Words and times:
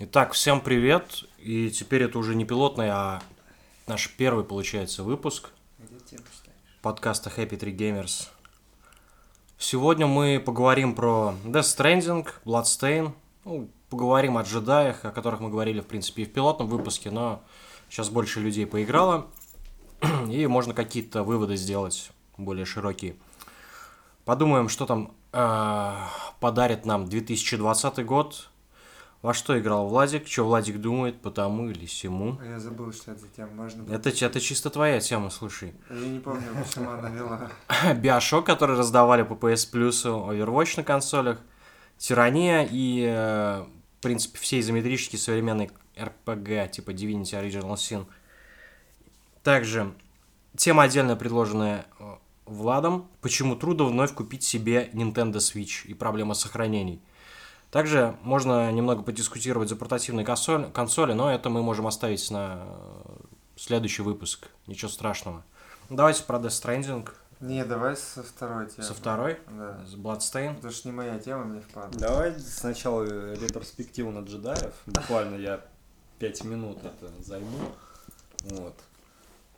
Итак, 0.00 0.32
всем 0.32 0.60
привет. 0.60 1.24
И 1.38 1.70
теперь 1.70 2.04
это 2.04 2.20
уже 2.20 2.36
не 2.36 2.44
пилотный, 2.44 2.88
а 2.88 3.20
наш 3.88 4.08
первый, 4.16 4.44
получается, 4.44 5.02
выпуск 5.02 5.50
подкаста 6.82 7.32
Happy 7.36 7.58
Tree 7.58 7.76
Gamers. 7.76 8.28
Сегодня 9.58 10.06
мы 10.06 10.38
поговорим 10.38 10.94
про 10.94 11.34
Death 11.44 11.62
Stranding, 11.62 12.28
Bloodstain, 12.44 13.12
ну, 13.44 13.68
поговорим 13.90 14.38
о 14.38 14.42
джедаях, 14.42 15.04
о 15.04 15.10
которых 15.10 15.40
мы 15.40 15.50
говорили, 15.50 15.80
в 15.80 15.86
принципе, 15.86 16.22
и 16.22 16.26
в 16.26 16.32
пилотном 16.32 16.68
выпуске, 16.68 17.10
но 17.10 17.42
сейчас 17.90 18.08
больше 18.08 18.38
людей 18.38 18.66
поиграло, 18.66 19.26
и 20.30 20.46
можно 20.46 20.74
какие-то 20.74 21.24
выводы 21.24 21.56
сделать 21.56 22.12
более 22.36 22.66
широкие. 22.66 23.16
Подумаем, 24.24 24.68
что 24.68 24.86
там 24.86 25.12
э, 25.32 25.94
подарит 26.38 26.86
нам 26.86 27.08
2020 27.08 28.06
год, 28.06 28.48
во 29.22 29.34
что 29.34 29.58
играл 29.58 29.88
Владик, 29.88 30.28
что 30.28 30.44
Владик 30.44 30.80
думает, 30.80 31.20
потому 31.20 31.70
или 31.70 31.86
сему. 31.86 32.38
А 32.40 32.44
Я 32.44 32.60
забыл, 32.60 32.92
что 32.92 33.12
это 33.12 33.26
тема. 33.36 33.50
Можно... 33.52 33.92
Это, 33.92 34.10
это 34.10 34.40
чисто 34.40 34.70
твоя 34.70 35.00
тема, 35.00 35.30
слушай. 35.30 35.74
Я 35.90 36.06
не 36.06 36.20
помню, 36.20 36.44
почему 36.62 36.90
она 36.90 37.10
вела. 37.10 37.50
Биошок, 37.96 38.46
который 38.46 38.76
раздавали 38.76 39.22
по 39.22 39.32
PS 39.32 39.72
Plus, 39.72 40.04
Overwatch 40.04 40.74
на 40.76 40.84
консолях, 40.84 41.40
Тирания 41.96 42.68
и, 42.70 43.04
э, 43.08 43.64
в 43.98 44.02
принципе, 44.02 44.38
все 44.38 44.60
изометрические 44.60 45.18
современные 45.18 45.70
RPG, 45.96 46.70
типа 46.70 46.90
Divinity 46.90 47.34
Original 47.34 47.74
Sin. 47.74 48.06
Также 49.42 49.92
тема 50.56 50.84
отдельно 50.84 51.16
предложенная 51.16 51.86
э, 51.98 52.04
Владом, 52.46 53.08
почему 53.20 53.56
трудно 53.56 53.84
вновь 53.84 54.14
купить 54.14 54.44
себе 54.44 54.90
Nintendo 54.92 55.38
Switch 55.38 55.86
и 55.86 55.94
проблема 55.94 56.34
сохранений. 56.34 57.02
Также 57.70 58.16
можно 58.22 58.72
немного 58.72 59.02
подискутировать 59.02 59.68
за 59.68 59.76
портативные 59.76 60.24
консоли, 60.24 60.70
консоли, 60.70 61.12
но 61.12 61.30
это 61.30 61.50
мы 61.50 61.62
можем 61.62 61.86
оставить 61.86 62.30
на 62.30 62.66
следующий 63.56 64.02
выпуск. 64.02 64.48
Ничего 64.66 64.90
страшного. 64.90 65.44
Давайте 65.90 66.22
про 66.22 66.38
Death 66.38 66.48
Stranding. 66.48 67.08
Не, 67.40 67.64
давай 67.64 67.96
со 67.96 68.22
второй 68.22 68.66
темы. 68.66 68.82
Со 68.82 68.94
второй? 68.94 69.38
Да. 69.48 69.84
С 69.86 69.94
Bloodstain. 69.94 70.58
Это 70.58 70.70
ж 70.70 70.84
не 70.84 70.92
моя 70.92 71.18
тема, 71.18 71.44
мне 71.44 71.60
впадло. 71.60 72.00
Давай 72.00 72.38
сначала 72.40 73.04
ретроспективу 73.04 74.10
на 74.10 74.24
джедаев. 74.24 74.74
Буквально 74.86 75.36
я 75.36 75.60
5 76.18 76.44
минут 76.44 76.78
это 76.84 77.12
займу. 77.22 77.58
Вот. 78.44 78.74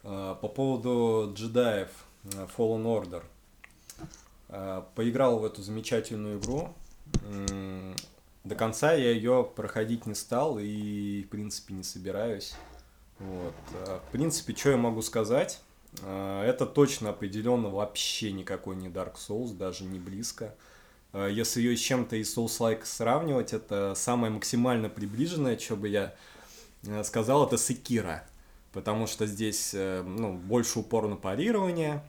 А, 0.04 0.34
По 0.34 0.48
поводу 0.48 1.32
джедаев 1.34 1.88
э, 2.24 2.46
Fallen 2.56 2.84
Order. 2.84 3.22
А, 4.50 4.86
Поиграл 4.94 5.38
в 5.38 5.44
эту 5.44 5.62
замечательную 5.62 6.38
игру. 6.38 6.74
М, 7.22 7.94
До 8.44 8.54
конца 8.54 8.92
я 8.92 9.10
ее 9.10 9.48
проходить 9.54 10.06
не 10.06 10.14
стал 10.14 10.58
и, 10.58 11.24
в 11.24 11.28
принципе, 11.28 11.74
не 11.74 11.82
собираюсь. 11.82 12.54
Вот. 13.18 13.54
А, 13.86 14.00
В 14.08 14.12
принципе, 14.12 14.54
что 14.56 14.70
я 14.70 14.76
могу 14.76 15.02
сказать? 15.02 15.60
А, 16.02 16.44
Это 16.44 16.66
точно 16.66 17.10
определенно 17.10 17.68
вообще 17.68 18.32
никакой 18.32 18.76
не 18.76 18.88
Dark 18.88 19.16
Souls, 19.16 19.54
даже 19.54 19.84
не 19.84 19.98
близко. 19.98 20.54
А, 21.12 21.28
Если 21.28 21.60
ее 21.60 21.76
с 21.76 21.80
чем-то 21.80 22.16
из 22.16 22.34
Souls-like 22.36 22.84
сравнивать, 22.84 23.52
это 23.52 23.94
самое 23.94 24.32
максимально 24.32 24.88
приближенное, 24.88 25.58
что 25.58 25.76
бы 25.76 25.88
я 25.88 26.14
э, 26.86 27.04
сказал, 27.04 27.46
это 27.46 27.58
Секира. 27.58 28.24
Потому 28.72 29.06
что 29.06 29.26
здесь 29.26 29.72
э, 29.74 30.02
ну, 30.02 30.32
больше 30.34 30.78
упор 30.78 31.08
на 31.08 31.16
парирование. 31.16 32.02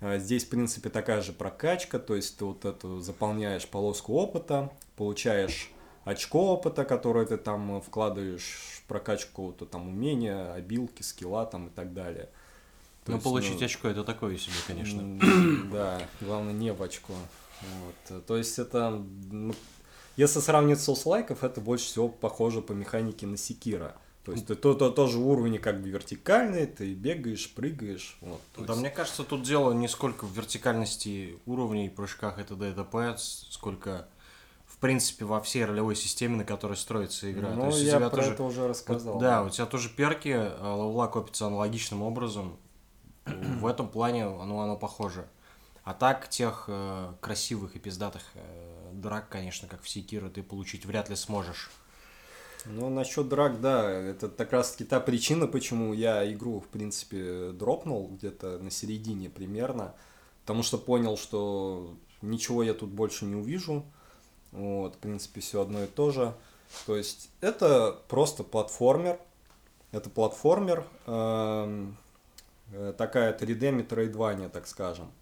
А 0.00 0.18
Здесь, 0.18 0.44
в 0.44 0.50
принципе, 0.50 0.90
такая 0.90 1.22
же 1.22 1.32
прокачка, 1.32 1.98
то 1.98 2.14
есть 2.14 2.38
ты 2.38 2.44
вот 2.44 2.64
эту 2.64 3.00
заполняешь 3.00 3.66
полоску 3.66 4.14
опыта, 4.14 4.70
получаешь 4.96 5.70
очко 6.04 6.52
опыта, 6.52 6.84
которое 6.84 7.26
ты 7.26 7.36
там 7.36 7.80
вкладываешь 7.80 8.58
в 8.78 8.82
прокачку 8.88 9.30
какого-то 9.30 9.66
там 9.66 9.88
умения, 9.88 10.52
обилки, 10.52 11.02
скилла 11.02 11.46
там 11.46 11.68
и 11.68 11.70
так 11.70 11.94
далее. 11.94 12.28
То 13.04 13.12
Ну, 13.12 13.14
есть, 13.14 13.24
получить 13.24 13.60
ну, 13.60 13.66
очко 13.66 13.88
это 13.88 14.04
такое 14.04 14.36
себе, 14.36 14.54
конечно. 14.66 15.20
Да, 15.72 16.00
главное 16.20 16.52
не 16.52 16.72
в 16.72 16.82
очко. 16.82 17.14
Вот. 17.62 18.26
То 18.26 18.36
есть 18.36 18.58
это, 18.58 19.02
ну, 19.30 19.54
если 20.16 20.40
сравнивать 20.40 20.80
с 20.80 20.84
соус-лайков, 20.84 21.42
это 21.42 21.60
больше 21.60 21.86
всего 21.86 22.08
похоже 22.08 22.62
по 22.62 22.72
механике 22.72 23.26
на 23.26 23.36
Секира. 23.36 23.94
То 24.26 24.32
есть 24.32 24.46
ты 24.46 24.56
то, 24.56 24.74
то, 24.74 24.90
тоже 24.90 25.18
уровни 25.18 25.56
как 25.58 25.80
бы 25.80 25.88
вертикальные, 25.88 26.66
ты 26.66 26.92
бегаешь, 26.94 27.54
прыгаешь. 27.54 28.18
Вот, 28.20 28.40
Да, 28.56 28.64
есть- 28.72 28.80
мне 28.80 28.90
кажется, 28.90 29.22
тут 29.22 29.42
дело 29.44 29.72
не 29.72 29.86
сколько 29.86 30.24
в 30.26 30.32
вертикальности 30.36 31.38
уровней, 31.46 31.88
прыжках 31.88 32.38
это 32.40 32.56
ДТП, 32.56 33.16
сколько, 33.18 34.08
в 34.66 34.78
принципе, 34.78 35.24
во 35.24 35.40
всей 35.40 35.64
ролевой 35.64 35.94
системе, 35.94 36.38
на 36.38 36.44
которой 36.44 36.76
строится 36.76 37.30
игра. 37.30 37.50
Ну, 37.50 37.60
То 37.62 37.66
есть 37.68 37.82
я 37.84 38.00
про 38.00 38.10
тоже- 38.10 38.32
это 38.32 38.42
уже 38.42 38.60
Вот, 38.62 38.70
рассказал. 38.70 39.18
да, 39.20 39.44
у 39.44 39.48
тебя 39.48 39.64
тоже 39.66 39.88
перки, 39.90 40.32
а 40.34 40.74
левела 40.76 41.06
копится 41.06 41.46
аналогичным 41.46 42.02
образом. 42.02 42.58
В 43.26 43.66
этом 43.66 43.88
плане 43.88 44.24
оно, 44.26 44.60
оно 44.60 44.76
похоже. 44.76 45.28
А 45.84 45.94
так, 45.94 46.28
тех 46.28 46.64
э, 46.66 47.12
красивых 47.20 47.76
и 47.76 47.78
пиздатых 47.78 48.22
э, 48.34 48.90
драк, 48.92 49.28
конечно, 49.28 49.68
как 49.68 49.82
в 49.82 49.88
Секиро, 49.88 50.28
ты 50.28 50.42
получить 50.42 50.84
вряд 50.84 51.10
ли 51.10 51.14
сможешь. 51.16 51.70
Ну, 52.68 52.90
насчет 52.90 53.28
драк, 53.28 53.60
да, 53.60 53.90
это 53.90 54.28
как 54.28 54.52
раз 54.52 54.72
таки 54.72 54.84
та 54.84 55.00
причина, 55.00 55.46
почему 55.46 55.92
я 55.94 56.30
игру, 56.32 56.60
в 56.60 56.66
принципе, 56.66 57.52
дропнул 57.52 58.08
где-то 58.08 58.58
на 58.58 58.70
середине 58.70 59.30
примерно, 59.30 59.94
потому 60.42 60.62
что 60.62 60.78
понял, 60.78 61.16
что 61.16 61.94
ничего 62.22 62.62
я 62.62 62.74
тут 62.74 62.90
больше 62.90 63.24
не 63.24 63.36
увижу, 63.36 63.84
вот, 64.52 64.96
в 64.96 64.98
принципе, 64.98 65.40
все 65.40 65.62
одно 65.62 65.84
и 65.84 65.86
то 65.86 66.10
же. 66.10 66.34
То 66.86 66.96
есть, 66.96 67.30
это 67.40 67.98
просто 68.08 68.42
платформер, 68.42 69.20
это 69.92 70.10
платформер, 70.10 70.84
эм, 71.06 71.96
э, 72.72 72.92
такая 72.98 73.32
3D 73.32 73.70
метроидвания, 73.70 74.48
так 74.48 74.66
скажем. 74.66 75.12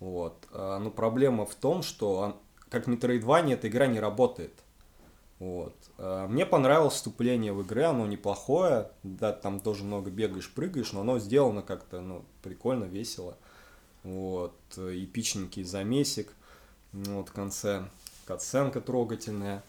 Вот. 0.00 0.34
А, 0.52 0.78
Но 0.78 0.90
проблема 0.90 1.46
в 1.46 1.54
том, 1.54 1.82
что 1.82 2.40
как 2.68 2.86
метроидвания 2.86 3.54
эта 3.54 3.68
игра 3.68 3.86
не 3.86 4.00
работает. 4.00 4.52
Вот. 5.38 5.74
А, 5.98 6.26
Мне 6.28 6.46
понравилось 6.46 6.94
вступление 6.94 7.52
в 7.52 7.62
игру, 7.62 7.84
оно 7.84 8.06
неплохое, 8.06 8.90
да, 9.02 9.32
там 9.32 9.60
тоже 9.60 9.84
много 9.84 10.10
бегаешь, 10.10 10.52
прыгаешь, 10.52 10.92
но 10.92 11.00
оно 11.00 11.18
сделано 11.18 11.62
как-то, 11.62 12.00
ну, 12.00 12.24
прикольно, 12.42 12.84
весело. 12.84 13.36
Вот, 14.04 14.54
э, 14.76 15.04
эпичненький 15.04 15.64
замесик, 15.64 16.32
ну, 16.92 17.18
вот 17.18 17.30
в 17.30 17.32
конце 17.32 17.84
катсценка 18.26 18.80
трогательная. 18.80 19.62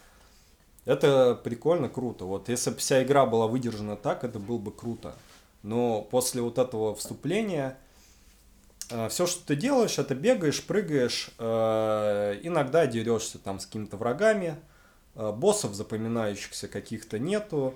Это 0.85 1.39
прикольно, 1.41 1.89
круто. 1.89 2.25
Вот 2.25 2.49
если 2.49 2.69
бы 2.69 2.77
вся 2.77 3.01
игра 3.01 3.25
была 3.25 3.47
выдержана 3.47 3.95
так, 3.95 4.23
это 4.23 4.39
было 4.39 4.57
бы 4.57 4.71
круто. 4.71 5.15
Но 5.63 6.01
после 6.01 6.41
вот 6.41 6.59
этого 6.59 6.93
вступления 6.95 7.77
все, 9.09 9.25
что 9.25 9.45
ты 9.47 9.55
делаешь, 9.55 9.97
это 9.97 10.13
бегаешь, 10.13 10.63
прыгаешь, 10.63 11.31
э, 11.39 12.39
иногда 12.43 12.85
дерешься 12.85 13.39
там 13.39 13.59
с 13.59 13.65
какими-то 13.65 13.97
врагами, 13.97 14.49
э, 14.49 14.74
боссов 15.15 15.73
запоминающихся 15.75 16.67
каких-то 16.67 17.19
нету. 17.19 17.75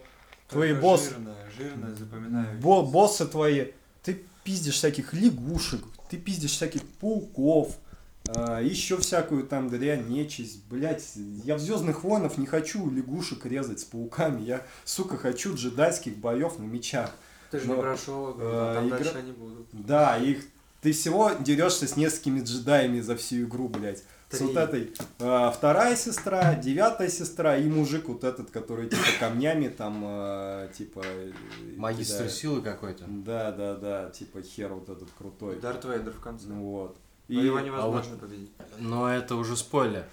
Твои 0.50 0.70
Только 0.70 0.82
боссы, 0.82 1.10
Жирная, 1.12 1.36
жирная, 1.58 1.96
запоминаю. 1.96 2.60
бо- 2.60 2.84
боссы 2.84 3.26
твои, 3.28 3.68
ты 4.04 4.22
пиздишь 4.44 4.76
всяких 4.76 5.14
лягушек, 5.14 5.82
ты 6.10 6.18
пиздишь 6.18 6.52
всяких 6.52 6.82
пауков, 7.00 7.78
еще 8.26 8.98
всякую 8.98 9.44
там 9.46 9.70
дрянь, 9.70 10.08
нечисть, 10.08 10.64
блять, 10.66 11.04
я 11.44 11.56
в 11.56 11.60
Звездных 11.60 12.04
войнах 12.04 12.38
не 12.38 12.46
хочу 12.46 12.90
лягушек 12.90 13.46
резать 13.46 13.80
с 13.80 13.84
пауками, 13.86 14.42
я, 14.42 14.66
сука, 14.86 15.18
хочу 15.18 15.56
джедайских 15.56 16.18
боев 16.18 16.60
на 16.60 16.64
мечах. 16.64 17.12
Ты 17.52 17.60
же 17.60 17.68
но, 17.68 17.76
не 17.76 17.82
прошел, 17.82 18.36
э, 18.40 18.72
там 18.76 18.88
игра- 18.88 18.98
дальше 18.98 19.18
они 19.18 19.32
будут. 19.32 19.68
Да, 19.72 20.18
их 20.18 20.44
ты 20.82 20.92
всего 20.92 21.32
дерешься 21.40 21.88
с 21.88 21.96
несколькими 21.96 22.42
джедаями 22.42 23.00
за 23.02 23.16
всю 23.16 23.44
игру, 23.46 23.68
блядь. 23.70 24.04
С 24.30 24.38
Три. 24.38 24.48
вот 24.48 24.58
этой 24.58 24.94
э, 25.18 25.52
вторая 25.52 25.96
сестра, 25.96 26.54
девятая 26.54 27.10
сестра 27.10 27.58
и 27.58 27.68
мужик 27.68 28.08
вот 28.10 28.24
этот, 28.24 28.52
который 28.52 28.88
типа 28.88 29.02
камнями 29.20 29.70
там 29.70 30.04
э, 30.06 30.70
типа 30.78 31.02
э, 31.04 31.32
Магистр 31.76 32.16
кидает. 32.18 32.32
силы 32.32 32.62
какой-то. 32.62 33.06
Да, 33.08 33.52
да, 33.52 33.74
да, 33.76 34.10
типа 34.12 34.44
хер 34.44 34.72
вот 34.74 34.88
этот 34.88 35.10
крутой. 35.18 35.60
Дарт 35.60 35.84
Вейдер 35.86 36.14
в 36.14 36.20
конце. 36.20 36.46
Ну 36.48 36.62
вот. 36.62 36.98
Но 37.28 37.42
И- 37.42 37.46
его 37.46 37.58
а 37.58 37.62
невозможно 37.62 38.18
победить. 38.18 38.52
Но 38.78 39.10
это 39.12 39.36
уже 39.36 39.58
спойлер. 39.58 40.06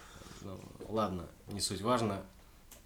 Ну, 0.43 0.59
ладно, 0.89 1.25
не 1.53 1.61
суть 1.61 1.83
важно. 1.83 2.23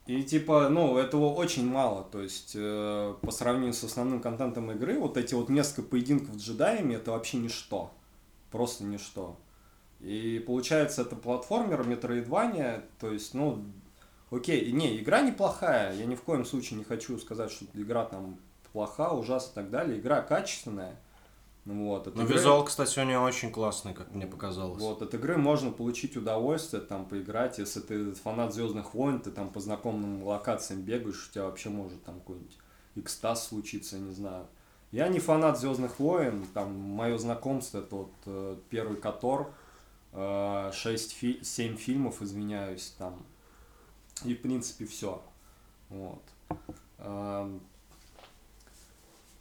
И 0.06 0.24
типа, 0.24 0.68
ну, 0.68 0.98
этого 0.98 1.32
очень 1.32 1.64
мало. 1.70 2.02
То 2.10 2.20
есть, 2.20 2.52
э, 2.56 3.14
по 3.20 3.30
сравнению 3.30 3.74
с 3.74 3.84
основным 3.84 4.20
контентом 4.20 4.68
игры, 4.72 4.98
вот 4.98 5.16
эти 5.16 5.34
вот 5.34 5.48
несколько 5.48 5.82
поединков 5.82 6.34
с 6.34 6.38
джедаями 6.42 6.94
это 6.94 7.12
вообще 7.12 7.36
ничто. 7.36 7.92
Просто 8.50 8.82
ничто. 8.82 9.36
И 10.00 10.42
получается, 10.46 11.02
это 11.02 11.14
платформер, 11.16 11.86
метроидвания, 11.86 12.84
то 12.98 13.10
есть, 13.12 13.34
ну, 13.34 13.64
окей, 14.30 14.72
не, 14.72 14.98
игра 14.98 15.20
неплохая, 15.20 15.94
я 15.94 16.06
ни 16.06 16.14
в 16.14 16.22
коем 16.22 16.44
случае 16.44 16.78
не 16.78 16.84
хочу 16.84 17.18
сказать, 17.18 17.50
что 17.50 17.66
игра 17.74 18.04
там 18.04 18.38
плоха, 18.72 19.12
ужасна 19.12 19.50
и 19.50 19.54
так 19.54 19.70
далее, 19.70 19.98
игра 19.98 20.22
качественная, 20.22 20.96
Вот, 21.66 22.06
от 22.06 22.16
Ну, 22.16 22.24
игры- 22.24 22.34
визуал, 22.36 22.64
кстати, 22.64 22.98
у 22.98 23.04
нее 23.04 23.18
очень 23.18 23.52
классный, 23.52 23.92
как 23.92 24.14
мне 24.14 24.26
показалось. 24.26 24.80
Вот, 24.80 25.02
от 25.02 25.12
игры 25.14 25.36
можно 25.36 25.70
получить 25.70 26.16
удовольствие, 26.16 26.80
там, 26.80 27.04
поиграть. 27.04 27.58
Если 27.58 27.80
ты 27.80 28.12
фанат 28.12 28.54
Звездных 28.54 28.94
войн, 28.94 29.20
ты 29.20 29.30
там 29.30 29.50
по 29.50 29.60
знакомым 29.60 30.24
локациям 30.24 30.80
бегаешь, 30.80 31.28
у 31.28 31.32
тебя 31.32 31.44
вообще 31.44 31.68
может 31.68 32.02
там 32.02 32.14
какой-нибудь 32.20 32.56
экстаз 32.96 33.46
случиться, 33.46 33.98
не 33.98 34.12
знаю. 34.14 34.46
Я 34.90 35.06
не 35.08 35.20
фанат 35.20 35.60
Звездных 35.60 36.00
войн, 36.00 36.46
там, 36.54 36.74
мое 36.74 37.18
знакомство, 37.18 37.78
это 37.78 37.94
вот 37.94 38.12
э, 38.24 38.56
первый 38.70 38.96
Котор, 38.96 39.52
6, 40.12 41.44
7 41.44 41.76
фильмов, 41.76 42.22
извиняюсь, 42.22 42.94
там, 42.98 43.24
и, 44.24 44.34
в 44.34 44.42
принципе, 44.42 44.86
все. 44.86 45.22
Вот. 45.88 46.22
Эм, 46.98 47.60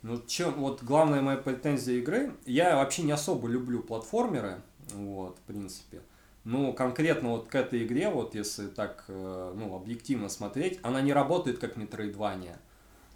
ну, 0.02 0.22
чем, 0.26 0.54
вот 0.54 0.84
главная 0.84 1.22
моя 1.22 1.38
претензия 1.38 1.98
игры, 1.98 2.36
я 2.46 2.78
вообще 2.78 3.04
не 3.04 3.12
особо 3.12 3.48
люблю 3.48 3.82
платформеры, 3.84 4.62
вот, 4.94 5.38
в 5.38 5.42
принципе. 5.42 6.02
Но 6.46 6.72
конкретно 6.72 7.30
вот 7.30 7.48
к 7.48 7.56
этой 7.56 7.86
игре, 7.86 8.10
вот 8.10 8.34
если 8.34 8.68
так, 8.68 9.04
э, 9.10 9.54
ну, 9.56 9.76
объективно 9.76 10.30
смотреть, 10.30 10.80
она 10.84 11.02
не 11.02 11.12
работает 11.12 11.60
как 11.60 11.78
Metroidvania. 11.78 12.58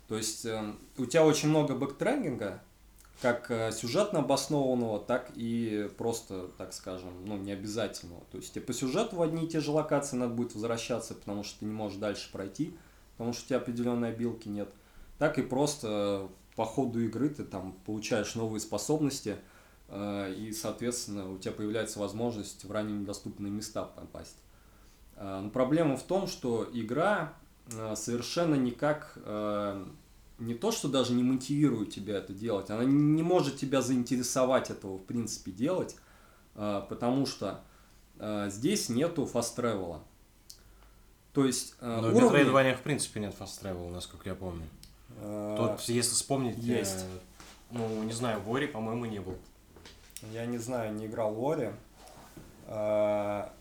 То 0.09 0.17
есть 0.17 0.45
э, 0.45 0.73
у 0.97 1.05
тебя 1.05 1.25
очень 1.25 1.49
много 1.49 1.73
бэктрекинга, 1.73 2.61
как 3.21 3.49
э, 3.51 3.71
сюжетно 3.71 4.19
обоснованного, 4.19 4.99
так 4.99 5.31
и 5.35 5.89
просто, 5.97 6.49
так 6.57 6.73
скажем, 6.73 7.25
ну, 7.25 7.37
не 7.37 7.51
обязательного. 7.51 8.21
То 8.31 8.37
есть 8.37 8.53
тебе 8.53 8.65
по 8.65 8.73
сюжету 8.73 9.15
в 9.15 9.21
одни 9.21 9.45
и 9.45 9.47
те 9.47 9.59
же 9.59 9.71
локации 9.71 10.17
надо 10.17 10.33
будет 10.33 10.53
возвращаться, 10.55 11.13
потому 11.13 11.43
что 11.43 11.59
ты 11.59 11.65
не 11.65 11.73
можешь 11.73 11.99
дальше 11.99 12.31
пройти, 12.31 12.75
потому 13.17 13.33
что 13.33 13.43
у 13.43 13.47
тебя 13.47 13.57
определенной 13.57 14.09
обилки 14.09 14.49
нет. 14.49 14.69
Так 15.19 15.37
и 15.37 15.41
просто 15.41 16.27
по 16.55 16.65
ходу 16.65 16.99
игры 16.99 17.29
ты 17.29 17.43
там 17.43 17.73
получаешь 17.85 18.35
новые 18.35 18.59
способности, 18.59 19.37
э, 19.87 20.33
и, 20.33 20.51
соответственно, 20.51 21.31
у 21.31 21.37
тебя 21.37 21.53
появляется 21.53 21.99
возможность 21.99 22.65
в 22.65 22.71
ранее 22.71 22.97
недоступные 22.97 23.51
места 23.51 23.83
попасть. 23.85 24.37
Э, 25.15 25.39
Но 25.41 25.49
проблема 25.49 25.97
в 25.97 26.03
том, 26.03 26.27
что 26.27 26.67
игра 26.73 27.33
э, 27.71 27.95
совершенно 27.95 28.55
никак 28.55 29.13
э, 29.15 29.85
не 30.39 30.53
то, 30.55 30.71
что 30.71 30.87
даже 30.87 31.13
не 31.13 31.23
мотивирует 31.23 31.91
тебя 31.91 32.17
это 32.17 32.33
делать, 32.33 32.69
она 32.69 32.83
не 32.83 33.23
может 33.23 33.57
тебя 33.57 33.81
заинтересовать 33.81 34.69
этого, 34.69 34.97
в 34.97 35.03
принципе, 35.03 35.51
делать, 35.51 35.95
э, 36.55 36.81
потому 36.89 37.25
что 37.25 37.61
э, 38.19 38.49
здесь 38.49 38.89
нету 38.89 39.25
фаст 39.25 39.55
тревела. 39.55 40.01
То 41.33 41.45
есть 41.45 41.75
э, 41.79 41.99
Но 42.01 42.09
в 42.11 42.15
уровни- 42.15 42.41
Metroidvania, 42.41 42.75
в 42.75 42.81
принципе, 42.81 43.19
нет 43.19 43.33
travel, 43.39 43.89
насколько 43.91 44.29
я 44.29 44.35
помню. 44.35 44.67
Тут, 45.19 45.81
если 45.87 46.13
вспомнить, 46.13 46.57
э, 46.57 46.61
есть. 46.79 47.05
ну, 47.71 48.03
не 48.03 48.13
знаю, 48.13 48.41
в 48.41 48.53
Ори, 48.53 48.67
по-моему, 48.67 49.05
не 49.05 49.19
был. 49.19 49.37
Я 50.31 50.45
не 50.45 50.57
знаю, 50.57 50.93
не 50.93 51.05
играл 51.07 51.33
в 51.33 51.43
Ори. 51.49 51.71
А, 52.67 53.51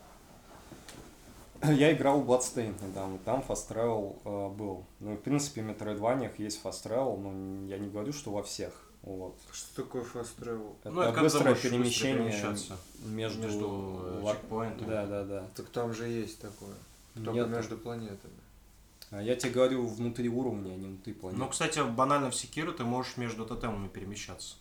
Я 1.71 1.93
играл 1.93 2.21
в 2.21 2.29
Bloodstained 2.29 2.85
недавно, 2.87 3.17
там 3.19 3.43
Fast 3.47 3.69
Travel 3.69 4.17
э, 4.25 4.55
был. 4.55 4.85
Ну, 4.99 5.13
и, 5.13 5.17
в 5.17 5.21
принципе, 5.21 5.61
в 5.61 5.69
Metroidvania 5.69 6.31
есть 6.37 6.61
Fast 6.63 6.83
Travel, 6.85 7.17
но 7.17 7.67
я 7.67 7.77
не 7.77 7.89
говорю, 7.89 8.11
что 8.13 8.31
во 8.31 8.43
всех. 8.43 8.71
Вот. 9.03 9.35
Что 9.51 9.83
такое 9.83 10.03
fast 10.03 10.29
travel? 10.39 10.75
Это 10.81 10.91
Ну, 10.91 11.01
это 11.01 11.19
быстрое 11.19 11.53
быстро 11.53 11.69
перемещение 11.69 12.29
перемещаться 12.29 12.77
между... 13.05 13.41
между 13.41 13.65
э, 13.65 14.21
лок- 14.23 14.31
чекпоинтами. 14.35 14.89
Да, 14.89 15.05
да, 15.05 15.23
да. 15.25 15.47
Так 15.55 15.67
там 15.69 15.93
же 15.93 16.07
есть 16.07 16.39
такое. 16.39 16.73
Только 17.13 17.31
Нет, 17.31 17.49
между 17.49 17.77
планетами. 17.77 18.33
а 19.11 19.21
я 19.21 19.35
тебе 19.35 19.51
говорю 19.51 19.85
внутри 19.85 20.29
уровня, 20.29 20.71
а 20.71 20.75
не 20.77 20.87
внутри 20.87 21.11
планеты. 21.13 21.43
Ну, 21.43 21.49
кстати, 21.49 21.79
банально 21.79 22.31
в 22.31 22.35
Секиру 22.35 22.71
ты 22.71 22.85
можешь 22.85 23.17
между 23.17 23.45
тотемами 23.45 23.89
перемещаться. 23.89 24.55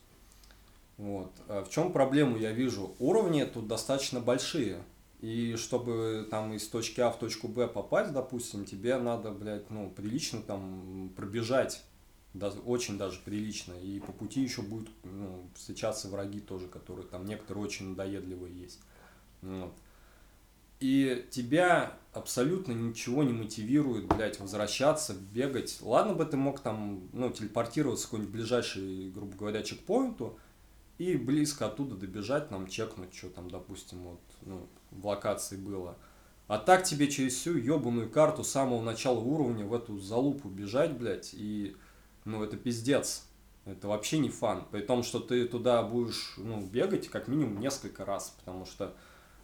Вот. 0.98 1.30
А 1.48 1.64
В 1.64 1.70
чем 1.70 1.92
проблему 1.92 2.36
я 2.36 2.50
вижу? 2.50 2.94
Уровни 2.98 3.44
тут 3.44 3.68
достаточно 3.68 4.18
большие. 4.18 4.82
И 5.22 5.54
чтобы 5.54 6.26
там 6.30 6.52
из 6.52 6.66
точки 6.66 7.00
А 7.00 7.08
в 7.10 7.18
точку 7.18 7.46
Б 7.46 7.68
попасть, 7.68 8.12
допустим, 8.12 8.64
тебе 8.64 8.98
надо, 8.98 9.30
блядь, 9.30 9.70
ну, 9.70 9.88
прилично 9.88 10.42
там 10.42 11.12
пробежать. 11.16 11.84
Да, 12.34 12.50
очень 12.64 12.98
даже 12.98 13.20
прилично. 13.20 13.74
И 13.74 14.00
по 14.00 14.10
пути 14.10 14.42
еще 14.42 14.62
будут 14.62 14.90
ну, 15.04 15.48
встречаться 15.54 16.08
враги 16.08 16.40
тоже, 16.40 16.66
которые 16.66 17.06
там 17.06 17.24
некоторые 17.24 17.64
очень 17.64 17.90
надоедливые 17.90 18.62
есть. 18.62 18.80
Вот. 19.42 19.72
И 20.80 21.24
тебя 21.30 21.96
абсолютно 22.12 22.72
ничего 22.72 23.22
не 23.22 23.32
мотивирует, 23.32 24.06
блядь, 24.06 24.40
возвращаться, 24.40 25.14
бегать. 25.14 25.78
Ладно 25.82 26.14
бы 26.14 26.24
ты 26.24 26.36
мог 26.36 26.58
там, 26.58 27.08
ну, 27.12 27.30
телепортироваться 27.30 28.08
к 28.08 28.10
какой-нибудь 28.10 28.34
ближайшей, 28.34 29.10
грубо 29.10 29.36
говоря, 29.36 29.62
чекпоинту, 29.62 30.36
и 31.10 31.16
близко 31.16 31.66
оттуда 31.66 31.96
добежать, 31.96 32.50
нам 32.50 32.66
чекнуть, 32.66 33.14
что 33.14 33.28
там, 33.28 33.50
допустим, 33.50 34.02
вот, 34.02 34.20
ну, 34.42 34.68
в 34.90 35.06
локации 35.06 35.56
было. 35.56 35.96
А 36.48 36.58
так 36.58 36.84
тебе 36.84 37.08
через 37.08 37.34
всю 37.34 37.56
ебаную 37.56 38.10
карту 38.10 38.44
с 38.44 38.50
самого 38.50 38.82
начала 38.82 39.18
уровня 39.18 39.64
в 39.64 39.74
эту 39.74 39.98
залупу 39.98 40.48
бежать, 40.48 40.92
блядь, 40.96 41.30
и, 41.32 41.76
ну, 42.24 42.42
это 42.42 42.56
пиздец. 42.56 43.26
Это 43.64 43.88
вообще 43.88 44.18
не 44.18 44.28
фан. 44.28 44.66
При 44.70 44.80
том, 44.80 45.02
что 45.02 45.20
ты 45.20 45.46
туда 45.46 45.82
будешь, 45.82 46.34
ну, 46.36 46.60
бегать 46.60 47.08
как 47.08 47.28
минимум 47.28 47.60
несколько 47.60 48.04
раз, 48.04 48.34
потому 48.38 48.66
что 48.66 48.94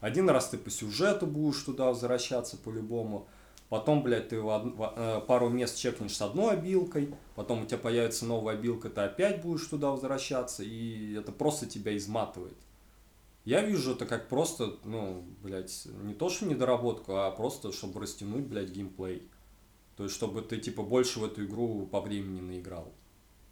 один 0.00 0.28
раз 0.28 0.50
ты 0.50 0.58
по 0.58 0.70
сюжету 0.70 1.26
будешь 1.26 1.62
туда 1.62 1.86
возвращаться 1.86 2.56
по-любому, 2.56 3.28
потом, 3.68 4.02
блядь, 4.02 4.28
ты 4.28 4.40
в 4.40 4.46
од- 4.46 4.74
э, 4.96 5.20
пару 5.26 5.48
мест 5.48 5.78
чекнешь 5.78 6.16
с 6.16 6.22
одной 6.22 6.54
обилкой, 6.54 7.14
потом 7.34 7.62
у 7.62 7.66
тебя 7.66 7.78
появится 7.78 8.24
новая 8.26 8.54
обилка, 8.54 8.90
ты 8.90 9.00
опять 9.02 9.42
будешь 9.42 9.66
туда 9.66 9.90
возвращаться, 9.90 10.62
и 10.62 11.14
это 11.14 11.32
просто 11.32 11.66
тебя 11.66 11.96
изматывает. 11.96 12.56
Я 13.44 13.62
вижу 13.62 13.92
это 13.92 14.04
как 14.04 14.28
просто, 14.28 14.76
ну, 14.84 15.24
блядь, 15.42 15.86
не 16.02 16.12
то 16.12 16.28
что 16.28 16.44
недоработку, 16.46 17.16
а 17.16 17.30
просто, 17.30 17.72
чтобы 17.72 18.00
растянуть, 18.00 18.44
блядь, 18.44 18.70
геймплей. 18.70 19.28
То 19.96 20.04
есть, 20.04 20.14
чтобы 20.14 20.42
ты, 20.42 20.58
типа, 20.58 20.82
больше 20.82 21.18
в 21.18 21.24
эту 21.24 21.44
игру 21.44 21.86
по 21.86 22.00
времени 22.00 22.40
наиграл. 22.40 22.92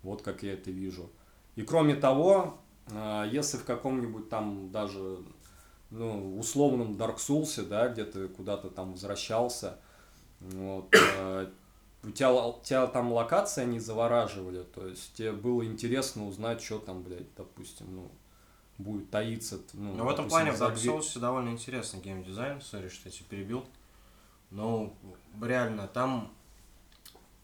Вот 0.03 0.23
как 0.23 0.43
я 0.43 0.53
это 0.53 0.71
вижу. 0.71 1.11
И 1.57 1.63
кроме 1.63 1.95
того, 1.95 2.59
а, 2.93 3.25
если 3.27 3.57
в 3.57 3.65
каком-нибудь 3.65 4.29
там 4.29 4.71
даже, 4.71 5.19
ну, 5.91 6.39
условном 6.39 6.93
Dark 6.97 7.17
Souls, 7.17 7.67
да, 7.67 7.89
где 7.89 8.05
ты 8.05 8.29
куда-то 8.29 8.69
там 8.71 8.93
возвращался, 8.93 9.81
вот, 10.41 10.95
у 12.03 12.11
тебя, 12.11 12.53
тебя 12.63 12.87
там 12.87 13.13
локации 13.13 13.63
они 13.63 13.81
завораживали, 13.81 14.63
то 14.63 14.87
есть 14.87 15.15
тебе 15.15 15.33
было 15.33 15.65
интересно 15.65 16.27
узнать, 16.27 16.63
что 16.63 16.79
там, 16.79 17.03
блядь, 17.03 17.35
допустим, 17.37 17.87
ну, 17.95 18.11
будет 18.79 19.11
таиться. 19.11 19.61
Ну, 19.73 19.95
Но 19.95 20.05
в 20.05 20.09
этом 20.09 20.29
плане 20.29 20.53
в 20.53 20.61
Dark 20.61 20.75
Souls 20.75 21.19
довольно 21.19 21.51
интересный 21.51 22.01
геймдизайн. 22.01 22.61
Sorry, 22.61 22.89
что 22.89 23.09
я 23.09 23.13
тебя 23.13 23.27
перебил. 23.29 23.67
Ну, 24.51 24.95
реально, 25.43 25.89
там 25.89 26.33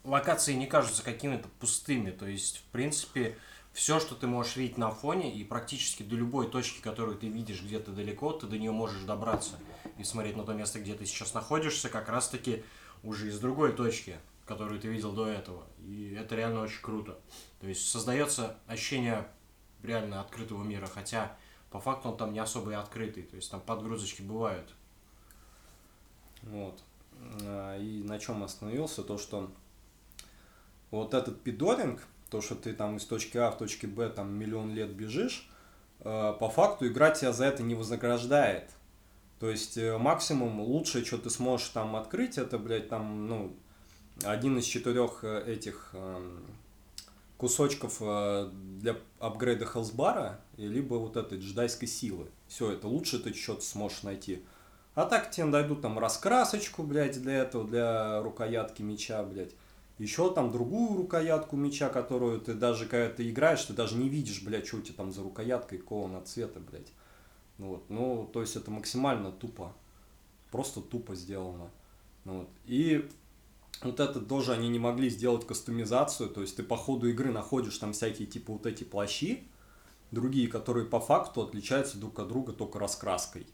локации 0.05 0.55
не 0.55 0.67
кажутся 0.67 1.03
какими-то 1.03 1.49
пустыми. 1.61 2.11
То 2.11 2.27
есть, 2.27 2.59
в 2.59 2.65
принципе, 2.65 3.37
все, 3.73 3.99
что 4.01 4.15
ты 4.15 4.27
можешь 4.27 4.57
видеть 4.57 4.79
на 4.79 4.91
фоне, 4.91 5.35
и 5.35 5.45
практически 5.45 6.03
до 6.03 6.15
любой 6.15 6.49
точки, 6.49 6.81
которую 6.81 7.17
ты 7.17 7.29
видишь 7.29 7.63
где-то 7.63 7.91
далеко, 7.91 8.33
ты 8.33 8.47
до 8.47 8.59
нее 8.59 8.73
можешь 8.73 9.03
добраться 9.03 9.59
и 9.99 10.05
смотреть 10.05 10.37
на 10.37 10.45
то 10.45 10.53
место, 10.53 10.79
где 10.79 10.95
ты 10.95 11.07
сейчас 11.07 11.35
находишься, 11.35 11.89
как 11.89 12.09
раз-таки 12.09 12.65
уже 13.03 13.29
из 13.29 13.39
другой 13.41 13.73
точки, 13.73 14.17
которую 14.47 14.81
ты 14.81 14.89
видел 14.89 15.13
до 15.13 15.27
этого. 15.27 15.65
И 15.81 16.17
это 16.19 16.37
реально 16.37 16.63
очень 16.63 16.83
круто. 16.83 17.19
То 17.61 17.67
есть 17.67 17.89
создается 17.89 18.57
ощущение 18.67 19.27
реально 19.83 20.21
открытого 20.21 20.63
мира, 20.63 20.87
хотя 20.87 21.37
по 21.71 21.81
факту 21.81 22.11
он 22.11 22.17
там 22.17 22.33
не 22.33 22.39
особо 22.39 22.73
и 22.73 22.75
открытый, 22.75 23.23
то 23.23 23.37
есть 23.37 23.51
там 23.51 23.61
подгрузочки 23.61 24.23
бывают. 24.23 24.73
Вот. 26.43 26.83
А, 27.45 27.79
И 27.79 28.03
на 28.03 28.19
чем 28.19 28.43
остановился, 28.43 29.03
то 29.03 29.19
что 29.19 29.51
вот 30.91 31.15
этот 31.15 31.43
пидоринг, 31.43 32.07
то, 32.31 32.41
что 32.41 32.55
ты 32.55 32.75
там 32.75 32.97
из 32.97 33.05
точки 33.05 33.39
А 33.39 33.51
в 33.51 33.59
точке 33.59 33.87
Б 33.87 34.09
там 34.11 34.33
миллион 34.33 34.73
лет 34.73 34.91
бежишь, 34.91 35.51
э, 36.01 36.35
по 36.39 36.49
факту 36.49 36.87
игра 36.87 37.11
тебя 37.11 37.33
за 37.33 37.47
это 37.47 37.63
не 37.63 37.75
вознаграждает. 37.75 38.71
То 39.43 39.51
есть 39.51 39.77
э, 39.77 39.99
максимум 39.99 40.61
лучшее, 40.61 41.05
что 41.05 41.19
ты 41.19 41.29
сможешь 41.29 41.71
там 41.71 41.97
открыть, 41.97 42.39
это, 42.39 42.59
блядь, 42.59 42.89
там, 42.89 43.27
ну, 43.27 43.53
один 44.23 44.57
из 44.57 44.65
четырех 44.65 45.25
э, 45.25 45.43
этих 45.49 45.91
эм, 45.95 46.47
кусочков 47.39 47.97
э, 47.99 48.49
для 48.79 48.97
апгрейда 49.19 49.67
хелсбара, 49.67 50.39
и 50.57 50.69
либо 50.69 50.95
вот 50.95 51.17
этой 51.17 51.41
джедайской 51.41 51.89
силы. 51.89 52.29
Все, 52.47 52.71
это 52.71 52.87
лучше 52.87 53.19
ты 53.19 53.35
что-то 53.35 53.63
сможешь 53.63 54.05
найти. 54.05 54.45
А 54.95 55.07
так 55.07 55.33
тебе 55.33 55.47
дойдут 55.47 55.83
там 55.83 55.99
раскрасочку, 55.99 56.85
блядь, 56.85 57.21
для 57.21 57.39
этого, 57.39 57.67
для 57.67 58.23
рукоятки 58.23 58.83
меча, 58.83 59.25
блядь. 59.25 59.57
Еще 59.99 60.33
там 60.33 60.53
другую 60.53 60.97
рукоятку 60.97 61.57
меча, 61.57 61.89
которую 61.89 62.41
ты 62.41 62.55
даже, 62.55 62.87
когда 62.87 63.13
ты 63.13 63.29
играешь, 63.29 63.65
ты 63.65 63.73
даже 63.73 63.97
не 63.97 64.09
видишь, 64.09 64.41
блядь, 64.45 64.69
что 64.69 64.77
у 64.77 64.83
тебя 64.83 64.99
там 64.99 65.11
за 65.11 65.25
рукояткой, 65.25 65.79
какого 65.79 66.09
она 66.09 66.21
цвета, 66.21 66.61
блядь. 66.61 66.93
Ну 67.63 67.69
Вот. 67.69 67.91
Ну, 67.91 68.31
то 68.33 68.41
есть 68.41 68.57
это 68.57 68.71
максимально 68.73 69.31
тупо. 69.31 69.73
Просто 70.51 70.81
тупо 70.81 71.15
сделано. 71.15 71.71
Ну 72.25 72.41
Вот. 72.41 72.49
И 72.67 73.09
вот 73.83 74.01
это 74.01 74.21
тоже 74.21 74.53
они 74.53 74.69
не 74.69 74.81
могли 74.81 75.09
сделать 75.09 75.47
кастомизацию, 75.47 76.29
то 76.29 76.41
есть 76.41 76.57
ты 76.57 76.65
по 76.65 76.77
ходу 76.77 77.09
игры 77.09 77.31
находишь 77.31 77.79
там 77.79 77.93
всякие 77.93 78.27
типа 78.27 78.53
вот 78.53 78.67
эти 78.67 78.85
плащи, 78.85 79.45
другие, 80.11 80.49
которые 80.49 80.87
по 80.87 81.01
факту 81.01 81.43
отличаются 81.43 81.99
друг 81.99 82.19
от 82.19 82.29
друга 82.29 82.53
только 82.53 82.79
раскраской. 82.79 83.47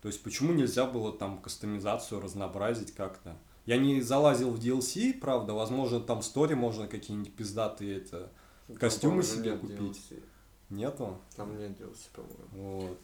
То 0.00 0.08
есть 0.08 0.22
почему 0.22 0.52
нельзя 0.52 0.86
было 0.86 1.12
там 1.12 1.38
кастомизацию 1.38 2.20
разнообразить 2.20 2.94
как-то? 2.94 3.36
Я 3.66 3.78
не 3.78 4.00
залазил 4.00 4.50
в 4.50 4.60
DLC, 4.60 5.18
правда, 5.18 5.54
возможно, 5.54 6.00
там 6.00 6.20
в 6.20 6.24
сторе 6.24 6.54
можно 6.54 6.86
какие-нибудь 6.86 7.34
пиздатые 7.34 7.98
это, 7.98 8.32
костюмы 8.78 9.22
Там, 9.22 9.30
себе 9.30 9.50
нет 9.50 9.60
купить. 9.60 9.78
DLC. 9.78 10.22
Нету? 10.70 11.20
Там 11.36 11.58
нет 11.58 11.78
DLC, 11.78 12.08
по-моему. 12.14 12.80
Вот. 12.80 12.98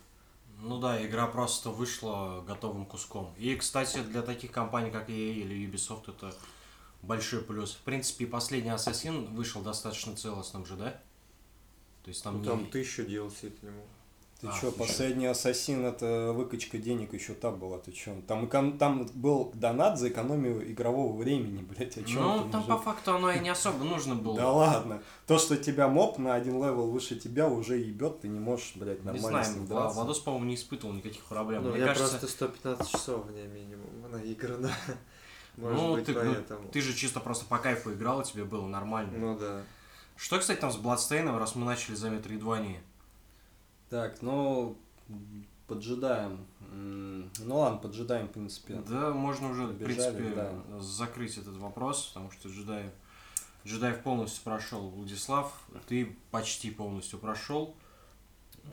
Ну 0.64 0.78
да, 0.80 1.04
игра 1.04 1.26
просто 1.26 1.70
вышла 1.70 2.42
готовым 2.46 2.86
куском. 2.86 3.34
И, 3.36 3.54
кстати, 3.56 4.00
для 4.02 4.22
таких 4.22 4.50
компаний, 4.50 4.90
как 4.90 5.08
EA 5.10 5.32
или 5.34 5.66
Ubisoft, 5.68 6.08
это 6.08 6.34
большой 7.02 7.42
плюс. 7.42 7.72
В 7.74 7.80
принципе, 7.82 8.26
последний 8.26 8.70
Ассасин 8.70 9.26
вышел 9.34 9.60
достаточно 9.62 10.16
целостным 10.16 10.64
же, 10.64 10.76
да? 10.76 10.90
То 12.04 12.08
есть 12.08 12.22
там, 12.24 12.36
Ну, 12.36 12.40
не- 12.40 12.46
там 12.48 12.66
тысячу 12.70 13.02
DLC 13.02 13.38
к 13.38 13.50
нему. 13.62 13.84
Ты 14.40 14.48
А, 14.48 14.52
чё, 14.52 14.70
слушай. 14.70 14.78
последний 14.78 15.26
ассасин 15.26 15.86
это 15.86 16.32
выкачка 16.34 16.76
денег 16.78 17.14
еще 17.14 17.34
та 17.34 17.50
была, 17.50 17.78
ты 17.78 17.92
чё? 17.92 18.14
Там, 18.26 18.48
там 18.78 19.06
был 19.14 19.52
донат 19.54 19.98
за 19.98 20.08
экономию 20.08 20.70
игрового 20.70 21.16
времени, 21.16 21.62
блять, 21.68 21.96
о 21.96 22.02
чем 22.02 22.22
Ну, 22.22 22.50
там 22.50 22.64
по 22.64 22.76
факту 22.78 23.14
оно 23.14 23.30
и 23.30 23.38
не 23.40 23.48
особо 23.48 23.84
нужно 23.84 24.14
было. 24.16 24.36
Да 24.36 24.50
ладно. 24.52 25.02
То, 25.26 25.38
что 25.38 25.56
тебя 25.56 25.88
моб 25.88 26.18
на 26.18 26.34
один 26.34 26.56
level 26.56 26.90
выше 26.90 27.16
тебя 27.16 27.48
уже 27.48 27.78
ебет, 27.78 28.20
ты 28.20 28.28
не 28.28 28.38
можешь, 28.40 28.72
блядь, 28.74 29.00
Не 29.04 29.12
нормально 29.12 29.42
с 29.44 29.46
знаю, 29.46 29.60
ним 29.60 29.66
Ва- 29.66 29.80
драться. 29.80 29.94
Владос, 29.96 30.18
по-моему, 30.18 30.46
не 30.46 30.54
испытывал 30.56 30.92
никаких 30.94 31.24
проблем. 31.24 31.62
Ну, 31.62 31.70
Мне 31.70 31.80
я 31.80 31.86
кажется, 31.86 32.18
просто 32.18 32.28
115 32.28 32.90
часов 32.90 33.26
в 33.26 33.32
ней 33.32 33.46
минимум 33.46 34.10
наиграно. 34.10 34.70
Может 35.56 35.78
ну, 35.80 35.94
быть, 35.94 36.04
ты, 36.06 36.12
ну, 36.12 36.20
поэтому. 36.20 36.68
ты 36.68 36.80
же 36.80 36.92
чисто 36.94 37.20
просто 37.20 37.44
по 37.46 37.58
кайфу 37.58 37.92
играл, 37.92 38.20
и 38.22 38.24
тебе 38.24 38.42
было 38.44 38.66
нормально. 38.66 39.12
Ну 39.16 39.38
да. 39.38 39.62
Что, 40.16 40.38
кстати, 40.40 40.58
там 40.58 40.72
с 40.72 40.76
Бладстейном, 40.76 41.38
раз 41.38 41.54
мы 41.54 41.64
начали 41.64 41.94
за 41.94 42.10
Метроидвании? 42.10 42.80
Так, 43.90 44.22
ну, 44.22 44.76
поджидаем. 45.66 46.46
Ну 46.72 47.58
ладно, 47.58 47.78
поджидаем, 47.78 48.28
в 48.28 48.32
принципе. 48.32 48.82
Да, 48.88 49.10
можно 49.12 49.50
уже, 49.50 49.66
в 49.66 49.78
принципе, 49.78 50.32
да. 50.34 50.52
закрыть 50.80 51.38
этот 51.38 51.56
вопрос, 51.56 52.06
потому 52.06 52.30
что 52.32 52.48
Джедаев, 52.48 52.90
Джедаев 53.64 54.02
полностью 54.02 54.42
прошел. 54.42 54.88
Владислав, 54.90 55.52
ты 55.88 56.16
почти 56.30 56.70
полностью 56.70 57.18
прошел. 57.18 57.76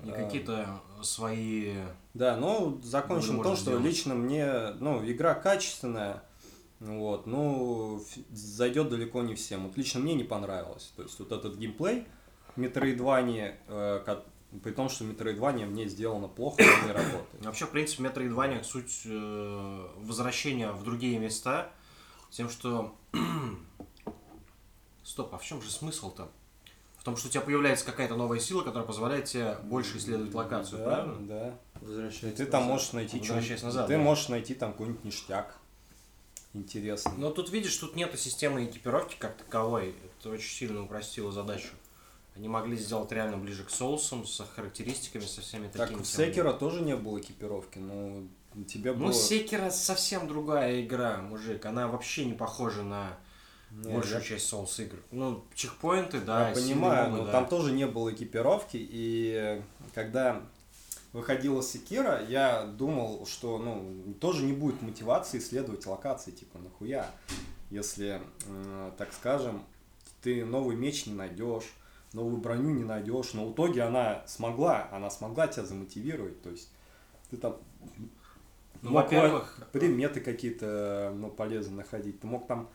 И 0.05 0.09
А. 0.09 0.13
какие-то 0.13 0.81
свои... 1.03 1.75
Да, 2.13 2.37
ну, 2.37 2.79
закончим 2.81 3.43
то, 3.43 3.55
что 3.55 3.71
сделать. 3.71 3.83
лично 3.83 4.15
мне, 4.15 4.71
ну, 4.79 5.05
игра 5.05 5.33
качественная, 5.33 6.23
вот, 6.79 7.27
ну, 7.27 8.01
зайдет 8.31 8.89
далеко 8.89 9.21
не 9.21 9.35
всем. 9.35 9.67
Вот 9.67 9.77
лично 9.77 9.99
мне 9.99 10.13
не 10.13 10.23
понравилось. 10.23 10.93
То 10.95 11.03
есть 11.03 11.19
вот 11.19 11.31
этот 11.31 11.57
геймплей 11.57 12.07
Metroidvania, 12.55 13.55
э, 13.67 14.03
при 14.63 14.71
том, 14.71 14.89
что 14.89 15.05
Metroidvania 15.05 15.65
мне 15.65 15.87
сделано 15.87 16.27
плохо, 16.27 16.61
он 16.61 16.87
не 16.87 16.91
работает. 16.91 17.45
Вообще, 17.45 17.65
в 17.65 17.69
принципе, 17.71 18.03
Метроидвания 18.03 18.63
суть 18.63 19.01
э, 19.05 19.87
возвращения 19.97 20.71
в 20.71 20.83
другие 20.83 21.17
места, 21.19 21.71
тем, 22.31 22.49
что... 22.49 22.95
Стоп, 25.03 25.33
а 25.33 25.37
в 25.37 25.43
чем 25.43 25.61
же 25.61 25.71
смысл-то? 25.71 26.29
В 26.97 27.03
том, 27.03 27.17
что 27.17 27.27
у 27.27 27.31
тебя 27.31 27.41
появляется 27.41 27.83
какая-то 27.85 28.15
новая 28.15 28.39
сила, 28.39 28.61
которая 28.61 28.85
позволяет 28.85 29.25
тебе 29.25 29.57
больше 29.63 29.97
исследовать 29.97 30.33
локацию, 30.35 30.77
да, 30.79 30.85
правильно? 30.85 31.27
Да. 31.27 31.49
И 31.81 31.85
Возвращайся 31.85 32.37
ты 32.37 32.45
там 32.45 32.61
назад. 32.61 32.71
можешь 32.73 32.93
найти 32.93 33.19
Возвращаясь 33.19 33.45
что-нибудь- 33.59 33.63
назад, 33.63 33.87
Ты 33.87 33.93
да. 33.97 33.99
можешь 34.03 34.29
найти 34.29 34.53
там 34.53 34.71
какой-нибудь 34.73 35.03
ништяк. 35.03 35.57
Интересно. 36.53 37.13
Но 37.17 37.31
тут, 37.31 37.49
видишь, 37.49 37.75
тут 37.77 37.95
нету 37.95 38.17
системы 38.17 38.65
экипировки 38.65 39.15
как 39.17 39.35
таковой. 39.37 39.95
Это 40.19 40.29
очень 40.29 40.49
сильно 40.53 40.83
упростило 40.83 41.31
задачу. 41.31 41.69
Они 42.35 42.47
могли 42.47 42.77
сделать 42.77 43.11
реально 43.11 43.37
ближе 43.37 43.63
к 43.63 43.69
соусам, 43.69 44.25
с 44.25 44.39
характеристиками, 44.55 45.23
со 45.25 45.41
всеми 45.41 45.67
Так, 45.67 45.73
такими. 45.89 46.01
в 46.01 46.07
темами. 46.07 46.29
Секера 46.29 46.53
тоже 46.53 46.81
не 46.81 46.95
было 46.95 47.19
экипировки, 47.19 47.77
но 47.79 48.23
тебе 48.67 48.93
Ну, 48.93 49.05
было... 49.05 49.13
Секера 49.13 49.69
совсем 49.69 50.27
другая 50.27 50.81
игра, 50.81 51.17
мужик. 51.17 51.65
Она 51.65 51.87
вообще 51.87 52.23
не 52.25 52.33
похожа 52.33 52.83
на 52.83 53.17
Не, 53.71 53.93
большую 53.93 54.15
я- 54.19 54.21
часть 54.21 54.47
соус 54.47 54.79
игр. 54.79 54.97
Ну, 55.11 55.43
чекпоинты, 55.55 56.21
да, 56.21 56.49
я 56.49 56.55
понимаю, 56.55 57.05
бомбы, 57.05 57.17
но 57.19 57.25
да. 57.25 57.31
там 57.33 57.47
тоже 57.49 57.73
не 57.73 57.85
было 57.85 58.13
экипировки, 58.13 58.77
и 58.79 59.61
когда 59.93 60.41
выходила 61.11 61.61
Секира, 61.61 62.23
я 62.29 62.63
думал, 62.63 63.25
что, 63.25 63.57
ну, 63.57 64.13
тоже 64.21 64.45
не 64.45 64.53
будет 64.53 64.81
мотивации 64.81 65.39
исследовать 65.39 65.85
локации, 65.85 66.31
типа, 66.31 66.59
нахуя, 66.59 67.11
если, 67.69 68.21
э, 68.45 68.91
так 68.97 69.11
скажем, 69.13 69.63
ты 70.21 70.45
новый 70.45 70.77
меч 70.77 71.05
не 71.07 71.13
найдешь, 71.13 71.65
новую 72.13 72.37
броню 72.37 72.71
не 72.71 72.83
найдешь, 72.83 73.33
но 73.33 73.47
в 73.47 73.53
итоге 73.53 73.83
она 73.83 74.23
смогла, 74.27 74.89
она 74.91 75.09
смогла 75.09 75.47
тебя 75.47 75.65
замотивировать, 75.65 76.41
то 76.41 76.49
есть 76.49 76.69
ты 77.29 77.37
там 77.37 77.57
Ну, 78.81 78.91
мог 78.91 79.03
во-первых, 79.03 79.67
предметы 79.71 80.19
какие-то 80.19 81.13
ну, 81.15 81.29
полезно 81.29 81.77
находить. 81.77 82.19
Ты 82.19 82.27
мог 82.27 82.47
там 82.47 82.69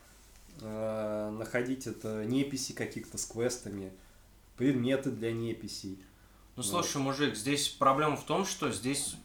э, 0.61 1.29
находить 1.37 1.85
это 1.85 2.25
неписи 2.25 2.73
каких-то 2.73 3.17
с 3.17 3.25
квестами, 3.25 3.91
предметы 4.57 5.11
для 5.11 5.31
неписей. 5.31 6.03
Ну 6.55 6.63
слушай, 6.63 6.97
мужик, 6.97 7.35
здесь 7.35 7.69
проблема 7.69 8.17
в 8.17 8.23
том, 8.23 8.45
что 8.45 8.71
здесь 8.71 9.15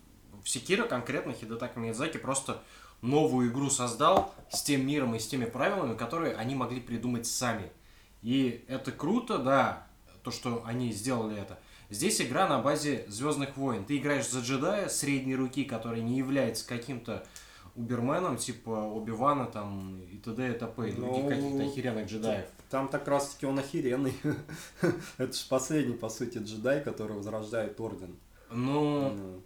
в 0.42 0.48
Секиро 0.48 0.86
конкретно 0.86 1.32
Хидетака 1.32 1.80
Миядзаки 1.80 2.18
просто 2.18 2.62
новую 3.00 3.50
игру 3.50 3.70
создал 3.70 4.34
с 4.50 4.62
тем 4.62 4.86
миром 4.86 5.14
и 5.14 5.18
с 5.18 5.26
теми 5.26 5.46
правилами, 5.46 5.96
которые 5.96 6.34
они 6.34 6.54
могли 6.54 6.80
придумать 6.80 7.26
сами. 7.26 7.72
И 8.20 8.64
это 8.68 8.92
круто, 8.92 9.38
да, 9.38 9.86
то, 10.22 10.30
что 10.30 10.62
они 10.66 10.92
сделали 10.92 11.40
это. 11.40 11.58
Здесь 11.90 12.20
игра 12.20 12.48
на 12.48 12.58
базе 12.58 13.04
Звездных 13.08 13.56
войн. 13.56 13.84
Ты 13.84 13.98
играешь 13.98 14.28
за 14.28 14.40
джедая 14.40 14.88
средней 14.88 15.36
руки, 15.36 15.64
который 15.64 16.00
не 16.02 16.16
является 16.16 16.66
каким-то 16.66 17.26
уберменом, 17.74 18.36
типа 18.36 18.70
Оби-Вана 18.70 19.46
там 19.46 20.00
и 20.10 20.16
т.д. 20.18 20.50
и 20.50 20.58
т.п. 20.58 20.88
и 20.88 20.92
других 20.92 21.22
Ну, 21.24 21.28
каких-то 21.28 21.62
охеренных 21.70 22.06
джедаев. 22.08 22.46
Там 22.70 22.88
так 22.88 23.06
раз 23.08 23.30
таки 23.34 23.46
он 23.46 23.58
охеренный. 23.58 24.14
это 25.18 25.32
же 25.32 25.44
последний, 25.48 25.94
по 25.94 26.08
сути, 26.08 26.38
джедай, 26.38 26.82
который 26.82 27.16
возрождает 27.16 27.78
орден. 27.80 28.16
Ну, 28.50 29.42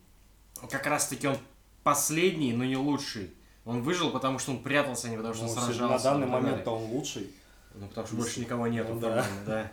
Ну, 0.62 0.68
как 0.68 0.87
раз 0.87 1.09
таки 1.09 1.26
он 1.28 1.37
последний, 1.83 2.52
но 2.52 2.64
не 2.64 2.76
лучший. 2.76 3.33
Он 3.64 3.83
выжил, 3.83 4.11
потому 4.11 4.38
что 4.38 4.52
он 4.52 4.62
прятался, 4.62 5.09
а 5.09 5.11
не 5.11 5.16
потому 5.16 5.35
что 5.35 5.45
ну, 5.45 5.50
он 5.50 5.56
на 5.56 5.62
сражался. 5.62 6.04
данный 6.04 6.26
и 6.28 6.30
так 6.30 6.40
момент 6.42 6.68
он 6.68 6.83
лучший. 6.85 7.30
Ну, 7.75 7.88
потому 7.88 8.06
что 8.06 8.16
больше 8.16 8.40
никого 8.40 8.66
нету, 8.68 8.95
Ну, 8.95 9.00
да. 9.00 9.26
да. 9.45 9.73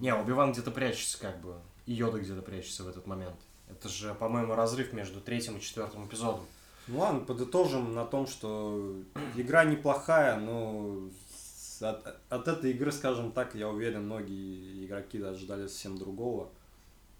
Не, 0.00 0.14
Убиван 0.14 0.52
где-то 0.52 0.70
прячется, 0.70 1.18
как 1.20 1.40
бы. 1.40 1.56
И 1.86 1.92
Йода 1.92 2.18
где-то 2.18 2.42
прячется 2.42 2.84
в 2.84 2.88
этот 2.88 3.06
момент. 3.06 3.36
Это 3.68 3.88
же, 3.88 4.14
по-моему, 4.14 4.54
разрыв 4.54 4.92
между 4.92 5.20
третьим 5.20 5.58
и 5.58 5.60
четвертым 5.60 6.06
эпизодом. 6.06 6.44
Ну 6.88 6.98
ладно, 6.98 7.20
подытожим 7.20 7.94
на 7.94 8.04
том, 8.04 8.26
что 8.26 8.96
игра 9.36 9.64
неплохая, 9.64 10.38
но 10.40 11.08
от, 11.80 12.16
от 12.28 12.48
этой 12.48 12.72
игры, 12.72 12.90
скажем 12.90 13.32
так, 13.32 13.54
я 13.54 13.68
уверен, 13.68 14.06
многие 14.06 14.86
игроки 14.86 15.22
ожидали 15.22 15.66
совсем 15.68 15.98
другого. 15.98 16.48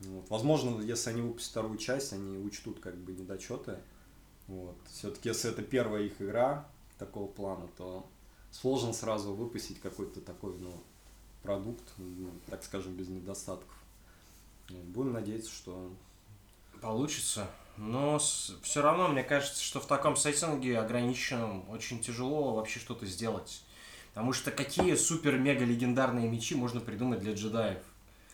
Вот. 0.00 0.28
Возможно, 0.30 0.80
если 0.80 1.10
они 1.10 1.20
выпустят 1.20 1.50
вторую 1.50 1.78
часть, 1.78 2.12
они 2.12 2.38
учтут 2.38 2.80
как 2.80 2.96
бы 2.96 3.12
недочеты. 3.12 3.78
Вот. 4.48 4.76
Все-таки, 4.90 5.28
если 5.28 5.50
это 5.50 5.62
первая 5.62 6.02
их 6.02 6.20
игра 6.20 6.66
такого 6.98 7.28
плана, 7.28 7.68
то 7.76 8.06
сложно 8.50 8.92
сразу 8.92 9.34
выпустить 9.34 9.80
какой-то 9.80 10.20
такой, 10.20 10.58
ну, 10.58 10.82
продукт, 11.42 11.84
ну, 11.98 12.30
так 12.48 12.62
скажем, 12.64 12.94
без 12.94 13.08
недостатков. 13.08 13.74
Будем 14.68 15.12
надеяться, 15.12 15.50
что 15.52 15.90
Получится. 16.80 17.46
Но 17.76 18.18
все 18.18 18.82
равно, 18.82 19.08
мне 19.08 19.22
кажется, 19.22 19.62
что 19.62 19.80
в 19.80 19.86
таком 19.86 20.16
сеттинге 20.16 20.78
ограниченном 20.78 21.68
очень 21.70 22.00
тяжело 22.00 22.54
вообще 22.54 22.78
что-то 22.78 23.04
сделать. 23.06 23.62
Потому 24.14 24.32
что 24.32 24.50
какие 24.50 24.94
супер-мега 24.94 25.64
легендарные 25.64 26.28
мечи 26.28 26.54
можно 26.54 26.80
придумать 26.80 27.20
для 27.20 27.34
джедаев? 27.34 27.78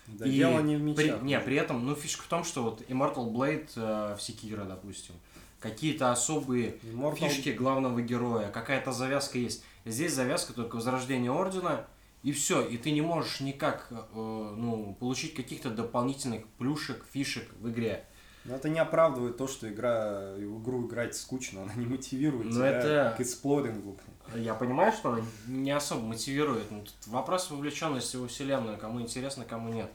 да, 0.07 0.27
И 0.27 0.31
дело 0.33 0.61
не 0.61 0.77
в 0.77 0.95
при- 0.95 1.05
мечах. 1.07 1.23
не, 1.23 1.39
при 1.41 1.57
этом, 1.57 1.85
ну, 1.85 1.95
фишка 1.97 2.23
в 2.23 2.29
том, 2.29 2.45
что 2.45 2.63
вот 2.63 2.81
Immortal 2.83 3.31
Blade 3.33 3.69
э, 3.75 4.17
в 4.17 4.23
Секиро, 4.23 4.65
допустим, 4.65 5.15
какие-то 5.61 6.13
особые 6.13 6.77
Immortal- 6.85 7.17
фишки 7.29 7.49
главного 7.51 8.01
героя, 8.03 8.51
какая-то 8.53 8.93
завязка 8.93 9.39
есть. 9.39 9.65
Здесь 9.85 10.13
завязка 10.15 10.53
только 10.53 10.77
возрождение 10.77 11.33
Ордена, 11.33 11.87
и 12.27 12.33
все, 12.33 12.61
и 12.61 12.77
ты 12.77 12.91
не 12.91 13.03
можешь 13.03 13.39
никак, 13.39 13.87
э, 13.93 13.95
ну, 14.13 14.97
получить 14.99 15.35
каких-то 15.35 15.71
дополнительных 15.71 16.45
плюшек, 16.59 17.05
фишек 17.13 17.49
в 17.61 17.71
игре. 17.71 18.05
Но 18.45 18.57
это 18.57 18.69
не 18.69 18.81
оправдывает 18.81 19.37
то, 19.37 19.47
что 19.47 19.69
игра, 19.73 20.33
в 20.35 20.61
игру 20.61 20.89
играть 20.89 21.15
скучно, 21.15 21.63
она 21.63 21.75
не 21.75 21.87
мотивирует 21.87 22.47
Ну, 22.47 22.53
тебя 22.55 22.67
это- 22.71 23.15
к 23.17 23.21
эксплорингу. 23.21 23.97
Я 24.35 24.55
понимаю, 24.55 24.93
что 24.93 25.13
она 25.13 25.23
не 25.47 25.71
особо 25.71 26.03
мотивирует, 26.03 26.69
но 26.73 26.81
тут 26.81 26.97
вопрос 27.07 27.49
вовлеченности 27.49 28.17
во 28.17 28.27
вселенную, 28.27 28.77
кому 28.77 29.01
интересно, 29.01 29.45
кому 29.45 29.73
нет. 29.73 29.93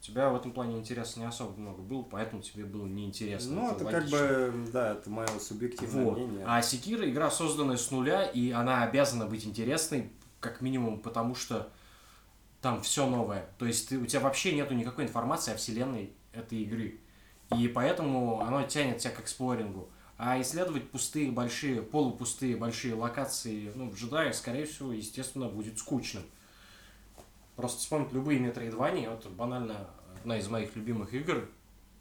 У 0.00 0.02
тебя 0.02 0.30
в 0.30 0.36
этом 0.36 0.52
плане 0.52 0.78
интереса 0.78 1.18
не 1.20 1.26
особо 1.26 1.60
много 1.60 1.82
было, 1.82 2.00
поэтому 2.02 2.40
тебе 2.40 2.64
было 2.64 2.86
неинтересно. 2.86 3.54
Ну, 3.56 3.70
это 3.72 3.84
как 3.84 3.92
логично. 3.94 4.18
бы, 4.18 4.52
да, 4.72 4.92
это 4.92 5.10
мое 5.10 5.28
субъективное 5.38 6.04
Вот. 6.04 6.16
мнение. 6.16 6.44
А 6.46 6.62
Секира 6.62 7.06
игра 7.10 7.30
созданная 7.30 7.76
с 7.76 7.90
нуля, 7.90 8.22
и 8.24 8.52
она 8.52 8.84
обязана 8.84 9.26
быть 9.26 9.44
интересной, 9.44 10.10
как 10.40 10.60
минимум, 10.60 11.00
потому 11.00 11.34
что 11.34 11.70
там 12.60 12.82
все 12.82 13.06
новое. 13.06 13.48
То 13.58 13.66
есть 13.66 13.88
ты, 13.88 13.98
у 13.98 14.06
тебя 14.06 14.20
вообще 14.20 14.52
нету 14.52 14.74
никакой 14.74 15.04
информации 15.04 15.52
о 15.52 15.56
вселенной 15.56 16.12
этой 16.32 16.58
игры. 16.58 16.98
И 17.56 17.68
поэтому 17.68 18.40
оно 18.40 18.62
тянет 18.64 18.98
тебя 18.98 19.12
к 19.12 19.20
эксплорингу. 19.20 19.88
А 20.16 20.40
исследовать 20.40 20.90
пустые, 20.90 21.30
большие, 21.30 21.80
полупустые, 21.80 22.56
большие 22.56 22.94
локации, 22.94 23.72
ну, 23.76 23.88
в 23.88 23.94
джедае, 23.94 24.32
скорее 24.32 24.66
всего, 24.66 24.92
естественно, 24.92 25.48
будет 25.48 25.78
скучным. 25.78 26.24
Просто 27.54 27.78
вспомнить 27.78 28.12
любые 28.12 28.40
метроидвания, 28.40 29.10
вот 29.10 29.26
банально 29.28 29.88
одна 30.16 30.38
из 30.38 30.48
моих 30.48 30.74
любимых 30.74 31.14
игр 31.14 31.48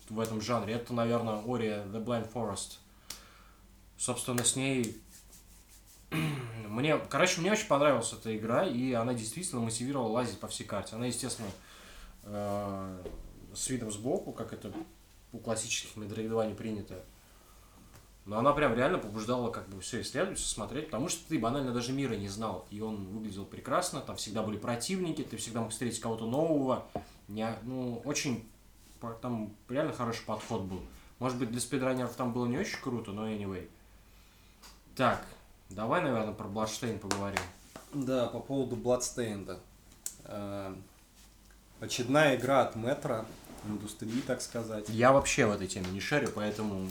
в 0.09 0.19
этом 0.19 0.41
жанре, 0.41 0.73
это, 0.73 0.93
наверное, 0.93 1.43
Ори 1.45 1.67
The 1.67 2.03
Blind 2.03 2.31
Forest. 2.31 2.77
Собственно, 3.97 4.43
с 4.43 4.55
ней 4.55 4.99
мне, 6.69 6.97
короче, 6.97 7.41
мне 7.41 7.51
очень 7.51 7.67
понравилась 7.67 8.13
эта 8.13 8.35
игра, 8.35 8.65
и 8.65 8.93
она 8.93 9.13
действительно 9.13 9.61
мотивировала 9.61 10.11
лазить 10.11 10.39
по 10.39 10.47
всей 10.47 10.65
карте. 10.65 10.95
Она, 10.95 11.07
естественно, 11.07 11.49
э, 12.23 13.03
с 13.53 13.69
видом 13.69 13.91
сбоку, 13.91 14.31
как 14.31 14.53
это 14.53 14.71
у 15.33 15.39
классических 15.39 15.95
метроидваний 15.97 16.55
принято. 16.55 17.03
Но 18.25 18.37
она 18.37 18.51
прям 18.51 18.75
реально 18.75 18.97
побуждала 18.97 19.51
как 19.51 19.69
бы 19.69 19.79
все 19.79 20.01
исследовать, 20.01 20.37
все 20.37 20.49
смотреть, 20.49 20.87
потому 20.87 21.07
что 21.07 21.27
ты 21.29 21.39
банально 21.39 21.71
даже 21.71 21.93
мира 21.93 22.13
не 22.13 22.27
знал. 22.27 22.67
И 22.69 22.81
он 22.81 23.05
выглядел 23.07 23.45
прекрасно, 23.45 24.01
там 24.01 24.17
всегда 24.17 24.43
были 24.43 24.57
противники, 24.57 25.23
ты 25.23 25.37
всегда 25.37 25.61
мог 25.61 25.71
встретить 25.71 26.01
кого-то 26.01 26.25
нового. 26.25 26.85
Не, 27.29 27.57
ну, 27.63 28.01
очень, 28.03 28.45
там 29.21 29.55
реально 29.69 29.93
хороший 29.93 30.25
подход 30.25 30.63
был. 30.63 30.81
Может 31.19 31.39
быть, 31.39 31.51
для 31.51 31.61
спидранеров 31.61 32.15
там 32.15 32.33
было 32.33 32.45
не 32.47 32.57
очень 32.57 32.79
круто, 32.81 33.11
но 33.11 33.29
anyway. 33.29 33.69
Так, 34.93 35.25
Давай, 35.69 36.01
наверное, 36.01 36.33
про 36.33 36.47
Bloodstained 36.47 36.99
поговорим. 36.99 37.41
Да, 37.93 38.27
по 38.27 38.39
поводу 38.39 38.75
Bloodstained. 38.75 39.59
Э, 40.25 40.73
очередная 41.79 42.35
игра 42.35 42.63
от 42.63 42.75
Метро, 42.75 43.25
индустрии, 43.65 44.21
так 44.25 44.41
сказать. 44.41 44.89
Я 44.89 45.11
вообще 45.11 45.45
в 45.45 45.51
этой 45.51 45.67
теме 45.67 45.87
не 45.91 45.99
шарю, 45.99 46.29
поэтому... 46.33 46.89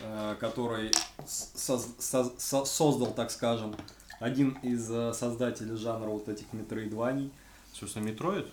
Э, 0.00 0.36
который 0.38 0.92
соз 1.26 1.88
соз 1.98 2.70
создал, 2.70 3.12
так 3.12 3.30
скажем, 3.30 3.74
один 4.20 4.50
из 4.62 4.90
э, 4.90 5.12
создателей 5.12 5.76
жанра 5.76 6.08
вот 6.08 6.28
этих 6.28 6.52
метроидваний. 6.52 7.32
Собственно, 7.72 8.04
Metroid? 8.04 8.46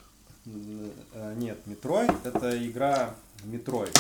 Нет, 0.46 1.68
Metroid 1.68 2.26
это 2.26 2.66
игра 2.66 3.14
Metroid. 3.44 3.98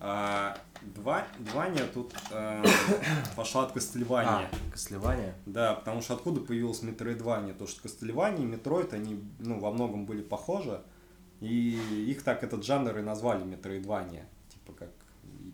А, 0.00 0.56
два, 0.82 1.26
вания 1.38 1.84
тут 1.92 2.14
э, 2.30 2.64
пошла 3.36 3.64
от 3.64 3.72
Castlevania. 3.72 4.48
А, 4.52 4.70
Castlevania? 4.70 5.34
Да, 5.46 5.74
потому 5.74 6.02
что 6.02 6.14
откуда 6.14 6.40
появилась 6.40 6.82
Метроидвания? 6.82 7.52
То, 7.52 7.66
что 7.66 7.82
Castlevania 7.82 8.42
и 8.42 8.46
Metroid, 8.46 8.92
они 8.92 9.20
ну, 9.40 9.58
во 9.58 9.72
многом 9.72 10.06
были 10.06 10.22
похожи. 10.22 10.80
И 11.40 11.78
их 12.08 12.22
так 12.22 12.42
этот 12.42 12.64
жанр 12.64 12.98
и 12.98 13.02
назвали 13.02 13.44
Метроидвания. 13.44 14.26
Типа 14.48 14.72
как 14.72 14.90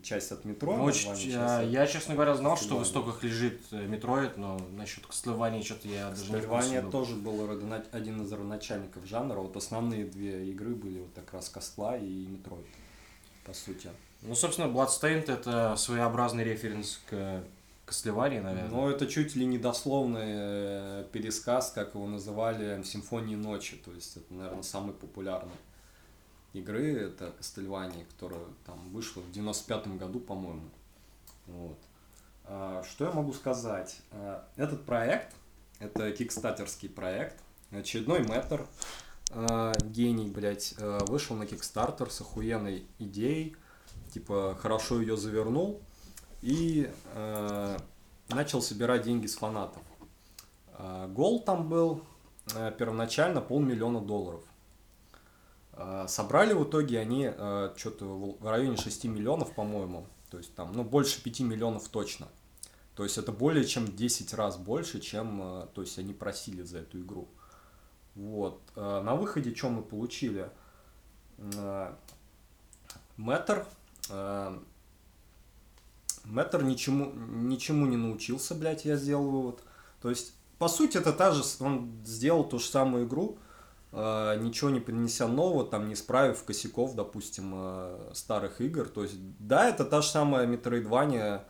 часть 0.03 0.31
от 0.31 0.45
метро. 0.45 0.77
Ну, 0.77 0.83
очень, 0.83 1.11
а, 1.35 1.61
я, 1.61 1.87
честно 1.87 2.13
говоря, 2.13 2.35
знал, 2.35 2.57
что 2.57 2.77
в 2.77 2.83
истоках 2.83 3.23
лежит 3.23 3.61
э, 3.71 3.87
Metroid, 3.87 4.37
но 4.37 4.59
насчет 4.73 5.05
Castlevania 5.05 5.63
что-то 5.63 5.87
я 5.87 6.09
даже 6.09 6.25
не 6.25 6.33
Castlevania 6.33 6.81
тоже 6.83 7.15
был 7.15 7.49
один 7.91 8.21
из 8.21 8.31
родоначальников 8.31 9.05
жанра. 9.05 9.39
Вот 9.39 9.57
основные 9.57 10.05
две 10.05 10.47
игры 10.49 10.75
были 10.75 10.99
вот 10.99 11.09
как 11.15 11.33
раз 11.33 11.49
Кастла 11.49 11.97
и 11.97 12.27
Metroid, 12.27 12.67
по 13.45 13.53
сути. 13.53 13.89
Ну, 14.27 14.35
собственно, 14.35 14.67
Bloodstained 14.67 15.31
это 15.31 15.75
своеобразный 15.77 16.43
референс 16.43 16.99
к 17.09 17.43
Кастлевании, 17.85 18.39
наверное. 18.39 18.69
Ну, 18.69 18.89
это 18.89 19.05
чуть 19.05 19.35
ли 19.35 19.45
не 19.45 19.59
дословный 19.59 20.23
э, 20.25 21.05
пересказ, 21.11 21.71
как 21.71 21.93
его 21.93 22.07
называли, 22.07 22.81
Симфонии 22.83 23.35
ночи. 23.35 23.77
То 23.77 23.91
есть, 23.91 24.17
это, 24.17 24.33
наверное, 24.33 24.63
самый 24.63 24.93
популярный 24.93 25.53
игры, 26.53 26.93
это 26.97 27.31
Castlevania, 27.37 28.05
которая 28.05 28.41
там 28.65 28.79
вышла 28.89 29.21
в 29.21 29.31
95 29.31 29.87
году, 29.97 30.19
по-моему. 30.19 30.69
Вот. 31.47 31.77
А, 32.45 32.83
что 32.83 33.05
я 33.05 33.11
могу 33.11 33.33
сказать? 33.33 33.97
А, 34.11 34.47
этот 34.55 34.85
проект, 34.85 35.33
это 35.79 36.11
кикстатерский 36.11 36.89
проект, 36.89 37.37
очередной 37.71 38.25
метр, 38.25 38.65
а, 39.31 39.73
гений, 39.83 40.29
блядь, 40.29 40.75
вышел 40.79 41.35
на 41.35 41.45
Кикстартер 41.45 42.09
с 42.09 42.21
охуенной 42.21 42.85
идеей, 42.99 43.55
типа 44.15 44.57
хорошо 44.61 45.01
ее 45.01 45.17
завернул 45.17 45.81
и 46.41 46.89
э, 47.15 47.77
начал 48.29 48.61
собирать 48.61 49.01
деньги 49.01 49.27
с 49.27 49.35
фанатов. 49.35 49.83
Э, 50.77 51.07
гол 51.09 51.41
там 51.41 51.67
был 51.67 52.01
э, 52.55 52.71
первоначально 52.79 53.41
полмиллиона 53.41 53.99
долларов. 53.99 54.41
Э, 55.73 56.05
собрали 56.07 56.53
в 56.53 56.63
итоге 56.63 56.97
они 56.97 57.29
э, 57.29 57.73
что-то 57.75 58.05
в 58.39 58.49
районе 58.49 58.77
6 58.77 59.03
миллионов, 59.03 59.53
по-моему. 59.53 60.07
То 60.29 60.37
есть 60.37 60.55
там, 60.55 60.71
ну, 60.71 60.85
больше 60.85 61.21
5 61.21 61.41
миллионов 61.41 61.89
точно. 61.89 62.29
То 62.95 63.03
есть 63.03 63.17
это 63.17 63.33
более 63.33 63.65
чем 63.65 63.85
10 63.85 64.33
раз 64.33 64.55
больше, 64.55 65.01
чем 65.01 65.41
э, 65.41 65.67
то 65.73 65.81
есть 65.81 65.99
они 65.99 66.13
просили 66.13 66.61
за 66.61 66.77
эту 66.77 67.01
игру. 67.01 67.27
Вот. 68.15 68.61
Э, 68.77 69.01
на 69.01 69.15
выходе 69.15 69.53
что 69.53 69.69
мы 69.69 69.83
получили? 69.83 70.49
Э, 71.57 71.93
Мэтр 74.09 74.13
Эм, 74.13 74.65
Мэттер 76.25 76.63
ничему, 76.63 77.11
ничему 77.13 77.85
не 77.85 77.97
научился, 77.97 78.55
блядь, 78.55 78.85
я 78.85 78.97
сделал 78.97 79.29
вывод. 79.29 79.63
То 80.01 80.09
есть, 80.09 80.33
по 80.57 80.67
сути, 80.67 80.97
это 80.97 81.13
та 81.13 81.31
же, 81.31 81.43
он 81.59 81.91
сделал 82.03 82.43
ту 82.43 82.59
же 82.59 82.65
самую 82.65 83.05
игру, 83.05 83.37
э, 83.91 84.37
ничего 84.41 84.69
не 84.69 84.79
принеся 84.79 85.27
нового, 85.27 85.65
там, 85.65 85.87
не 85.87 85.93
исправив 85.93 86.43
косяков, 86.43 86.95
допустим, 86.95 87.53
э, 87.55 88.11
старых 88.13 88.61
игр. 88.61 88.87
То 88.87 89.03
есть, 89.03 89.15
да, 89.39 89.69
это 89.69 89.85
та 89.85 90.01
же 90.01 90.09
самая 90.09 90.47
Metroidvania 90.47 91.43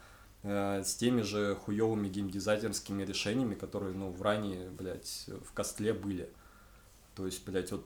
э, 0.43 0.83
с 0.83 0.95
теми 0.95 1.21
же 1.21 1.55
хуевыми 1.55 2.09
геймдизайнерскими 2.09 3.03
решениями, 3.03 3.55
которые, 3.55 3.93
ну, 3.93 4.11
в 4.11 4.21
ранее, 4.21 4.69
блядь, 4.69 5.29
в 5.45 5.53
костле 5.53 5.93
были. 5.93 6.29
То 7.15 7.25
есть, 7.25 7.45
блядь, 7.45 7.71
вот 7.71 7.85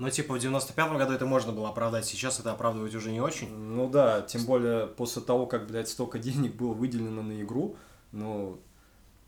ну, 0.00 0.08
типа, 0.08 0.32
в 0.32 0.38
95-м 0.38 0.96
году 0.96 1.12
это 1.12 1.26
можно 1.26 1.52
было 1.52 1.68
оправдать, 1.68 2.06
сейчас 2.06 2.40
это 2.40 2.52
оправдывать 2.52 2.94
уже 2.94 3.12
не 3.12 3.20
очень. 3.20 3.50
Ну 3.54 3.86
да, 3.86 4.22
тем 4.22 4.46
более 4.46 4.86
после 4.86 5.20
того, 5.20 5.44
как, 5.46 5.66
блядь, 5.66 5.90
столько 5.90 6.18
денег 6.18 6.54
было 6.54 6.72
выделено 6.72 7.20
на 7.20 7.42
игру, 7.42 7.76
ну, 8.10 8.58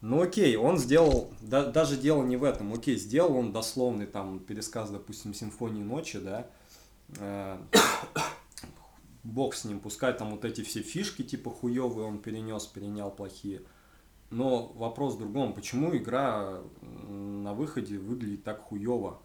ну 0.01 0.23
окей, 0.23 0.57
он 0.57 0.79
сделал, 0.79 1.31
да, 1.43 1.67
даже 1.67 1.99
дело 1.99 2.25
не 2.25 2.39
в 2.39 2.45
этом, 2.45 2.73
окей, 2.73 2.97
сделал 2.97 3.37
он 3.37 3.53
дословный 3.53 4.07
там 4.07 4.39
пересказ, 4.39 4.89
допустим, 4.89 5.35
симфонии 5.35 5.83
ночи, 5.83 6.19
да, 6.19 6.47
э, 7.19 7.59
бог 9.25 9.55
с 9.55 9.67
ним, 9.67 9.79
пускай 9.79 10.15
там 10.15 10.31
вот 10.31 10.47
эти 10.47 10.63
все 10.63 10.81
фишки 10.81 11.21
типа 11.21 11.51
хуевые 11.51 12.07
он 12.07 12.19
перенес, 12.19 12.65
перенял 12.65 13.11
плохие. 13.11 13.61
Но 14.31 14.69
вопрос 14.69 15.17
в 15.17 15.19
другом, 15.19 15.53
почему 15.53 15.95
игра 15.95 16.63
на 16.81 17.53
выходе 17.53 17.99
выглядит 17.99 18.43
так 18.43 18.63
хуево? 18.63 19.21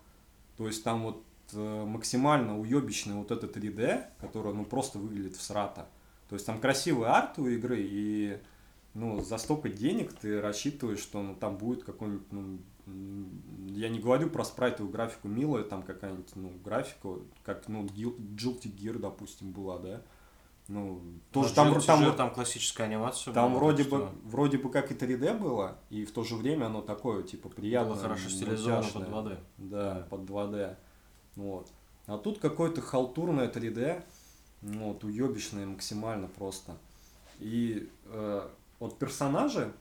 То 0.57 0.67
есть 0.67 0.83
там 0.83 1.03
вот 1.03 1.23
максимально 1.53 2.59
уебищный 2.59 3.15
вот 3.15 3.31
этот 3.31 3.55
3D, 3.55 4.03
который, 4.19 4.53
ну, 4.53 4.65
просто 4.65 4.99
выглядит 4.99 5.35
в 5.35 5.41
срата. 5.41 5.87
То 6.29 6.35
есть 6.35 6.45
там 6.45 6.59
красивый 6.59 7.07
арт 7.07 7.39
у 7.39 7.47
игры, 7.47 7.77
и, 7.79 8.37
ну, 8.93 9.21
за 9.21 9.37
столько 9.37 9.69
денег 9.69 10.13
ты 10.13 10.41
рассчитываешь, 10.41 10.99
что, 10.99 11.21
ну, 11.21 11.35
там 11.35 11.57
будет 11.57 11.83
какой-нибудь, 11.83 12.31
ну, 12.31 12.59
я 13.69 13.89
не 13.89 13.99
говорю 13.99 14.29
про 14.29 14.43
спрайтовую 14.43 14.91
графику 14.91 15.27
милая, 15.27 15.63
там 15.63 15.83
какая-нибудь, 15.83 16.35
ну, 16.35 16.51
графика, 16.63 17.09
как, 17.43 17.67
ну, 17.67 17.85
Guilty 17.85 18.73
Gear, 18.73 18.99
допустим, 18.99 19.51
была, 19.51 19.77
да, 19.79 20.01
ну, 20.67 21.01
тоже 21.31 21.53
там, 21.53 21.73
Gear, 21.73 21.85
там, 21.85 22.15
там 22.15 22.33
классическая 22.33 22.83
анимация. 22.83 23.33
Там 23.33 23.51
была, 23.51 23.59
вроде 23.59 23.83
бы, 23.85 24.09
вроде 24.25 24.57
бы 24.57 24.69
как 24.69 24.91
и 24.91 24.95
3D 24.95 25.37
было, 25.37 25.77
и 25.89 26.03
в 26.03 26.11
то 26.11 26.23
же 26.23 26.35
время 26.35 26.65
оно 26.65 26.81
такое, 26.81 27.23
типа, 27.23 27.47
приятное. 27.47 27.93
Было 27.93 28.01
хорошо 28.01 28.29
стилизовано 28.29 28.89
под 28.93 29.03
2D. 29.03 29.37
Да, 29.57 30.07
под 30.09 30.21
2D. 30.21 30.75
Вот. 31.37 31.71
А 32.07 32.17
тут 32.17 32.39
какое-то 32.39 32.81
халтурное 32.81 33.49
3D, 33.49 34.03
ну, 34.63 34.89
вот, 34.89 35.03
уебищное 35.03 35.65
максимально 35.65 36.27
просто. 36.27 36.75
И 37.39 37.89
э, 38.05 38.49
вот 38.79 38.97
персонажи, 38.97 39.71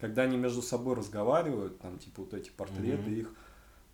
когда 0.00 0.22
они 0.22 0.36
между 0.36 0.62
собой 0.62 0.96
разговаривают, 0.96 1.78
там, 1.78 1.98
типа, 1.98 2.22
вот 2.22 2.34
эти 2.34 2.50
портреты 2.50 3.10
mm-hmm. 3.10 3.20
их, 3.20 3.34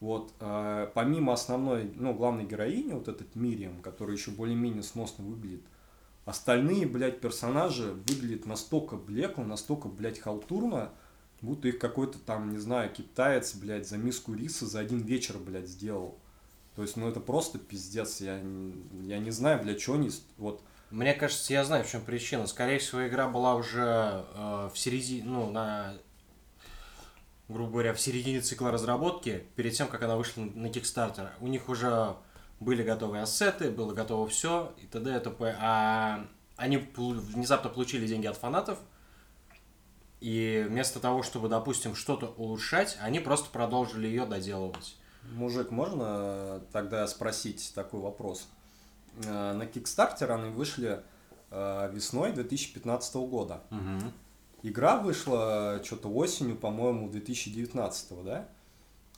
вот, 0.00 0.32
э, 0.38 0.88
помимо 0.94 1.32
основной, 1.32 1.90
ну, 1.96 2.14
главной 2.14 2.44
героини, 2.44 2.92
вот 2.92 3.08
этот 3.08 3.34
Мириам, 3.34 3.82
который 3.82 4.14
еще 4.14 4.30
более-менее 4.30 4.84
сносно 4.84 5.24
выглядит, 5.24 5.62
остальные, 6.26 6.86
блядь, 6.86 7.20
персонажи 7.20 7.92
выглядят 8.08 8.46
настолько 8.46 8.96
блекло, 8.96 9.42
настолько, 9.42 9.88
блядь, 9.88 10.20
халтурно, 10.20 10.92
будто 11.40 11.66
их 11.66 11.78
какой-то 11.78 12.18
там, 12.18 12.50
не 12.50 12.58
знаю, 12.58 12.92
китаец, 12.92 13.54
блядь, 13.56 13.88
за 13.88 13.96
миску 13.96 14.32
риса 14.32 14.66
за 14.66 14.78
один 14.78 15.00
вечер, 15.00 15.38
блядь, 15.38 15.68
сделал. 15.68 16.18
То 16.76 16.82
есть, 16.82 16.96
ну 16.96 17.08
это 17.08 17.20
просто 17.20 17.58
пиздец. 17.58 18.20
Я, 18.20 18.36
я 19.02 19.18
не 19.18 19.30
знаю, 19.30 19.62
для 19.62 19.74
чего 19.74 19.96
они... 19.96 20.10
Вот. 20.38 20.62
Мне 20.90 21.14
кажется, 21.14 21.52
я 21.52 21.64
знаю, 21.64 21.84
в 21.84 21.90
чем 21.90 22.02
причина. 22.02 22.46
Скорее 22.46 22.78
всего, 22.78 23.06
игра 23.06 23.28
была 23.28 23.54
уже 23.54 24.24
э, 24.34 24.70
в 24.72 24.78
середине, 24.78 25.24
ну, 25.24 25.50
на 25.50 25.94
грубо 27.48 27.70
говоря, 27.70 27.94
в 27.94 28.00
середине 28.00 28.40
цикла 28.40 28.70
разработки, 28.70 29.44
перед 29.56 29.74
тем, 29.74 29.88
как 29.88 30.02
она 30.02 30.16
вышла 30.16 30.42
на 30.42 30.66
Kickstarter. 30.66 31.30
У 31.40 31.46
них 31.46 31.68
уже 31.68 32.16
были 32.60 32.82
готовые 32.82 33.22
ассеты, 33.22 33.70
было 33.70 33.92
готово 33.92 34.28
все, 34.28 34.74
и 34.82 34.86
т.д. 34.86 35.16
и 35.16 35.20
т.п. 35.20 35.56
А 35.60 36.26
они 36.56 36.78
внезапно 36.96 37.70
получили 37.70 38.06
деньги 38.06 38.26
от 38.26 38.36
фанатов, 38.36 38.78
и 40.20 40.64
вместо 40.68 41.00
того, 41.00 41.22
чтобы, 41.22 41.48
допустим, 41.48 41.94
что-то 41.94 42.28
улучшать, 42.38 42.96
они 43.00 43.20
просто 43.20 43.50
продолжили 43.50 44.06
ее 44.06 44.24
доделывать. 44.24 44.96
Мужик, 45.32 45.70
можно 45.70 46.60
тогда 46.72 47.06
спросить 47.06 47.72
такой 47.74 48.00
вопрос? 48.00 48.48
Э, 49.24 49.52
на 49.52 49.64
Kickstarter 49.64 50.30
они 50.30 50.50
вышли 50.50 51.02
э, 51.50 51.90
весной 51.92 52.32
2015 52.32 53.14
года. 53.16 53.62
Угу. 53.70 54.12
Игра 54.62 54.98
вышла 54.98 55.80
что-то 55.84 56.08
осенью, 56.08 56.56
по-моему, 56.56 57.08
2019, 57.08 58.24
да? 58.24 58.48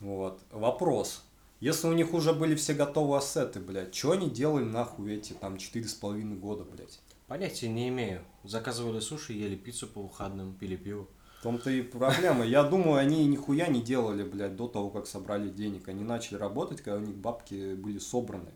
Вот. 0.01 0.41
Вопрос. 0.51 1.23
Если 1.61 1.87
у 1.87 1.93
них 1.93 2.13
уже 2.13 2.35
были 2.35 2.55
все 2.55 2.75
готовые 2.75 3.19
ассеты, 3.19 3.61
блядь, 3.61 3.95
что 3.95 4.13
они 4.13 4.29
делали 4.29 4.65
нахуй 4.65 5.15
эти 5.15 5.33
там 5.33 5.57
четыре 5.57 5.89
с 5.89 5.95
половиной 5.95 6.37
года, 6.37 6.65
блядь? 6.65 7.01
Понятия 7.29 7.69
не 7.69 7.89
имею. 7.89 8.23
Заказывали 8.45 9.01
суши, 9.01 9.33
ели 9.33 9.57
пиццу 9.57 9.87
по 9.87 10.03
выходным, 10.03 10.53
пили 10.53 10.77
пиво. 10.77 11.07
Том-то 11.47 11.71
и 11.71 11.81
проблема. 11.81 12.45
Я 12.45 12.65
думаю, 12.65 12.97
они 12.97 13.25
нихуя 13.25 13.69
не 13.69 13.81
делали, 13.81 14.25
блядь, 14.25 14.57
до 14.57 14.67
того, 14.67 14.91
как 14.91 15.07
собрали 15.07 15.49
денег. 15.49 15.87
Они 15.87 16.03
начали 16.03 16.39
работать, 16.39 16.81
когда 16.81 16.99
у 16.99 17.07
них 17.07 17.15
бабки 17.15 17.77
были 17.77 18.01
собраны. 18.01 18.51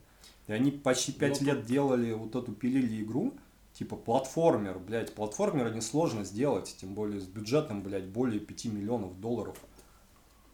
И 0.49 0.53
они 0.53 0.73
почти 0.73 1.13
пять 1.13 1.41
лет 1.41 1.65
делали 1.65 2.13
вот 2.15 2.35
эту 2.35 2.51
пилили 2.51 3.01
игру, 3.01 3.35
типа 3.75 3.95
платформер, 3.95 4.81
блядь. 4.81 5.15
Платформер 5.15 5.73
несложно 5.73 6.25
сделать, 6.25 6.75
тем 6.81 6.95
более 6.95 7.21
с 7.21 7.27
бюджетом, 7.27 7.85
блядь, 7.85 8.09
более 8.09 8.41
5 8.41 8.65
миллионов 8.65 9.21
долларов. 9.21 9.57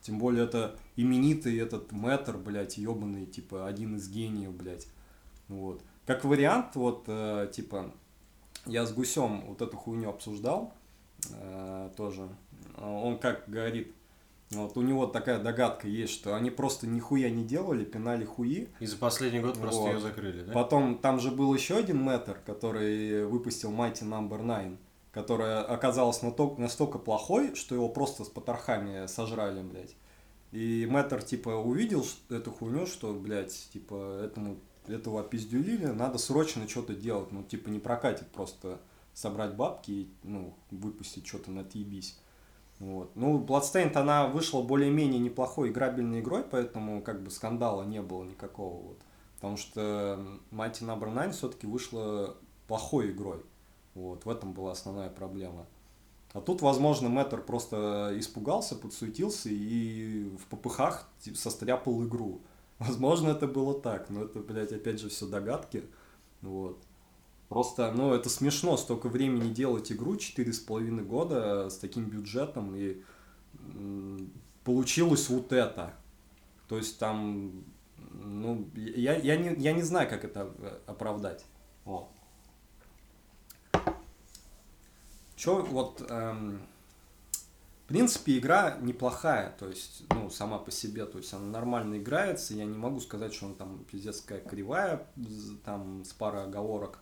Тем 0.02 0.18
более 0.18 0.44
это 0.44 0.76
именитый 0.94 1.56
этот 1.56 1.90
мэтр, 1.90 2.36
блядь, 2.36 2.76
ебаный, 2.76 3.24
типа, 3.24 3.66
один 3.66 3.96
из 3.96 4.10
гениев, 4.10 4.52
блядь. 4.52 4.88
Вот. 5.48 5.80
Как 6.04 6.26
вариант, 6.26 6.74
вот, 6.74 7.04
э, 7.06 7.48
типа, 7.50 7.94
я 8.66 8.84
с 8.84 8.92
Гусем 8.92 9.46
вот 9.46 9.62
эту 9.62 9.78
хуйню 9.78 10.10
обсуждал 10.10 10.74
тоже. 11.96 12.28
Он 12.78 13.18
как 13.18 13.44
говорит, 13.48 13.92
вот 14.50 14.76
у 14.76 14.82
него 14.82 15.06
такая 15.06 15.38
догадка 15.38 15.88
есть, 15.88 16.12
что 16.12 16.36
они 16.36 16.50
просто 16.50 16.86
нихуя 16.86 17.30
не 17.30 17.44
делали, 17.44 17.84
пинали 17.84 18.24
хуи. 18.24 18.68
И 18.80 18.86
за 18.86 18.96
последний 18.96 19.40
год 19.40 19.58
просто 19.58 19.80
вот. 19.80 19.92
ее 19.92 20.00
закрыли, 20.00 20.42
да? 20.42 20.52
Потом 20.52 20.98
там 20.98 21.20
же 21.20 21.30
был 21.30 21.52
еще 21.54 21.76
один 21.76 22.02
мэтр, 22.02 22.38
который 22.46 23.26
выпустил 23.26 23.72
Mighty 23.72 24.02
Number 24.02 24.40
no. 24.42 24.62
9 24.62 24.78
которая 25.16 25.62
оказалась 25.62 26.20
настолько 26.20 26.98
плохой, 26.98 27.54
что 27.54 27.74
его 27.74 27.88
просто 27.88 28.24
с 28.24 28.28
потрохами 28.28 29.06
сожрали, 29.06 29.62
блядь. 29.62 29.96
И 30.52 30.86
Мэтр, 30.90 31.22
типа, 31.22 31.48
увидел 31.48 32.04
эту 32.28 32.50
хуйню, 32.50 32.84
что, 32.86 33.14
блядь, 33.14 33.70
типа, 33.72 34.20
этому, 34.22 34.58
этого 34.86 35.20
опиздюлили, 35.20 35.86
надо 35.86 36.18
срочно 36.18 36.68
что-то 36.68 36.94
делать. 36.94 37.32
Ну, 37.32 37.42
типа, 37.42 37.70
не 37.70 37.78
прокатит 37.78 38.26
просто 38.26 38.78
собрать 39.16 39.54
бабки 39.54 39.90
и, 39.90 40.10
ну, 40.24 40.54
выпустить 40.70 41.26
что-то 41.26 41.50
на 41.50 41.62
отъебись. 41.62 42.18
Вот. 42.78 43.16
Ну, 43.16 43.42
Bloodstained, 43.42 43.96
она 43.96 44.26
вышла 44.26 44.60
более-менее 44.60 45.18
неплохой 45.18 45.70
играбельной 45.70 46.20
игрой, 46.20 46.44
поэтому, 46.44 47.00
как 47.00 47.22
бы, 47.22 47.30
скандала 47.30 47.82
не 47.84 48.02
было 48.02 48.24
никакого, 48.24 48.82
вот. 48.82 48.98
Потому 49.36 49.56
что 49.56 50.20
Mighty 50.50 50.82
Number 50.82 51.10
no. 51.10 51.22
9 51.22 51.34
все-таки 51.34 51.66
вышла 51.66 52.36
плохой 52.68 53.10
игрой. 53.10 53.42
Вот, 53.94 54.26
в 54.26 54.28
этом 54.28 54.52
была 54.52 54.72
основная 54.72 55.08
проблема. 55.08 55.66
А 56.34 56.42
тут, 56.42 56.60
возможно, 56.60 57.08
Мэтр 57.08 57.40
просто 57.40 58.12
испугался, 58.16 58.76
подсуетился 58.76 59.48
и 59.48 60.28
в 60.36 60.44
попыхах 60.50 61.08
состряпал 61.34 62.04
игру. 62.04 62.42
Возможно, 62.78 63.30
это 63.30 63.46
было 63.46 63.80
так, 63.80 64.10
но 64.10 64.24
это, 64.24 64.40
блядь, 64.40 64.72
опять 64.72 65.00
же 65.00 65.08
все 65.08 65.26
догадки. 65.26 65.84
Вот. 66.42 66.78
Просто, 67.48 67.92
ну, 67.92 68.12
это 68.12 68.28
смешно, 68.28 68.76
столько 68.76 69.08
времени 69.08 69.52
делать 69.52 69.92
игру, 69.92 70.16
четыре 70.16 70.52
с 70.52 70.58
половиной 70.58 71.04
года 71.04 71.70
с 71.70 71.76
таким 71.78 72.06
бюджетом, 72.06 72.74
и 72.74 73.02
получилось 74.64 75.28
вот 75.28 75.52
это. 75.52 75.94
То 76.68 76.76
есть 76.76 76.98
там, 76.98 77.64
ну, 78.12 78.68
я, 78.74 79.14
я, 79.16 79.36
не, 79.36 79.54
я 79.62 79.72
не 79.72 79.82
знаю, 79.82 80.08
как 80.08 80.24
это 80.24 80.50
э, 80.58 80.78
оправдать. 80.86 81.44
Вот. 81.84 82.08
Че 85.36 85.62
вот, 85.62 86.04
эм, 86.08 86.60
в 87.84 87.88
принципе, 87.88 88.38
игра 88.38 88.78
неплохая, 88.80 89.54
то 89.60 89.68
есть, 89.68 90.02
ну, 90.10 90.30
сама 90.30 90.58
по 90.58 90.72
себе, 90.72 91.04
то 91.04 91.18
есть 91.18 91.32
она 91.32 91.44
нормально 91.44 91.98
играется, 91.98 92.54
я 92.54 92.64
не 92.64 92.76
могу 92.76 92.98
сказать, 92.98 93.32
что 93.32 93.46
она 93.46 93.54
там 93.54 93.84
пиздец 93.84 94.22
какая 94.22 94.40
кривая, 94.40 95.06
там 95.64 96.04
с 96.04 96.12
парой 96.12 96.44
оговорок, 96.44 96.98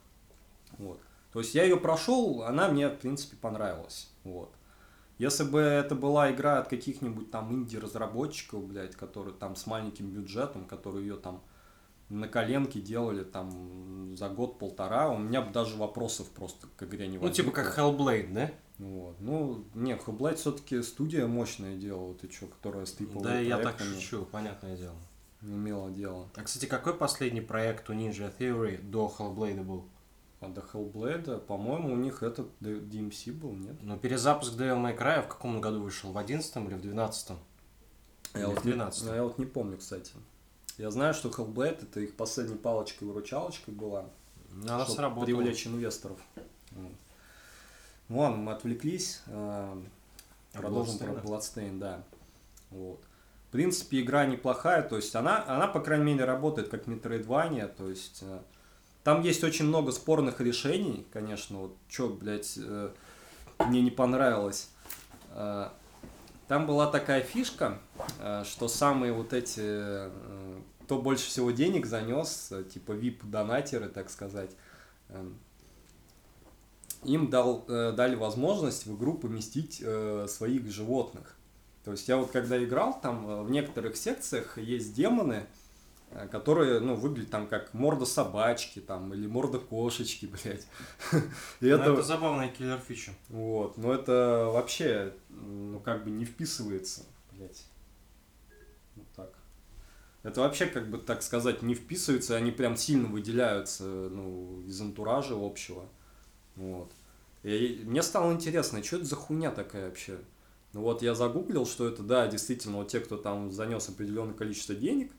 вот. 0.78 1.00
То 1.32 1.40
есть 1.40 1.54
я 1.54 1.64
ее 1.64 1.76
прошел, 1.76 2.42
она 2.42 2.68
мне, 2.68 2.88
в 2.88 2.96
принципе, 2.96 3.36
понравилась, 3.36 4.10
вот. 4.22 4.54
Если 5.18 5.44
бы 5.44 5.60
это 5.60 5.94
была 5.94 6.32
игра 6.32 6.58
от 6.58 6.68
каких-нибудь 6.68 7.30
там 7.30 7.52
инди-разработчиков, 7.52 8.64
блядь, 8.64 8.96
которые 8.96 9.34
там 9.34 9.54
с 9.54 9.66
маленьким 9.66 10.10
бюджетом, 10.10 10.64
которые 10.64 11.06
ее 11.06 11.16
там 11.16 11.42
на 12.08 12.28
коленке 12.28 12.80
делали 12.80 13.24
там 13.24 14.16
за 14.16 14.28
год-полтора, 14.28 15.10
у 15.10 15.18
меня 15.18 15.42
бы 15.42 15.52
даже 15.52 15.76
вопросов 15.76 16.28
просто 16.30 16.66
к 16.76 16.82
игре 16.82 17.06
не 17.06 17.18
возникло. 17.18 17.26
Ну, 17.28 17.32
типа 17.32 17.50
как 17.50 17.78
Hellblade, 17.78 18.32
да? 18.32 18.50
Вот. 18.78 19.16
Ну, 19.20 19.64
не, 19.74 19.92
Hellblade 19.92 20.36
все-таки 20.36 20.82
студия 20.82 21.26
мощное 21.26 21.76
дело, 21.76 22.14
ты 22.14 22.30
что, 22.30 22.46
которая 22.46 22.84
с 22.84 22.92
трипловыми 22.92 23.32
Да, 23.32 23.38
я 23.38 23.58
так 23.58 23.78
шучу, 23.80 24.26
понятное 24.30 24.76
дело. 24.76 24.96
Имела 25.42 25.90
дело. 25.90 26.28
А, 26.34 26.42
кстати, 26.42 26.66
какой 26.66 26.94
последний 26.94 27.40
проект 27.40 27.88
у 27.88 27.92
Ninja 27.92 28.32
Theory 28.36 28.82
до 28.82 29.12
Hellblade 29.16 29.62
был? 29.62 29.84
А 30.40 30.48
до 30.48 30.60
Hellblade, 30.60 31.38
по-моему, 31.38 31.92
у 31.92 31.96
них 31.96 32.22
этот 32.22 32.48
DMC 32.60 33.32
был, 33.32 33.52
нет? 33.52 33.76
Ну, 33.80 33.98
перезапуск 33.98 34.54
Devil 34.54 34.82
May 34.82 34.98
Cry 34.98 35.22
в 35.22 35.28
каком 35.28 35.60
году 35.60 35.80
вышел? 35.80 36.12
В 36.12 36.18
11 36.18 36.56
или 36.56 36.74
в 36.74 36.80
12 36.82 37.32
я 38.34 38.48
вот, 38.48 38.62
12 38.62 39.02
я 39.04 39.22
вот 39.22 39.38
не 39.38 39.46
помню, 39.46 39.78
кстати. 39.78 40.12
Я 40.76 40.90
знаю, 40.90 41.14
что 41.14 41.28
Hellblade 41.28 41.82
это 41.82 42.00
их 42.00 42.16
последней 42.16 42.56
палочкой-выручалочкой 42.56 43.74
была. 43.74 44.06
Она 44.62 44.84
чтобы 44.84 44.96
сработала. 44.96 45.24
привлечь 45.24 45.66
инвесторов. 45.66 46.18
Ну 48.08 48.18
ладно, 48.18 48.36
мы 48.38 48.52
отвлеклись. 48.52 49.22
Э, 49.26 49.80
продолжим 50.52 50.98
про 50.98 51.12
Bloodstained, 51.12 51.78
да. 51.78 52.02
Вот. 52.70 53.00
В 53.48 53.52
принципе, 53.52 54.00
игра 54.00 54.26
неплохая, 54.26 54.82
то 54.82 54.96
есть 54.96 55.14
она, 55.14 55.44
она, 55.46 55.68
по 55.68 55.80
крайней 55.80 56.04
мере, 56.04 56.24
работает 56.24 56.68
как 56.68 56.88
Metroidvania, 56.88 57.68
то 57.68 57.88
есть 57.88 58.22
э, 58.22 58.40
там 59.04 59.22
есть 59.22 59.44
очень 59.44 59.66
много 59.66 59.92
спорных 59.92 60.40
решений, 60.40 61.06
конечно, 61.12 61.58
вот 61.58 61.76
что, 61.88 62.08
блядь, 62.08 62.54
э, 62.56 62.90
мне 63.66 63.80
не 63.80 63.90
понравилось. 63.90 64.70
Там 66.46 66.66
была 66.66 66.88
такая 66.88 67.22
фишка, 67.22 67.78
что 68.44 68.68
самые 68.68 69.12
вот 69.12 69.32
эти 69.32 70.10
кто 70.84 71.00
больше 71.00 71.26
всего 71.26 71.50
денег 71.50 71.86
занес, 71.86 72.48
э, 72.50 72.64
типа 72.64 72.92
VIP-донатеры, 72.92 73.88
так 73.88 74.10
сказать, 74.10 74.50
эм, 75.08 75.38
им 77.04 77.30
дал, 77.30 77.64
э, 77.68 77.92
дали 77.92 78.14
возможность 78.14 78.86
в 78.86 78.96
игру 78.96 79.14
поместить 79.14 79.80
э, 79.82 80.26
своих 80.28 80.70
животных. 80.70 81.36
То 81.84 81.92
есть 81.92 82.06
я 82.08 82.16
вот 82.16 82.30
когда 82.30 82.62
играл, 82.62 82.98
там 83.00 83.44
в 83.44 83.50
некоторых 83.50 83.96
секциях 83.96 84.58
есть 84.58 84.94
демоны, 84.94 85.46
которые, 86.30 86.80
ну, 86.80 86.94
выглядят 86.94 87.30
там 87.30 87.46
как 87.46 87.74
морда 87.74 88.06
собачки, 88.06 88.80
там, 88.80 89.12
или 89.12 89.26
морда 89.26 89.58
кошечки, 89.58 90.26
блядь. 90.44 90.66
И 91.60 91.66
это... 91.66 91.92
это 91.92 92.02
забавная 92.02 92.48
киллер-фича. 92.48 93.12
Вот, 93.28 93.76
но 93.76 93.92
это 93.92 94.50
вообще, 94.52 95.14
ну, 95.28 95.80
как 95.80 96.04
бы 96.04 96.10
не 96.10 96.24
вписывается, 96.24 97.04
блядь. 97.32 97.64
Это 100.24 100.40
вообще, 100.40 100.66
как 100.66 100.88
бы 100.88 100.96
так 100.96 101.22
сказать, 101.22 101.60
не 101.60 101.74
вписывается, 101.74 102.34
они 102.34 102.50
прям 102.50 102.76
сильно 102.76 103.06
выделяются 103.06 103.84
ну, 103.84 104.62
из 104.66 104.80
антуража 104.80 105.34
общего. 105.38 105.86
Вот. 106.56 106.90
И 107.42 107.82
мне 107.84 108.02
стало 108.02 108.32
интересно, 108.32 108.82
что 108.82 108.96
это 108.96 109.04
за 109.04 109.16
хуйня 109.16 109.50
такая 109.50 109.86
вообще? 109.86 110.18
Ну 110.72 110.80
вот 110.80 111.02
я 111.02 111.14
загуглил, 111.14 111.66
что 111.66 111.86
это, 111.86 112.02
да, 112.02 112.26
действительно, 112.26 112.78
вот 112.78 112.88
те, 112.88 113.00
кто 113.00 113.18
там 113.18 113.52
занес 113.52 113.86
определенное 113.90 114.32
количество 114.32 114.74
денег, 114.74 115.12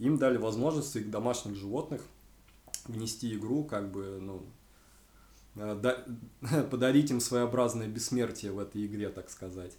им 0.00 0.18
дали 0.18 0.36
возможность 0.36 0.96
их 0.96 1.10
домашних 1.10 1.54
животных 1.54 2.02
внести 2.86 3.34
игру, 3.36 3.62
как 3.64 3.92
бы, 3.92 4.18
ну, 4.20 4.42
э, 5.56 5.78
да, 5.80 6.62
подарить 6.70 7.10
им 7.10 7.20
своеобразное 7.20 7.86
бессмертие 7.86 8.52
в 8.52 8.58
этой 8.58 8.84
игре, 8.86 9.08
так 9.10 9.30
сказать. 9.30 9.76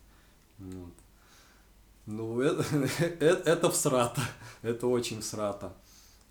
Вот. 0.58 0.94
Ну, 2.06 2.40
это, 2.40 2.64
это, 3.20 3.50
это 3.50 3.70
всрато. 3.70 4.22
Это 4.62 4.88
очень 4.88 5.22
всрато. 5.22 5.74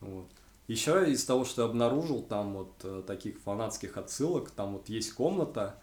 Вот. 0.00 0.26
Еще 0.68 1.10
из 1.10 1.24
того, 1.24 1.44
что 1.44 1.62
я 1.62 1.68
обнаружил, 1.68 2.22
там 2.22 2.54
вот 2.54 2.72
э, 2.84 3.02
таких 3.06 3.38
фанатских 3.40 3.96
отсылок, 3.96 4.50
там 4.50 4.74
вот 4.74 4.88
есть 4.88 5.12
комната, 5.12 5.78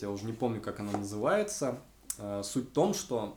я 0.00 0.10
уже 0.10 0.24
не 0.26 0.32
помню, 0.32 0.60
как 0.60 0.80
она 0.80 0.92
называется, 0.92 1.80
Э, 2.18 2.42
суть 2.44 2.68
в 2.68 2.72
том, 2.72 2.94
что, 2.94 3.36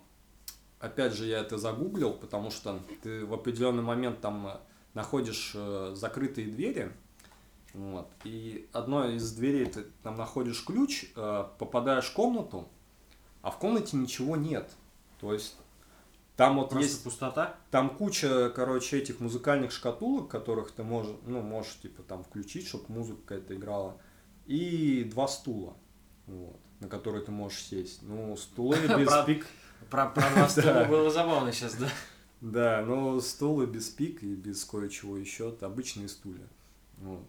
опять 0.80 1.14
же, 1.14 1.26
я 1.26 1.40
это 1.40 1.58
загуглил, 1.58 2.14
потому 2.14 2.52
что 2.52 2.80
ты 3.02 3.26
в 3.26 3.34
определенный 3.34 3.84
момент 3.84 4.22
там 4.22 4.48
э, 4.48 4.58
находишь 4.94 5.52
э, 5.56 5.94
закрытые 5.96 6.48
двери, 6.48 6.92
вот, 7.74 8.10
и 8.24 8.68
одной 8.74 9.16
из 9.16 9.32
дверей 9.34 9.66
ты 9.66 9.86
там 10.02 10.18
находишь 10.18 10.64
ключ, 10.64 11.12
попадаешь 11.14 12.06
в 12.06 12.14
комнату, 12.14 12.68
а 13.42 13.52
в 13.52 13.60
комнате 13.60 13.98
ничего 13.98 14.36
нет. 14.36 14.72
То 15.20 15.34
есть 15.34 15.58
там 16.38 16.58
вот 16.58 16.70
Просто 16.70 16.88
есть 16.88 17.04
пустота. 17.04 17.56
Там 17.72 17.90
куча, 17.90 18.52
короче, 18.56 19.00
этих 19.00 19.20
музыкальных 19.20 19.72
шкатулок, 19.72 20.30
которых 20.30 20.72
ты 20.72 20.84
можешь, 20.84 21.16
ну, 21.26 21.42
можешь, 21.42 21.80
типа, 21.82 22.04
там 22.04 22.24
включить, 22.24 22.68
чтобы 22.68 22.86
музыка 22.90 23.22
какая-то 23.26 23.56
играла. 23.56 23.98
И 24.46 25.04
два 25.06 25.28
стула, 25.28 25.76
вот, 26.28 26.60
на 26.80 26.88
которые 26.90 27.26
ты 27.26 27.32
можешь 27.32 27.64
сесть. 27.64 28.04
Ну, 28.04 28.38
стулы 28.38 28.78
без. 29.00 29.10
Про, 29.90 30.08
про 30.08 30.30
два 30.30 30.50
стула 30.50 30.86
было 30.86 31.10
забавно 31.10 31.52
сейчас, 31.52 31.76
да? 31.76 31.88
Да, 32.42 32.84
но 32.86 33.20
стулы 33.20 33.66
без 33.66 33.90
пик 33.90 34.22
и 34.24 34.36
без 34.36 34.64
кое-чего 34.66 35.18
еще, 35.18 35.50
это 35.50 35.66
обычные 35.66 36.08
стулья. 36.08 36.48
Вот. 36.98 37.24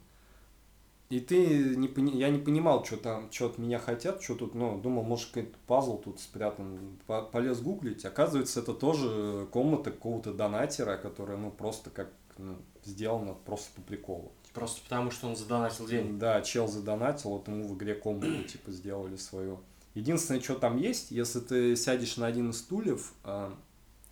И 1.08 1.20
ты 1.20 1.74
не 1.76 1.88
пони... 1.88 2.18
я 2.18 2.28
не 2.28 2.38
понимал, 2.38 2.84
что 2.84 2.98
там, 2.98 3.32
что 3.32 3.46
от 3.46 3.56
меня 3.56 3.78
хотят, 3.78 4.22
что 4.22 4.34
тут, 4.34 4.54
ну, 4.54 4.78
думал, 4.78 5.04
может, 5.04 5.28
какой-то 5.28 5.56
пазл 5.66 5.96
тут 5.96 6.20
спрятан. 6.20 6.98
Полез 7.32 7.60
гуглить, 7.62 8.04
оказывается, 8.04 8.60
это 8.60 8.74
тоже 8.74 9.46
комната 9.50 9.90
какого-то 9.90 10.34
донатера, 10.34 10.98
которая, 10.98 11.38
ну, 11.38 11.50
просто 11.50 11.88
как 11.88 12.10
ну, 12.36 12.56
сделана 12.84 13.32
просто 13.32 13.70
по 13.74 13.80
приколу. 13.80 14.32
Просто 14.52 14.82
потому, 14.82 15.10
что 15.10 15.28
он 15.28 15.36
задонатил 15.36 15.86
денег. 15.86 16.18
Да, 16.18 16.42
чел 16.42 16.68
задонатил, 16.68 17.30
вот 17.30 17.48
ему 17.48 17.66
в 17.66 17.74
игре 17.74 17.94
комнату, 17.94 18.44
типа, 18.44 18.70
сделали 18.70 19.16
свою. 19.16 19.60
Единственное, 19.98 20.40
что 20.40 20.54
там 20.54 20.76
есть, 20.76 21.10
если 21.10 21.40
ты 21.40 21.74
сядешь 21.74 22.18
на 22.18 22.26
один 22.28 22.50
из 22.50 22.58
стульев, 22.58 23.14
а, 23.24 23.52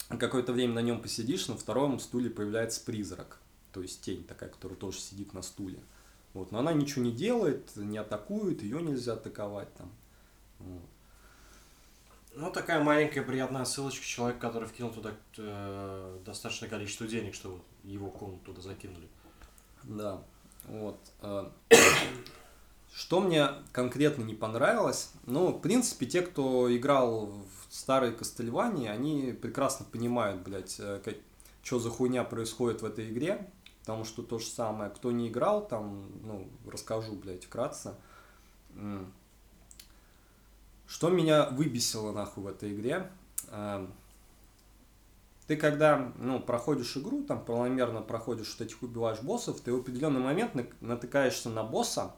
какое-то 0.08 0.52
время 0.52 0.74
на 0.74 0.82
нем 0.82 1.00
посидишь, 1.00 1.46
на 1.46 1.56
втором 1.56 2.00
стуле 2.00 2.28
появляется 2.28 2.84
призрак, 2.84 3.38
то 3.70 3.82
есть 3.82 4.00
тень 4.00 4.24
такая, 4.24 4.48
которая 4.48 4.76
тоже 4.76 4.98
сидит 4.98 5.32
на 5.32 5.42
стуле. 5.42 5.78
Вот, 6.34 6.50
но 6.50 6.58
она 6.58 6.72
ничего 6.72 7.04
не 7.04 7.12
делает, 7.12 7.76
не 7.76 7.98
атакует, 7.98 8.64
ее 8.64 8.82
нельзя 8.82 9.12
атаковать 9.12 9.72
там. 9.74 9.92
Вот. 10.58 10.82
Ну, 12.34 12.50
такая 12.50 12.82
маленькая 12.82 13.22
приятная 13.22 13.64
ссылочка 13.64 14.04
человек, 14.04 14.40
который 14.40 14.68
вкинул 14.68 14.90
туда 14.90 15.12
э, 15.38 16.18
достаточное 16.26 16.68
количество 16.68 17.06
денег, 17.06 17.32
чтобы 17.32 17.60
его 17.84 18.10
комнату 18.10 18.46
туда 18.46 18.60
закинули. 18.60 19.06
Да, 19.84 20.20
вот. 20.64 20.98
Что 22.96 23.20
мне 23.20 23.50
конкретно 23.72 24.22
не 24.22 24.34
понравилось, 24.34 25.10
ну, 25.26 25.48
в 25.48 25.60
принципе, 25.60 26.06
те, 26.06 26.22
кто 26.22 26.74
играл 26.74 27.26
в 27.26 27.74
старые 27.74 28.12
Кастельвании, 28.12 28.88
они 28.88 29.32
прекрасно 29.34 29.84
понимают, 29.84 30.40
блядь, 30.40 30.76
э, 30.78 31.02
как, 31.04 31.16
что 31.62 31.78
за 31.78 31.90
хуйня 31.90 32.24
происходит 32.24 32.80
в 32.80 32.86
этой 32.86 33.10
игре, 33.10 33.50
Потому 33.80 34.04
что 34.04 34.24
то 34.24 34.40
же 34.40 34.46
самое, 34.46 34.90
кто 34.90 35.12
не 35.12 35.28
играл, 35.28 35.64
там, 35.68 36.10
ну, 36.24 36.48
расскажу, 36.68 37.14
блядь, 37.14 37.44
вкратце. 37.44 37.94
Что 40.88 41.08
меня 41.08 41.50
выбесило, 41.50 42.10
нахуй, 42.10 42.42
в 42.42 42.46
этой 42.48 42.72
игре? 42.72 43.08
Эм, 43.52 43.94
ты 45.46 45.56
когда, 45.56 46.12
ну, 46.18 46.40
проходишь 46.40 46.96
игру, 46.96 47.22
там, 47.22 47.44
планомерно 47.44 48.00
проходишь, 48.00 48.48
что 48.48 48.64
этих 48.64 48.82
убиваешь 48.82 49.20
боссов, 49.20 49.60
ты 49.60 49.72
в 49.72 49.76
определенный 49.76 50.20
момент 50.20 50.54
натыкаешься 50.80 51.48
на 51.48 51.62
босса, 51.62 52.12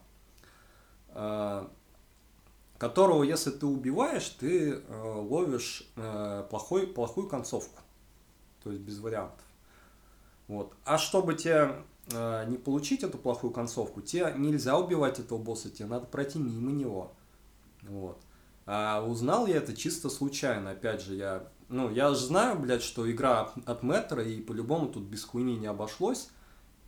которого, 2.78 3.24
если 3.24 3.50
ты 3.50 3.66
убиваешь, 3.66 4.28
ты 4.28 4.74
э, 4.74 5.12
ловишь 5.28 5.84
э, 5.96 6.46
плохой, 6.48 6.86
плохую 6.86 7.28
концовку. 7.28 7.80
То 8.62 8.70
есть 8.70 8.82
без 8.82 9.00
вариантов. 9.00 9.44
Вот. 10.46 10.72
А 10.84 10.96
чтобы 10.96 11.34
тебе 11.34 11.74
э, 12.12 12.44
не 12.46 12.56
получить 12.56 13.02
эту 13.02 13.18
плохую 13.18 13.52
концовку, 13.52 14.00
тебе 14.00 14.32
нельзя 14.36 14.78
убивать 14.78 15.18
этого 15.18 15.38
босса, 15.38 15.70
тебе 15.70 15.88
надо 15.88 16.06
пройти 16.06 16.38
мимо 16.38 16.70
него. 16.70 17.12
Вот. 17.82 18.18
А 18.64 19.02
узнал 19.02 19.46
я 19.46 19.56
это 19.56 19.74
чисто 19.74 20.08
случайно, 20.08 20.70
опять 20.70 21.00
же, 21.00 21.14
я, 21.14 21.48
ну, 21.68 21.90
я 21.90 22.10
же 22.10 22.16
знаю, 22.16 22.58
блядь, 22.58 22.82
что 22.82 23.10
игра 23.10 23.50
от 23.64 23.82
Метра, 23.82 24.22
и 24.22 24.40
по-любому 24.40 24.88
тут 24.88 25.04
без 25.04 25.24
хуйни 25.24 25.56
не 25.56 25.66
обошлось. 25.66 26.28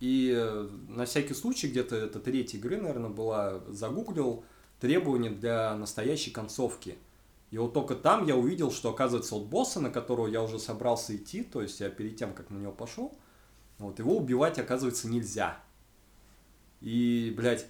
И 0.01 0.33
э, 0.35 0.67
на 0.89 1.05
всякий 1.05 1.35
случай, 1.35 1.67
где-то 1.67 1.95
это 1.95 2.19
третья 2.19 2.57
игры, 2.57 2.77
наверное, 2.77 3.11
была, 3.11 3.61
загуглил 3.67 4.43
требования 4.79 5.29
для 5.29 5.75
настоящей 5.75 6.31
концовки. 6.31 6.97
И 7.51 7.57
вот 7.59 7.73
только 7.73 7.93
там 7.93 8.25
я 8.25 8.35
увидел, 8.35 8.71
что, 8.71 8.89
оказывается, 8.89 9.35
от 9.35 9.45
босса, 9.45 9.79
на 9.79 9.91
которого 9.91 10.25
я 10.25 10.41
уже 10.41 10.57
собрался 10.57 11.15
идти, 11.15 11.43
то 11.43 11.61
есть 11.61 11.79
я 11.81 11.89
перед 11.89 12.15
тем, 12.15 12.33
как 12.33 12.49
на 12.49 12.57
него 12.57 12.71
пошел, 12.71 13.15
вот, 13.77 13.99
его 13.99 14.17
убивать, 14.17 14.57
оказывается, 14.57 15.07
нельзя. 15.07 15.59
И, 16.79 17.31
блядь, 17.37 17.67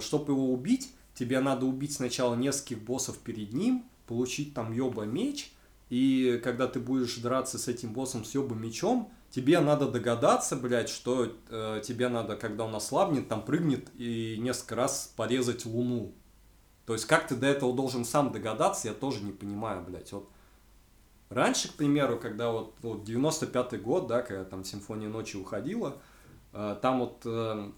чтобы 0.00 0.34
его 0.34 0.52
убить, 0.52 0.92
тебе 1.14 1.40
надо 1.40 1.64
убить 1.64 1.94
сначала 1.94 2.34
нескольких 2.34 2.82
боссов 2.82 3.16
перед 3.16 3.54
ним, 3.54 3.86
получить 4.06 4.52
там 4.52 4.72
ёба 4.72 5.04
меч, 5.04 5.52
и 5.88 6.38
когда 6.44 6.66
ты 6.66 6.80
будешь 6.80 7.16
драться 7.16 7.58
с 7.58 7.66
этим 7.66 7.94
боссом 7.94 8.26
с 8.26 8.34
ёба 8.34 8.54
мечом, 8.54 9.10
тебе 9.30 9.60
надо 9.60 9.88
догадаться, 9.88 10.56
блядь, 10.56 10.88
что 10.88 11.32
э, 11.48 11.80
тебе 11.84 12.08
надо, 12.08 12.36
когда 12.36 12.64
он 12.64 12.74
ослабнет, 12.74 13.28
там 13.28 13.44
прыгнет 13.44 13.88
и 13.96 14.36
несколько 14.38 14.74
раз 14.74 15.12
порезать 15.16 15.64
луну. 15.64 16.14
То 16.86 16.94
есть 16.94 17.06
как 17.06 17.28
ты 17.28 17.36
до 17.36 17.46
этого 17.46 17.74
должен 17.74 18.04
сам 18.04 18.32
догадаться, 18.32 18.88
я 18.88 18.94
тоже 18.94 19.22
не 19.22 19.32
понимаю, 19.32 19.82
блядь. 19.82 20.12
Вот 20.12 20.28
Раньше, 21.30 21.68
к 21.68 21.74
примеру, 21.74 22.18
когда 22.18 22.50
вот, 22.50 22.74
вот 22.82 23.08
95-й 23.08 23.78
год, 23.78 24.08
да, 24.08 24.20
когда 24.20 24.44
там 24.44 24.64
«Симфония 24.64 25.08
ночи» 25.08 25.36
уходила, 25.36 25.96
э, 26.52 26.76
там 26.82 26.98
вот 26.98 27.22
э, 27.24 27.70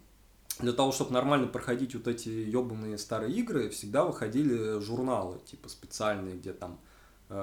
для 0.58 0.72
того, 0.72 0.90
чтобы 0.90 1.12
нормально 1.12 1.48
проходить 1.48 1.94
вот 1.94 2.08
эти 2.08 2.30
ебаные 2.30 2.96
старые 2.96 3.34
игры, 3.34 3.68
всегда 3.68 4.06
выходили 4.06 4.80
журналы, 4.80 5.38
типа 5.44 5.68
специальные, 5.68 6.36
где 6.36 6.54
там 6.54 6.80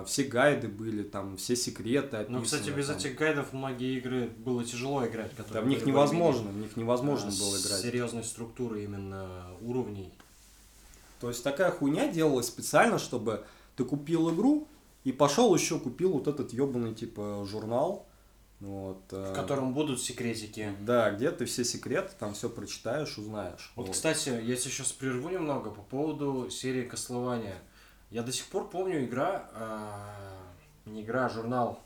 все 0.05 0.23
гайды 0.23 0.67
были, 0.67 1.03
там 1.03 1.37
все 1.37 1.55
секреты 1.55 2.17
описаны. 2.17 2.37
Ну, 2.37 2.43
кстати, 2.43 2.69
без 2.69 2.87
там. 2.87 2.97
этих 2.97 3.15
гайдов 3.15 3.53
многие 3.53 3.97
игры 3.97 4.27
было 4.37 4.63
тяжело 4.63 5.05
играть. 5.05 5.31
Да, 5.51 5.61
в 5.61 5.67
них 5.67 5.85
невозможно, 5.85 6.51
в 6.51 6.57
них 6.57 6.77
невозможно 6.77 7.31
было 7.31 7.59
играть. 7.59 7.81
Серьезной 7.81 8.23
структуры 8.23 8.83
именно 8.83 9.47
уровней. 9.61 10.11
То 11.19 11.29
есть 11.29 11.43
такая 11.43 11.71
хуйня 11.71 12.07
делалась 12.07 12.47
специально, 12.47 12.97
чтобы 12.97 13.45
ты 13.75 13.83
купил 13.83 14.33
игру, 14.33 14.67
и 15.03 15.11
пошел 15.11 15.53
еще 15.53 15.79
купил 15.79 16.13
вот 16.13 16.27
этот 16.27 16.53
ебаный 16.53 16.93
типа 16.93 17.45
журнал. 17.49 18.05
Вот, 18.59 19.01
э, 19.11 19.31
в 19.31 19.33
котором 19.33 19.73
будут 19.73 20.01
секретики. 20.01 20.75
Да, 20.81 21.11
где 21.11 21.31
ты 21.31 21.45
все 21.45 21.63
секреты, 21.63 22.11
там 22.19 22.33
все 22.33 22.49
прочитаешь, 22.49 23.17
узнаешь. 23.17 23.71
Вот, 23.77 23.87
вот. 23.87 23.93
кстати, 23.93 24.29
я 24.43 24.57
сейчас 24.57 24.91
прерву 24.91 25.29
немного 25.29 25.71
по 25.71 25.81
поводу 25.81 26.49
серии 26.49 26.83
Кослования. 26.83 27.55
Я 28.11 28.23
до 28.23 28.31
сих 28.31 28.45
пор 28.47 28.69
помню 28.69 29.05
игра, 29.05 29.49
э, 29.53 30.89
не 30.89 31.03
игра, 31.03 31.25
а 31.27 31.29
журнал. 31.29 31.79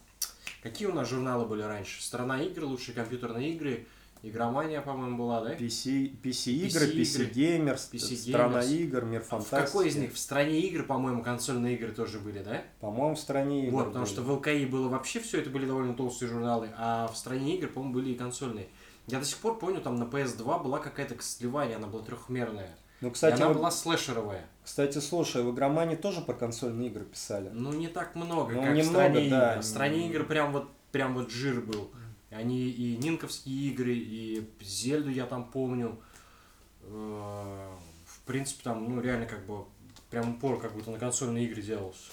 Какие 0.61 0.87
у 0.87 0.93
нас 0.93 1.09
журналы 1.09 1.45
были 1.45 1.61
раньше? 1.63 2.01
Страна 2.01 2.41
игр, 2.41 2.63
лучшие 2.63 2.95
компьютерные 2.95 3.51
игры. 3.51 3.85
Игромания, 4.21 4.79
по-моему, 4.79 5.17
была, 5.17 5.41
да? 5.41 5.53
PC, 5.53 6.15
PC 6.21 6.51
игры, 6.53 6.85
PC, 6.85 7.29
Gamers, 7.33 7.91
PC 7.91 8.15
Страна 8.29 8.61
Gamers. 8.61 8.71
игр, 8.73 9.03
Мир 9.03 9.21
фантастики. 9.21 9.59
В 9.59 9.65
какой 9.65 9.89
из 9.89 9.97
них? 9.97 10.13
В 10.13 10.17
Стране 10.17 10.61
игр, 10.61 10.83
по-моему, 10.83 11.21
консольные 11.21 11.75
игры 11.75 11.91
тоже 11.91 12.19
были, 12.19 12.41
да? 12.41 12.63
По-моему, 12.79 13.15
в 13.15 13.19
Стране 13.19 13.67
игр 13.67 13.73
Вот, 13.73 13.87
потому 13.87 14.05
были. 14.05 14.13
что 14.13 14.21
в 14.23 14.31
ЛКИ 14.31 14.65
было 14.65 14.87
вообще 14.87 15.19
все, 15.19 15.41
это 15.41 15.49
были 15.49 15.65
довольно 15.65 15.93
толстые 15.93 16.29
журналы, 16.29 16.69
а 16.77 17.09
в 17.09 17.17
Стране 17.17 17.57
игр, 17.57 17.67
по-моему, 17.67 17.95
были 17.95 18.11
и 18.11 18.15
консольные. 18.15 18.69
Я 19.07 19.19
до 19.19 19.25
сих 19.25 19.39
пор 19.39 19.59
помню, 19.59 19.81
там 19.81 19.97
на 19.97 20.05
PS2 20.05 20.63
была 20.63 20.79
какая-то 20.79 21.21
сливание, 21.21 21.75
она 21.75 21.87
была 21.87 22.01
трехмерная. 22.03 22.73
Ну, 23.03 23.11
кстати, 23.11 23.33
и 23.33 23.35
она 23.35 23.49
вот, 23.49 23.57
была 23.57 23.69
слэшеровая. 23.69 24.45
Кстати, 24.63 24.99
слушай, 24.99 25.43
в 25.43 25.53
Игромане 25.53 25.97
тоже 25.97 26.21
про 26.21 26.33
консольные 26.33 26.87
игры 26.87 27.03
писали. 27.03 27.49
Ну, 27.49 27.73
не 27.73 27.89
так 27.89 28.15
много, 28.15 28.53
ну, 28.53 28.61
как 28.61 28.69
немного, 28.71 28.81
в 28.81 28.85
стране 28.85 29.29
да, 29.29 29.51
игр. 29.51 29.61
В 29.61 29.65
стране 29.65 30.09
игр 30.09 30.23
прям 30.23 30.53
вот, 30.53 30.71
прям 30.93 31.13
вот 31.13 31.29
жир 31.29 31.59
был. 31.59 31.91
Они 32.31 32.69
и 32.69 32.95
Нинковские 32.95 33.71
игры, 33.71 33.93
и 33.93 34.49
Зельду 34.61 35.09
я 35.09 35.25
там 35.25 35.51
помню. 35.51 35.99
Э, 36.83 37.75
в 38.05 38.21
принципе, 38.25 38.63
там, 38.63 38.85
ну, 38.85 39.01
реально, 39.01 39.25
как 39.25 39.45
бы, 39.45 39.65
прям 40.09 40.35
упор 40.35 40.61
как 40.61 40.71
будто 40.71 40.89
на 40.89 40.97
консольные 40.97 41.45
игры 41.45 41.61
делался. 41.61 42.09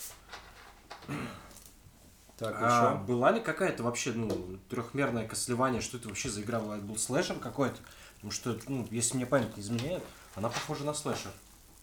Так, 2.36 2.56
а 2.58 2.96
еще? 2.96 3.06
была 3.06 3.30
ли 3.30 3.40
какая-то 3.40 3.84
вообще, 3.84 4.10
ну, 4.10 4.58
трехмерное 4.68 5.28
косливание, 5.28 5.82
что 5.82 5.98
это 5.98 6.08
вообще 6.08 6.30
за 6.30 6.42
игра 6.42 6.58
была? 6.58 6.78
Был 6.78 6.96
слэшер 6.96 7.38
какой-то? 7.38 7.76
Потому 8.16 8.32
что, 8.32 8.58
ну, 8.66 8.88
если 8.90 9.16
мне 9.16 9.26
память 9.26 9.56
не 9.56 9.62
изменяет, 9.62 10.02
она 10.34 10.48
похожа 10.48 10.84
на 10.84 10.94
слэшер. 10.94 11.32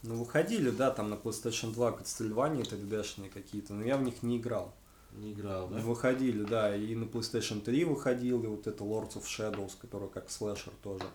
Ну, 0.03 0.15
выходили, 0.15 0.69
да, 0.69 0.91
там 0.91 1.09
на 1.09 1.15
PlayStation 1.15 1.73
2 1.73 1.91
Castlevania 1.91 2.61
3D-шные 2.61 3.29
какие-то, 3.29 3.73
но 3.73 3.83
я 3.83 3.97
в 3.97 4.03
них 4.03 4.23
не 4.23 4.37
играл. 4.37 4.73
Не 5.13 5.33
играл, 5.33 5.67
да? 5.67 5.77
Выходили, 5.77 6.43
да, 6.43 6.75
и 6.75 6.93
на 6.93 7.05
PlayStation 7.05 7.61
3 7.61 7.85
выходил, 7.85 8.43
и 8.43 8.47
вот 8.47 8.67
это 8.67 8.83
Lords 8.83 9.15
of 9.15 9.23
Shadows, 9.23 9.71
который 9.79 10.09
как 10.09 10.29
слэшер 10.29 10.73
тоже. 10.83 11.05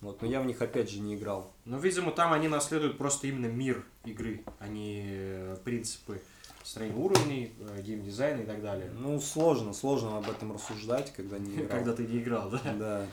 Вот, 0.00 0.22
но 0.22 0.28
я 0.28 0.40
в 0.40 0.46
них 0.46 0.62
опять 0.62 0.90
же 0.90 1.00
не 1.00 1.16
играл. 1.16 1.52
Ну, 1.64 1.78
видимо, 1.78 2.12
там 2.12 2.32
они 2.32 2.48
наследуют 2.48 2.96
просто 2.96 3.26
именно 3.26 3.46
мир 3.46 3.84
игры, 4.04 4.44
а 4.58 4.68
не 4.68 5.02
э, 5.06 5.56
принципы 5.62 6.22
построение 6.60 6.96
уровней, 6.96 7.52
э, 7.58 7.82
геймдизайн 7.82 8.40
и 8.40 8.46
так 8.46 8.62
далее. 8.62 8.90
Ну, 8.96 9.20
сложно, 9.20 9.74
сложно 9.74 10.16
об 10.16 10.30
этом 10.30 10.52
рассуждать, 10.52 11.12
когда 11.12 11.38
не 11.38 11.54
играл. 11.56 11.68
Когда 11.68 11.92
ты 11.92 12.06
не 12.06 12.18
играл, 12.18 12.48
да? 12.50 12.60
Да. 12.78 13.06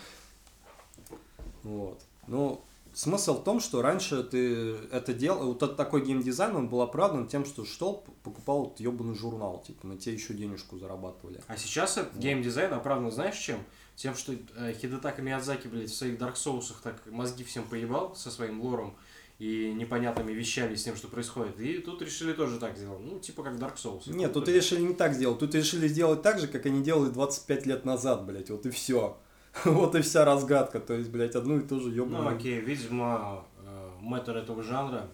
Вот. 1.63 2.01
Ну, 2.27 2.61
смысл 2.97 3.39
в 3.39 3.43
том, 3.43 3.59
что 3.59 3.81
раньше 3.83 4.23
ты 4.23 4.75
это 4.91 5.13
делал, 5.13 5.47
вот 5.47 5.61
этот 5.61 5.77
такой 5.77 6.03
геймдизайн, 6.03 6.55
он 6.55 6.67
был 6.67 6.81
оправдан 6.81 7.27
тем, 7.27 7.45
что 7.45 7.63
что 7.63 8.03
покупал 8.23 8.65
вот 8.65 8.79
ебаный 8.79 9.13
журнал, 9.13 9.63
типа, 9.65 9.85
на 9.85 9.97
тебе 9.97 10.15
еще 10.15 10.33
денежку 10.33 10.79
зарабатывали. 10.79 11.41
А 11.47 11.57
сейчас 11.57 11.97
этот 11.97 12.17
геймдизайн 12.17 12.73
оправдан 12.73 13.11
знаешь 13.11 13.37
чем? 13.37 13.59
Тем, 13.95 14.15
что 14.15 14.33
э, 14.33 14.73
Хидетака 14.73 15.21
Миядзаки, 15.21 15.67
блядь, 15.67 15.91
в 15.91 15.95
своих 15.95 16.19
Dark 16.19 16.35
Souls 16.35 16.73
так 16.83 17.01
мозги 17.07 17.43
всем 17.43 17.63
поебал 17.65 18.15
со 18.15 18.31
своим 18.31 18.61
лором 18.61 18.95
и 19.39 19.71
непонятными 19.73 20.31
вещами 20.31 20.73
с 20.75 20.83
тем, 20.83 20.95
что 20.95 21.07
происходит. 21.07 21.59
И 21.59 21.77
тут 21.79 22.01
решили 22.01 22.33
тоже 22.33 22.59
так 22.59 22.77
сделать. 22.77 22.99
Ну, 22.99 23.19
типа 23.19 23.43
как 23.43 23.55
Dark 23.55 23.75
Souls. 23.75 24.03
Нет, 24.07 24.33
тут 24.33 24.47
решили 24.47 24.81
не 24.81 24.93
так 24.95 25.13
сделать. 25.13 25.39
Тут 25.39 25.53
решили 25.53 25.87
сделать 25.87 26.23
так 26.23 26.39
же, 26.39 26.47
как 26.47 26.65
они 26.65 26.81
делали 26.83 27.09
25 27.09 27.65
лет 27.67 27.85
назад, 27.85 28.25
блядь. 28.25 28.49
Вот 28.49 28.65
и 28.65 28.71
все. 28.71 29.17
Вот 29.65 29.95
и 29.95 30.01
вся 30.01 30.25
разгадка. 30.25 30.79
То 30.79 30.93
есть, 30.93 31.09
блядь, 31.09 31.35
одну 31.35 31.59
и 31.59 31.67
ту 31.67 31.79
же 31.79 31.89
ебаную. 31.89 32.23
Ну, 32.23 32.29
окей, 32.29 32.59
видимо, 32.59 33.45
э, 33.59 33.89
мэтр 34.01 34.37
этого 34.37 34.63
жанра 34.63 35.09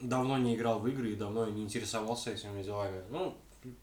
давно 0.00 0.38
не 0.38 0.54
играл 0.54 0.78
в 0.78 0.88
игры 0.88 1.10
и 1.10 1.16
давно 1.16 1.46
не 1.46 1.62
интересовался 1.62 2.30
этими 2.32 2.62
делами. 2.62 3.02
Ну, 3.10 3.36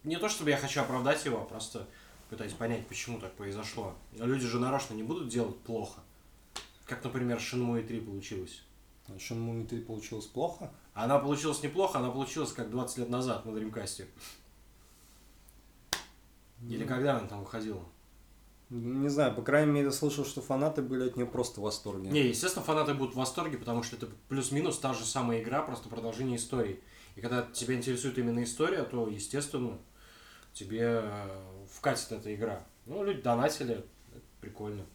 не 0.04 0.18
то 0.18 0.30
чтобы 0.30 0.50
я 0.50 0.58
хочу 0.58 0.82
оправдать 0.82 1.26
его, 1.26 1.42
а 1.42 1.46
просто 1.46 1.88
пытаюсь 2.30 2.54
понять, 2.54 2.88
почему 2.88 3.20
так 3.20 3.34
произошло. 3.34 3.94
Но 4.14 4.26
люди 4.26 4.46
же 4.46 4.60
нарочно 4.60 4.94
не 4.94 5.04
будут 5.04 5.30
делать 5.30 5.58
плохо. 5.60 6.02
Как, 6.86 7.04
например, 7.04 7.38
Shenmue 7.38 7.86
3 7.86 8.02
получилось. 8.02 8.64
Shenmue 9.08 9.68
3 9.68 9.82
получилось 9.82 10.26
плохо? 10.26 10.72
Она 10.94 11.20
получилась 11.20 11.62
неплохо, 11.62 12.00
она 12.00 12.10
получилась 12.10 12.54
как 12.54 12.70
20 12.70 13.00
лет 13.00 13.10
назад 13.10 13.46
на 13.46 13.52
Dreamcast. 13.52 14.06
Или 16.70 16.86
когда 16.86 17.18
она 17.18 17.28
там 17.28 17.42
выходила? 17.42 17.84
Не 18.70 19.10
знаю, 19.10 19.36
по 19.36 19.44
крайней 19.44 19.72
мере, 19.72 19.92
слышал, 19.92 20.26
что 20.26 20.42
фанаты 20.42 20.82
были 20.82 21.08
от 21.08 21.16
нее 21.16 21.28
просто 21.28 21.60
в 21.60 21.64
восторге. 21.64 22.10
Не, 22.10 22.28
естественно, 22.28 22.66
фанаты 22.66 22.96
будут 22.96 23.14
в 23.14 23.18
восторге, 23.18 23.58
потому 23.58 23.84
что 23.84 23.96
это 23.96 24.08
плюс-минус 24.28 24.80
та 24.80 24.94
же 24.94 25.06
самая 25.06 25.42
игра, 25.42 25.62
просто 25.62 25.88
продолжение 25.88 26.38
истории. 26.38 26.82
И 27.16 27.22
когда 27.22 27.44
тебя 27.44 27.76
интересует 27.76 28.18
именно 28.18 28.44
история, 28.44 28.84
то, 28.84 29.08
естественно, 29.08 29.78
тебе 30.54 31.02
э, 31.04 31.66
вкатит 31.72 32.12
эта 32.12 32.34
игра. 32.34 32.66
Ну, 32.88 33.04
люди 33.04 33.22
донатили, 33.22 33.86
это 34.12 34.26
прикольно. 34.42 34.86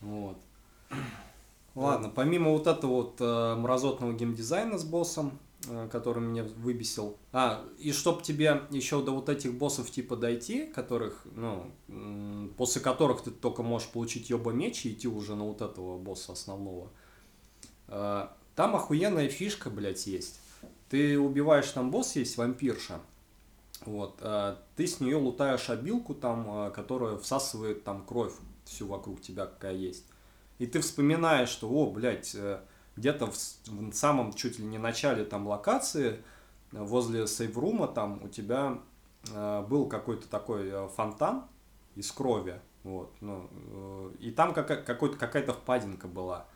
Вот. 0.00 0.36
Ладно, 1.74 2.10
помимо 2.10 2.50
вот 2.50 2.66
этого 2.66 2.90
вот 2.90 3.16
э, 3.20 3.54
мразотного 3.56 4.12
геймдизайна 4.12 4.78
с 4.78 4.84
боссом, 4.84 5.38
который 5.90 6.22
меня 6.22 6.44
выбесил. 6.44 7.16
А, 7.32 7.64
и 7.78 7.92
чтоб 7.92 8.22
тебе 8.22 8.62
еще 8.70 9.02
до 9.02 9.12
вот 9.12 9.28
этих 9.28 9.54
боссов 9.54 9.90
типа 9.90 10.16
дойти, 10.16 10.66
которых, 10.66 11.26
ну, 11.34 11.70
после 12.56 12.80
которых 12.80 13.22
ты 13.22 13.30
только 13.30 13.62
можешь 13.62 13.88
получить 13.88 14.30
ёба 14.30 14.52
меч 14.52 14.84
и 14.86 14.92
идти 14.92 15.08
уже 15.08 15.34
на 15.34 15.44
вот 15.44 15.62
этого 15.62 15.98
босса 15.98 16.32
основного. 16.32 16.90
Э, 17.88 18.28
там 18.54 18.76
охуенная 18.76 19.28
фишка, 19.28 19.70
блядь, 19.70 20.06
есть. 20.06 20.38
Ты 20.88 21.18
убиваешь 21.18 21.70
там 21.70 21.90
босс, 21.90 22.16
есть 22.16 22.36
вампирша. 22.36 23.00
Вот, 23.84 24.18
э, 24.20 24.56
ты 24.76 24.86
с 24.86 25.00
нее 25.00 25.16
лутаешь 25.16 25.68
обилку 25.68 26.14
там, 26.14 26.68
э, 26.68 26.70
которая 26.70 27.16
всасывает 27.16 27.84
там 27.84 28.04
кровь 28.04 28.32
всю 28.64 28.86
вокруг 28.86 29.20
тебя, 29.20 29.46
какая 29.46 29.74
есть. 29.74 30.04
И 30.58 30.66
ты 30.66 30.80
вспоминаешь, 30.80 31.48
что, 31.48 31.68
о, 31.68 31.90
блядь, 31.90 32.34
э, 32.34 32.60
где-то 32.96 33.26
в, 33.26 33.36
в 33.36 33.92
самом 33.92 34.32
чуть 34.32 34.58
ли 34.58 34.64
не 34.64 34.78
начале 34.78 35.24
там 35.24 35.46
локации, 35.46 36.22
возле 36.72 37.26
сейврума 37.26 37.88
там 37.88 38.22
у 38.22 38.28
тебя 38.28 38.78
э, 39.30 39.64
был 39.68 39.86
какой-то 39.88 40.28
такой 40.28 40.68
э, 40.68 40.88
фонтан 40.88 41.44
из 41.94 42.10
крови, 42.10 42.60
вот, 42.82 43.12
ну, 43.20 43.48
э, 43.52 44.10
и 44.20 44.30
там 44.30 44.52
кака- 44.52 44.82
какой-то, 44.82 45.16
какая-то 45.16 45.52
впадинка 45.52 46.08
была. 46.08 46.46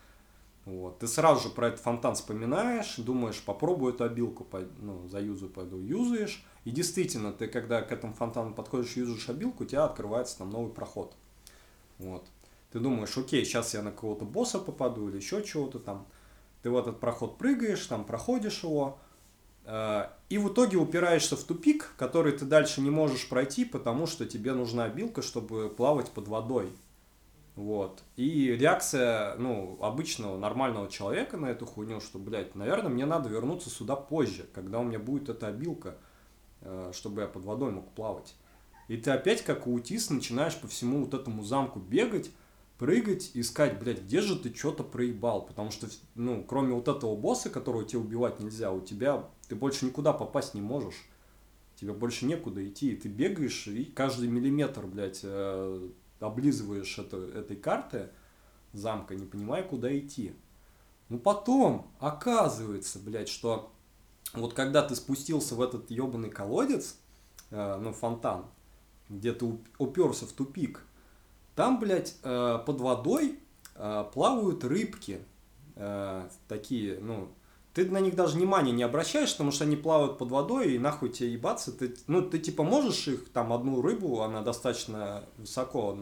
Вот. 0.69 0.99
Ты 0.99 1.09
сразу 1.09 1.49
же 1.49 1.55
про 1.55 1.69
этот 1.69 1.81
фонтан 1.81 2.15
вспоминаешь, 2.15 2.97
думаешь, 2.97 3.43
попробую 3.43 3.95
эту 3.95 4.05
обилку, 4.05 4.45
пой- 4.45 4.69
ну, 4.81 5.09
заюзаю, 5.09 5.51
пойду, 5.51 5.79
юзаешь. 5.79 6.45
И 6.67 6.71
действительно, 6.71 7.33
ты 7.33 7.47
когда 7.47 7.81
к 7.81 7.91
этому 7.91 8.13
фонтану 8.13 8.53
подходишь, 8.53 8.95
юзаешь 8.95 9.31
обилку, 9.31 9.65
у 9.65 9.67
тебя 9.67 9.85
открывается 9.85 10.37
там 10.37 10.51
новый 10.51 10.71
проход. 10.71 11.15
Вот. 11.99 12.27
Ты 12.71 12.81
думаешь, 12.81 13.17
окей, 13.17 13.47
сейчас 13.47 13.73
я 13.73 13.81
на 13.81 13.93
какого-то 13.93 14.27
босса 14.27 14.59
попаду 14.59 15.09
или 15.09 15.17
еще 15.17 15.43
чего-то 15.43 15.79
там. 15.79 16.07
Ты 16.63 16.71
в 16.71 16.77
этот 16.77 17.01
проход 17.01 17.39
прыгаешь, 17.39 17.87
там 17.87 18.05
проходишь 18.05 18.63
его, 18.63 18.99
э, 19.65 20.09
и 20.29 20.39
в 20.39 20.53
итоге 20.53 20.77
упираешься 20.77 21.37
в 21.37 21.45
тупик, 21.45 21.93
который 21.97 22.33
ты 22.33 22.45
дальше 22.45 22.81
не 22.81 22.91
можешь 22.91 23.29
пройти, 23.29 23.65
потому 23.65 24.07
что 24.07 24.27
тебе 24.27 24.53
нужна 24.53 24.85
обилка, 24.85 25.23
чтобы 25.23 25.69
плавать 25.69 26.11
под 26.11 26.29
водой. 26.29 26.73
Вот. 27.59 28.05
И 28.15 28.57
реакция, 28.57 29.35
ну, 29.37 29.79
обычного 29.81 30.39
нормального 30.39 30.89
человека 30.89 31.37
на 31.37 31.47
эту 31.47 31.67
хуйню, 31.67 32.01
что, 32.01 32.21
блядь, 32.21 32.55
наверное, 32.55 32.89
мне 32.89 33.05
надо 33.05 33.29
вернуться 33.29 33.69
сюда 33.69 33.97
позже, 33.97 34.47
когда 34.55 34.79
у 34.79 34.85
меня 34.85 35.01
будет 35.01 35.29
эта 35.29 35.49
обилка, 35.49 35.97
э, 36.61 36.93
чтобы 36.95 37.23
я 37.23 37.27
под 37.27 37.45
водой 37.45 37.73
мог 37.73 37.91
плавать. 37.91 38.37
И 38.87 38.97
ты 38.97 39.11
опять, 39.11 39.43
как 39.43 39.67
аутист, 39.67 40.11
начинаешь 40.11 40.57
по 40.57 40.69
всему 40.69 41.05
вот 41.05 41.15
этому 41.15 41.43
замку 41.43 41.81
бегать, 41.81 42.31
прыгать, 42.79 43.33
искать, 43.35 43.79
блядь, 43.79 44.03
где 44.03 44.21
же 44.21 44.39
ты 44.39 44.55
что-то 44.55 44.85
проебал. 44.85 45.45
Потому 45.45 45.71
что, 45.71 45.89
ну, 46.15 46.45
кроме 46.45 46.73
вот 46.73 46.89
этого 46.89 47.17
босса, 47.17 47.51
которого 47.51 47.85
тебе 47.85 48.01
убивать 48.01 48.41
нельзя, 48.41 48.73
у 48.73 48.81
тебя, 48.81 49.29
ты 49.49 49.57
больше 49.57 49.85
никуда 49.85 50.13
попасть 50.13 50.55
не 50.55 50.61
можешь. 50.61 51.07
Тебе 51.77 51.93
больше 51.93 52.27
некуда 52.27 52.67
идти, 52.67 52.93
и 52.93 52.97
ты 52.97 53.09
бегаешь, 53.09 53.69
и 53.69 53.85
каждый 53.85 54.29
миллиметр, 54.29 54.87
блядь, 54.87 55.21
э, 55.23 55.89
облизываешь 56.19 56.99
это, 56.99 57.17
этой 57.17 57.57
карты 57.57 58.11
замка, 58.73 59.15
не 59.15 59.27
понимая, 59.27 59.63
куда 59.63 59.97
идти. 59.97 60.35
Ну 61.09 61.19
потом 61.19 61.91
оказывается, 62.01 62.99
блядь, 62.99 63.29
что 63.29 63.73
вот 64.35 64.55
когда 64.55 64.83
ты 64.83 64.95
спустился 64.95 65.55
в 65.55 65.63
этот 65.63 65.91
ебаный 65.91 66.31
колодец, 66.31 66.97
э, 67.51 67.79
ну 67.81 67.93
фонтан, 67.93 68.47
где 69.09 69.33
ты 69.33 69.47
уп- 69.47 69.67
уперся 69.79 70.27
в 70.27 70.33
тупик, 70.33 70.85
там, 71.59 71.81
блядь, 71.81 72.15
э, 72.23 72.61
под 72.65 72.81
водой 72.81 73.41
э, 73.75 74.05
плавают 74.15 74.63
рыбки, 74.63 75.19
э, 75.75 76.29
такие, 76.47 77.01
ну, 77.01 77.31
ты 77.75 77.91
на 77.91 77.99
них 77.99 78.15
даже 78.15 78.37
внимания 78.37 78.71
не 78.71 78.85
обращаешь, 78.85 79.33
потому 79.33 79.51
что 79.51 79.65
они 79.65 79.75
плавают 79.75 80.19
под 80.19 80.31
водой, 80.31 80.75
и 80.75 80.79
нахуй 80.79 81.09
тебе 81.09 81.33
ебаться. 81.33 81.73
Ты, 81.73 81.97
ну, 82.07 82.23
ты 82.23 82.39
типа 82.39 82.63
можешь 82.63 83.09
их, 83.09 83.29
там, 83.33 83.53
одну 83.53 83.83
рыбу, 83.83 84.21
она 84.21 84.43
достаточно 84.43 85.25
высоко 85.37 85.99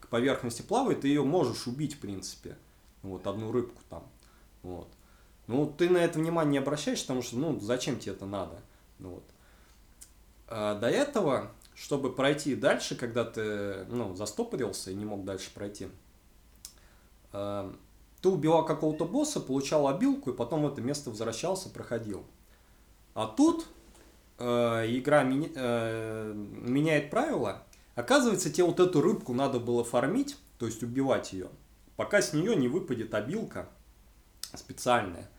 к 0.00 0.08
поверхности 0.08 0.62
плавает, 0.62 1.02
ты 1.02 1.08
ее 1.08 1.24
можешь 1.24 1.66
убить, 1.66 1.96
в 1.96 1.98
принципе. 1.98 2.56
Вот, 3.02 3.26
одну 3.26 3.52
рыбку 3.52 3.82
там. 3.90 4.04
Вот. 4.62 4.88
Ну, 5.46 5.66
ты 5.66 5.90
на 5.90 5.98
это 5.98 6.18
внимание 6.18 6.52
не 6.52 6.58
обращаешь, 6.58 7.02
потому 7.02 7.20
что, 7.20 7.36
ну, 7.36 7.60
зачем 7.60 7.98
тебе 7.98 8.12
это 8.12 8.24
надо? 8.24 8.58
Вот. 8.98 9.24
А 10.48 10.74
до 10.78 10.88
этого, 10.88 11.50
чтобы 11.80 12.12
пройти 12.12 12.54
дальше, 12.54 12.94
когда 12.94 13.24
ты, 13.24 13.86
ну, 13.88 14.14
застопорился 14.14 14.90
и 14.90 14.94
не 14.94 15.06
мог 15.06 15.24
дальше 15.24 15.50
пройти, 15.54 15.88
э, 17.32 17.72
ты 18.20 18.28
убивал 18.28 18.66
какого-то 18.66 19.06
босса, 19.06 19.40
получал 19.40 19.88
обилку, 19.88 20.30
и 20.30 20.36
потом 20.36 20.62
в 20.62 20.70
это 20.70 20.82
место 20.82 21.08
возвращался, 21.08 21.70
проходил. 21.70 22.26
А 23.14 23.26
тут 23.26 23.66
э, 24.38 24.44
игра 24.88 25.22
меня- 25.22 25.50
э, 25.54 26.32
меняет 26.34 27.10
правила. 27.10 27.62
Оказывается, 27.94 28.50
тебе 28.50 28.64
вот 28.64 28.78
эту 28.78 29.00
рыбку 29.00 29.32
надо 29.32 29.58
было 29.58 29.82
фармить, 29.82 30.36
то 30.58 30.66
есть 30.66 30.82
убивать 30.82 31.32
ее, 31.32 31.48
пока 31.96 32.20
с 32.20 32.34
нее 32.34 32.56
не 32.56 32.68
выпадет 32.68 33.14
обилка 33.14 33.68
специальная. 34.54 35.30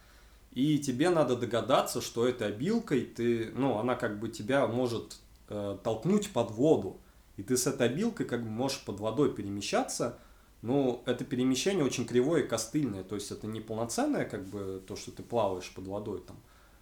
И 0.52 0.80
тебе 0.80 1.10
надо 1.12 1.36
догадаться, 1.36 2.02
что 2.02 2.28
этой 2.28 2.48
обилкой 2.48 3.02
ты, 3.02 3.52
ну, 3.56 3.78
она 3.78 3.96
как 3.96 4.20
бы 4.20 4.30
тебя 4.30 4.68
может 4.68 5.18
э, 5.52 5.78
толкнуть 5.84 6.32
под 6.32 6.52
воду. 6.52 7.00
И 7.38 7.44
ты 7.44 7.58
с 7.58 7.68
этой 7.68 7.88
обилкой 7.88 8.26
как 8.26 8.44
бы 8.44 8.50
можешь 8.50 8.84
под 8.86 9.00
водой 9.00 9.34
перемещаться. 9.34 10.18
Но 10.62 11.02
это 11.06 11.26
перемещение 11.26 11.84
очень 11.84 12.06
кривое 12.06 12.44
и 12.44 12.48
костыльное. 12.48 13.04
То 13.04 13.16
есть 13.16 13.32
это 13.32 13.48
не 13.48 13.62
полноценное, 13.62 14.26
как 14.26 14.46
бы, 14.46 14.82
то, 14.88 14.96
что 14.96 15.12
ты 15.12 15.24
плаваешь 15.24 15.72
под 15.74 15.88
водой 15.88 16.22
там. 16.26 16.38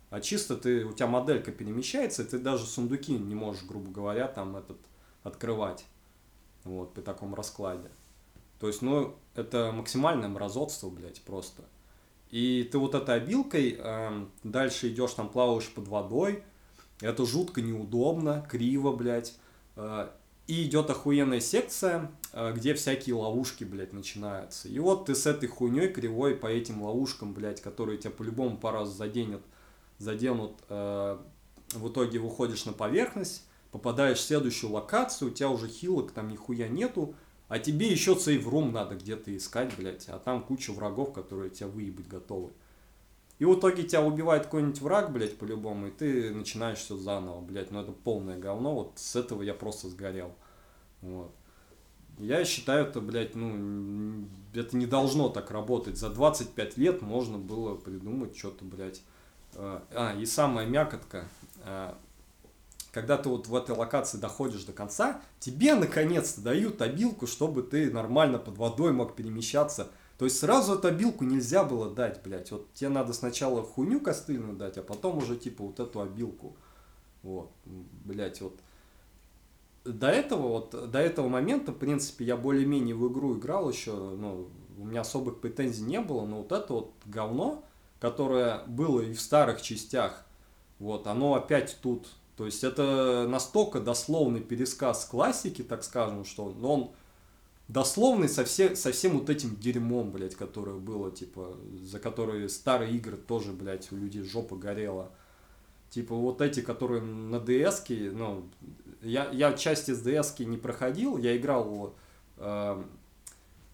А 0.09 0.21
чисто 0.21 0.55
ты, 0.55 0.85
у 0.85 0.93
тебя 0.93 1.07
моделька 1.07 1.51
перемещается, 1.51 2.23
и 2.23 2.25
ты 2.25 2.39
даже 2.39 2.65
сундуки 2.65 3.13
не 3.13 3.35
можешь, 3.35 3.63
грубо 3.63 3.91
говоря, 3.91 4.27
там 4.27 4.55
этот 4.57 4.77
открывать. 5.23 5.85
Вот, 6.63 6.93
при 6.93 7.01
таком 7.01 7.35
раскладе. 7.35 7.89
То 8.59 8.67
есть, 8.67 8.81
ну, 8.81 9.15
это 9.35 9.71
максимальное 9.71 10.27
мразотство, 10.27 10.89
блядь, 10.89 11.21
просто. 11.21 11.63
И 12.29 12.67
ты 12.71 12.77
вот 12.77 12.95
этой 12.95 13.15
обилкой 13.15 13.75
эм, 13.79 14.31
дальше 14.43 14.89
идешь, 14.89 15.13
там 15.13 15.29
плаваешь 15.29 15.69
под 15.69 15.87
водой. 15.87 16.43
Это 17.01 17.25
жутко 17.25 17.61
неудобно, 17.61 18.45
криво, 18.49 18.91
блядь. 18.91 19.35
Э, 19.75 20.09
и 20.47 20.63
идет 20.63 20.89
охуенная 20.89 21.39
секция, 21.39 22.11
э, 22.33 22.53
где 22.53 22.73
всякие 22.73 23.15
ловушки, 23.15 23.63
блядь, 23.63 23.93
начинаются. 23.93 24.67
И 24.67 24.79
вот 24.79 25.05
ты 25.05 25.15
с 25.15 25.25
этой 25.25 25.47
хуйней 25.47 25.89
кривой 25.89 26.35
по 26.35 26.47
этим 26.47 26.81
ловушкам, 26.81 27.33
блядь, 27.33 27.61
которые 27.61 27.97
тебя 27.99 28.11
по-любому 28.11 28.57
по 28.57 28.71
раз 28.71 28.89
заденет, 28.89 29.41
заденут, 29.99 30.57
э, 30.69 31.17
в 31.73 31.89
итоге 31.89 32.19
выходишь 32.19 32.65
на 32.65 32.73
поверхность, 32.73 33.45
попадаешь 33.71 34.17
в 34.17 34.21
следующую 34.21 34.71
локацию, 34.71 35.29
у 35.29 35.33
тебя 35.33 35.49
уже 35.49 35.67
хилок 35.67 36.11
там 36.11 36.29
нихуя 36.29 36.67
нету, 36.67 37.13
а 37.47 37.59
тебе 37.59 37.87
еще 37.87 38.15
сейв-рум 38.15 38.71
надо 38.71 38.95
где-то 38.95 39.35
искать, 39.35 39.75
блядь, 39.77 40.07
а 40.09 40.19
там 40.19 40.43
куча 40.43 40.71
врагов, 40.71 41.13
которые 41.13 41.51
тебя 41.51 41.67
выебать 41.67 42.07
готовы. 42.07 42.51
И 43.39 43.45
в 43.45 43.57
итоге 43.57 43.83
тебя 43.83 44.03
убивает 44.03 44.43
какой-нибудь 44.43 44.81
враг, 44.81 45.11
блядь, 45.13 45.37
по-любому, 45.37 45.87
и 45.87 45.91
ты 45.91 46.31
начинаешь 46.31 46.79
все 46.79 46.97
заново, 46.97 47.39
блядь. 47.39 47.71
Ну 47.71 47.81
это 47.81 47.93
полное 47.93 48.37
говно, 48.37 48.75
вот 48.75 48.93
с 48.95 49.15
этого 49.15 49.41
я 49.41 49.53
просто 49.53 49.87
сгорел. 49.87 50.35
Вот. 51.01 51.31
Я 52.17 52.43
считаю, 52.43 52.85
это, 52.85 52.99
блядь, 52.99 53.35
ну, 53.35 54.25
это 54.53 54.75
не 54.75 54.85
должно 54.85 55.29
так 55.29 55.51
работать. 55.51 55.97
За 55.97 56.09
25 56.09 56.77
лет 56.77 57.01
можно 57.01 57.37
было 57.37 57.75
придумать 57.75 58.37
что-то, 58.37 58.65
блядь. 58.65 59.01
А, 59.55 59.85
а 59.91 60.19
и 60.19 60.25
самая 60.25 60.65
мякотка. 60.65 61.29
А, 61.63 61.97
когда 62.91 63.17
ты 63.17 63.29
вот 63.29 63.47
в 63.47 63.55
этой 63.55 63.73
локации 63.73 64.17
доходишь 64.17 64.65
до 64.65 64.73
конца, 64.73 65.21
тебе 65.39 65.75
наконец-то 65.75 66.41
дают 66.41 66.81
обилку, 66.81 67.25
чтобы 67.25 67.63
ты 67.63 67.89
нормально 67.89 68.37
под 68.37 68.57
водой 68.57 68.91
мог 68.91 69.15
перемещаться 69.15 69.87
то 70.19 70.25
есть 70.25 70.37
сразу 70.37 70.75
эту 70.75 70.89
обилку 70.89 71.23
нельзя 71.23 71.63
было 71.63 71.89
дать, 71.89 72.21
блядь. 72.21 72.51
Вот 72.51 72.73
тебе 72.73 72.89
надо 72.89 73.13
сначала 73.13 73.63
хуйню 73.63 74.01
костыльную 74.01 74.57
дать, 74.57 74.77
а 74.77 74.83
потом 74.83 75.19
уже 75.19 75.37
типа 75.37 75.63
вот 75.63 75.79
эту 75.79 76.01
обилку. 76.01 76.57
Вот, 77.23 77.49
блядь, 78.03 78.41
вот. 78.41 78.59
До 79.85 80.09
этого, 80.09 80.49
вот, 80.49 80.91
до 80.91 80.99
этого 80.99 81.29
момента, 81.29 81.71
в 81.71 81.77
принципе, 81.77 82.25
я 82.25 82.35
более-менее 82.35 82.95
в 82.95 83.09
игру 83.09 83.37
играл 83.37 83.69
еще, 83.69 83.93
ну, 83.93 84.49
у 84.77 84.83
меня 84.83 85.01
особых 85.01 85.39
претензий 85.39 85.83
не 85.83 86.01
было, 86.01 86.25
но 86.25 86.39
вот 86.39 86.51
это 86.51 86.73
вот 86.73 86.91
говно, 87.05 87.63
которое 88.01 88.65
было 88.67 88.99
и 88.99 89.13
в 89.13 89.21
старых 89.21 89.61
частях, 89.61 90.25
вот, 90.79 91.07
оно 91.07 91.35
опять 91.35 91.77
тут. 91.81 92.09
То 92.35 92.45
есть 92.45 92.65
это 92.65 93.25
настолько 93.29 93.79
дословный 93.79 94.41
пересказ 94.41 95.05
классики, 95.05 95.61
так 95.61 95.81
скажем, 95.85 96.25
что 96.25 96.53
он 96.61 96.91
дословный 97.69 98.27
со, 98.27 98.43
все, 98.43 98.75
со 98.75 98.91
всем 98.91 99.17
вот 99.19 99.29
этим 99.29 99.55
дерьмом, 99.55 100.11
блядь, 100.11 100.35
которое 100.35 100.75
было, 100.75 101.11
типа, 101.11 101.55
за 101.81 101.99
которые 101.99 102.49
старые 102.49 102.93
игры 102.95 103.15
тоже, 103.15 103.53
блядь, 103.53 103.91
у 103.91 103.95
людей 103.95 104.23
жопа 104.23 104.57
горела. 104.57 105.11
Типа 105.91 106.15
вот 106.15 106.41
эти, 106.41 106.61
которые 106.61 107.01
на 107.01 107.37
DS, 107.37 108.11
ну, 108.11 108.49
я, 109.01 109.29
я 109.31 109.53
часть 109.53 109.89
из 109.89 110.05
DS 110.05 110.43
не 110.43 110.57
проходил, 110.57 111.17
я 111.17 111.37
играл 111.37 111.95
э, 112.37 112.83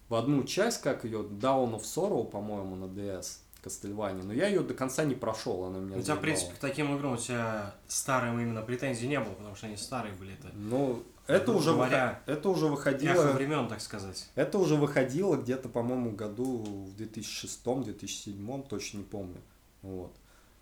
в 0.08 0.14
одну 0.14 0.44
часть, 0.44 0.82
как 0.82 1.04
ее, 1.04 1.20
Down 1.20 1.74
of 1.74 1.82
Sorrow, 1.82 2.24
по-моему, 2.24 2.76
на 2.76 2.84
DS. 2.84 3.38
Кастельвани, 3.62 4.22
но 4.22 4.32
я 4.32 4.46
ее 4.46 4.60
до 4.60 4.74
конца 4.74 5.02
не 5.02 5.16
прошел, 5.16 5.64
она 5.64 5.80
меня 5.80 5.96
У 5.96 6.00
тебя, 6.00 6.14
в 6.14 6.20
принципе, 6.20 6.54
к 6.54 6.58
таким 6.58 6.94
играм 6.94 7.14
у 7.14 7.16
тебя 7.16 7.74
старым 7.88 8.38
именно 8.38 8.62
претензий 8.62 9.08
не 9.08 9.18
было, 9.18 9.32
потому 9.32 9.56
что 9.56 9.66
они 9.66 9.76
старые 9.76 10.14
были. 10.14 10.34
Это... 10.34 10.50
Ну, 10.54 11.02
это 11.26 11.52
уже, 11.52 11.72
говоря, 11.72 12.20
это 12.26 12.48
уже 12.48 12.66
выходило... 12.66 13.32
времен, 13.32 13.68
так 13.68 13.80
сказать. 13.80 14.30
Это 14.34 14.58
уже 14.58 14.76
выходило 14.76 15.36
где-то, 15.36 15.68
по-моему, 15.68 16.12
году 16.12 16.58
в 16.58 17.00
2006-2007, 17.00 18.68
точно 18.68 18.98
не 18.98 19.04
помню. 19.04 19.40
Вот. 19.82 20.12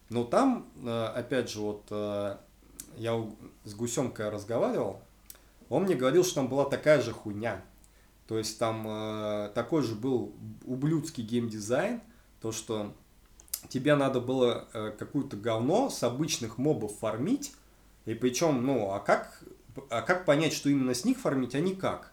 Но 0.09 0.25
там, 0.25 0.69
э, 0.83 1.05
опять 1.15 1.51
же, 1.51 1.61
вот 1.61 1.87
э, 1.91 2.37
я 2.97 3.27
с 3.65 3.75
Гусемкой 3.75 4.31
разговаривал, 4.31 5.01
он 5.69 5.85
мне 5.85 5.95
говорил, 5.95 6.25
что 6.25 6.37
там 6.37 6.49
была 6.49 6.65
такая 6.65 7.01
же 7.01 7.13
хуйня. 7.13 7.63
То 8.27 8.39
есть 8.39 8.59
там 8.59 8.87
э, 8.87 9.51
такой 9.55 9.83
же 9.83 9.95
был 9.95 10.35
ублюдский 10.65 11.25
геймдизайн, 11.25 12.01
то 12.41 12.53
что 12.53 12.95
тебе 13.69 13.95
надо 13.97 14.21
было 14.21 14.69
какую-то 14.99 15.37
говно 15.37 15.89
с 15.89 16.03
обычных 16.03 16.59
мобов 16.59 16.99
фармить, 16.99 17.55
и 18.05 18.13
причем, 18.13 18.65
ну, 18.67 18.91
а 18.91 19.01
как 19.01 19.43
а 19.91 20.03
как 20.03 20.25
понять, 20.25 20.53
что 20.53 20.69
именно 20.69 20.95
с 20.95 21.05
них 21.05 21.19
фармить, 21.19 21.55
а 21.55 21.61
не 21.61 21.75
как? 21.75 22.13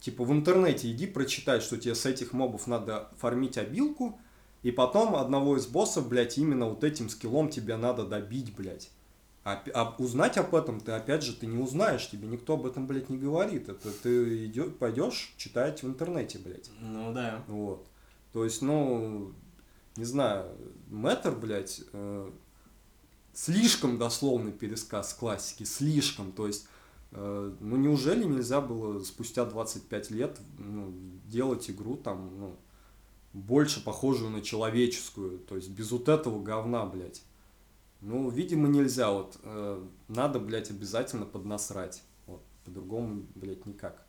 Типа 0.00 0.24
в 0.24 0.32
интернете 0.32 0.90
иди 0.90 1.06
прочитай, 1.06 1.60
что 1.60 1.76
тебе 1.76 1.94
с 1.94 2.06
этих 2.06 2.32
мобов 2.32 2.66
надо 2.66 3.10
фармить 3.18 3.58
обилку, 3.58 4.18
и 4.62 4.70
потом 4.70 5.16
одного 5.16 5.56
из 5.56 5.66
боссов, 5.66 6.08
блядь, 6.08 6.38
именно 6.38 6.68
вот 6.68 6.84
этим 6.84 7.08
скиллом 7.08 7.48
тебе 7.48 7.76
надо 7.76 8.04
добить, 8.04 8.54
блядь. 8.54 8.90
А, 9.44 9.62
а 9.74 9.94
узнать 9.98 10.36
об 10.38 10.54
этом 10.56 10.80
ты, 10.80 10.90
опять 10.90 11.22
же, 11.22 11.32
ты 11.32 11.46
не 11.46 11.56
узнаешь, 11.56 12.10
тебе 12.10 12.26
никто 12.26 12.54
об 12.54 12.66
этом, 12.66 12.88
блядь, 12.88 13.08
не 13.08 13.16
говорит. 13.16 13.68
Это 13.68 13.92
ты 13.92 14.46
идешь, 14.46 14.72
пойдешь 14.74 15.34
читать 15.36 15.84
в 15.84 15.86
интернете, 15.86 16.40
блядь. 16.40 16.68
Ну 16.80 17.12
да. 17.12 17.44
Вот. 17.46 17.86
То 18.32 18.42
есть, 18.42 18.60
ну, 18.60 19.32
не 19.96 20.04
знаю, 20.04 20.50
Мэтр, 20.88 21.30
блядь, 21.30 21.82
э, 21.92 22.30
слишком 23.32 23.98
дословный 23.98 24.50
пересказ 24.50 25.14
классики, 25.14 25.62
слишком. 25.62 26.32
То 26.32 26.48
есть, 26.48 26.66
ну 27.12 27.76
неужели 27.76 28.24
нельзя 28.24 28.60
было 28.60 29.02
спустя 29.02 29.44
25 29.44 30.10
лет 30.10 30.38
ну, 30.58 30.92
делать 31.26 31.70
игру 31.70 31.96
там, 31.96 32.30
ну, 32.38 32.56
больше 33.32 33.84
похожую 33.84 34.30
на 34.30 34.40
человеческую, 34.40 35.38
то 35.38 35.56
есть 35.56 35.70
без 35.70 35.90
вот 35.90 36.08
этого 36.08 36.42
говна, 36.42 36.86
блядь. 36.86 37.22
Ну, 38.00 38.28
видимо, 38.30 38.68
нельзя, 38.68 39.10
вот, 39.10 39.38
э, 39.42 39.84
надо, 40.08 40.38
блядь, 40.38 40.70
обязательно 40.70 41.26
поднасрать, 41.26 42.02
вот, 42.26 42.42
по-другому, 42.64 43.26
блядь, 43.34 43.66
никак. 43.66 44.05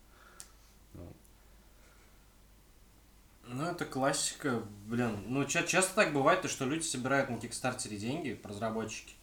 Ну, 3.50 3.64
это 3.64 3.86
классика, 3.86 4.62
блин, 4.88 5.24
ну, 5.28 5.46
ча- 5.46 5.64
часто 5.64 5.96
так 5.96 6.12
бывает, 6.12 6.42
то, 6.42 6.50
что 6.50 6.66
люди 6.66 6.84
собирают 6.84 7.30
на 7.30 7.38
Кикстартере 7.38 7.98
деньги, 7.98 8.40
разработчики, 8.44 9.14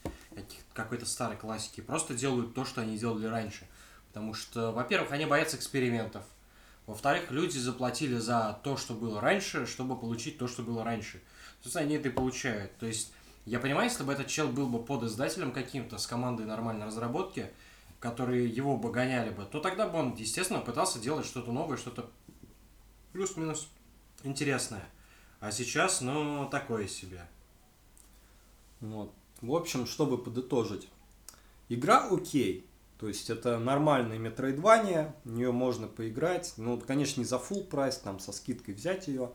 какой-то 0.72 1.04
старой 1.04 1.36
классики, 1.36 1.82
просто 1.82 2.14
делают 2.14 2.54
то, 2.54 2.64
что 2.64 2.80
они 2.80 2.96
делали 2.96 3.26
раньше. 3.26 3.66
Потому 4.08 4.32
что, 4.32 4.72
во-первых, 4.72 5.12
они 5.12 5.26
боятся 5.26 5.56
экспериментов. 5.56 6.24
Во-вторых, 6.86 7.30
люди 7.30 7.58
заплатили 7.58 8.16
за 8.16 8.58
то, 8.62 8.78
что 8.78 8.94
было 8.94 9.20
раньше, 9.20 9.66
чтобы 9.66 9.96
получить 9.96 10.38
то, 10.38 10.48
что 10.48 10.62
было 10.62 10.84
раньше. 10.84 11.20
Собственно, 11.60 11.84
они 11.84 11.96
это 11.96 12.08
и 12.08 12.12
получают. 12.12 12.74
То 12.78 12.86
есть, 12.86 13.12
я 13.44 13.58
понимаю, 13.58 13.90
если 13.90 14.04
бы 14.04 14.12
этот 14.12 14.28
чел 14.28 14.48
был 14.48 14.68
бы 14.68 14.82
под 14.82 15.02
издателем 15.02 15.52
каким-то, 15.52 15.98
с 15.98 16.06
командой 16.06 16.46
нормальной 16.46 16.86
разработки, 16.86 17.50
которые 18.00 18.48
его 18.48 18.76
бы 18.76 18.90
гоняли 18.90 19.30
бы, 19.30 19.44
то 19.44 19.60
тогда 19.60 19.86
бы 19.86 19.98
он, 19.98 20.14
естественно, 20.14 20.60
пытался 20.60 20.98
делать 20.98 21.26
что-то 21.26 21.52
новое, 21.52 21.76
что-то 21.76 22.08
плюс-минус 23.12 23.68
интересное. 24.24 24.84
А 25.40 25.52
сейчас, 25.52 26.00
ну, 26.00 26.48
такое 26.50 26.88
себе. 26.88 27.28
Вот. 28.80 29.12
В 29.40 29.54
общем, 29.54 29.86
чтобы 29.86 30.18
подытожить. 30.18 30.88
Игра 31.68 32.08
окей. 32.10 32.66
То 32.98 33.08
есть 33.08 33.28
это 33.28 33.58
нормальная 33.58 34.18
метроидвания, 34.18 35.14
в 35.24 35.32
нее 35.32 35.52
можно 35.52 35.88
поиграть. 35.88 36.54
Ну, 36.56 36.78
конечно, 36.78 37.20
не 37.20 37.26
за 37.26 37.36
full 37.36 37.64
прайс, 37.64 37.96
там 37.96 38.18
со 38.18 38.32
скидкой 38.32 38.74
взять 38.74 39.08
ее. 39.08 39.32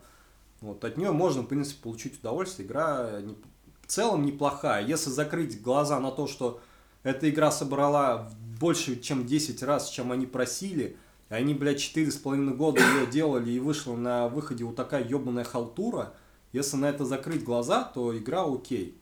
Вот, 0.62 0.84
от 0.84 0.98
нее 0.98 1.12
можно, 1.12 1.44
в 1.44 1.48
принципе, 1.48 1.84
получить 1.84 2.20
удовольствие. 2.20 2.68
Игра 2.68 3.22
не, 3.22 3.36
в 3.82 3.88
целом 3.88 4.26
неплохая. 4.26 4.86
Если 4.86 5.10
закрыть 5.10 5.62
глаза 5.62 6.00
на 6.00 6.12
то, 6.12 6.26
что 6.26 6.62
эта 7.04 7.30
игра 7.30 7.52
собрала 7.52 8.30
больше, 8.60 9.00
чем 9.00 9.26
10 9.26 9.62
раз, 9.64 9.90
чем 9.90 10.12
они 10.12 10.26
просили, 10.26 10.98
и 11.30 11.34
они, 11.34 11.54
блядь, 11.54 11.78
4,5 11.78 12.56
года 12.56 12.82
ее 12.82 13.08
делали, 13.08 13.52
и 13.52 13.60
вышла 13.60 13.96
на 13.96 14.28
выходе 14.28 14.64
вот 14.64 14.76
такая 14.76 15.04
ебаная 15.04 15.44
халтура, 15.44 16.14
если 16.52 16.78
на 16.78 16.90
это 16.90 17.06
закрыть 17.06 17.44
глаза, 17.44 17.84
то 17.84 18.18
игра 18.18 18.44
окей. 18.44 19.00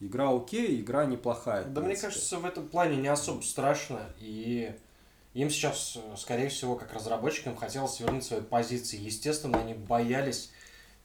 Игра 0.00 0.30
окей, 0.30 0.80
игра 0.80 1.06
неплохая. 1.06 1.64
Да 1.64 1.80
мне 1.80 1.96
кажется, 1.96 2.38
в 2.38 2.44
этом 2.44 2.68
плане 2.68 2.96
не 2.96 3.08
особо 3.08 3.42
страшно. 3.42 4.00
И 4.20 4.72
им 5.34 5.50
сейчас, 5.50 5.98
скорее 6.16 6.50
всего, 6.50 6.76
как 6.76 6.92
разработчикам 6.92 7.56
хотелось 7.56 7.98
вернуть 7.98 8.24
свои 8.24 8.40
позиции. 8.40 8.98
Естественно, 8.98 9.58
они 9.58 9.74
боялись 9.74 10.52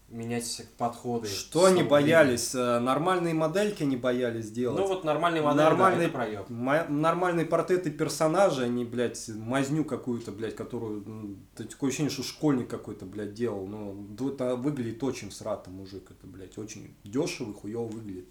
менять 0.10 0.68
подходы. 0.78 1.28
Что 1.28 1.66
они 1.66 1.84
боялись? 1.84 2.54
Э, 2.56 2.80
нормальные 2.80 3.34
модельки 3.34 3.84
они 3.84 3.97
боялись 3.97 4.51
делать. 4.51 4.80
Ну 4.80 4.88
вот 4.88 5.04
нормальные 5.04 5.41
модели, 5.41 5.64
нормальные, 5.64 6.08
да, 6.08 6.14
проеб. 6.14 6.49
Нормальные 6.49 7.45
портреты 7.45 7.91
персонажей, 7.91 8.66
они, 8.66 8.86
блядь, 8.86 9.30
мазню 9.30 9.84
какую-то, 9.86 10.32
блядь, 10.32 10.56
которую... 10.56 11.04
Ну, 11.06 11.36
такое 11.56 11.89
ощущение, 11.89 12.12
что 12.12 12.24
школьник 12.24 12.70
какой-то, 12.70 13.06
блядь, 13.06 13.34
делал. 13.34 13.66
Ну, 13.68 14.08
это 14.30 14.56
выглядит 14.56 15.04
очень 15.04 15.32
срато, 15.32 15.70
мужик. 15.72 16.12
Это, 16.12 16.28
блядь, 16.28 16.58
очень 16.58 16.95
дешево, 17.04 17.54
хуево 17.54 17.86
выглядит. 17.86 18.30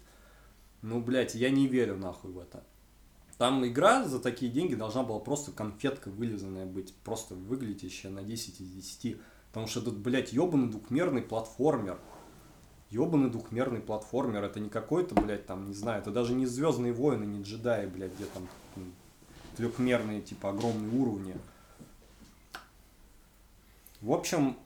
Ну, 0.81 1.01
блядь, 1.01 1.35
я 1.35 1.49
не 1.49 1.67
верю 1.67 1.97
нахуй 1.97 2.31
в 2.31 2.39
это. 2.39 2.63
Там 3.37 3.65
игра 3.65 4.05
за 4.05 4.19
такие 4.19 4.51
деньги 4.51 4.75
должна 4.75 5.03
была 5.03 5.19
просто 5.19 5.51
конфетка 5.51 6.09
вылизанная 6.09 6.65
быть, 6.65 6.93
просто 7.03 7.35
выглядящая 7.35 8.11
на 8.11 8.21
10 8.21 8.61
из 8.61 8.69
10. 8.69 9.17
Потому 9.53 9.67
что 9.67 9.81
этот, 9.81 9.97
блядь, 9.97 10.33
ебаный 10.33 10.67
двухмерный 10.67 11.21
платформер. 11.21 11.99
Ебаный 12.89 13.29
двухмерный 13.29 13.81
платформер. 13.81 14.43
Это 14.43 14.59
не 14.59 14.69
какой-то, 14.69 15.13
блядь, 15.13 15.45
там, 15.45 15.67
не 15.67 15.75
знаю, 15.75 16.01
это 16.01 16.09
даже 16.09 16.33
не 16.33 16.47
Звездные 16.47 16.91
войны, 16.91 17.23
не 17.25 17.43
джедаи, 17.43 17.85
блядь, 17.85 18.15
где 18.15 18.25
там 18.25 18.47
трехмерные, 19.55 20.21
типа, 20.23 20.49
огромные 20.49 20.99
уровни. 20.99 21.35
В 24.01 24.11
общем, 24.11 24.57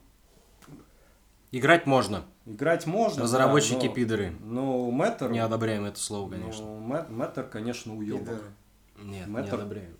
Играть 1.52 1.84
можно. 1.86 2.24
Играть 2.46 2.86
можно. 2.86 3.24
Разработчики 3.24 3.80
да, 3.80 3.88
но, 3.88 3.94
пидоры. 3.94 4.32
Но 4.40 4.90
Мэттер... 4.90 5.30
Не 5.30 5.38
одобряем 5.40 5.84
это 5.84 6.00
слово, 6.00 6.30
конечно. 6.30 6.64
Ну, 6.64 6.80
Мэттер, 6.80 7.44
конечно, 7.44 7.94
уебок. 7.94 8.20
Пидоры. 8.20 8.42
Нет, 9.02 9.26
не 9.26 9.34
Мэттер- 9.34 9.54
одобряем. 9.54 9.96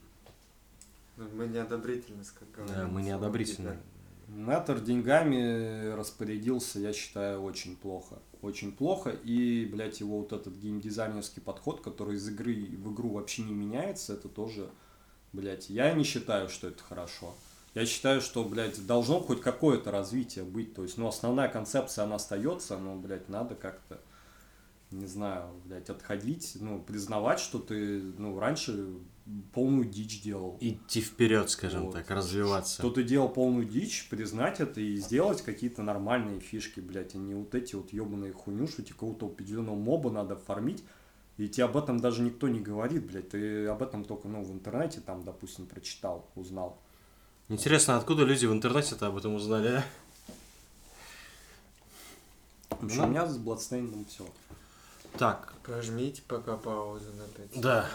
Ну, 1.16 1.28
Мы 1.34 1.46
неодобрительно 1.46 2.24
сказали. 2.24 2.68
Да, 2.68 2.86
мы 2.86 3.02
неодобрительны. 3.02 3.76
Мэттер 4.28 4.80
деньгами 4.80 5.90
распорядился, 5.94 6.78
я 6.78 6.92
считаю, 6.92 7.42
очень 7.42 7.76
плохо. 7.76 8.18
Очень 8.42 8.72
плохо. 8.72 9.10
И, 9.10 9.64
блядь, 9.64 10.00
его 10.00 10.18
вот 10.18 10.34
этот 10.34 10.54
геймдизайнерский 10.56 11.40
подход, 11.40 11.80
который 11.80 12.16
из 12.16 12.28
игры 12.28 12.54
в 12.54 12.92
игру 12.92 13.08
вообще 13.08 13.42
не 13.42 13.54
меняется, 13.54 14.12
это 14.12 14.28
тоже, 14.28 14.68
блядь, 15.32 15.70
я 15.70 15.94
не 15.94 16.04
считаю, 16.04 16.50
что 16.50 16.68
это 16.68 16.82
хорошо. 16.82 17.34
Я 17.74 17.86
считаю, 17.86 18.20
что, 18.20 18.44
блядь, 18.44 18.86
должно 18.86 19.20
хоть 19.20 19.40
какое-то 19.40 19.90
развитие 19.90 20.44
быть. 20.44 20.74
То 20.74 20.82
есть, 20.82 20.98
ну, 20.98 21.08
основная 21.08 21.48
концепция, 21.48 22.04
она 22.04 22.16
остается, 22.16 22.76
но, 22.76 22.96
блядь, 22.96 23.30
надо 23.30 23.54
как-то, 23.54 23.98
не 24.90 25.06
знаю, 25.06 25.48
блядь, 25.64 25.88
отходить, 25.88 26.56
ну, 26.60 26.82
признавать, 26.82 27.40
что 27.40 27.58
ты, 27.58 28.02
ну, 28.18 28.38
раньше 28.38 28.88
полную 29.52 29.84
дичь 29.88 30.22
делал. 30.22 30.56
Идти 30.60 31.00
вперед, 31.00 31.50
скажем 31.50 31.84
Вот. 31.86 31.94
так, 31.94 32.10
развиваться. 32.10 32.80
Что 32.82 32.90
ты 32.90 33.02
делал 33.02 33.28
полную 33.28 33.66
дичь, 33.66 34.08
признать 34.08 34.60
это 34.60 34.80
и 34.80 34.96
сделать 34.96 35.42
какие-то 35.42 35.82
нормальные 35.82 36.40
фишки, 36.40 36.80
блядь, 36.80 37.14
а 37.14 37.18
не 37.18 37.34
вот 37.34 37.54
эти 37.54 37.74
вот 37.74 37.92
ебаные 37.92 38.32
хуйню, 38.32 38.66
что 38.66 38.82
тебе 38.82 38.94
какого-то 38.94 39.26
определенного 39.26 39.76
моба 39.76 40.10
надо 40.10 40.36
фармить, 40.36 40.82
и 41.36 41.48
тебе 41.48 41.64
об 41.64 41.76
этом 41.76 42.00
даже 42.00 42.22
никто 42.22 42.48
не 42.48 42.60
говорит, 42.60 43.06
блядь, 43.06 43.30
ты 43.30 43.66
об 43.66 43.82
этом 43.82 44.04
только, 44.04 44.28
ну, 44.28 44.42
в 44.42 44.50
интернете 44.52 45.00
там, 45.00 45.22
допустим, 45.24 45.66
прочитал, 45.66 46.26
узнал. 46.34 46.78
Интересно, 47.48 47.96
откуда 47.96 48.24
люди 48.24 48.44
в 48.46 48.52
интернете-то 48.52 49.06
об 49.06 49.16
этом 49.16 49.34
узнали, 49.34 49.68
а? 49.68 49.84
В 52.70 52.84
общем, 52.84 52.98
Ну. 52.98 53.04
у 53.04 53.06
меня 53.08 53.26
с 53.26 53.38
Bloodstained 53.38 54.06
все. 54.08 54.26
Так, 55.18 55.54
Прожмите 55.62 56.22
пока 56.28 56.56
паузу 56.56 57.06
на 57.14 57.24
5 57.24 57.60
Да. 57.60 57.88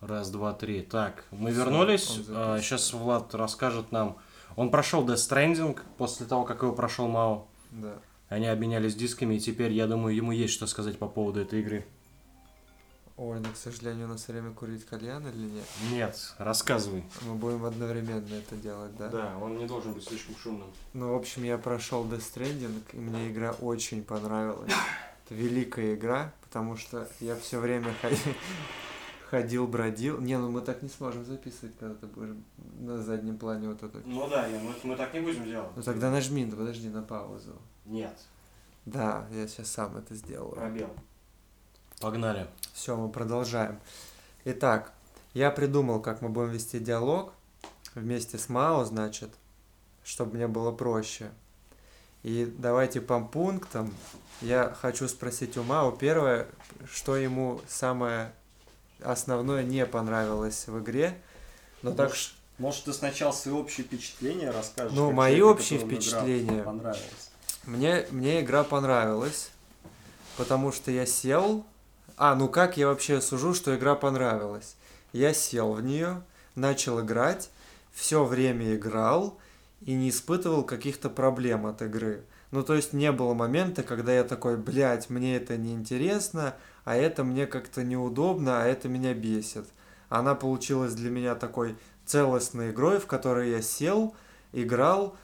Раз, 0.00 0.30
два, 0.30 0.52
три. 0.52 0.82
Так, 0.82 1.24
мы 1.30 1.50
Всё, 1.50 1.64
вернулись. 1.64 2.20
А. 2.28 2.58
Сейчас 2.60 2.92
Влад 2.92 3.34
расскажет 3.34 3.90
нам. 3.90 4.16
Он 4.56 4.70
прошел 4.70 5.04
Death 5.06 5.16
Stranding 5.16 5.78
после 5.96 6.26
того, 6.26 6.44
как 6.44 6.62
его 6.62 6.72
прошел 6.72 7.08
Мао. 7.08 7.46
Да. 7.70 7.94
Они 8.28 8.46
обменялись 8.46 8.94
дисками, 8.94 9.34
и 9.36 9.40
теперь, 9.40 9.72
я 9.72 9.86
думаю, 9.86 10.14
ему 10.14 10.32
есть 10.32 10.52
что 10.52 10.66
сказать 10.66 10.98
по 10.98 11.08
поводу 11.08 11.40
этой 11.40 11.60
игры. 11.60 11.86
Ой, 13.16 13.40
ну, 13.40 13.48
к 13.52 13.56
сожалению, 13.56 14.06
у 14.06 14.10
нас 14.10 14.28
время 14.28 14.52
курить 14.52 14.86
кальян 14.86 15.26
или 15.26 15.48
нет? 15.48 15.64
Нет, 15.90 16.34
рассказывай. 16.38 17.02
Мы 17.22 17.34
будем 17.34 17.64
одновременно 17.64 18.32
это 18.32 18.54
делать, 18.54 18.96
да? 18.96 19.36
он 19.42 19.58
не 19.58 19.66
должен 19.66 19.92
быть 19.92 20.04
слишком 20.04 20.36
шумным. 20.36 20.68
Ну, 20.92 21.12
в 21.12 21.16
общем, 21.16 21.42
я 21.42 21.58
прошел 21.58 22.04
Death 22.04 22.22
Stranding, 22.32 22.80
и 22.92 22.96
мне 22.96 23.28
игра 23.28 23.50
очень 23.60 24.04
понравилась. 24.04 24.70
Это 25.26 25.34
великая 25.34 25.96
игра, 25.96 26.32
потому 26.42 26.76
что 26.76 27.08
я 27.18 27.34
все 27.34 27.58
время 27.58 27.92
ходил, 29.30 29.66
бродил. 29.66 30.20
Не, 30.20 30.38
ну 30.38 30.50
мы 30.50 30.60
так 30.60 30.82
не 30.82 30.88
сможем 30.88 31.24
записывать, 31.24 31.76
когда 31.78 31.94
ты 31.94 32.06
будешь 32.06 32.34
на 32.78 33.02
заднем 33.02 33.38
плане 33.38 33.68
вот 33.68 33.82
это. 33.82 34.00
Ну 34.04 34.28
да, 34.28 34.48
мы, 34.48 34.74
мы 34.82 34.96
так 34.96 35.12
не 35.12 35.20
будем 35.20 35.44
делать. 35.44 35.70
Ну 35.76 35.82
тогда 35.82 36.10
нажми, 36.10 36.44
ну, 36.46 36.56
подожди 36.56 36.88
на 36.88 37.02
паузу. 37.02 37.54
Нет, 37.84 38.16
Да, 38.86 39.26
я 39.32 39.46
сейчас 39.46 39.68
сам 39.70 39.96
это 39.96 40.14
сделаю. 40.14 40.52
пробел. 40.52 40.90
Погнали. 42.00 42.46
Все, 42.72 42.96
мы 42.96 43.08
продолжаем. 43.10 43.78
Итак, 44.44 44.92
я 45.34 45.50
придумал, 45.50 46.00
как 46.00 46.22
мы 46.22 46.28
будем 46.28 46.50
вести 46.50 46.78
диалог 46.78 47.32
вместе 47.94 48.38
с 48.38 48.48
Мао, 48.48 48.84
значит, 48.84 49.30
чтобы 50.04 50.36
мне 50.36 50.46
было 50.46 50.72
проще. 50.72 51.30
И 52.22 52.52
давайте 52.58 53.00
по 53.00 53.20
пунктам. 53.20 53.92
Я 54.40 54.74
хочу 54.80 55.08
спросить 55.08 55.56
у 55.56 55.64
Мао 55.64 55.90
первое, 55.92 56.46
что 56.90 57.16
ему 57.16 57.60
самое 57.66 58.32
основное 59.02 59.62
не 59.62 59.86
понравилось 59.86 60.66
в 60.66 60.78
игре. 60.80 61.18
Но 61.82 61.92
так 61.92 62.08
Может, 62.08 62.30
Может, 62.58 62.84
ты 62.84 62.92
сначала 62.92 63.32
свои 63.32 63.54
общие 63.54 63.86
впечатления 63.86 64.50
расскажешь? 64.50 64.92
Ну, 64.92 65.12
мои 65.12 65.36
человеку, 65.36 65.60
общие 65.60 65.78
впечатления. 65.78 66.64
Мне, 67.64 68.06
мне 68.10 68.40
игра 68.40 68.64
понравилась, 68.64 69.50
потому 70.36 70.72
что 70.72 70.90
я 70.90 71.06
сел... 71.06 71.64
А, 72.16 72.34
ну 72.34 72.48
как 72.48 72.76
я 72.76 72.88
вообще 72.88 73.20
сужу, 73.20 73.54
что 73.54 73.76
игра 73.76 73.94
понравилась? 73.94 74.74
Я 75.12 75.32
сел 75.32 75.72
в 75.74 75.82
нее, 75.82 76.22
начал 76.56 77.00
играть, 77.00 77.50
все 77.92 78.24
время 78.24 78.74
играл 78.74 79.38
и 79.82 79.94
не 79.94 80.10
испытывал 80.10 80.64
каких-то 80.64 81.10
проблем 81.10 81.66
от 81.66 81.82
игры. 81.82 82.24
Ну, 82.50 82.62
то 82.62 82.74
есть 82.74 82.92
не 82.92 83.12
было 83.12 83.34
момента, 83.34 83.82
когда 83.82 84.12
я 84.12 84.24
такой, 84.24 84.56
блядь, 84.56 85.10
мне 85.10 85.36
это 85.36 85.56
неинтересно, 85.56 86.54
а 86.88 86.96
это 86.96 87.22
мне 87.22 87.46
как-то 87.46 87.84
неудобно, 87.84 88.62
а 88.62 88.66
это 88.66 88.88
меня 88.88 89.12
бесит. 89.12 89.66
Она 90.08 90.34
получилась 90.34 90.94
для 90.94 91.10
меня 91.10 91.34
такой 91.34 91.76
целостной 92.06 92.70
игрой, 92.70 92.98
в 92.98 93.06
которой 93.06 93.50
я 93.50 93.60
сел, 93.60 94.16
играл 94.54 95.14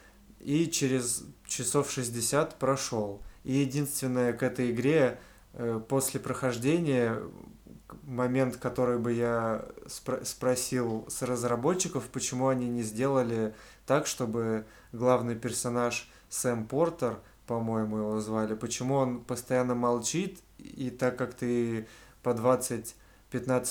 и 0.40 0.68
через 0.68 1.24
часов 1.46 1.90
60 1.90 2.58
прошел. 2.58 3.22
И 3.44 3.54
единственное 3.54 4.34
к 4.34 4.42
этой 4.42 4.72
игре 4.72 5.18
э, 5.54 5.80
после 5.88 6.20
прохождения 6.20 7.22
момент, 8.02 8.58
который 8.58 8.98
бы 8.98 9.14
я 9.14 9.64
спро- 9.86 10.22
спросил 10.22 11.06
с 11.08 11.22
разработчиков, 11.22 12.04
почему 12.12 12.48
они 12.48 12.68
не 12.68 12.82
сделали 12.82 13.54
так, 13.86 14.06
чтобы 14.06 14.66
главный 14.92 15.34
персонаж 15.34 16.10
Сэм 16.28 16.66
Портер, 16.66 17.20
по-моему, 17.46 17.96
его 17.96 18.20
звали, 18.20 18.54
почему 18.54 18.96
он 18.96 19.24
постоянно 19.24 19.74
молчит, 19.74 20.40
и 20.64 20.90
так 20.90 21.16
как 21.18 21.34
ты 21.34 21.86
по 22.22 22.30
20-15 22.30 22.94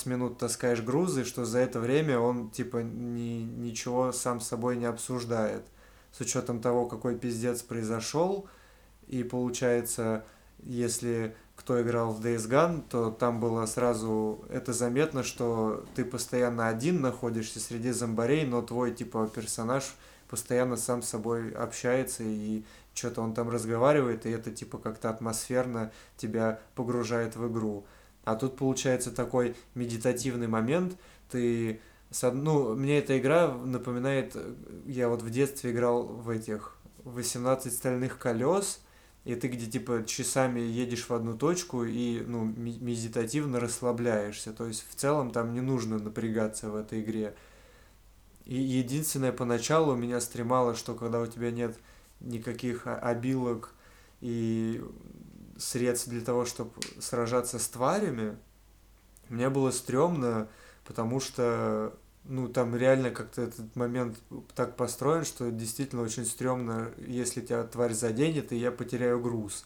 минут 0.09 0.37
таскаешь 0.37 0.81
грузы, 0.81 1.25
что 1.25 1.45
за 1.45 1.59
это 1.59 1.79
время 1.79 2.19
он 2.19 2.49
типа 2.49 2.77
ни, 2.77 3.43
ничего 3.43 4.11
сам 4.11 4.39
с 4.39 4.47
собой 4.47 4.77
не 4.77 4.85
обсуждает. 4.85 5.63
С 6.11 6.21
учетом 6.21 6.61
того, 6.61 6.85
какой 6.85 7.17
пиздец 7.17 7.63
произошел, 7.63 8.47
и 9.07 9.23
получается, 9.23 10.23
если 10.59 11.35
кто 11.55 11.81
играл 11.81 12.11
в 12.11 12.25
Days 12.25 12.49
Gone, 12.49 12.83
то 12.89 13.11
там 13.11 13.39
было 13.39 13.65
сразу 13.65 14.43
это 14.49 14.73
заметно, 14.73 15.23
что 15.23 15.85
ты 15.95 16.03
постоянно 16.03 16.67
один 16.67 17.01
находишься 17.01 17.59
среди 17.59 17.91
зомбарей, 17.91 18.45
но 18.45 18.61
твой 18.61 18.91
типа 18.91 19.29
персонаж 19.33 19.95
постоянно 20.29 20.77
сам 20.77 21.01
с 21.03 21.09
собой 21.09 21.51
общается 21.51 22.23
и 22.23 22.63
что-то 22.93 23.21
он 23.21 23.33
там 23.33 23.49
разговаривает, 23.49 24.25
и 24.25 24.29
это 24.29 24.51
типа 24.51 24.77
как-то 24.77 25.09
атмосферно 25.09 25.91
тебя 26.17 26.59
погружает 26.75 27.35
в 27.35 27.51
игру. 27.51 27.85
А 28.23 28.35
тут 28.35 28.55
получается 28.57 29.11
такой 29.11 29.55
медитативный 29.75 30.47
момент, 30.47 30.97
ты 31.29 31.81
ну, 32.21 32.75
мне 32.75 32.99
эта 32.99 33.17
игра 33.17 33.51
напоминает, 33.51 34.33
э, 34.35 34.53
я 34.85 35.09
вот 35.09 35.23
в 35.23 35.29
детстве 35.29 35.71
играл 35.71 36.03
в 36.03 36.29
этих 36.29 36.77
18 37.05 37.73
стальных 37.73 38.19
колес, 38.19 38.81
и 39.25 39.35
ты 39.35 39.47
где 39.47 39.65
типа 39.65 40.03
часами 40.05 40.59
едешь 40.59 41.07
в 41.07 41.13
одну 41.13 41.37
точку 41.37 41.85
и 41.85 42.21
ну, 42.25 42.43
медитативно 42.43 43.59
расслабляешься. 43.59 44.53
То 44.53 44.67
есть 44.67 44.85
в 44.89 44.95
целом 44.95 45.31
там 45.31 45.53
не 45.53 45.61
нужно 45.61 45.97
напрягаться 45.97 46.69
в 46.69 46.75
этой 46.75 47.01
игре. 47.01 47.35
И 48.45 48.55
единственное 48.55 49.31
поначалу 49.31 49.95
меня 49.95 50.19
стремало, 50.19 50.75
что 50.75 50.93
когда 50.95 51.21
у 51.21 51.27
тебя 51.27 51.51
нет 51.51 51.77
никаких 52.23 52.87
обилок 52.87 53.73
и 54.21 54.83
средств 55.57 56.07
для 56.07 56.21
того, 56.21 56.45
чтобы 56.45 56.71
сражаться 56.99 57.59
с 57.59 57.67
тварями, 57.67 58.37
мне 59.29 59.49
было 59.49 59.71
стрёмно, 59.71 60.47
потому 60.85 61.19
что 61.19 61.93
ну, 62.25 62.47
там 62.47 62.75
реально 62.75 63.11
как-то 63.11 63.41
этот 63.41 63.75
момент 63.75 64.17
так 64.55 64.77
построен, 64.77 65.25
что 65.25 65.51
действительно 65.51 66.01
очень 66.01 66.25
стрёмно, 66.25 66.91
если 66.97 67.41
тебя 67.41 67.63
тварь 67.63 67.93
заденет, 67.93 68.51
и 68.51 68.57
я 68.57 68.71
потеряю 68.71 69.19
груз. 69.19 69.65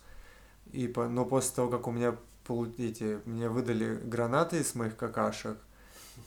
И 0.71 0.87
по... 0.87 1.07
Но 1.07 1.25
после 1.25 1.55
того, 1.55 1.69
как 1.69 1.87
у 1.87 1.91
меня 1.91 2.15
эти, 2.77 3.19
мне 3.25 3.49
выдали 3.49 3.95
гранаты 3.95 4.59
из 4.59 4.73
моих 4.73 4.95
какашек, 4.95 5.57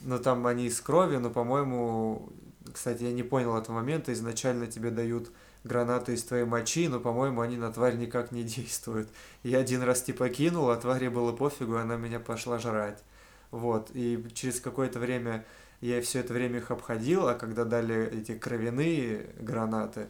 но 0.02 0.18
там 0.18 0.46
они 0.46 0.66
из 0.66 0.80
крови, 0.80 1.16
но, 1.16 1.30
по-моему, 1.30 2.30
кстати, 2.72 3.04
я 3.04 3.12
не 3.12 3.22
понял 3.22 3.56
этого 3.56 3.76
момента, 3.76 4.12
изначально 4.12 4.66
тебе 4.66 4.90
дают 4.90 5.32
гранаты 5.64 6.14
из 6.14 6.24
твоей 6.24 6.44
мочи, 6.44 6.88
но, 6.88 7.00
по-моему, 7.00 7.40
они 7.40 7.56
на 7.56 7.72
тварь 7.72 7.96
никак 7.96 8.32
не 8.32 8.42
действуют. 8.44 9.08
Я 9.42 9.58
один 9.58 9.82
раз 9.82 10.02
типа 10.02 10.28
кинул, 10.28 10.70
а 10.70 10.76
твари 10.76 11.08
было 11.08 11.32
пофигу, 11.32 11.76
и 11.76 11.80
она 11.80 11.96
меня 11.96 12.20
пошла 12.20 12.58
жрать. 12.58 13.02
Вот, 13.50 13.90
и 13.94 14.24
через 14.34 14.60
какое-то 14.60 14.98
время 14.98 15.44
я 15.80 16.00
все 16.02 16.20
это 16.20 16.32
время 16.32 16.58
их 16.58 16.70
обходил, 16.70 17.26
а 17.26 17.34
когда 17.34 17.64
дали 17.64 18.20
эти 18.20 18.38
кровяные 18.38 19.34
гранаты, 19.40 20.06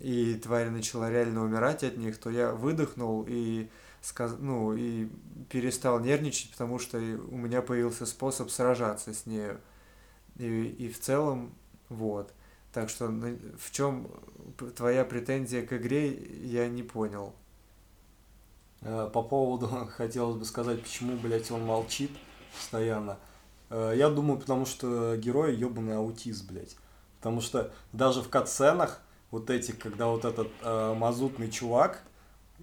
и 0.00 0.34
тварь 0.34 0.70
начала 0.70 1.10
реально 1.10 1.44
умирать 1.44 1.84
от 1.84 1.96
них, 1.96 2.18
то 2.18 2.30
я 2.30 2.52
выдохнул 2.52 3.24
и 3.28 3.68
сказ... 4.02 4.36
ну, 4.38 4.74
и 4.74 5.08
перестал 5.48 6.00
нервничать, 6.00 6.50
потому 6.50 6.78
что 6.78 6.98
у 6.98 7.36
меня 7.36 7.62
появился 7.62 8.06
способ 8.06 8.50
сражаться 8.50 9.14
с 9.14 9.24
нею. 9.26 9.60
И, 10.36 10.66
и 10.66 10.90
в 10.90 11.00
целом, 11.00 11.54
вот. 11.88 12.32
Так 12.74 12.90
что 12.90 13.08
ну, 13.08 13.38
в 13.56 13.70
чем 13.70 14.10
твоя 14.76 15.04
претензия 15.04 15.64
к 15.64 15.72
игре, 15.74 16.12
я 16.42 16.68
не 16.68 16.82
понял. 16.82 17.32
Э, 18.80 19.08
по 19.12 19.22
поводу, 19.22 19.68
хотелось 19.96 20.36
бы 20.36 20.44
сказать, 20.44 20.82
почему, 20.82 21.16
блядь, 21.16 21.52
он 21.52 21.64
молчит 21.64 22.10
постоянно. 22.52 23.16
Э, 23.70 23.94
я 23.96 24.10
думаю, 24.10 24.40
потому 24.40 24.66
что 24.66 25.16
герой 25.16 25.54
ебаный 25.54 25.96
аутист, 25.96 26.50
блядь. 26.50 26.76
Потому 27.18 27.40
что 27.40 27.72
даже 27.92 28.22
в 28.22 28.28
катсценах 28.28 29.00
вот 29.30 29.50
этих, 29.50 29.78
когда 29.78 30.08
вот 30.08 30.24
этот 30.24 30.48
э, 30.60 30.94
мазутный 30.94 31.52
чувак 31.52 32.02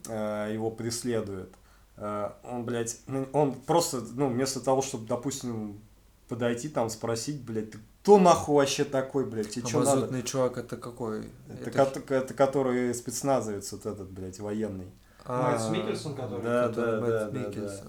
э, 0.09 0.51
его 0.53 0.71
преследует, 0.71 1.55
э, 1.95 2.31
он, 2.43 2.65
блядь, 2.65 2.99
ну, 3.07 3.29
он 3.31 3.53
просто, 3.53 4.01
ну, 4.15 4.27
вместо 4.27 4.59
того, 4.59 4.81
чтобы, 4.81 5.07
допустим, 5.07 5.79
подойти 6.27 6.67
там, 6.67 6.89
спросить, 6.89 7.41
блядь, 7.41 7.71
ты 7.71 7.79
кто 8.01 8.17
нахуй 8.17 8.55
вообще 8.55 8.83
такой, 8.83 9.25
блядь, 9.25 9.51
тебе 9.51 9.63
а 9.63 9.67
что 9.67 9.83
надо? 9.83 10.23
чувак 10.23 10.57
это 10.57 10.75
какой? 10.75 11.19
Это, 11.47 11.69
это... 11.69 11.99
Ко- 11.99 12.15
это 12.15 12.33
который 12.33 12.93
спецназовец 12.95 13.71
вот 13.73 13.85
этот, 13.85 14.09
блядь, 14.09 14.39
военный. 14.39 14.87
А, 15.23 15.51
Мэтт 15.51 15.69
Микельсон, 15.69 16.15
который? 16.15 16.41
Да, 16.41 16.69
да, 16.69 16.99
да, 16.99 17.29
да, 17.29 17.49
да. 17.49 17.81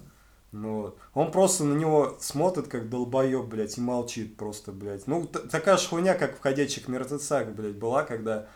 Ну, 0.53 0.95
он 1.15 1.33
просто 1.33 1.65
на 1.65 1.73
него 1.73 2.19
смотрит, 2.21 2.69
как 2.69 2.91
долбоеб, 2.91 3.47
блядь, 3.47 3.79
и 3.79 3.81
молчит 3.81 4.37
просто, 4.37 4.71
блядь. 4.71 5.07
Ну, 5.07 5.27
такая 5.27 5.79
же 5.79 5.89
хуйня, 5.89 6.15
как 6.15 6.37
в 6.37 6.43
«Ходячих 6.43 6.89
мертвецах», 6.89 7.49
блядь, 7.49 7.77
была, 7.77 8.03
когда, 8.05 8.49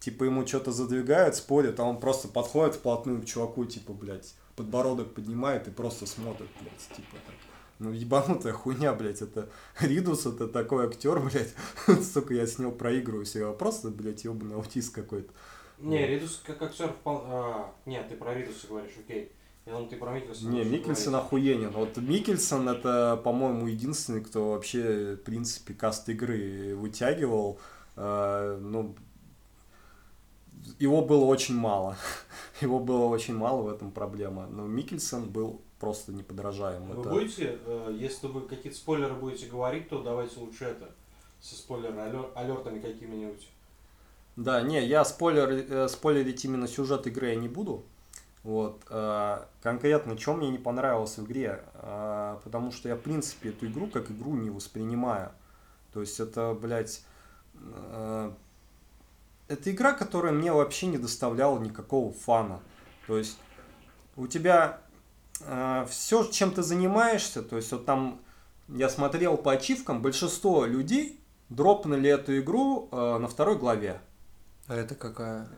типа, 0.00 0.24
ему 0.24 0.46
что-то 0.46 0.72
задвигают, 0.72 1.36
спорят, 1.36 1.78
а 1.78 1.84
он 1.84 2.00
просто 2.00 2.28
подходит 2.28 2.76
вплотную 2.76 3.20
к 3.20 3.26
чуваку, 3.26 3.66
типа, 3.66 3.92
блядь, 3.92 4.32
подбородок 4.56 5.12
поднимает 5.12 5.68
и 5.68 5.70
просто 5.70 6.06
смотрит, 6.06 6.48
блядь, 6.58 6.96
типа, 6.96 7.16
так. 7.26 7.34
Ну, 7.82 7.90
ебанутая 7.92 8.52
хуйня, 8.52 8.94
блядь, 8.94 9.22
это 9.22 9.48
Ридус, 9.80 10.24
это 10.26 10.46
такой 10.46 10.86
актер, 10.86 11.18
блядь, 11.28 11.52
сука, 12.04 12.32
я 12.32 12.46
с 12.46 12.58
него 12.58 12.70
проигрываю 12.70 13.24
себя, 13.24 13.50
просто, 13.52 13.88
блядь, 13.88 14.24
ебаный 14.24 14.54
аутист 14.54 14.94
какой-то. 14.94 15.32
Не, 15.78 16.06
Ридус 16.06 16.40
как 16.46 16.62
актер 16.62 16.90
вполне... 16.92 17.24
А, 17.26 17.74
нет, 17.86 18.08
ты 18.08 18.16
про 18.16 18.34
Ридуса 18.34 18.68
говоришь, 18.68 18.92
окей. 18.98 19.32
Я 19.66 19.72
думал, 19.72 19.88
ты 19.88 19.96
про 19.96 20.12
Микельсона. 20.12 20.50
Не, 20.50 20.64
Микельсон 20.64 21.14
охуенен. 21.14 21.70
Вот 21.70 21.96
Микельсон 21.96 22.68
это, 22.68 23.20
по-моему, 23.22 23.66
единственный, 23.66 24.20
кто 24.20 24.52
вообще, 24.52 25.14
в 25.14 25.24
принципе, 25.24 25.72
каст 25.74 26.08
игры 26.08 26.74
вытягивал. 26.74 27.60
Э, 27.94 28.58
ну, 28.60 28.96
его 30.80 31.02
было 31.02 31.24
очень 31.26 31.54
мало. 31.54 31.96
его 32.60 32.80
было 32.80 33.04
очень 33.04 33.36
мало, 33.36 33.62
в 33.62 33.68
этом 33.68 33.92
проблема. 33.92 34.48
Но 34.48 34.66
Микельсон 34.66 35.30
был 35.30 35.62
просто 35.82 36.12
неподражаем. 36.12 36.84
Вы 36.84 37.00
это... 37.00 37.10
будете, 37.10 37.58
э, 37.66 37.96
если 37.98 38.28
вы 38.28 38.42
какие-то 38.42 38.78
спойлеры 38.78 39.14
будете 39.14 39.46
говорить, 39.46 39.88
то 39.88 40.00
давайте 40.00 40.38
лучше 40.38 40.66
это 40.66 40.88
со 41.40 41.56
спойлерами, 41.56 42.24
алертами 42.36 42.78
какими-нибудь. 42.78 43.48
Да, 44.36 44.62
не, 44.62 44.86
я 44.86 45.04
спойлер, 45.04 45.50
э, 45.50 45.88
спойлерить 45.88 46.44
именно 46.44 46.68
сюжет 46.68 47.08
игры 47.08 47.30
я 47.30 47.34
не 47.34 47.48
буду. 47.48 47.82
Вот. 48.44 48.80
Э, 48.90 49.40
конкретно, 49.60 50.16
что 50.16 50.34
мне 50.34 50.50
не 50.50 50.58
понравилось 50.58 51.18
в 51.18 51.24
игре, 51.24 51.64
э, 51.74 52.38
потому 52.44 52.70
что 52.70 52.88
я, 52.88 52.94
в 52.94 53.00
принципе, 53.00 53.48
эту 53.48 53.66
игру 53.66 53.88
как 53.88 54.08
игру 54.12 54.36
не 54.36 54.50
воспринимаю. 54.50 55.32
То 55.92 56.00
есть 56.00 56.20
это, 56.20 56.54
блядь, 56.54 57.04
э, 57.56 58.32
это 59.48 59.70
игра, 59.72 59.94
которая 59.94 60.32
мне 60.32 60.52
вообще 60.52 60.86
не 60.86 60.98
доставляла 60.98 61.58
никакого 61.58 62.12
фана. 62.12 62.60
То 63.08 63.18
есть 63.18 63.36
у 64.14 64.28
тебя 64.28 64.80
э, 65.46 65.86
все, 65.88 66.24
чем 66.24 66.52
ты 66.52 66.62
занимаешься, 66.62 67.42
то 67.42 67.56
есть 67.56 67.72
вот 67.72 67.84
там 67.84 68.20
я 68.68 68.88
смотрел 68.88 69.36
по 69.36 69.52
ачивкам, 69.52 70.02
большинство 70.02 70.64
людей 70.64 71.20
дропнули 71.48 72.10
эту 72.10 72.38
игру 72.38 72.88
э, 72.90 73.18
на 73.18 73.28
второй 73.28 73.58
главе. 73.58 74.00
А 74.66 74.74
это 74.74 74.94
какая? 74.94 75.48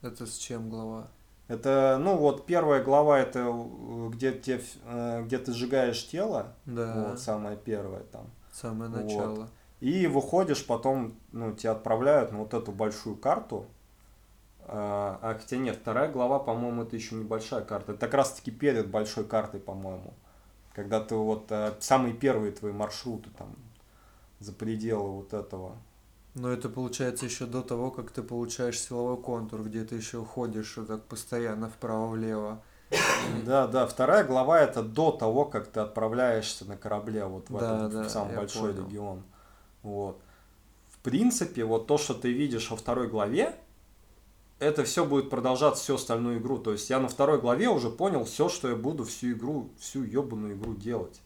Это 0.00 0.26
с 0.26 0.36
чем 0.36 0.70
глава? 0.70 1.08
Это, 1.48 1.98
ну 2.00 2.16
вот 2.16 2.46
первая 2.46 2.82
глава, 2.82 3.18
это 3.18 3.40
э, 3.40 4.08
где, 4.10 4.32
те, 4.32 4.62
э, 4.84 5.22
где 5.24 5.38
ты 5.38 5.52
сжигаешь 5.52 6.08
тело. 6.08 6.54
Да. 6.64 7.08
Вот 7.08 7.20
самая 7.20 7.56
первая 7.56 8.02
там. 8.04 8.30
Самое 8.52 8.90
начало. 8.90 9.34
Вот. 9.34 9.48
И 9.80 10.06
выходишь, 10.06 10.64
потом, 10.64 11.14
ну, 11.32 11.52
тебя 11.52 11.72
отправляют 11.72 12.30
на 12.30 12.38
вот 12.38 12.54
эту 12.54 12.70
большую 12.70 13.16
карту. 13.16 13.66
А, 14.66 15.18
а 15.22 15.34
хотя 15.34 15.56
нет, 15.56 15.78
вторая 15.80 16.10
глава, 16.10 16.38
по-моему, 16.38 16.82
это 16.82 16.96
еще 16.96 17.14
небольшая 17.14 17.62
карта. 17.62 17.92
Это 17.92 18.00
как 18.06 18.14
раз 18.14 18.32
таки 18.32 18.50
перед 18.50 18.88
большой 18.88 19.24
картой, 19.24 19.60
по-моему. 19.60 20.14
Когда 20.74 21.00
ты 21.00 21.14
вот 21.14 21.46
э, 21.50 21.74
самые 21.80 22.14
первые 22.14 22.52
твои 22.52 22.72
маршруты 22.72 23.30
там 23.36 23.54
за 24.40 24.52
пределы 24.52 25.10
вот 25.10 25.34
этого 25.34 25.76
но 26.34 26.50
это 26.50 26.68
получается 26.68 27.26
еще 27.26 27.44
до 27.44 27.62
того, 27.62 27.90
как 27.90 28.10
ты 28.10 28.22
получаешь 28.22 28.80
силовой 28.80 29.18
контур, 29.18 29.62
где 29.62 29.84
ты 29.84 29.96
еще 29.96 30.24
ходишь 30.24 30.76
вот 30.78 30.88
так 30.88 31.02
постоянно 31.04 31.68
вправо-влево. 31.68 32.62
Да, 33.44 33.66
да, 33.66 33.86
вторая 33.86 34.24
глава 34.24 34.60
это 34.60 34.82
до 34.82 35.12
того, 35.12 35.44
как 35.44 35.66
ты 35.66 35.80
отправляешься 35.80 36.64
на 36.66 36.76
корабле 36.76 37.24
вот 37.24 37.48
в 37.48 37.58
да, 37.58 37.76
этот 37.76 37.92
да, 37.92 38.02
в 38.04 38.10
самый 38.10 38.36
большой 38.36 38.72
понял. 38.72 38.86
регион. 38.86 39.22
Вот. 39.82 40.20
В 40.90 40.98
принципе, 40.98 41.64
вот 41.64 41.86
то, 41.86 41.98
что 41.98 42.14
ты 42.14 42.32
видишь 42.32 42.70
во 42.70 42.76
второй 42.76 43.08
главе, 43.08 43.54
это 44.62 44.84
все 44.84 45.04
будет 45.04 45.28
продолжаться 45.28 45.82
всю 45.82 45.96
остальную 45.96 46.38
игру. 46.38 46.58
То 46.58 46.72
есть 46.72 46.88
я 46.88 47.00
на 47.00 47.08
второй 47.08 47.40
главе 47.40 47.68
уже 47.68 47.90
понял 47.90 48.24
все, 48.24 48.48
что 48.48 48.68
я 48.68 48.76
буду 48.76 49.04
всю 49.04 49.32
игру, 49.32 49.70
всю 49.78 50.04
ебаную 50.04 50.54
игру 50.54 50.74
делать. 50.74 51.20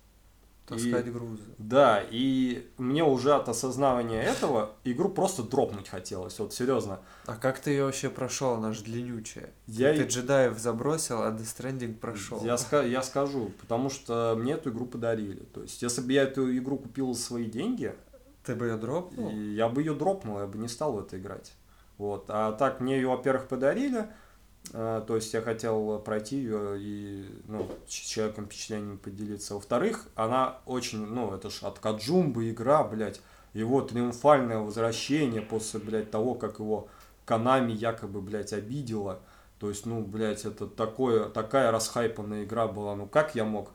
Таскать 0.67 1.07
и, 1.07 1.11
грузы. 1.11 1.45
Да, 1.59 2.03
и 2.11 2.67
мне 2.77 3.05
уже 3.05 3.35
от 3.35 3.49
осознавания 3.49 4.21
этого 4.21 4.73
игру 4.83 5.09
просто 5.09 5.45
дропнуть 5.45 5.89
хотелось, 5.89 6.41
вот 6.41 6.53
серьезно. 6.53 6.99
А 7.27 7.37
как 7.37 7.61
ты 7.61 7.71
ее 7.71 7.85
вообще 7.85 8.11
прошел, 8.11 8.55
она 8.55 8.73
же 8.73 8.83
длиннючая. 8.83 9.51
Я 9.69 9.95
ты 9.95 10.03
и... 10.03 10.07
джедаев 10.07 10.59
забросил, 10.59 11.23
а 11.23 11.31
Stranding 11.31 11.95
прошел. 11.95 12.45
Я, 12.45 12.55
ска- 12.55 12.89
я 12.89 13.03
скажу, 13.03 13.53
потому 13.61 13.91
что 13.91 14.35
мне 14.37 14.55
эту 14.55 14.71
игру 14.71 14.87
подарили. 14.87 15.45
То 15.55 15.63
есть, 15.63 15.83
если 15.83 16.01
бы 16.01 16.13
я 16.13 16.25
эту 16.25 16.57
игру 16.59 16.79
купил 16.79 17.15
за 17.15 17.23
свои 17.23 17.45
деньги... 17.45 17.95
Ты 18.43 18.57
бы 18.57 18.67
ее 18.67 18.77
дропнул? 18.77 19.31
Я 19.31 19.69
бы 19.69 19.83
ее 19.83 19.95
дропнул, 19.95 20.41
я 20.41 20.47
бы 20.47 20.59
не 20.59 20.69
стал 20.69 20.95
в 20.95 20.99
это 20.99 21.17
играть. 21.17 21.53
Вот. 21.99 22.27
А 22.29 22.53
так 22.53 22.81
мне 22.81 22.97
ее, 22.97 23.09
во-первых, 23.09 23.49
подарили, 23.49 24.07
а, 24.73 25.01
то 25.03 25.17
есть 25.17 25.33
я 25.35 25.41
хотел 25.41 25.99
пройти 26.01 26.37
ее 26.37 26.77
и 26.79 27.27
ну, 27.47 27.69
с 27.87 27.93
человеком 27.93 28.47
впечатлениями 28.47 28.97
поделиться. 28.97 29.55
Во-вторых, 29.55 30.09
она 30.15 30.59
очень, 30.67 31.07
ну, 31.07 31.35
это 31.35 31.51
ж 31.51 31.63
от 31.63 31.79
Каджумбы 31.79 32.51
игра, 32.51 32.85
блядь, 32.85 33.21
его 33.53 33.81
триумфальное 33.81 34.59
возвращение 34.59 35.41
после, 35.41 35.81
блядь, 35.81 36.11
того, 36.11 36.35
как 36.35 36.59
его 36.59 36.89
Канами 37.25 37.73
якобы, 37.73 38.21
блядь, 38.21 38.53
обидела. 38.53 39.21
То 39.59 39.69
есть, 39.69 39.87
ну, 39.87 40.03
блядь, 40.03 40.45
это 40.45 40.67
такое, 40.67 41.29
такая 41.29 41.73
расхайпанная 41.73 42.45
игра 42.45 42.69
была. 42.69 42.95
Ну, 42.95 43.07
как 43.07 43.35
я 43.35 43.45
мог 43.45 43.71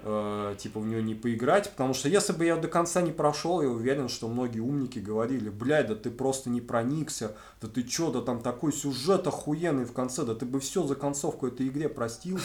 э, 0.00 0.54
типа 0.58 0.80
в 0.80 0.86
нее 0.86 1.02
не 1.02 1.14
поиграть, 1.14 1.70
потому 1.70 1.94
что 1.94 2.08
если 2.08 2.32
бы 2.32 2.44
я 2.44 2.56
до 2.56 2.68
конца 2.68 3.02
не 3.02 3.12
прошел, 3.12 3.62
я 3.62 3.68
уверен, 3.68 4.08
что 4.08 4.28
многие 4.28 4.60
умники 4.60 4.98
говорили, 4.98 5.48
блядь, 5.48 5.88
да 5.88 5.94
ты 5.94 6.10
просто 6.10 6.50
не 6.50 6.60
проникся, 6.60 7.36
да 7.60 7.68
ты 7.68 7.82
чё, 7.82 8.10
да 8.10 8.20
там 8.20 8.40
такой 8.40 8.72
сюжет 8.72 9.26
охуенный 9.26 9.84
в 9.84 9.92
конце, 9.92 10.24
да 10.24 10.34
ты 10.34 10.46
бы 10.46 10.60
все 10.60 10.84
за 10.84 10.94
концовку 10.94 11.46
этой 11.46 11.68
игре 11.68 11.88
простил, 11.88 12.38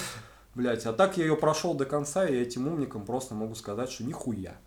блядь, 0.56 0.86
а 0.86 0.94
так 0.94 1.18
я 1.18 1.26
ее 1.26 1.36
прошел 1.36 1.74
до 1.74 1.86
конца, 1.86 2.26
и 2.26 2.36
этим 2.36 2.68
умникам 2.68 3.06
просто 3.06 3.36
могу 3.36 3.56
сказать, 3.56 3.92
что 3.92 4.04
нихуя. 4.04 4.58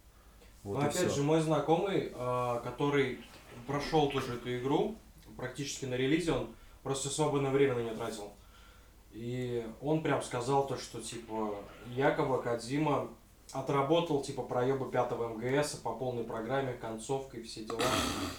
Вот 0.62 0.78
ну, 0.78 0.80
опять 0.80 0.96
все. 0.96 1.10
же, 1.10 1.22
мой 1.22 1.40
знакомый, 1.40 2.12
э, 2.14 2.60
который 2.64 3.18
прошел 3.66 4.10
тоже 4.10 4.34
эту 4.34 4.56
игру, 4.58 4.96
практически 5.36 5.84
на 5.84 5.94
релизе, 5.94 6.32
он 6.32 6.48
просто 6.82 7.08
свободное 7.08 7.50
время 7.50 7.74
на 7.74 7.80
нее 7.80 7.94
тратил. 7.94 8.33
И 9.14 9.64
он 9.80 10.02
прям 10.02 10.22
сказал 10.22 10.66
то, 10.66 10.76
что 10.76 11.00
типа 11.00 11.54
якобы 11.94 12.42
Кадзима 12.42 13.08
отработал 13.52 14.22
типа 14.22 14.42
проебы 14.42 14.90
пятого 14.90 15.28
МГС 15.28 15.76
по 15.76 15.92
полной 15.94 16.24
программе, 16.24 16.72
концовкой, 16.72 17.42
все 17.42 17.64
дела, 17.64 17.80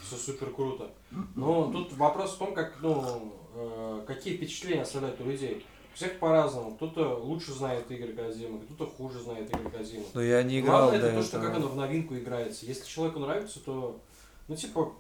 все 0.06 0.18
супер 0.18 0.52
круто. 0.52 0.92
Но 1.36 1.72
тут 1.72 1.94
вопрос 1.94 2.36
в 2.36 2.38
том, 2.38 2.54
как, 2.54 2.76
ну, 2.82 3.34
э, 3.56 4.04
какие 4.06 4.36
впечатления 4.36 4.82
оставляют 4.82 5.22
у 5.22 5.24
людей. 5.24 5.66
У 5.94 5.96
всех 5.96 6.20
по-разному. 6.20 6.76
Кто-то 6.76 7.18
лучше 7.20 7.54
знает 7.54 7.90
игры 7.90 8.12
Казима, 8.12 8.60
кто-то 8.60 8.92
хуже 8.92 9.20
знает 9.22 9.50
игры 9.50 9.70
Казима. 9.70 10.04
Но 10.14 10.22
я 10.22 10.44
не 10.44 10.60
играл 10.60 10.90
Главное 10.90 11.00
это 11.00 11.16
то, 11.16 11.24
что 11.24 11.40
как 11.40 11.56
оно 11.56 11.70
в 11.70 11.78
новинку 11.78 12.16
играется. 12.16 12.66
Если 12.66 12.86
человеку 12.86 13.20
нравится, 13.20 13.62
то, 13.64 14.02
ну, 14.50 14.58
типа, 14.58 14.92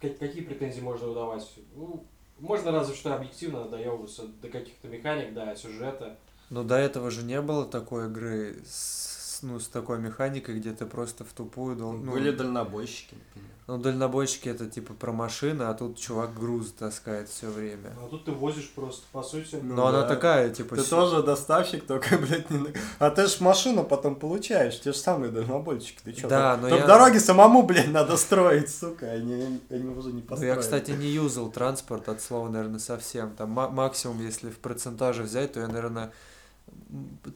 какие 0.00 0.42
претензии 0.42 0.80
можно 0.80 1.06
выдавать? 1.06 1.48
Ну, 1.76 2.04
можно 2.38 2.72
разве 2.72 2.94
что 2.94 3.14
объективно 3.14 3.64
доебываться 3.64 4.22
до 4.42 4.48
каких-то 4.48 4.88
механик, 4.88 5.34
да, 5.34 5.54
сюжета. 5.56 6.16
Но 6.50 6.62
до 6.62 6.76
этого 6.76 7.10
же 7.10 7.22
не 7.22 7.40
было 7.40 7.66
такой 7.66 8.06
игры 8.06 8.62
с 8.66 9.07
с, 9.38 9.42
ну, 9.42 9.60
с 9.60 9.68
такой 9.68 9.98
механикой, 9.98 10.58
где 10.58 10.72
ты 10.72 10.84
просто 10.86 11.24
в 11.24 11.32
тупую... 11.32 11.76
Дол... 11.76 11.92
Ну, 11.92 12.12
Были 12.12 12.30
дальнобойщики, 12.30 13.14
например. 13.14 13.48
Ну, 13.66 13.76
дальнобойщики 13.76 14.48
это 14.48 14.66
типа 14.66 14.94
про 14.94 15.12
машины, 15.12 15.64
а 15.64 15.74
тут 15.74 15.98
чувак 15.98 16.32
груз 16.34 16.72
таскает 16.72 17.28
все 17.28 17.48
время. 17.50 17.92
А 18.02 18.08
тут 18.08 18.24
ты 18.24 18.32
возишь 18.32 18.70
просто, 18.74 19.02
по 19.12 19.22
сути. 19.22 19.56
Но 19.62 19.74
Ну 19.76 19.82
она 19.86 20.00
да. 20.02 20.08
такая, 20.08 20.48
типа... 20.50 20.76
Ты 20.76 20.82
с- 20.82 20.88
тоже 20.88 21.22
доставщик, 21.22 21.86
только, 21.86 22.16
блядь, 22.18 22.48
не... 22.50 22.58
на- 22.58 22.70
А 22.98 23.10
ты 23.10 23.26
ж 23.26 23.40
машину 23.40 23.84
потом 23.84 24.16
получаешь, 24.16 24.80
те 24.80 24.92
же 24.92 24.98
самые 24.98 25.30
дальнобойщики, 25.30 26.00
ты 26.02 26.12
чё? 26.14 26.28
Да, 26.28 26.52
там? 26.54 26.62
но 26.62 26.68
Только 26.70 26.82
я- 26.82 26.86
дороги 26.88 27.18
самому, 27.18 27.62
блядь, 27.62 27.88
надо 27.92 28.16
строить, 28.16 28.70
сука, 28.70 29.06
они, 29.10 29.60
они 29.70 29.88
уже 29.90 30.08
не 30.12 30.22
Ну, 30.22 30.22
построят. 30.22 30.56
я, 30.56 30.60
кстати, 30.60 30.92
не 30.92 31.06
юзал 31.08 31.50
транспорт 31.50 32.08
от 32.08 32.22
слова, 32.22 32.48
наверное, 32.48 32.80
совсем. 32.80 33.34
Там 33.36 33.50
ма- 33.50 33.68
максимум, 33.68 34.20
если 34.24 34.48
в 34.50 34.58
процентаже 34.60 35.22
взять, 35.24 35.52
то 35.52 35.60
я, 35.60 35.68
наверное, 35.68 36.10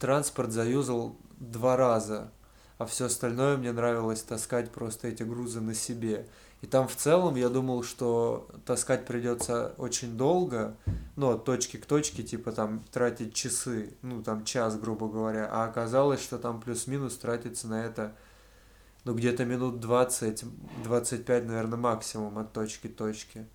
транспорт 0.00 0.50
заюзал 0.52 1.14
два 1.50 1.76
раза. 1.76 2.30
А 2.78 2.86
все 2.86 3.06
остальное 3.06 3.56
мне 3.56 3.72
нравилось 3.72 4.22
таскать 4.22 4.70
просто 4.70 5.08
эти 5.08 5.22
грузы 5.22 5.60
на 5.60 5.74
себе. 5.74 6.26
И 6.62 6.66
там 6.66 6.86
в 6.86 6.94
целом 6.94 7.34
я 7.34 7.48
думал, 7.48 7.82
что 7.82 8.48
таскать 8.64 9.04
придется 9.04 9.74
очень 9.78 10.16
долго, 10.16 10.76
ну, 11.16 11.30
от 11.30 11.44
точки 11.44 11.76
к 11.76 11.86
точке, 11.86 12.22
типа 12.22 12.52
там 12.52 12.84
тратить 12.92 13.34
часы, 13.34 13.94
ну, 14.02 14.22
там 14.22 14.44
час, 14.44 14.78
грубо 14.78 15.08
говоря. 15.08 15.48
А 15.50 15.64
оказалось, 15.64 16.22
что 16.22 16.38
там 16.38 16.60
плюс-минус 16.60 17.16
тратится 17.18 17.66
на 17.66 17.84
это, 17.84 18.14
ну, 19.04 19.14
где-то 19.14 19.44
минут 19.44 19.80
20, 19.80 20.44
25, 20.84 21.46
наверное, 21.46 21.78
максимум 21.78 22.38
от 22.38 22.52
точки 22.52 22.86
к 22.86 22.96
точке. 22.96 23.46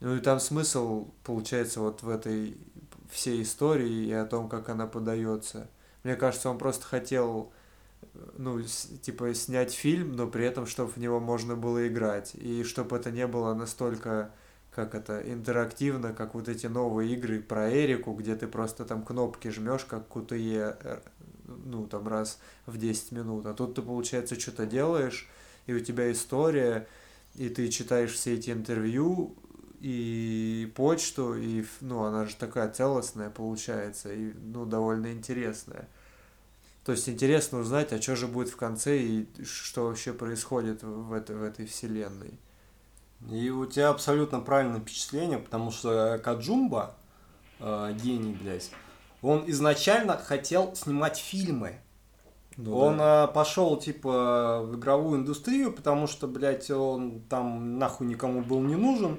Ну 0.00 0.14
и 0.14 0.20
там 0.20 0.40
смысл, 0.40 1.08
получается, 1.24 1.80
вот 1.80 2.02
в 2.02 2.10
этой 2.10 2.58
всей 3.10 3.42
истории 3.42 4.06
и 4.06 4.12
о 4.12 4.26
том, 4.26 4.48
как 4.48 4.68
она 4.68 4.86
подается. 4.86 5.68
Мне 6.06 6.14
кажется, 6.16 6.50
он 6.50 6.58
просто 6.58 6.84
хотел, 6.86 7.52
ну, 8.38 8.60
с- 8.60 8.88
типа, 9.02 9.34
снять 9.34 9.72
фильм, 9.72 10.12
но 10.16 10.26
при 10.28 10.44
этом, 10.46 10.66
чтобы 10.66 10.92
в 10.92 10.98
него 10.98 11.20
можно 11.20 11.56
было 11.56 11.88
играть. 11.88 12.34
И 12.36 12.64
чтобы 12.64 12.96
это 12.96 13.10
не 13.10 13.26
было 13.26 13.54
настолько, 13.54 14.30
как 14.70 14.94
это, 14.94 15.20
интерактивно, 15.20 16.12
как 16.12 16.34
вот 16.34 16.48
эти 16.48 16.66
новые 16.68 17.12
игры 17.14 17.40
про 17.40 17.70
Эрику, 17.72 18.12
где 18.14 18.36
ты 18.36 18.46
просто 18.46 18.84
там 18.84 19.02
кнопки 19.04 19.48
жмешь, 19.48 19.84
как 19.84 20.08
QTE, 20.08 20.76
э, 20.80 21.00
ну, 21.64 21.86
там 21.86 22.08
раз 22.08 22.38
в 22.66 22.78
10 22.78 23.12
минут. 23.12 23.46
А 23.46 23.54
тут 23.54 23.74
ты, 23.74 23.82
получается, 23.82 24.38
что-то 24.38 24.66
делаешь, 24.66 25.28
и 25.66 25.74
у 25.74 25.80
тебя 25.80 26.12
история, 26.12 26.86
и 27.34 27.48
ты 27.48 27.68
читаешь 27.68 28.12
все 28.12 28.34
эти 28.34 28.50
интервью, 28.50 29.36
и 29.80 30.72
почту, 30.74 31.34
и, 31.36 31.64
ну, 31.80 32.04
она 32.04 32.24
же 32.24 32.34
такая 32.36 32.70
целостная 32.70 33.30
получается, 33.30 34.12
и, 34.12 34.32
ну, 34.32 34.64
довольно 34.64 35.12
интересная. 35.12 35.88
То 36.86 36.92
есть 36.92 37.08
интересно 37.08 37.58
узнать, 37.58 37.92
а 37.92 38.00
что 38.00 38.14
же 38.14 38.28
будет 38.28 38.48
в 38.48 38.56
конце, 38.56 38.98
и 38.98 39.26
что 39.44 39.88
вообще 39.88 40.12
происходит 40.12 40.84
в 40.84 41.12
этой, 41.12 41.34
в 41.34 41.42
этой 41.42 41.66
вселенной. 41.66 42.38
И 43.28 43.50
у 43.50 43.66
тебя 43.66 43.88
абсолютно 43.88 44.38
правильное 44.38 44.78
впечатление, 44.78 45.38
потому 45.38 45.72
что 45.72 46.20
Каджумба, 46.22 46.94
э, 47.58 47.92
гений, 48.00 48.38
блядь, 48.40 48.70
он 49.20 49.42
изначально 49.48 50.16
хотел 50.16 50.76
снимать 50.76 51.16
фильмы. 51.16 51.80
Ну 52.56 52.78
он 52.78 52.98
да. 52.98 53.26
пошел, 53.26 53.76
типа, 53.76 54.62
в 54.62 54.76
игровую 54.76 55.18
индустрию, 55.18 55.72
потому 55.72 56.06
что, 56.06 56.28
блядь, 56.28 56.70
он 56.70 57.20
там 57.28 57.80
нахуй 57.80 58.06
никому 58.06 58.42
был 58.42 58.60
не 58.60 58.76
нужен. 58.76 59.18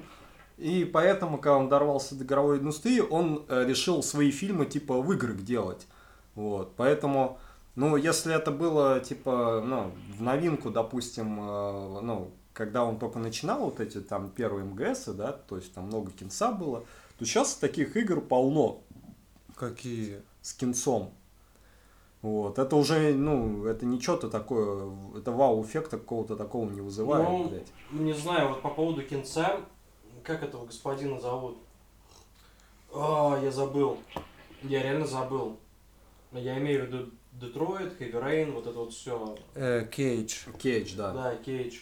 И 0.56 0.86
поэтому, 0.90 1.36
когда 1.36 1.58
он 1.58 1.68
дорвался 1.68 2.14
до 2.14 2.24
игровой 2.24 2.60
индустрии, 2.60 3.00
он 3.00 3.44
э, 3.46 3.66
решил 3.66 4.02
свои 4.02 4.30
фильмы, 4.30 4.64
типа, 4.64 5.02
в 5.02 5.12
играх 5.12 5.42
делать. 5.42 5.86
Вот, 6.34 6.74
поэтому, 6.76 7.38
ну, 7.78 7.94
если 7.94 8.34
это 8.34 8.50
было, 8.50 8.98
типа, 8.98 9.62
ну, 9.64 9.92
в 10.16 10.20
новинку, 10.20 10.68
допустим, 10.68 11.38
э, 11.38 12.00
ну, 12.00 12.32
когда 12.52 12.84
он 12.84 12.98
только 12.98 13.20
начинал 13.20 13.66
вот 13.66 13.78
эти 13.78 14.00
там 14.00 14.30
первые 14.30 14.64
МГС, 14.64 15.04
да, 15.10 15.30
то 15.30 15.54
есть 15.54 15.72
там 15.74 15.84
много 15.84 16.10
кинца 16.10 16.50
было, 16.50 16.84
то 17.18 17.24
сейчас 17.24 17.54
таких 17.54 17.96
игр 17.96 18.20
полно 18.20 18.80
Какие? 19.54 20.22
с 20.42 20.54
кинцом. 20.54 21.12
Вот, 22.20 22.58
это 22.58 22.74
уже, 22.74 23.14
ну, 23.14 23.64
это 23.66 23.86
не 23.86 24.00
что-то 24.00 24.28
такое, 24.28 24.92
это 25.16 25.30
вау-эффекта 25.30 25.98
какого-то 25.98 26.34
такого 26.34 26.68
не 26.68 26.80
вызывает, 26.80 27.28
Ну, 27.28 27.48
блядь. 27.48 27.72
Не 27.92 28.12
знаю, 28.12 28.48
вот 28.48 28.60
по 28.60 28.70
поводу 28.70 29.04
кинца, 29.04 29.60
как 30.24 30.42
этого 30.42 30.66
господина 30.66 31.20
зовут? 31.20 31.58
А, 32.92 33.38
я 33.40 33.52
забыл. 33.52 33.98
Я 34.64 34.82
реально 34.82 35.06
забыл. 35.06 35.58
Я 36.32 36.58
имею 36.58 36.82
в 36.82 36.86
виду 36.88 37.12
Детройт, 37.40 38.00
Heavy 38.00 38.12
Rain, 38.12 38.52
вот 38.52 38.66
это 38.66 38.78
вот 38.78 38.92
все. 38.92 39.36
Э, 39.54 39.86
Кейдж. 39.90 40.44
Кейдж, 40.58 40.94
да. 40.96 41.12
Да, 41.12 41.36
Кейдж. 41.36 41.80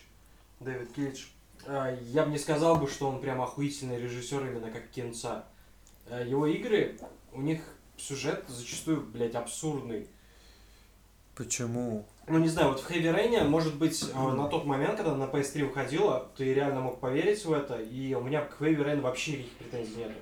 Дэвид 0.60 0.92
Кейдж. 0.92 1.24
А, 1.66 1.96
Я 2.02 2.24
бы 2.24 2.30
не 2.30 2.38
сказал 2.38 2.76
бы, 2.76 2.88
что 2.88 3.08
он 3.08 3.20
прям 3.20 3.40
охуительный 3.40 4.00
режиссер 4.00 4.40
именно 4.46 4.70
как 4.70 4.88
кинца. 4.90 5.44
А, 6.08 6.22
Его 6.22 6.46
игры, 6.46 6.98
у 7.32 7.40
них 7.40 7.60
сюжет 7.96 8.44
зачастую, 8.48 9.00
блядь, 9.02 9.34
абсурдный. 9.34 10.08
Почему? 11.34 12.06
Ну, 12.28 12.38
не 12.38 12.48
знаю, 12.48 12.70
вот 12.70 12.80
в 12.80 12.90
Heavy 12.90 13.14
Rain, 13.14 13.44
может 13.46 13.76
быть, 13.76 14.02
э, 14.02 14.14
на 14.16 14.48
тот 14.48 14.64
момент, 14.64 14.96
когда 14.96 15.14
на 15.14 15.24
PS3 15.24 15.66
выходила, 15.66 16.30
ты 16.36 16.52
реально 16.52 16.80
мог 16.80 16.98
поверить 16.98 17.44
в 17.44 17.52
это, 17.52 17.76
и 17.80 18.14
у 18.14 18.20
меня 18.20 18.42
к 18.42 18.60
Heavy 18.60 18.78
Rain 18.84 19.00
вообще 19.00 19.32
никаких 19.32 19.52
претензий 19.52 19.96
нету. 19.96 20.14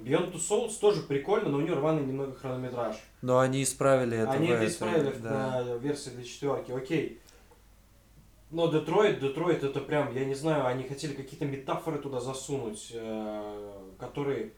Beyond 0.00 0.32
Two 0.32 0.38
Souls 0.40 0.78
тоже 0.80 1.02
прикольно, 1.02 1.50
но 1.50 1.58
у 1.58 1.60
нее 1.60 1.74
рваный 1.74 2.02
немного 2.04 2.34
хронометраж. 2.34 2.96
Но 3.22 3.38
они 3.38 3.62
исправили 3.62 4.18
это 4.18 4.32
Они 4.32 4.48
это 4.48 4.66
исправили 4.66 5.10
в- 5.10 5.22
да. 5.22 5.62
на 5.64 5.76
версии 5.76 6.10
для 6.10 6.24
четверки, 6.24 6.72
окей. 6.72 7.20
Но 8.50 8.66
Детройт, 8.70 9.20
Детройт 9.20 9.62
это 9.62 9.80
прям, 9.80 10.12
я 10.14 10.24
не 10.26 10.34
знаю, 10.34 10.66
они 10.66 10.84
хотели 10.84 11.14
какие-то 11.14 11.46
метафоры 11.46 11.98
туда 11.98 12.20
засунуть, 12.20 12.90
э, 12.92 13.72
которые... 13.98 14.52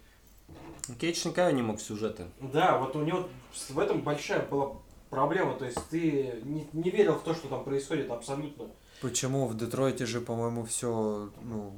Кейдж 0.98 1.28
никогда 1.28 1.52
не 1.52 1.62
мог 1.62 1.80
сюжеты. 1.80 2.24
Да, 2.40 2.78
вот 2.78 2.96
у 2.96 3.02
него 3.04 3.28
в 3.68 3.78
этом 3.78 4.02
большая 4.02 4.44
была 4.46 4.76
проблема, 5.10 5.54
то 5.54 5.64
есть 5.64 5.78
ты 5.90 6.40
не, 6.42 6.66
не 6.72 6.90
верил 6.90 7.14
в 7.14 7.22
то, 7.22 7.34
что 7.34 7.46
там 7.48 7.62
происходит 7.64 8.10
абсолютно. 8.10 8.66
Почему 9.00 9.46
в 9.46 9.56
Детройте 9.56 10.06
же, 10.06 10.20
по-моему, 10.20 10.64
все, 10.64 11.30
ну, 11.42 11.72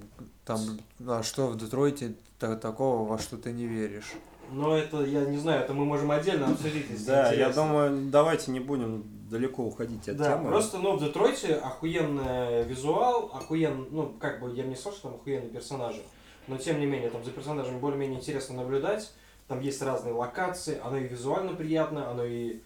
там, 0.44 0.60
а 1.06 1.22
что 1.22 1.48
в 1.48 1.56
Детройте 1.58 2.14
та- 2.38 2.56
такого, 2.56 3.06
во 3.06 3.18
что 3.18 3.36
ты 3.36 3.52
не 3.52 3.66
веришь? 3.66 4.12
Но 4.50 4.76
это, 4.76 5.02
я 5.04 5.24
не 5.24 5.38
знаю, 5.38 5.62
это 5.62 5.74
мы 5.74 5.84
можем 5.84 6.10
отдельно 6.10 6.46
обсудить, 6.48 6.88
если 6.90 7.06
Да, 7.06 7.28
я 7.28 7.34
интересно. 7.34 7.62
думаю, 7.62 8.10
давайте 8.10 8.50
не 8.52 8.60
будем 8.60 9.04
далеко 9.28 9.64
уходить 9.64 10.08
от 10.08 10.16
Да, 10.16 10.36
темы. 10.36 10.50
просто, 10.50 10.78
ну, 10.78 10.96
в 10.96 11.00
Детройте 11.04 11.54
охуенный 11.54 12.62
визуал, 12.64 13.30
охуен, 13.34 13.88
ну, 13.90 14.14
как 14.20 14.40
бы, 14.40 14.54
я 14.54 14.64
не 14.64 14.74
что 14.76 14.92
там 15.02 15.14
охуенные 15.14 15.50
персонажи, 15.50 16.00
но, 16.46 16.58
тем 16.58 16.78
не 16.78 16.86
менее, 16.86 17.10
там 17.10 17.24
за 17.24 17.32
персонажами 17.32 17.78
более-менее 17.78 18.20
интересно 18.20 18.56
наблюдать, 18.56 19.12
там 19.48 19.60
есть 19.60 19.82
разные 19.82 20.14
локации, 20.14 20.80
оно 20.82 20.96
и 20.98 21.08
визуально 21.08 21.54
приятно, 21.54 22.08
оно 22.10 22.24
и, 22.24 22.60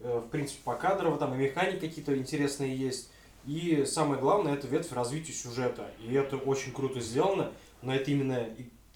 э, 0.00 0.18
в 0.24 0.28
принципе, 0.30 0.60
покадрово, 0.64 1.16
там 1.18 1.34
и 1.34 1.36
механики 1.38 1.80
какие-то 1.86 2.16
интересные 2.16 2.76
есть, 2.76 3.10
и 3.46 3.84
самое 3.86 4.20
главное, 4.20 4.54
это 4.54 4.66
ветвь 4.66 4.92
развития 4.92 5.32
сюжета, 5.32 5.86
и 6.00 6.12
это 6.14 6.36
очень 6.36 6.72
круто 6.72 7.00
сделано, 7.00 7.52
но 7.82 7.94
это 7.94 8.10
именно 8.10 8.46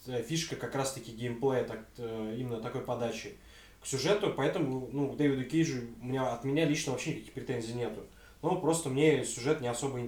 фишка 0.06 0.56
как 0.56 0.74
раз-таки 0.74 1.12
геймплея, 1.12 1.64
так, 1.64 1.80
э, 1.98 2.36
именно 2.38 2.60
такой 2.60 2.82
подачи 2.82 3.36
к 3.82 3.86
сюжету, 3.86 4.32
поэтому, 4.34 4.88
ну, 4.92 5.12
к 5.12 5.16
Дэвиду 5.16 5.44
Кейджу 5.44 5.82
у 6.00 6.04
меня, 6.04 6.32
от 6.32 6.44
меня 6.44 6.64
лично 6.64 6.92
вообще 6.92 7.10
никаких 7.10 7.34
претензий 7.34 7.74
нету. 7.74 8.00
Ну, 8.42 8.60
просто 8.60 8.88
мне 8.88 9.24
сюжет 9.24 9.60
не 9.60 9.68
особо 9.68 10.00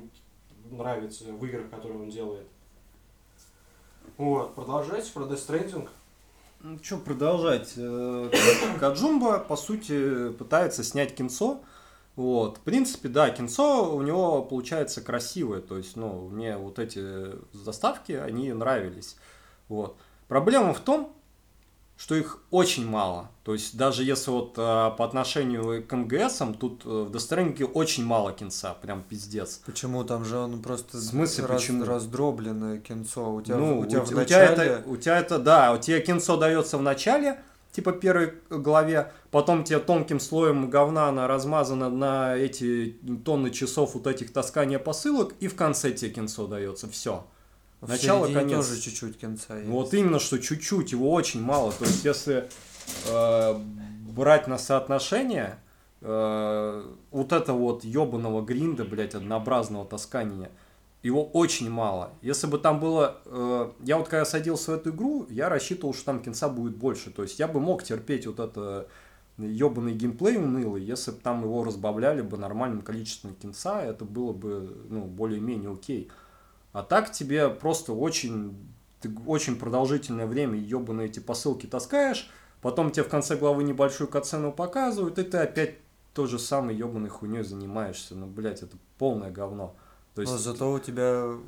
нравится 0.71 1.25
в 1.25 1.45
играх, 1.45 1.71
которые 1.71 2.01
он 2.01 2.11
делает. 2.11 2.47
Вот, 4.17 4.55
продолжайте 4.55 5.13
про 5.13 5.25
Death 5.25 5.47
Stranding. 5.47 5.89
Ну, 6.61 6.79
что 6.83 6.97
продолжать? 6.97 7.75
Э, 7.77 8.31
Каджумба, 8.81 9.39
по 9.39 9.57
сути, 9.57 10.33
пытается 10.33 10.83
снять 10.83 11.15
кинцо. 11.15 11.61
Вот. 12.17 12.57
В 12.57 12.61
принципе, 12.61 13.09
да, 13.09 13.29
кинцо 13.31 13.95
у 13.95 14.01
него 14.01 14.43
получается 14.43 15.03
красивое. 15.03 15.61
То 15.61 15.77
есть, 15.77 15.97
ну, 15.97 16.29
мне 16.29 16.57
вот 16.57 16.79
эти 16.79 17.33
заставки, 17.53 18.13
они 18.13 18.53
нравились. 18.53 19.17
Вот. 19.69 19.97
Проблема 20.29 20.75
в 20.75 20.81
том, 20.81 21.13
что 21.97 22.15
их 22.15 22.43
очень 22.51 22.87
мало. 22.87 23.31
То 23.43 23.55
есть, 23.55 23.77
даже 23.77 24.05
если 24.05 24.31
вот 24.31 24.55
а, 24.59 24.91
по 24.91 25.05
отношению 25.05 25.83
к 25.83 25.93
МГСам, 25.97 26.53
тут 26.55 26.83
э, 26.85 26.89
в 26.89 27.17
Stranding 27.17 27.65
очень 27.65 28.05
мало 28.05 28.33
кинца, 28.33 28.75
прям 28.75 29.03
пиздец. 29.03 29.63
Почему 29.65 30.05
там 30.05 30.25
же 30.25 30.37
он 30.37 30.61
просто 30.61 30.99
В 30.99 31.01
смысле, 31.01 31.47
раз- 31.47 31.63
почему? 31.63 31.85
раздробленное 31.85 32.79
кинцо? 32.79 33.35
У 33.35 33.41
тебя, 33.41 33.57
ну, 33.57 33.81
у 33.81 33.87
тебя 33.87 34.01
в 34.05 34.11
у 34.11 34.15
начале... 34.15 34.65
это, 34.65 34.89
у 34.89 34.97
тебя 34.97 35.19
это, 35.19 35.39
да, 35.39 35.73
у 35.73 35.79
тебя 35.79 36.01
кинцо 36.01 36.37
дается 36.37 36.77
в 36.77 36.83
начале, 36.83 37.41
типа 37.73 37.93
первой 37.93 38.35
главе, 38.51 39.11
потом 39.31 39.65
тебе 39.65 39.79
тонким 39.79 40.21
слоем 40.21 40.69
говна 40.69 41.09
она 41.09 41.27
размазана 41.27 41.89
на 41.89 42.37
эти 42.37 42.99
тонны 43.25 43.51
часов 43.51 43.95
вот 43.95 44.07
этих 44.07 44.35
таскания 44.35 44.79
посылок, 44.79 45.33
и 45.41 45.49
в 45.49 45.57
конце 45.57 45.93
тебе 45.93 46.11
кинцо 46.11 46.47
дается, 46.47 46.91
все. 46.91 47.27
В 47.81 47.89
начало, 47.89 48.27
конец. 48.33 48.67
тоже 48.67 48.81
чуть-чуть 48.81 49.19
кинца 49.19 49.57
есть. 49.57 49.69
Вот 49.69 49.93
именно, 49.95 50.19
что 50.19 50.39
чуть-чуть, 50.39 50.93
его 50.93 51.13
очень 51.13 51.43
мало. 51.43 51.73
То 51.73 51.85
есть, 51.85 52.05
если 52.05 52.49
э, 53.09 53.55
брать 54.09 54.49
на 54.49 54.59
соотношение, 54.59 55.59
э, 56.01 56.95
вот 57.11 57.33
это 57.33 57.53
вот 57.53 57.85
ебаного 57.85 58.43
гринда, 58.43 58.85
блядь, 58.85 59.15
однообразного 59.15 59.85
таскания, 59.87 60.51
его 61.03 61.25
очень 61.25 61.71
мало. 61.71 62.11
Если 62.23 62.47
бы 62.47 62.59
там 62.59 62.81
было... 62.81 63.19
Э, 63.27 63.71
я 63.85 63.99
вот 63.99 64.09
когда 64.09 64.25
садился 64.25 64.73
в 64.73 64.75
эту 64.75 64.91
игру, 64.91 65.27
я 65.31 65.49
рассчитывал, 65.49 65.95
что 65.95 66.07
там 66.07 66.23
кинца 66.23 66.49
будет 66.49 66.77
больше. 66.77 67.11
То 67.11 67.23
есть 67.23 67.39
я 67.39 67.47
бы 67.47 67.61
мог 67.61 67.83
терпеть 67.83 68.27
вот 68.27 68.41
это 68.41 68.89
ебаный 69.39 69.93
геймплей 69.93 70.39
унылый, 70.39 70.83
если 70.83 71.11
бы 71.11 71.19
там 71.19 71.43
его 71.43 71.63
разбавляли 71.63 72.23
бы 72.23 72.39
нормальным 72.39 72.83
количеством 72.83 73.35
кинца, 73.35 73.83
это 73.83 74.05
было 74.05 74.33
бы, 74.33 74.85
ну, 74.89 75.05
более-менее 75.05 75.73
окей. 75.73 76.11
А 76.77 76.83
так 76.83 77.11
тебе 77.11 77.49
просто 77.49 77.95
очень, 77.95 78.55
ты 79.01 79.11
очень 79.25 79.57
продолжительное 79.57 80.27
время 80.27 80.59
ебаные 80.59 81.07
эти 81.07 81.21
посылки 81.21 81.65
таскаешь, 81.65 82.31
потом 82.61 82.91
тебе 82.91 83.05
в 83.05 83.09
конце 83.09 83.35
главы 83.35 83.65
небольшую 83.65 84.09
катсцену 84.09 84.53
показывают, 84.53 85.19
и 85.19 85.23
ты 85.23 85.39
опять 85.39 85.77
то 86.13 86.27
же 86.27 86.39
самое 86.39 86.79
ебаной 86.79 87.09
хуйней 87.09 87.45
занимаешься. 87.45 88.15
Ну, 88.15 88.27
блядь, 88.27 88.63
это 88.63 88.77
полное 88.99 89.31
говно. 89.31 89.75
То 90.15 90.21
есть... 90.21 90.31
Но 90.31 90.37
зато 90.37 90.71
у 90.71 90.79
тебя 90.79 91.39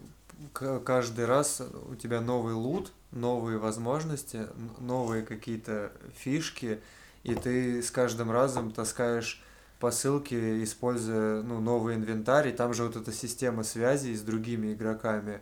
каждый 0.87 1.27
раз 1.27 1.61
у 1.91 1.95
тебя 1.95 2.23
новый 2.23 2.55
лут, 2.55 2.91
новые 3.11 3.59
возможности, 3.59 4.47
новые 4.79 5.25
какие-то 5.25 5.93
фишки, 6.17 6.81
и 7.23 7.35
ты 7.35 7.83
с 7.83 7.91
каждым 7.91 8.31
разом 8.31 8.73
таскаешь 8.73 9.43
посылки, 9.79 10.63
используя 10.63 11.43
ну, 11.43 11.61
новый 11.61 11.95
инвентарь, 11.95 12.49
и 12.49 12.53
там 12.53 12.75
же 12.75 12.85
вот 12.85 12.97
эта 12.97 13.13
система 13.13 13.63
связи 13.63 14.15
с 14.15 14.23
другими 14.23 14.73
игроками. 14.73 15.41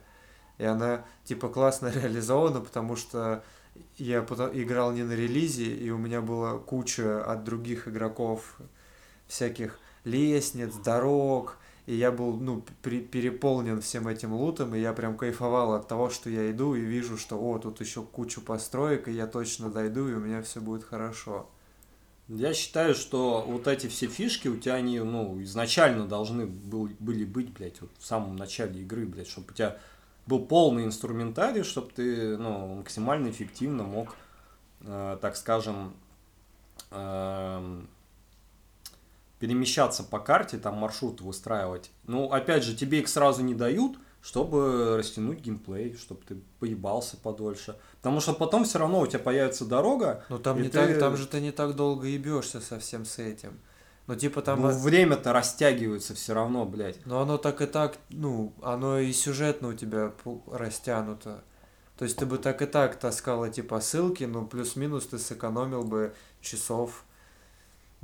И 0.59 0.64
она 0.64 1.05
типа 1.24 1.49
классно 1.49 1.89
реализована, 1.95 2.61
потому 2.61 2.97
что 2.97 3.43
я 3.97 4.20
играл 4.20 4.93
не 4.93 5.03
на 5.03 5.12
релизе, 5.12 5.66
и 5.66 5.91
у 5.91 5.99
меня 5.99 6.20
была 6.20 6.59
куча 6.59 7.24
от 7.24 7.45
других 7.45 7.89
игроков 7.89 8.59
всяких 9.26 9.78
лестниц, 10.05 10.74
дорог, 10.74 11.59
и 11.87 11.95
я 11.95 12.11
был, 12.11 12.37
ну, 12.37 12.64
при, 12.82 13.01
переполнен 13.01 13.80
всем 13.80 14.09
этим 14.09 14.32
лутом, 14.32 14.74
и 14.74 14.80
я 14.80 14.93
прям 14.93 15.16
кайфовал 15.16 15.74
от 15.74 15.89
того, 15.89 16.11
что 16.11 16.28
я 16.30 16.51
иду 16.51 16.74
и 16.74 16.80
вижу, 16.80 17.16
что, 17.16 17.37
о, 17.39 17.59
тут 17.59 17.80
еще 17.80 18.03
кучу 18.03 18.41
построек, 18.41 19.09
и 19.09 19.12
я 19.12 19.26
точно 19.26 19.70
дойду, 19.70 20.09
и 20.09 20.14
у 20.14 20.20
меня 20.20 20.43
все 20.43 20.61
будет 20.61 20.84
хорошо. 20.84 21.49
Я 22.28 22.54
считаю, 22.54 22.94
что 22.96 23.44
вот 23.46 23.68
эти 23.68 23.86
все 23.86 24.08
фишки 24.08 24.48
у 24.48 24.56
тебя, 24.56 24.74
они, 24.74 24.98
ну, 24.98 25.40
изначально 25.44 26.08
должны 26.08 26.46
был, 26.46 26.88
были 26.98 27.24
быть, 27.24 27.52
блядь, 27.52 27.80
вот 27.80 27.90
в 27.98 28.04
самом 28.04 28.34
начале 28.34 28.80
игры, 28.80 29.06
блядь, 29.06 29.28
чтобы 29.28 29.52
у 29.52 29.54
тебя 29.54 29.78
был 30.26 30.44
полный 30.44 30.84
инструментарий, 30.84 31.62
чтобы 31.62 31.92
ты, 31.92 32.36
ну, 32.36 32.74
максимально 32.74 33.30
эффективно 33.30 33.84
мог, 33.84 34.16
э, 34.80 35.18
так 35.20 35.36
скажем, 35.36 35.94
э, 36.90 37.82
перемещаться 39.38 40.02
по 40.02 40.18
карте, 40.18 40.58
там 40.58 40.78
маршрут 40.78 41.20
выстраивать. 41.20 41.92
Ну, 42.08 42.32
опять 42.32 42.64
же, 42.64 42.74
тебе 42.74 43.00
их 43.00 43.08
сразу 43.08 43.42
не 43.42 43.54
дают, 43.54 43.98
чтобы 44.26 44.96
растянуть 44.96 45.38
геймплей, 45.38 45.96
чтобы 45.96 46.20
ты 46.26 46.36
поебался 46.58 47.16
подольше. 47.16 47.76
Потому 47.98 48.20
что 48.20 48.32
потом 48.32 48.64
все 48.64 48.80
равно 48.80 49.00
у 49.00 49.06
тебя 49.06 49.20
появится 49.20 49.64
дорога. 49.64 50.24
Ну 50.28 50.40
там 50.40 50.60
не 50.60 50.68
ты... 50.68 50.84
так, 50.84 50.98
там 50.98 51.16
же 51.16 51.28
ты 51.28 51.40
не 51.40 51.52
так 51.52 51.76
долго 51.76 52.08
ебешься 52.08 52.60
совсем 52.60 53.04
с 53.04 53.20
этим. 53.20 53.60
Ну, 54.08 54.16
типа 54.16 54.42
там... 54.42 54.62
Ну, 54.62 54.68
время-то 54.70 55.32
растягивается 55.32 56.14
все 56.14 56.34
равно, 56.34 56.64
блядь. 56.64 57.06
Но 57.06 57.20
оно 57.20 57.38
так 57.38 57.62
и 57.62 57.66
так, 57.66 57.98
ну, 58.08 58.52
оно 58.62 58.98
и 58.98 59.12
сюжетно 59.12 59.68
у 59.68 59.74
тебя 59.74 60.12
растянуто. 60.50 61.44
То 61.96 62.04
есть 62.04 62.16
ты 62.16 62.26
бы 62.26 62.38
так 62.38 62.62
и 62.62 62.66
так 62.66 62.96
таскала, 62.96 63.48
типа, 63.48 63.80
ссылки, 63.80 64.24
ну, 64.24 64.44
плюс-минус 64.44 65.06
ты 65.06 65.20
сэкономил 65.20 65.84
бы 65.84 66.14
часов 66.40 67.04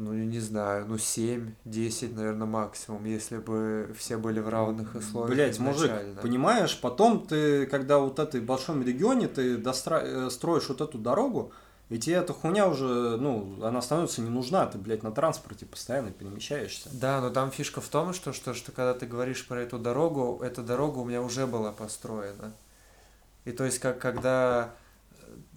ну, 0.04 0.12
не 0.12 0.40
знаю, 0.40 0.86
ну, 0.88 0.96
7-10, 0.96 2.14
наверное, 2.14 2.46
максимум, 2.46 3.04
если 3.04 3.38
бы 3.38 3.94
все 3.96 4.16
были 4.16 4.40
в 4.40 4.48
равных 4.48 4.94
условиях 4.94 5.34
Блять, 5.34 5.58
мужик, 5.58 5.92
понимаешь, 6.20 6.78
потом 6.80 7.26
ты, 7.26 7.66
когда 7.66 7.98
вот 7.98 8.18
этой 8.18 8.40
большом 8.40 8.82
регионе, 8.82 9.28
ты 9.28 9.56
достра... 9.56 10.00
Э, 10.02 10.30
строишь 10.30 10.68
вот 10.68 10.80
эту 10.80 10.98
дорогу, 10.98 11.52
и 11.88 11.98
тебе 11.98 12.16
эта 12.16 12.32
хуйня 12.32 12.68
уже, 12.68 13.16
ну, 13.16 13.62
она 13.62 13.82
становится 13.82 14.22
не 14.22 14.30
нужна, 14.30 14.66
ты, 14.66 14.78
блядь, 14.78 15.02
на 15.02 15.12
транспорте 15.12 15.66
постоянно 15.66 16.10
перемещаешься. 16.10 16.88
Да, 16.92 17.20
но 17.20 17.30
там 17.30 17.50
фишка 17.50 17.80
в 17.80 17.88
том, 17.88 18.12
что, 18.12 18.32
что, 18.32 18.54
что 18.54 18.72
когда 18.72 18.94
ты 18.94 19.06
говоришь 19.06 19.46
про 19.46 19.60
эту 19.60 19.78
дорогу, 19.78 20.40
эта 20.42 20.62
дорога 20.62 20.98
у 20.98 21.04
меня 21.04 21.22
уже 21.22 21.46
была 21.46 21.70
построена. 21.70 22.52
И 23.44 23.52
то 23.52 23.64
есть, 23.64 23.78
как 23.78 23.98
когда 23.98 24.74
э, 25.10 25.14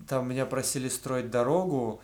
там 0.07 0.29
меня 0.29 0.45
просили 0.45 0.89
строить 0.89 1.31
дорогу, 1.31 2.01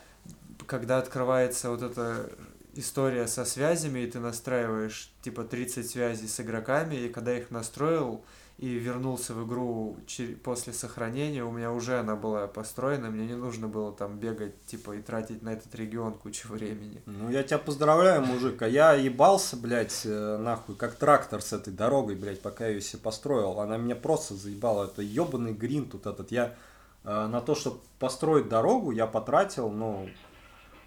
когда 0.72 1.00
открывается 1.00 1.70
вот 1.70 1.82
эта 1.82 2.32
история 2.76 3.28
со 3.28 3.44
связями, 3.44 4.00
и 4.00 4.08
ты 4.08 4.20
настраиваешь 4.20 5.12
типа 5.22 5.44
30 5.44 5.90
связей 5.90 6.30
с 6.30 6.40
игроками, 6.40 6.96
и 6.96 7.10
когда 7.10 7.38
их 7.38 7.52
настроил 7.52 8.24
и 8.58 8.70
вернулся 8.70 9.34
в 9.34 9.46
игру 9.46 9.98
после 10.44 10.72
сохранения, 10.72 11.44
у 11.44 11.52
меня 11.52 11.74
уже 11.74 12.00
она 12.00 12.16
была 12.16 12.48
построена, 12.48 13.10
мне 13.10 13.28
не 13.28 13.36
нужно 13.36 13.68
было 13.68 13.92
там 13.92 14.18
бегать, 14.18 14.54
типа, 14.66 14.94
и 14.94 15.02
тратить 15.02 15.42
на 15.42 15.52
этот 15.52 15.76
регион 15.76 16.14
кучу 16.14 16.48
времени. 16.48 17.02
Ну, 17.06 17.30
я 17.30 17.44
тебя 17.44 17.58
поздравляю, 17.58 18.22
мужик, 18.22 18.62
а 18.62 18.68
я 18.70 18.94
ебался, 18.94 19.58
блядь, 19.58 20.04
э, 20.06 20.38
нахуй, 20.38 20.76
как 20.76 20.96
трактор 20.96 21.42
с 21.42 21.52
этой 21.52 21.74
дорогой, 21.74 22.16
блядь, 22.16 22.42
пока 22.42 22.68
я 22.68 22.76
ее 22.76 22.82
себе 22.82 23.02
построил. 23.02 23.60
Она 23.60 23.76
меня 23.76 23.98
просто 23.98 24.36
заебала, 24.36 24.86
это 24.86 25.02
ебаный 25.02 25.52
грин 25.52 25.90
тут 25.90 26.06
этот. 26.06 26.32
Я 26.32 26.56
э, 27.04 27.28
на 27.28 27.42
то, 27.42 27.56
чтобы 27.56 27.82
построить 28.00 28.48
дорогу, 28.48 28.92
я 28.92 29.06
потратил, 29.06 29.70
ну, 29.70 30.08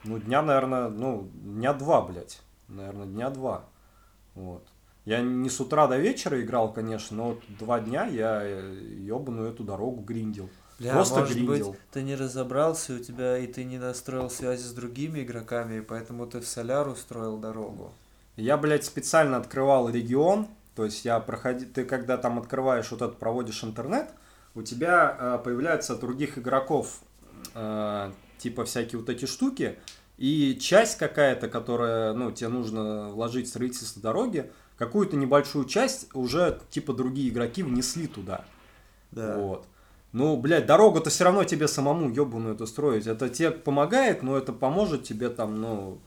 ну, 0.04 0.18
дня, 0.18 0.42
наверное, 0.42 0.88
ну, 0.88 1.28
дня 1.34 1.72
два, 1.72 2.02
блядь. 2.02 2.40
Наверное, 2.68 3.06
дня 3.06 3.30
два. 3.30 3.64
Вот. 4.34 4.66
Я 5.04 5.20
не 5.20 5.50
с 5.50 5.60
утра 5.60 5.86
до 5.86 5.98
вечера 5.98 6.40
играл, 6.40 6.72
конечно, 6.72 7.16
но 7.16 7.28
вот 7.30 7.42
два 7.58 7.80
дня 7.80 8.06
я 8.06 8.42
ебаную 8.42 9.50
эту 9.50 9.62
дорогу 9.62 10.02
гриндил. 10.02 10.48
Бля, 10.78 10.92
Просто 10.92 11.20
может 11.20 11.34
гриндил. 11.34 11.70
быть, 11.70 11.80
ты 11.92 12.02
не 12.02 12.16
разобрался 12.16 12.94
у 12.94 12.98
тебя, 12.98 13.38
и 13.38 13.46
ты 13.46 13.64
не 13.64 13.78
настроил 13.78 14.30
связи 14.30 14.62
с 14.62 14.72
другими 14.72 15.20
игроками, 15.20 15.78
и 15.78 15.80
поэтому 15.82 16.26
ты 16.26 16.40
в 16.40 16.46
Соляр 16.46 16.88
устроил 16.88 17.36
дорогу. 17.36 17.92
Я, 18.36 18.56
блядь, 18.56 18.84
специально 18.84 19.36
открывал 19.36 19.88
регион, 19.88 20.48
то 20.74 20.84
есть 20.84 21.04
я 21.04 21.20
проходи, 21.20 21.66
ты 21.66 21.84
когда 21.84 22.16
там 22.16 22.38
открываешь 22.38 22.90
вот 22.90 23.02
этот, 23.02 23.18
проводишь 23.18 23.62
интернет, 23.62 24.10
у 24.54 24.62
тебя 24.62 25.16
э, 25.18 25.38
появляются 25.44 25.92
от 25.92 26.00
других 26.00 26.38
игроков 26.38 27.00
э, 27.54 28.10
типа 28.44 28.66
всякие 28.66 29.00
вот 29.00 29.08
эти 29.08 29.24
штуки, 29.24 29.78
и 30.18 30.58
часть 30.60 30.98
какая-то, 30.98 31.48
которая, 31.48 32.12
ну, 32.12 32.30
тебе 32.30 32.48
нужно 32.48 33.08
вложить 33.08 33.46
в 33.46 33.48
строительство 33.48 34.02
дороги, 34.02 34.50
какую-то 34.76 35.16
небольшую 35.16 35.64
часть 35.64 36.14
уже, 36.14 36.60
типа, 36.68 36.92
другие 36.92 37.30
игроки 37.30 37.62
внесли 37.62 38.06
туда. 38.06 38.44
Да. 39.12 39.38
Вот. 39.38 39.66
Ну, 40.12 40.36
блядь, 40.36 40.66
дорогу-то 40.66 41.08
все 41.08 41.24
равно 41.24 41.44
тебе 41.44 41.66
самому 41.66 42.10
ебаную 42.10 42.54
это 42.54 42.66
строить. 42.66 43.06
Это 43.06 43.30
тебе 43.30 43.50
помогает, 43.50 44.22
но 44.22 44.36
это 44.36 44.52
поможет 44.52 45.04
тебе 45.04 45.30
там, 45.30 45.60
ну... 45.60 45.98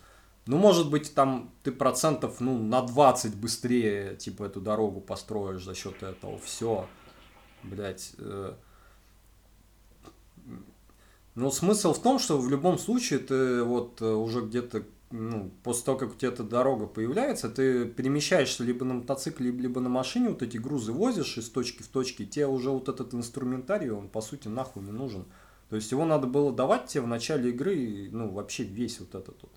Ну, 0.46 0.58
может 0.58 0.90
быть, 0.90 1.14
там 1.14 1.52
ты 1.64 1.74
процентов, 1.74 2.40
ну, 2.40 2.58
на 2.58 2.82
20 2.82 3.36
быстрее, 3.36 4.16
типа, 4.16 4.44
эту 4.44 4.62
дорогу 4.62 5.02
построишь 5.02 5.66
за 5.66 5.74
счет 5.76 6.02
этого. 6.04 6.38
Все. 6.38 6.88
Блядь. 7.64 8.14
Э 8.20 8.54
но 11.38 11.52
смысл 11.52 11.94
в 11.94 12.02
том, 12.02 12.18
что 12.18 12.40
в 12.40 12.50
любом 12.50 12.80
случае 12.80 13.20
ты 13.20 13.62
вот 13.62 14.02
э, 14.02 14.12
уже 14.12 14.42
где-то 14.42 14.84
ну, 15.12 15.52
после 15.62 15.86
того, 15.86 16.00
как 16.00 16.10
у 16.10 16.16
тебя 16.16 16.32
эта 16.32 16.42
дорога 16.42 16.88
появляется, 16.88 17.48
ты 17.48 17.86
перемещаешься 17.86 18.64
либо 18.64 18.84
на 18.84 18.96
мотоцикле, 18.96 19.52
либо 19.52 19.80
на 19.80 19.88
машине, 19.88 20.30
вот 20.30 20.42
эти 20.42 20.58
грузы 20.58 20.92
возишь 20.92 21.38
из 21.38 21.48
точки 21.52 21.84
в 21.84 21.90
точки, 21.90 22.26
тебе 22.26 22.48
уже 22.48 22.72
вот 22.72 22.90
этот 22.90 23.14
инструментарий, 23.14 23.92
он 23.92 24.10
по 24.10 24.20
сути 24.20 24.48
нахуй 24.48 24.82
не 24.82 24.92
нужен. 24.92 25.26
То 25.70 25.76
есть 25.76 25.92
его 25.92 26.06
надо 26.06 26.26
было 26.26 26.52
давать 26.52 26.88
тебе 26.88 27.02
в 27.04 27.08
начале 27.08 27.52
игры, 27.52 28.10
ну, 28.12 28.32
вообще 28.32 28.64
весь 28.64 29.00
вот 29.00 29.10
этот 29.10 29.40
вот. 29.40 29.52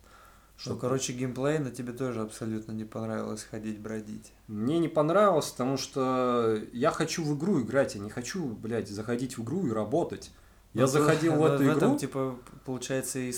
Что, 0.58 0.74
ну, 0.74 0.76
короче, 0.76 1.14
геймплей 1.14 1.60
на 1.60 1.70
тебе 1.70 1.94
тоже 1.94 2.20
абсолютно 2.20 2.72
не 2.72 2.84
понравилось 2.84 3.44
ходить 3.50 3.78
бродить. 3.78 4.34
Мне 4.48 4.78
не 4.78 4.88
понравилось, 4.88 5.46
потому 5.46 5.78
что 5.78 6.60
я 6.74 6.90
хочу 6.90 7.24
в 7.24 7.38
игру 7.38 7.62
играть, 7.62 7.94
я 7.94 8.02
не 8.02 8.10
хочу, 8.10 8.44
блядь, 8.44 8.90
заходить 8.90 9.38
в 9.38 9.42
игру 9.42 9.66
и 9.66 9.70
работать. 9.70 10.30
Я 10.72 10.82
ну, 10.82 10.86
заходил 10.86 11.34
в 11.34 11.44
эту 11.44 11.58
в 11.58 11.62
игру. 11.62 11.76
Этом, 11.76 11.98
типа, 11.98 12.36
получается, 12.64 13.18
и 13.18 13.32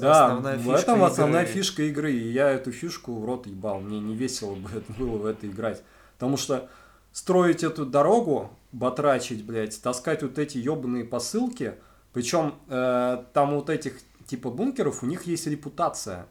да, 0.00 0.26
основная 0.26 0.56
фишка. 0.56 0.70
В 0.70 0.74
этом 0.74 0.96
игры. 0.96 1.06
основная 1.06 1.44
фишка 1.44 1.82
игры. 1.84 2.12
И 2.12 2.32
я 2.32 2.50
эту 2.50 2.72
фишку 2.72 3.14
в 3.14 3.24
рот 3.24 3.46
ебал. 3.46 3.80
Мне 3.80 4.00
не 4.00 4.16
весело 4.16 4.56
было 4.98 5.18
в 5.18 5.26
это 5.26 5.46
играть. 5.46 5.82
Потому 6.14 6.36
что 6.36 6.68
строить 7.12 7.62
эту 7.62 7.86
дорогу, 7.86 8.50
батрачить, 8.72 9.44
блядь, 9.44 9.80
таскать 9.80 10.22
вот 10.22 10.38
эти 10.38 10.58
ебаные 10.58 11.04
посылки. 11.04 11.74
Причем 12.12 12.54
э, 12.68 13.24
там 13.32 13.54
вот 13.54 13.70
этих 13.70 13.94
типа 14.26 14.50
бункеров, 14.50 15.04
у 15.04 15.06
них 15.06 15.22
есть 15.26 15.46
репутация. 15.46 16.26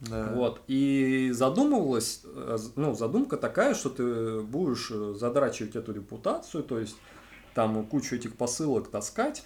Да. 0.00 0.32
Вот. 0.34 0.62
И 0.68 1.30
задумывалась, 1.32 2.22
э, 2.24 2.58
ну, 2.76 2.94
задумка 2.94 3.36
такая, 3.36 3.74
что 3.74 3.90
ты 3.90 4.40
будешь 4.40 4.88
э, 4.90 5.14
задрачивать 5.18 5.74
эту 5.74 5.92
репутацию, 5.92 6.62
то 6.62 6.78
есть 6.78 6.96
там 7.54 7.84
кучу 7.86 8.14
этих 8.14 8.36
посылок 8.36 8.88
таскать 8.88 9.44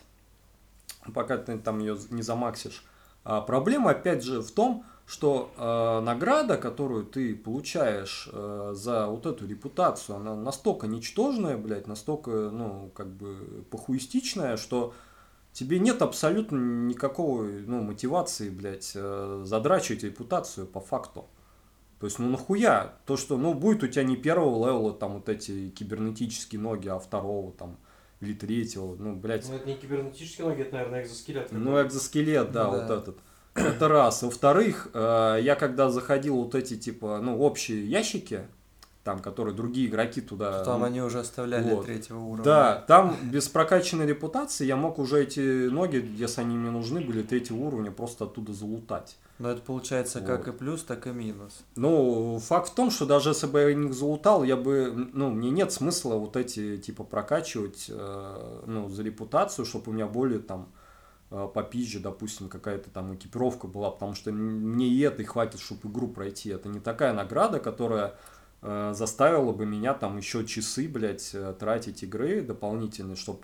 пока 1.12 1.36
ты 1.36 1.58
там 1.58 1.80
ее 1.80 1.96
не 2.10 2.22
замаксишь. 2.22 2.84
А 3.24 3.40
проблема, 3.40 3.90
опять 3.90 4.22
же, 4.22 4.42
в 4.42 4.50
том, 4.50 4.84
что 5.06 5.52
э, 5.56 6.00
награда, 6.04 6.56
которую 6.56 7.04
ты 7.04 7.34
получаешь 7.34 8.28
э, 8.32 8.72
за 8.74 9.06
вот 9.06 9.26
эту 9.26 9.46
репутацию, 9.46 10.16
она 10.16 10.34
настолько 10.34 10.86
ничтожная, 10.86 11.58
блядь, 11.58 11.86
настолько, 11.86 12.30
ну, 12.30 12.90
как 12.94 13.08
бы 13.08 13.64
похуистичная, 13.70 14.56
что 14.56 14.94
тебе 15.52 15.78
нет 15.78 16.00
абсолютно 16.00 16.56
никакого, 16.56 17.44
ну, 17.44 17.82
мотивации, 17.82 18.48
блядь, 18.48 18.92
э, 18.94 19.42
задрачивать 19.44 20.04
репутацию 20.04 20.66
по 20.66 20.80
факту. 20.80 21.26
То 22.00 22.06
есть, 22.06 22.18
ну 22.18 22.28
нахуя? 22.28 22.94
То, 23.06 23.16
что, 23.16 23.36
ну, 23.36 23.54
будет 23.54 23.82
у 23.82 23.88
тебя 23.88 24.04
не 24.04 24.16
первого 24.16 24.66
левела, 24.66 24.92
там, 24.92 25.14
вот 25.14 25.28
эти 25.28 25.68
кибернетические 25.70 26.60
ноги, 26.60 26.88
а 26.88 26.98
второго, 26.98 27.52
там, 27.52 27.76
или 28.20 28.32
третьего, 28.34 28.94
ну, 28.96 29.14
блядь. 29.16 29.48
Ну, 29.48 29.56
это 29.56 29.66
не 29.68 29.74
кибернетические 29.76 30.46
ноги, 30.48 30.62
это, 30.62 30.74
наверное, 30.74 31.02
экзоскелет. 31.02 31.52
Ну, 31.52 31.82
экзоскелет, 31.82 32.52
да, 32.52 32.64
Ну, 32.64 32.70
вот 32.70 32.86
да. 32.86 32.96
этот. 32.98 33.18
Это 33.54 33.88
раз. 33.88 34.22
Во-вторых, 34.22 34.88
э, 34.94 35.38
я 35.42 35.54
когда 35.54 35.88
заходил 35.90 36.36
вот 36.36 36.54
эти, 36.54 36.76
типа, 36.76 37.20
ну, 37.22 37.38
общие 37.38 37.86
ящики, 37.86 38.42
там, 39.04 39.18
которые 39.18 39.54
другие 39.54 39.86
игроки 39.88 40.22
туда... 40.22 40.64
Там 40.64 40.80
ну, 40.80 40.86
они 40.86 41.02
уже 41.02 41.20
оставляли 41.20 41.74
вот. 41.74 41.84
третьего 41.84 42.18
уровня. 42.18 42.44
Да, 42.44 42.84
там 42.88 43.16
без 43.22 43.48
прокачанной 43.48 44.06
репутации 44.06 44.64
я 44.64 44.76
мог 44.76 44.98
уже 44.98 45.22
эти 45.22 45.68
ноги, 45.68 46.04
если 46.16 46.40
они 46.40 46.56
мне 46.56 46.70
нужны 46.70 47.02
были, 47.02 47.22
третьего 47.22 47.58
уровня, 47.58 47.90
просто 47.90 48.24
оттуда 48.24 48.54
залутать. 48.54 49.18
Но 49.38 49.50
это 49.50 49.60
получается 49.60 50.20
как 50.20 50.46
Вот. 50.46 50.54
и 50.54 50.58
плюс, 50.58 50.84
так 50.84 51.06
и 51.06 51.10
минус. 51.10 51.64
Ну, 51.76 52.38
факт 52.38 52.70
в 52.70 52.74
том, 52.74 52.90
что 52.90 53.04
даже 53.04 53.30
если 53.30 53.46
бы 53.46 53.60
я 53.60 53.68
их 53.70 53.92
залутал, 53.92 54.42
я 54.42 54.56
бы, 54.56 55.10
ну, 55.12 55.30
мне 55.30 55.50
нет 55.50 55.70
смысла 55.70 56.14
вот 56.14 56.36
эти, 56.36 56.78
типа, 56.78 57.04
прокачивать, 57.04 57.86
э, 57.90 58.62
ну, 58.66 58.88
за 58.88 59.02
репутацию, 59.02 59.66
чтобы 59.66 59.90
у 59.90 59.94
меня 59.94 60.06
более 60.06 60.38
там 60.38 60.68
э, 61.30 61.48
попизже, 61.52 61.98
допустим, 61.98 62.48
какая-то 62.48 62.88
там 62.90 63.16
экипировка 63.16 63.66
была, 63.66 63.90
потому 63.90 64.14
что 64.14 64.32
мне 64.32 64.88
и 64.88 65.00
этой 65.00 65.26
хватит, 65.26 65.60
чтобы 65.60 65.90
игру 65.90 66.08
пройти. 66.08 66.50
Это 66.50 66.68
не 66.68 66.80
такая 66.80 67.12
награда, 67.12 67.58
которая 67.58 68.14
э, 68.64 68.92
заставила 68.94 69.52
бы 69.52 69.66
меня 69.66 69.94
там 69.94 70.16
еще 70.16 70.44
часы, 70.44 70.88
блядь, 70.88 71.30
э, 71.34 71.54
тратить 71.58 72.02
игры 72.02 72.40
дополнительные, 72.40 73.16
чтобы 73.16 73.40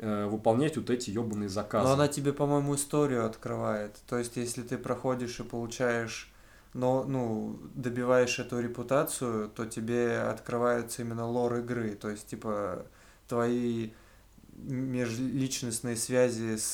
выполнять 0.00 0.76
вот 0.76 0.90
эти 0.90 1.10
ебаные 1.10 1.48
заказы. 1.48 1.84
Но 1.88 1.94
она 1.94 2.06
тебе, 2.06 2.32
по-моему, 2.32 2.76
историю 2.76 3.26
открывает. 3.26 3.96
То 4.06 4.16
есть, 4.16 4.36
если 4.36 4.62
ты 4.62 4.78
проходишь 4.78 5.40
и 5.40 5.42
получаешь, 5.42 6.32
но, 6.72 7.02
ну, 7.02 7.58
добиваешь 7.74 8.38
эту 8.38 8.60
репутацию, 8.60 9.48
то 9.48 9.66
тебе 9.66 10.20
открывается 10.20 11.02
именно 11.02 11.26
лор 11.26 11.56
игры. 11.56 11.96
То 11.96 12.10
есть, 12.10 12.28
типа, 12.28 12.86
твои 13.26 13.90
межличностные 14.58 15.96
связи 15.96 16.56
с, 16.56 16.64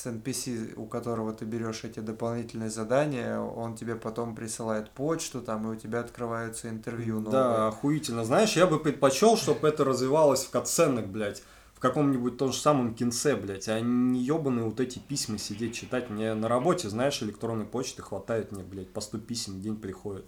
с 0.00 0.06
NPC, 0.06 0.74
у 0.76 0.86
которого 0.86 1.32
ты 1.32 1.44
берешь 1.44 1.84
эти 1.84 2.00
дополнительные 2.00 2.70
задания, 2.70 3.38
он 3.38 3.76
тебе 3.76 3.96
потом 3.96 4.34
присылает 4.34 4.90
почту, 4.90 5.42
там, 5.42 5.66
и 5.66 5.76
у 5.76 5.78
тебя 5.78 6.00
открываются 6.00 6.70
интервью 6.70 7.16
новые. 7.16 7.32
Да, 7.32 7.68
охуительно. 7.68 8.24
Знаешь, 8.24 8.56
я 8.56 8.66
бы 8.66 8.78
предпочел, 8.78 9.36
чтобы 9.36 9.68
это 9.68 9.84
развивалось 9.84 10.44
в 10.44 10.50
катсценах, 10.50 11.06
блядь. 11.06 11.42
В 11.74 11.80
каком-нибудь 11.80 12.36
том 12.36 12.52
же 12.52 12.58
самом 12.58 12.94
кинце, 12.94 13.36
блядь, 13.36 13.68
а 13.68 13.80
не 13.80 14.20
ебаные 14.22 14.64
вот 14.64 14.80
эти 14.80 14.98
письма 14.98 15.38
сидеть 15.38 15.74
читать. 15.74 16.10
Мне 16.10 16.34
на 16.34 16.48
работе, 16.48 16.88
знаешь, 16.88 17.22
электронной 17.22 17.64
почты 17.64 18.02
хватает 18.02 18.52
мне, 18.52 18.62
блядь, 18.62 18.90
по 18.90 19.00
100 19.00 19.18
писем 19.18 19.54
в 19.54 19.60
день 19.60 19.76
приходит. 19.76 20.24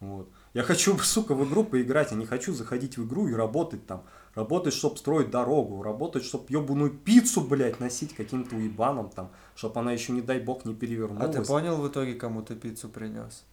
Вот. 0.00 0.28
Я 0.54 0.62
хочу, 0.62 0.96
сука, 1.02 1.34
в 1.34 1.48
игру 1.48 1.64
поиграть, 1.64 2.10
я 2.10 2.16
не 2.16 2.26
хочу 2.26 2.52
заходить 2.54 2.98
в 2.98 3.06
игру 3.06 3.28
и 3.28 3.34
работать 3.34 3.86
там. 3.86 4.04
Работать, 4.36 4.74
чтобы 4.74 4.98
строить 4.98 5.30
дорогу, 5.30 5.82
работать, 5.82 6.22
чтобы 6.22 6.44
ебаную 6.50 6.90
пиццу, 6.90 7.40
блядь, 7.40 7.80
носить 7.80 8.14
каким-то 8.14 8.54
уебаном 8.54 9.08
там, 9.08 9.30
чтобы 9.56 9.80
она 9.80 9.92
еще, 9.92 10.12
не 10.12 10.20
дай 10.20 10.38
бог, 10.38 10.66
не 10.66 10.74
А 10.74 10.76
перевернулась. 10.76 11.34
ты 11.34 11.42
понял 11.42 11.76
в 11.78 11.88
итоге, 11.88 12.14
кому 12.14 12.42
ты 12.42 12.54
пиццу 12.54 12.90
принес? 12.90 13.44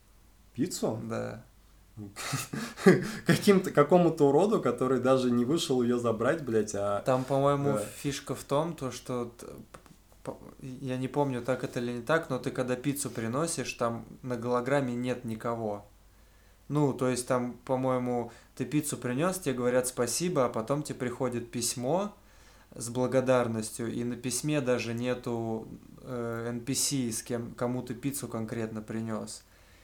Пиццу? 0.54 1.00
Да. 1.10 1.46
Каким-то, 3.26 3.72
какому-то 3.72 4.28
уроду, 4.28 4.60
который 4.62 5.00
даже 5.00 5.32
не 5.32 5.46
вышел 5.46 5.82
ее 5.82 6.00
забрать, 6.00 6.44
блядь, 6.44 6.76
а... 6.76 7.02
Там, 7.06 7.24
по-моему, 7.24 7.74
Да. 7.74 7.86
фишка 8.02 8.36
в 8.36 8.44
том, 8.44 8.76
то, 8.76 8.92
что 8.92 9.32
я 10.60 10.98
не 10.98 11.08
помню, 11.08 11.42
так 11.42 11.64
это 11.64 11.80
или 11.80 11.94
не 11.94 12.02
так, 12.02 12.30
но 12.30 12.40
ты 12.40 12.52
когда 12.52 12.76
пиццу 12.76 13.10
приносишь, 13.10 13.72
там 13.74 14.06
на 14.22 14.36
голограмме 14.36 14.96
нет 14.96 15.24
никого. 15.24 15.86
Ну, 16.70 16.94
то 16.94 17.10
есть 17.10 17.28
там, 17.28 17.58
по-моему, 17.66 18.32
ты 18.56 18.66
пиццу 18.66 18.98
принес, 18.98 19.40
тебе 19.40 19.56
говорят 19.56 19.88
спасибо, 19.88 20.46
а 20.46 20.50
потом 20.50 20.84
тебе 20.84 21.00
приходит 21.00 21.52
письмо 21.52 22.16
с 22.76 22.90
благодарностью, 22.90 23.92
и 23.92 24.04
на 24.04 24.16
письме 24.16 24.62
даже 24.62 24.94
нету 24.94 25.68
э, 26.02 26.52
NPC, 26.54 27.12
с 27.12 27.22
кем 27.22 27.54
кому 27.54 27.84
ты 27.84 27.94
пиццу 27.94 28.28
конкретно 28.28 28.82
принес. 28.82 29.44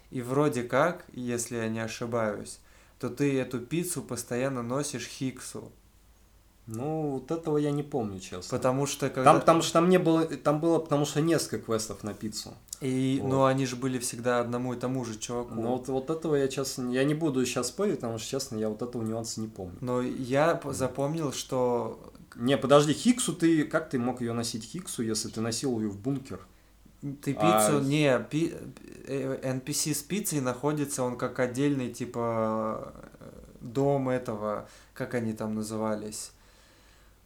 И 0.09 0.21
вроде 0.21 0.63
как, 0.63 1.05
если 1.13 1.57
я 1.57 1.69
не 1.69 1.80
ошибаюсь, 1.80 2.59
то 2.99 3.09
ты 3.09 3.39
эту 3.39 3.59
пиццу 3.59 4.01
постоянно 4.01 4.63
носишь 4.63 5.07
Хиксу. 5.07 5.71
Ну, 6.72 7.11
вот 7.13 7.32
этого 7.32 7.57
я 7.57 7.72
не 7.72 7.84
помню, 7.84 8.20
честно. 8.20 8.57
Потому 8.57 8.86
что 8.86 9.09
когда... 9.09 9.32
Там, 9.32 9.39
потому 9.39 9.61
что 9.61 9.74
там 9.74 9.89
не 9.89 9.97
было, 9.97 10.26
там 10.26 10.59
было, 10.59 10.80
потому 10.80 11.05
что 11.05 11.20
несколько 11.22 11.65
квестов 11.65 12.03
на 12.03 12.13
пиццу. 12.13 12.53
И, 12.82 13.20
Вот. 13.22 13.30
ну, 13.30 13.43
они 13.45 13.65
же 13.65 13.76
были 13.76 13.97
всегда 13.99 14.39
одному 14.39 14.74
и 14.74 14.78
тому 14.78 15.03
же 15.03 15.17
чуваку. 15.17 15.55
Но 15.55 15.78
вот, 15.78 15.88
вот 15.88 16.09
этого 16.09 16.36
я, 16.36 16.47
честно, 16.47 16.91
я 16.91 17.03
не 17.03 17.13
буду 17.15 17.45
сейчас 17.45 17.67
спорить, 17.67 17.95
потому 17.95 18.17
что, 18.20 18.30
честно, 18.30 18.57
я 18.57 18.70
вот 18.70 18.82
этого 18.82 19.01
нюанса 19.03 19.41
не 19.41 19.47
помню. 19.47 19.76
Но 19.82 20.01
я 20.01 20.55
п- 20.55 20.72
запомнил, 20.74 21.34
что 21.34 21.99
Не, 22.36 22.57
подожди, 22.57 22.93
Хиксу 22.93 23.34
ты, 23.34 23.63
как 23.63 23.89
ты 23.89 23.97
мог 23.99 24.22
ее 24.22 24.34
носить 24.34 24.63
Хиксу, 24.63 25.01
если 25.03 25.30
ты 25.30 25.41
носил 25.41 25.80
ее 25.80 25.89
в 25.89 25.97
бункер? 25.97 26.39
ты 27.01 27.34
пиццу... 27.34 27.78
А- 27.78 27.82
Не, 27.84 28.20
пи- 28.30 28.53
э, 29.07 29.39
NPC 29.59 29.93
с 29.93 30.03
пиццей 30.03 30.41
находится, 30.41 31.01
он 31.03 31.17
как 31.17 31.39
отдельный, 31.39 31.91
типа, 31.91 32.93
э, 33.20 33.30
дом 33.61 34.09
этого, 34.09 34.67
как 34.93 35.15
они 35.15 35.34
там 35.34 35.55
назывались? 35.55 36.32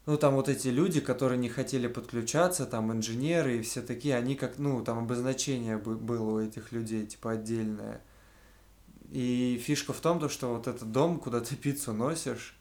Ну, 0.06 0.18
там 0.18 0.36
вот 0.36 0.50
эти 0.50 0.68
люди, 0.68 1.00
которые 1.00 1.38
не 1.38 1.48
хотели 1.48 1.88
подключаться, 1.88 2.66
там 2.66 2.92
инженеры 2.92 3.58
и 3.58 3.62
все 3.62 3.82
такие, 3.82 4.16
они 4.18 4.36
как, 4.36 4.58
ну, 4.58 4.84
там 4.84 5.00
обозначение 5.00 5.78
бы- 5.78 5.96
было 5.96 6.32
у 6.32 6.40
этих 6.40 6.74
людей, 6.74 7.06
типа, 7.06 7.32
отдельное. 7.32 8.02
И 9.12 9.62
фишка 9.64 9.94
в 9.94 10.02
том, 10.02 10.20
то, 10.20 10.28
что 10.28 10.54
вот 10.56 10.68
этот 10.68 10.92
дом, 10.92 11.20
куда 11.20 11.40
ты 11.40 11.56
пиццу 11.56 11.94
носишь, 11.94 12.58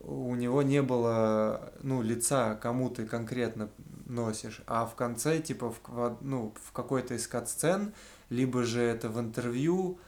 у 0.00 0.34
него 0.34 0.62
не 0.62 0.82
было, 0.82 1.72
ну, 1.82 2.02
лица, 2.02 2.56
кому 2.56 2.90
ты 2.90 3.06
конкретно 3.06 3.70
носишь, 4.06 4.60
а 4.66 4.84
в 4.84 4.94
конце, 4.94 5.40
типа, 5.40 5.70
в, 5.86 6.18
ну, 6.20 6.52
в 6.62 6.72
какой-то 6.72 7.14
из 7.14 7.26
сцен 7.46 7.94
либо 8.28 8.64
же 8.64 8.80
это 8.82 9.08
в 9.08 9.18
интервью, 9.18 9.98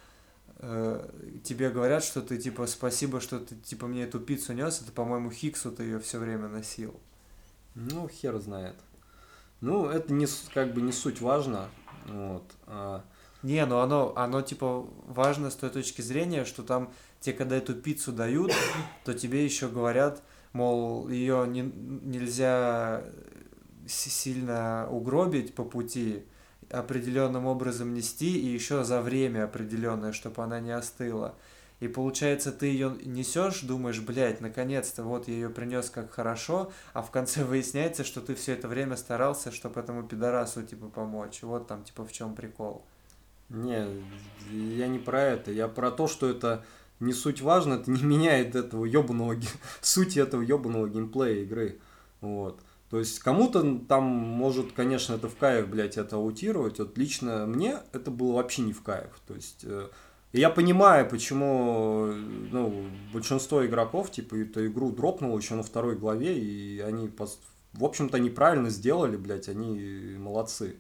тебе 1.43 1.71
говорят, 1.71 2.03
что 2.05 2.23
ты, 2.23 2.39
типа, 2.39 2.67
спасибо, 2.67 3.21
что 3.21 3.39
ты, 3.41 3.55
типа, 3.57 3.87
мне 3.87 4.05
эту 4.05 4.21
пиццу 4.21 4.53
нес, 4.55 4.81
это, 4.83 4.93
по-моему, 4.93 5.31
Хиксу 5.31 5.71
ты 5.73 5.83
ее 5.85 5.99
все 5.99 6.19
время 6.19 6.49
носил. 6.49 6.99
Ну, 7.75 8.09
хер 8.09 8.39
знает. 8.39 8.77
Ну, 9.61 9.87
это 9.87 10.13
не, 10.13 10.27
как 10.53 10.73
бы 10.75 10.81
не 10.83 10.93
суть 10.93 11.21
важно. 11.21 11.69
Вот. 12.07 12.45
А, 12.67 13.05
Не, 13.43 13.65
ну 13.67 13.79
оно, 13.79 14.13
оно 14.17 14.43
типа 14.43 14.87
важно 15.07 15.51
с 15.51 15.55
той 15.55 15.71
точки 15.71 16.03
зрения, 16.03 16.45
что 16.45 16.63
там 16.63 16.93
тебе 17.21 17.35
когда 17.37 17.57
эту 17.57 17.75
пиццу 17.75 18.13
дают, 18.13 18.53
то 19.05 19.15
тебе 19.15 19.45
еще 19.45 19.69
говорят, 19.69 20.23
мол, 20.53 21.09
ее 21.09 21.47
не, 21.49 21.63
нельзя 21.63 23.05
си- 23.87 24.11
сильно 24.11 24.87
угробить 24.91 25.55
по 25.55 25.65
пути, 25.65 26.25
определенным 26.79 27.47
образом 27.47 27.95
нести 27.95 28.39
и 28.39 28.47
еще 28.47 28.85
за 28.85 29.01
время 29.01 29.45
определенное, 29.45 30.13
чтобы 30.13 30.43
она 30.43 30.61
не 30.61 30.73
остыла. 30.73 31.35
И 31.81 31.89
получается, 31.89 32.53
ты 32.53 32.67
ее 32.67 32.97
несешь, 33.05 33.61
думаешь, 33.61 34.01
блядь, 34.01 34.41
наконец-то, 34.41 35.03
вот 35.03 35.29
я 35.29 35.35
ее 35.35 35.51
принес 35.51 35.91
как 35.91 36.13
хорошо, 36.13 36.73
а 36.93 37.03
в 37.03 37.11
конце 37.11 37.45
выясняется, 37.45 38.05
что 38.05 38.21
ты 38.21 38.35
все 38.35 38.53
это 38.53 38.69
время 38.69 38.97
старался, 38.97 39.51
чтобы 39.51 39.81
этому 39.81 40.05
пидорасу, 40.05 40.63
типа, 40.63 40.89
помочь. 40.89 41.43
Вот 41.43 41.67
там, 41.67 41.85
типа, 41.85 42.07
в 42.07 42.13
чем 42.13 42.35
прикол. 42.35 42.85
Не, 43.49 43.87
я 44.51 44.87
не 44.87 44.99
про 44.99 45.21
это. 45.21 45.51
Я 45.51 45.69
про 45.69 45.91
то, 45.91 46.07
что 46.07 46.29
это 46.29 46.65
не 47.01 47.13
суть 47.13 47.41
важно, 47.41 47.75
это 47.75 47.91
не 47.91 48.03
меняет 48.05 48.55
этого 48.55 48.85
ебаного, 48.85 49.37
сути 49.81 50.19
этого 50.19 50.43
ебаного 50.43 50.89
геймплея 50.89 51.43
игры. 51.43 51.79
Вот. 52.21 52.61
То 52.95 53.01
есть 53.01 53.19
кому-то 53.19 53.81
там 53.89 54.05
может, 54.05 54.71
конечно, 54.71 55.15
это 55.15 55.29
в 55.29 55.35
кайф, 55.35 55.67
блядь, 55.67 55.97
это 55.97 56.15
аутировать. 56.15 56.79
Вот 56.79 56.97
лично 56.97 57.45
мне 57.45 57.79
это 57.93 58.13
было 58.13 58.35
вообще 58.35 58.63
не 58.63 58.73
в 58.73 58.85
кайф. 58.85 59.11
То 59.27 59.35
есть 59.35 59.65
э, 59.65 59.89
я 60.33 60.49
понимаю, 60.49 61.11
почему 61.11 62.07
э, 62.07 62.13
ну, 62.53 62.87
большинство 63.13 63.67
игроков, 63.67 64.13
типа, 64.13 64.37
эту 64.37 64.65
игру 64.69 64.93
дропнуло 64.93 65.37
еще 65.37 65.57
на 65.57 65.65
второй 65.65 65.97
главе, 65.97 66.39
и 66.39 66.79
они, 66.79 67.11
в 67.73 67.85
общем-то, 67.85 68.21
неправильно 68.21 68.71
сделали, 68.71 69.17
блядь, 69.17 69.49
они 69.49 70.15
молодцы. 70.17 70.77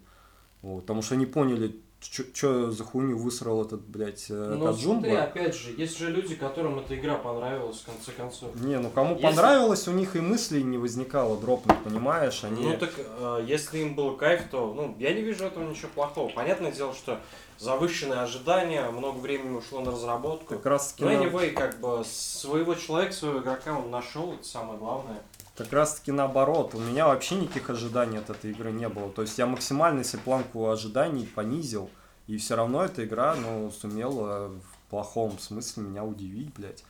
Вот, 0.62 0.82
потому 0.82 1.02
что 1.02 1.16
они 1.16 1.26
поняли, 1.26 1.80
что 2.11 2.70
за 2.70 2.84
хуйню 2.84 3.16
высрал 3.16 3.64
этот, 3.64 3.80
блядь, 3.80 4.26
э, 4.28 4.55
ну, 4.59 4.72
смотри, 4.74 5.12
опять 5.12 5.55
же, 5.55 5.74
есть 5.76 5.98
же 5.98 6.11
люди, 6.11 6.34
которым 6.34 6.78
эта 6.78 6.94
игра 6.96 7.16
понравилась, 7.16 7.80
в 7.80 7.86
конце 7.86 8.12
концов. 8.12 8.55
Не, 8.57 8.78
ну 8.78 8.90
кому 8.90 9.14
если... 9.14 9.26
понравилось, 9.26 9.88
у 9.88 9.92
них 9.92 10.16
и 10.16 10.20
мыслей 10.20 10.62
не 10.62 10.78
возникало 10.78 11.36
дропнуть, 11.38 11.82
понимаешь? 11.82 12.44
Они... 12.44 12.64
Ну 12.64 12.76
так, 12.76 12.92
э, 12.96 13.44
если 13.46 13.78
им 13.78 13.94
был 13.94 14.16
кайф, 14.16 14.42
то, 14.50 14.72
ну, 14.74 14.94
я 14.98 15.12
не 15.14 15.22
вижу 15.22 15.44
этого 15.44 15.68
ничего 15.68 15.88
плохого. 15.94 16.28
Понятное 16.28 16.72
дело, 16.72 16.94
что 16.94 17.20
завышенные 17.59 18.20
ожидания, 18.20 18.88
много 18.90 19.18
времени 19.18 19.57
ушло 19.57 19.80
на 19.80 19.92
разработку. 19.92 20.55
Как 20.55 20.66
раз 20.66 20.92
таки... 20.92 21.05
Ну, 21.05 21.11
anyway, 21.11 21.50
как 21.50 21.80
бы 21.80 22.02
своего 22.05 22.74
человека, 22.74 23.12
своего 23.12 23.40
игрока 23.40 23.78
он 23.78 23.90
нашел, 23.90 24.34
это 24.34 24.44
самое 24.44 24.78
главное. 24.78 25.22
Как 25.57 25.72
раз 25.72 25.94
таки 25.94 26.11
наоборот, 26.11 26.74
у 26.74 26.80
меня 26.80 27.07
вообще 27.07 27.36
никаких 27.36 27.70
ожиданий 27.70 28.18
от 28.18 28.28
этой 28.28 28.50
игры 28.50 28.72
не 28.72 28.88
было. 28.88 29.11
То 29.11 29.22
есть 29.22 29.38
я 29.38 29.46
максимально 29.46 30.02
себе 30.02 30.22
планку 30.22 30.68
ожиданий 30.68 31.26
понизил, 31.26 31.90
и 32.26 32.36
все 32.38 32.57
равно 32.57 32.84
эта 32.84 33.05
игра, 33.05 33.36
ну, 33.36 33.70
сумела 33.70 34.48
в 34.48 34.90
плохом 34.90 35.38
смысле 35.38 35.84
меня 35.84 36.05
удивить, 36.05 36.52
блядь. 36.57 36.84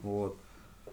Вот. 0.00 0.36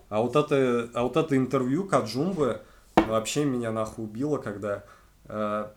А 0.09 0.21
вот 0.21 0.37
это, 0.37 0.89
а 0.93 1.03
вот 1.03 1.17
это 1.17 1.35
интервью 1.35 1.85
Каджумбы 1.85 2.61
вообще 2.95 3.43
меня 3.43 3.71
нахуй 3.71 4.05
убило, 4.05 4.37
когда, 4.37 4.85
э, 5.25 5.69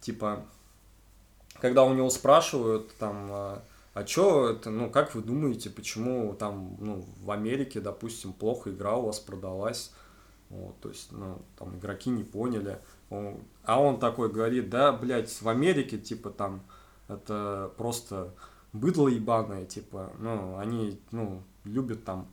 типа, 0.00 0.44
когда 1.60 1.82
у 1.82 1.92
него 1.92 2.08
спрашивают, 2.08 2.96
там, 2.98 3.28
э, 3.30 3.58
а 3.94 4.04
чё 4.04 4.50
это, 4.50 4.70
ну, 4.70 4.90
как 4.90 5.16
вы 5.16 5.22
думаете, 5.22 5.70
почему 5.70 6.34
там, 6.34 6.76
ну, 6.78 7.04
в 7.20 7.32
Америке, 7.32 7.80
допустим, 7.80 8.32
плохо 8.32 8.70
игра 8.70 8.94
у 8.94 9.06
вас 9.06 9.18
продалась? 9.18 9.92
Вот, 10.50 10.80
то 10.80 10.88
есть, 10.88 11.12
ну, 11.12 11.42
там 11.58 11.76
игроки 11.76 12.10
не 12.10 12.24
поняли. 12.24 12.78
Он, 13.10 13.42
а 13.64 13.80
он 13.80 13.98
такой 13.98 14.30
говорит, 14.30 14.70
да, 14.70 14.92
блядь, 14.92 15.30
в 15.30 15.48
Америке, 15.48 15.98
типа, 15.98 16.30
там, 16.30 16.62
это 17.08 17.70
просто 17.76 18.34
быдло 18.72 19.08
ебаное, 19.08 19.66
типа, 19.66 20.12
ну, 20.18 20.56
они, 20.56 21.00
ну, 21.10 21.42
любят 21.64 22.04
там 22.04 22.28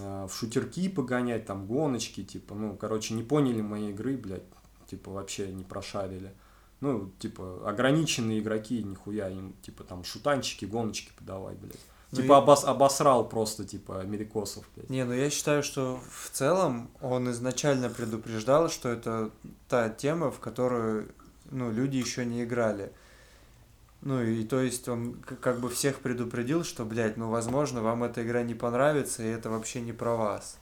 э, 0.00 0.26
в 0.28 0.34
шутерки 0.34 0.88
погонять, 0.88 1.46
там, 1.46 1.66
гоночки, 1.66 2.24
типа, 2.24 2.54
ну, 2.54 2.76
короче, 2.76 3.14
не 3.14 3.22
поняли 3.22 3.60
моей 3.60 3.90
игры, 3.90 4.16
блядь, 4.16 4.44
типа, 4.86 5.12
вообще 5.12 5.52
не 5.52 5.64
прошарили. 5.64 6.32
Ну, 6.80 7.12
типа, 7.18 7.68
ограниченные 7.68 8.40
игроки, 8.40 8.82
нихуя 8.82 9.28
им, 9.28 9.54
типа, 9.62 9.84
там, 9.84 10.02
шутанчики, 10.02 10.64
гоночки 10.64 11.12
подавай, 11.16 11.54
блядь. 11.54 11.80
Ну 12.14 12.22
типа 12.22 12.32
и... 12.34 12.36
обос, 12.36 12.64
обосрал 12.64 13.28
просто, 13.28 13.64
типа, 13.64 14.00
америкосов. 14.00 14.64
Блядь. 14.76 14.90
Не, 14.90 15.04
ну 15.04 15.12
я 15.12 15.30
считаю, 15.30 15.62
что 15.62 16.00
в 16.10 16.30
целом 16.30 16.90
он 17.00 17.30
изначально 17.30 17.90
предупреждал, 17.90 18.68
что 18.68 18.88
это 18.88 19.30
та 19.68 19.88
тема, 19.88 20.30
в 20.30 20.38
которую, 20.38 21.08
ну, 21.50 21.70
люди 21.70 21.96
еще 21.96 22.24
не 22.24 22.44
играли. 22.44 22.92
Ну, 24.02 24.22
и 24.22 24.44
то 24.44 24.60
есть 24.60 24.86
он 24.88 25.14
как 25.14 25.60
бы 25.60 25.70
всех 25.70 26.00
предупредил, 26.00 26.62
что, 26.62 26.84
блядь, 26.84 27.16
ну, 27.16 27.30
возможно, 27.30 27.82
вам 27.82 28.04
эта 28.04 28.22
игра 28.22 28.42
не 28.42 28.54
понравится, 28.54 29.22
и 29.22 29.26
это 29.26 29.48
вообще 29.48 29.80
не 29.80 29.92
про 29.92 30.14
вас. 30.14 30.58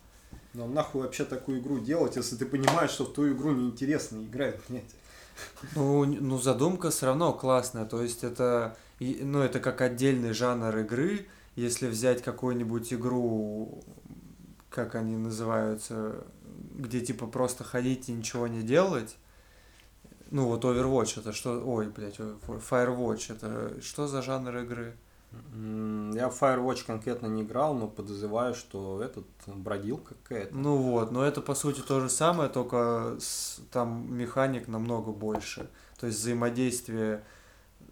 Ну, 0.54 0.66
нахуй 0.68 1.02
вообще 1.02 1.24
такую 1.24 1.60
игру 1.60 1.80
делать, 1.80 2.16
если 2.16 2.36
ты 2.36 2.46
понимаешь, 2.46 2.90
что 2.90 3.04
в 3.04 3.12
ту 3.12 3.30
игру 3.32 3.52
неинтересно 3.52 4.22
играть, 4.22 4.60
блядь. 4.68 4.84
Ну, 5.74 6.04
ну, 6.04 6.38
задумка 6.38 6.90
все 6.90 7.06
равно 7.06 7.32
классная, 7.32 7.84
то 7.84 8.02
есть 8.02 8.22
это, 8.22 8.76
ну, 9.00 9.40
это 9.40 9.60
как 9.60 9.80
отдельный 9.80 10.32
жанр 10.32 10.76
игры, 10.78 11.26
если 11.54 11.86
взять 11.86 12.22
какую-нибудь 12.22 12.92
игру, 12.92 13.82
как 14.70 14.94
они 14.94 15.16
называются, 15.16 16.24
где 16.74 17.00
типа 17.00 17.26
просто 17.26 17.64
ходить 17.64 18.08
и 18.08 18.12
ничего 18.12 18.46
не 18.46 18.62
делать, 18.62 19.16
ну 20.30 20.46
вот 20.46 20.64
Overwatch 20.64 21.20
это 21.20 21.32
что, 21.32 21.62
ой, 21.64 21.88
блядь, 21.88 22.18
Firewatch 22.18 23.34
это 23.34 23.80
что 23.82 24.06
за 24.06 24.22
жанр 24.22 24.56
игры? 24.58 24.96
Я 25.52 26.28
в 26.28 26.42
Firewatch 26.42 26.84
конкретно 26.86 27.26
не 27.26 27.42
играл, 27.42 27.74
но 27.74 27.88
подозреваю, 27.88 28.54
что 28.54 29.02
этот 29.02 29.26
бродилка 29.46 30.14
какая-то. 30.22 30.54
Ну 30.54 30.76
вот, 30.76 31.10
но 31.10 31.24
это 31.24 31.40
по 31.40 31.54
сути 31.54 31.80
то 31.80 32.00
же 32.00 32.10
самое, 32.10 32.50
только 32.50 33.16
с, 33.18 33.60
там 33.70 34.14
механик 34.14 34.68
намного 34.68 35.10
больше. 35.10 35.68
То 35.98 36.06
есть 36.06 36.18
взаимодействие 36.18 37.24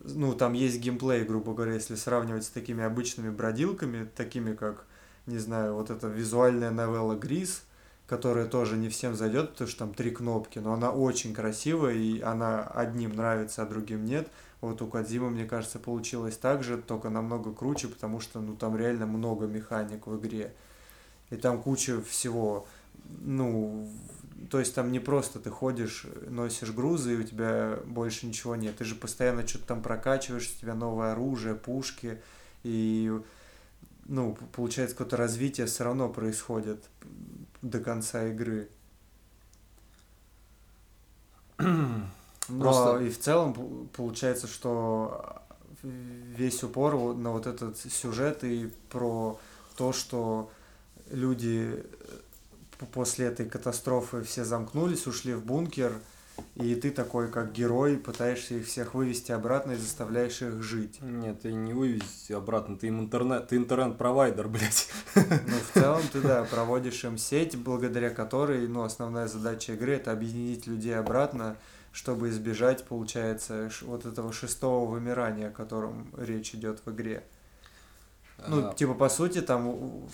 ну, 0.03 0.35
там 0.35 0.53
есть 0.55 0.81
геймплей, 0.81 1.25
грубо 1.25 1.55
говоря, 1.55 1.75
если 1.75 1.95
сравнивать 1.95 2.45
с 2.45 2.51
такими 2.51 2.85
обычными 2.85 3.31
бродилками, 3.31 4.09
такими 4.17 4.55
как, 4.55 4.87
не 5.27 5.39
знаю, 5.39 5.75
вот 5.75 5.91
эта 5.91 6.09
визуальная 6.09 6.71
новелла 6.71 7.15
Грис, 7.15 7.63
которая 8.07 8.47
тоже 8.47 8.77
не 8.77 8.89
всем 8.89 9.15
зайдет, 9.15 9.51
потому 9.53 9.69
что 9.69 9.79
там 9.79 9.95
три 9.95 10.11
кнопки, 10.11 10.59
но 10.59 10.73
она 10.73 10.91
очень 10.91 11.33
красивая, 11.33 11.95
и 11.95 12.21
она 12.21 12.65
одним 12.65 13.15
нравится, 13.15 13.63
а 13.63 13.67
другим 13.67 14.05
нет. 14.05 14.29
Вот 14.61 14.83
у 14.83 14.89
Кадзима, 14.89 15.31
мне 15.31 15.47
кажется, 15.47 15.79
получилось 15.79 16.37
так 16.37 16.63
же, 16.63 16.77
только 16.79 17.09
намного 17.09 17.53
круче, 17.53 17.89
потому 17.89 18.21
что, 18.21 18.41
ну, 18.41 18.57
там 18.57 18.77
реально 18.77 19.07
много 19.07 19.47
механик 19.47 20.07
в 20.07 20.19
игре. 20.19 20.53
И 21.31 21.37
там 21.37 21.63
куча 21.63 22.03
всего, 22.03 22.67
ну, 23.21 23.89
то 24.49 24.59
есть 24.59 24.75
там 24.75 24.91
не 24.91 25.01
просто 25.01 25.39
ты 25.39 25.51
ходишь, 25.51 26.07
носишь 26.29 26.71
грузы, 26.71 27.15
и 27.15 27.17
у 27.19 27.23
тебя 27.23 27.79
больше 27.85 28.27
ничего 28.27 28.57
нет. 28.57 28.77
Ты 28.77 28.85
же 28.85 28.95
постоянно 28.95 29.47
что-то 29.47 29.67
там 29.67 29.83
прокачиваешь, 29.83 30.51
у 30.57 30.61
тебя 30.61 30.75
новое 30.75 31.13
оружие, 31.13 31.55
пушки, 31.55 32.23
и 32.63 33.13
ну, 34.07 34.37
получается, 34.53 34.97
какое-то 34.97 35.17
развитие 35.17 35.67
все 35.67 35.85
равно 35.85 36.09
происходит 36.09 36.85
до 37.63 37.81
конца 37.81 38.27
игры. 38.29 38.69
Но 42.49 42.99
и 42.99 43.11
в 43.11 43.19
целом 43.19 43.89
получается, 43.93 44.47
что 44.47 45.43
весь 45.83 46.63
упор 46.65 47.15
на 47.15 47.33
вот 47.33 47.47
этот 47.47 47.79
сюжет 47.79 48.43
и 48.45 48.73
про 48.89 49.39
то, 49.77 49.93
что 49.93 50.51
люди 51.11 51.85
после 52.87 53.27
этой 53.27 53.47
катастрофы 53.47 54.23
все 54.23 54.45
замкнулись, 54.45 55.07
ушли 55.07 55.35
в 55.35 55.45
бункер, 55.45 55.93
и 56.55 56.75
ты 56.75 56.91
такой, 56.91 57.31
как 57.31 57.53
герой, 57.53 57.97
пытаешься 57.97 58.55
их 58.55 58.67
всех 58.67 58.95
вывести 58.95 59.33
обратно 59.33 59.73
и 59.73 59.77
заставляешь 59.77 60.43
их 60.43 60.63
жить. 60.63 60.99
Нет, 61.01 61.43
ты 61.43 61.53
не 61.53 61.73
вывести 61.73 62.33
обратно, 62.33 62.77
ты 62.77 62.89
им 62.89 63.01
интернет, 63.01 63.49
ты 63.49 63.57
интернет-провайдер, 63.57 64.49
блядь. 64.49 64.89
Ну, 65.15 65.57
в 65.59 65.79
целом 65.79 66.03
ты, 66.13 66.21
да, 66.21 66.45
проводишь 66.45 67.05
им 67.05 67.19
сеть, 67.19 67.57
благодаря 67.57 68.11
которой, 68.11 68.67
ну, 68.69 68.83
основная 68.83 69.29
задача 69.29 69.75
игры– 69.75 69.93
это 69.95 70.13
объединить 70.13 70.67
людей 70.67 70.97
обратно, 70.97 71.57
чтобы 71.93 72.29
избежать, 72.31 72.85
получается, 72.85 73.71
вот 73.83 74.07
этого 74.07 74.33
шестого 74.33 74.89
вымирания, 74.91 75.49
о 75.49 75.53
котором 75.53 76.09
речь 76.17 76.55
идет 76.55 76.81
в 76.85 76.93
игре. 76.93 77.25
Ну, 78.49 78.73
типа, 78.73 78.95
по 78.95 79.09
сути, 79.09 79.41
там 79.41 80.09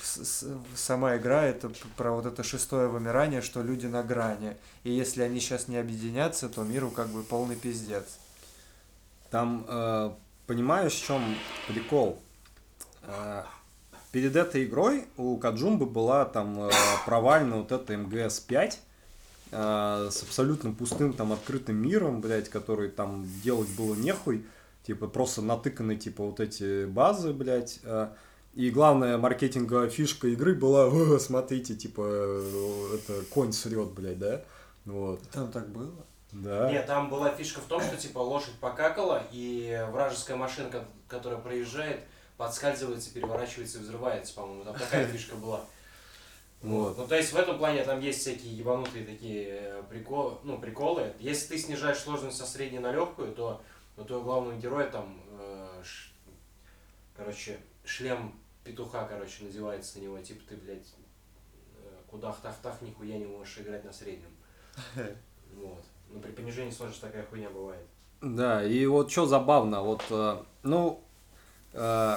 сама 0.75 1.17
игра 1.17 1.45
это 1.45 1.71
про 1.97 2.13
вот 2.13 2.27
это 2.27 2.43
шестое 2.43 2.89
вымирание, 2.89 3.41
что 3.41 3.63
люди 3.63 3.87
на 3.87 4.03
грани. 4.03 4.57
И 4.85 4.91
если 4.91 5.23
они 5.23 5.41
сейчас 5.41 5.69
не 5.69 5.77
объединятся, 5.77 6.49
то 6.49 6.63
миру 6.63 6.91
как 6.91 7.09
бы 7.09 7.23
полный 7.23 7.57
пиздец. 7.57 8.19
Там, 9.31 9.67
э, 9.69 10.11
понимаешь, 10.47 10.95
в 10.95 11.05
чем 11.05 11.23
прикол? 11.69 12.19
Э, 13.03 13.43
перед 14.13 14.37
этой 14.37 14.65
игрой 14.65 15.07
у 15.17 15.37
Каджумбы 15.37 15.87
была 15.87 16.25
там 16.25 16.69
э, 16.69 16.71
провальная 17.05 17.59
вот 17.59 17.73
эта 17.73 17.95
МГС-5 17.95 18.75
э, 19.51 20.09
с 20.11 20.23
абсолютно 20.23 20.73
пустым 20.73 21.13
там 21.13 21.33
открытым 21.33 21.77
миром, 21.77 22.21
блядь, 22.21 22.49
который 22.49 22.89
там 22.89 23.27
делать 23.43 23.69
было 23.77 23.95
нехуй 23.95 24.47
типа 24.87 25.09
просто 25.09 25.43
натыканы 25.43 25.97
типа 25.97 26.25
вот 26.25 26.41
эти 26.41 26.87
базы, 26.87 27.33
блядь. 27.33 27.81
А, 27.85 28.15
и 28.55 28.71
главная 28.71 29.19
маркетинговая 29.19 29.91
фишка 29.91 30.29
игры 30.29 30.55
была, 30.55 31.19
смотрите, 31.19 31.75
типа, 31.75 32.03
это 32.95 33.23
конь 33.31 33.53
срет, 33.53 33.91
блядь, 33.91 34.19
да? 34.19 34.43
Вот. 34.85 35.21
Там 35.33 35.51
так 35.51 35.69
было? 35.69 35.93
Да. 36.33 36.71
Нет, 36.71 36.87
там 36.87 37.11
была 37.11 37.31
фишка 37.31 37.61
в 37.61 37.65
том, 37.65 37.81
что 37.81 37.97
типа 37.97 38.19
лошадь 38.19 38.55
покакала, 38.61 39.25
и 39.33 39.85
вражеская 39.91 40.37
машинка, 40.37 40.85
которая 41.09 41.41
проезжает, 41.41 42.01
подскальзывается, 42.37 43.13
переворачивается 43.13 43.79
и 43.79 43.83
взрывается, 43.83 44.35
по-моему. 44.35 44.65
Там 44.65 44.77
такая 44.77 45.07
фишка 45.13 45.35
была. 45.35 45.61
Вот. 46.63 46.97
Ну, 46.97 47.07
то 47.07 47.17
есть 47.17 47.33
в 47.33 47.37
этом 47.37 47.59
плане 47.59 47.85
там 47.85 48.01
есть 48.01 48.21
всякие 48.21 48.57
ебанутые 48.57 49.05
такие 49.05 49.47
э, 49.49 49.83
приколы, 49.89 50.37
ну, 50.43 50.59
приколы. 50.59 51.13
Если 51.19 51.49
ты 51.49 51.59
снижаешь 51.59 51.99
сложность 51.99 52.39
со 52.39 52.47
средней 52.47 52.79
на 52.79 52.93
легкую, 52.93 53.33
то 53.33 53.63
у 53.97 54.05
твоего 54.05 54.25
главного 54.25 54.57
героя 54.59 54.89
там, 54.89 55.21
э, 55.39 55.83
ш... 55.83 56.11
короче, 57.17 57.59
шлем 57.85 58.35
петуха, 58.65 59.07
короче, 59.07 59.45
надевается 59.45 59.99
на 59.99 60.05
него, 60.05 60.19
типа 60.19 60.43
ты, 60.49 60.57
блядь, 60.57 60.95
э, 61.79 61.89
кудах-тах-тах, 62.11 62.83
нихуя 62.83 63.17
не 63.17 63.27
можешь 63.27 63.59
играть 63.59 63.85
на 63.85 63.93
среднем. 63.93 64.31
Вот. 65.55 65.83
Ну, 66.11 66.21
при 66.21 66.33
понижении 66.33 66.71
сложности 66.71 67.01
такая 67.01 67.25
хуйня 67.25 67.49
бывает. 67.49 67.87
Да, 68.21 68.63
и 68.63 68.85
вот 68.85 69.11
что 69.11 69.25
забавно, 69.25 69.83
вот, 69.83 70.03
э, 70.11 70.43
ну, 70.63 71.01
э, 71.73 72.17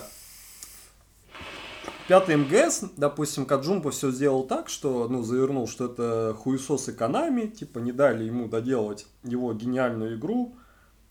пятый 2.07 2.35
МГС, 2.35 2.85
допустим, 2.97 3.45
Каджумпа 3.45 3.91
все 3.91 4.11
сделал 4.11 4.43
так, 4.43 4.67
что, 4.67 5.07
ну, 5.07 5.23
завернул, 5.23 5.67
что 5.67 5.85
это 5.85 6.35
хуесос 6.37 6.89
и 6.89 6.93
Канами, 6.93 7.47
типа, 7.47 7.79
не 7.79 7.91
дали 7.91 8.25
ему 8.25 8.47
доделать 8.47 9.07
его 9.23 9.53
гениальную 9.53 10.17
игру, 10.17 10.55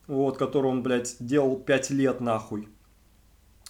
вот, 0.08 0.38
который 0.38 0.70
он, 0.70 0.82
блядь, 0.82 1.16
делал 1.20 1.56
5 1.56 1.90
лет 1.90 2.20
нахуй. 2.20 2.68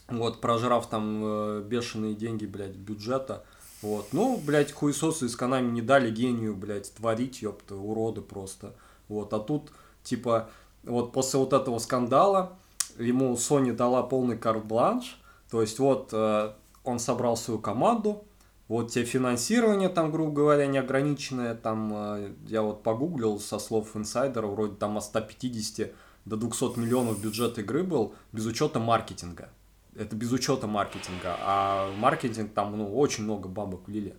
Вот, 0.09 0.41
прожрав 0.41 0.89
там 0.89 1.21
э, 1.23 1.63
бешеные 1.67 2.15
деньги, 2.15 2.47
блядь, 2.47 2.77
бюджета. 2.77 3.45
Вот, 3.83 4.07
ну, 4.13 4.41
блядь, 4.43 4.73
хуесосы 4.73 5.27
из 5.27 5.37
Канами 5.37 5.71
не 5.71 5.83
дали 5.83 6.11
гению, 6.11 6.57
блядь, 6.57 6.93
творить, 6.95 7.43
ёпта, 7.43 7.77
уроды 7.77 8.23
просто. 8.23 8.75
Вот, 9.09 9.35
а 9.35 9.39
тут, 9.39 9.71
типа, 10.03 10.49
вот 10.85 11.13
после 11.13 11.39
вот 11.39 11.53
этого 11.53 11.79
скандала 11.79 12.57
ему 12.99 13.35
Sony 13.35 13.73
дала 13.73 14.03
полный 14.03 14.39
карт-бланш, 14.39 15.21
то 15.51 15.61
есть 15.61 15.79
вот 15.79 16.11
э, 16.13 16.53
он 16.85 16.99
собрал 16.99 17.37
свою 17.37 17.61
команду, 17.61 18.25
вот 18.67 18.91
тебе 18.91 19.05
финансирование 19.05 19.89
там, 19.89 20.11
грубо 20.11 20.33
говоря, 20.33 20.67
неограниченное, 20.67 21.55
там 21.55 21.93
э, 21.95 22.33
я 22.47 22.63
вот 22.63 22.83
погуглил 22.83 23.39
со 23.39 23.59
слов 23.59 23.95
инсайдера, 23.97 24.47
вроде 24.47 24.75
там 24.75 24.97
от 24.99 25.05
150 25.05 25.93
до 26.29 26.37
200 26.37 26.79
миллионов 26.79 27.21
бюджет 27.21 27.59
игры 27.59 27.83
был, 27.83 28.15
без 28.33 28.47
учета 28.47 28.79
маркетинга. 28.79 29.49
Это 29.95 30.15
без 30.15 30.31
учета 30.31 30.67
маркетинга, 30.67 31.37
а 31.41 31.93
маркетинг 31.97 32.53
там, 32.53 32.77
ну, 32.77 32.95
очень 32.97 33.25
много 33.25 33.49
бабок 33.49 33.89
влили. 33.89 34.15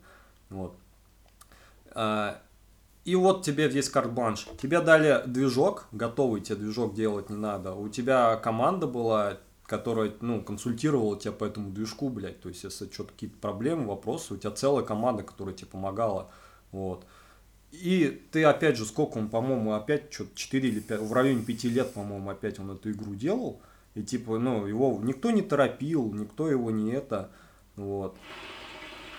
Вот. 0.50 0.76
А, 1.92 2.42
и 3.06 3.16
вот 3.16 3.44
тебе 3.44 3.68
весь 3.68 3.90
карт-бланш. 3.90 4.48
Тебе 4.62 4.82
дали 4.82 5.24
движок, 5.26 5.88
готовый 5.92 6.42
тебе 6.42 6.58
движок 6.58 6.96
делать 6.96 7.30
не 7.30 7.38
надо. 7.38 7.74
У 7.74 7.88
тебя 7.88 8.36
команда 8.38 8.88
была, 8.88 9.38
которая, 9.66 10.12
ну, 10.22 10.42
консультировала 10.44 11.18
тебя 11.18 11.32
по 11.32 11.46
этому 11.46 11.70
движку, 11.70 12.10
блядь. 12.10 12.42
То 12.42 12.50
есть, 12.50 12.64
если 12.64 12.92
что-то 12.92 13.14
какие-то 13.14 13.38
проблемы, 13.38 13.88
вопросы, 13.88 14.34
у 14.34 14.38
тебя 14.38 14.52
целая 14.52 14.84
команда, 14.84 15.24
которая 15.24 15.56
тебе 15.56 15.68
помогала. 15.68 16.30
Вот. 16.72 17.06
И 17.72 18.22
ты 18.32 18.44
опять 18.44 18.78
же, 18.78 18.86
сколько 18.86 19.18
он, 19.18 19.30
по-моему, 19.30 19.74
опять 19.74 20.12
что-то 20.12 20.32
4 20.36 20.70
или 20.70 20.80
5, 20.80 21.02
в 21.02 21.14
районе 21.14 21.44
5 21.44 21.64
лет, 21.66 21.94
по-моему, 21.94 22.30
опять 22.30 22.60
он 22.60 22.72
эту 22.72 22.92
игру 22.92 23.14
делал. 23.16 23.62
И 23.96 24.04
типа, 24.04 24.40
ну, 24.40 24.66
его 24.66 25.00
никто 25.04 25.32
не 25.32 25.42
торопил, 25.42 26.12
никто 26.14 26.50
его 26.50 26.72
не 26.72 26.92
это, 26.92 27.32
вот. 27.76 28.16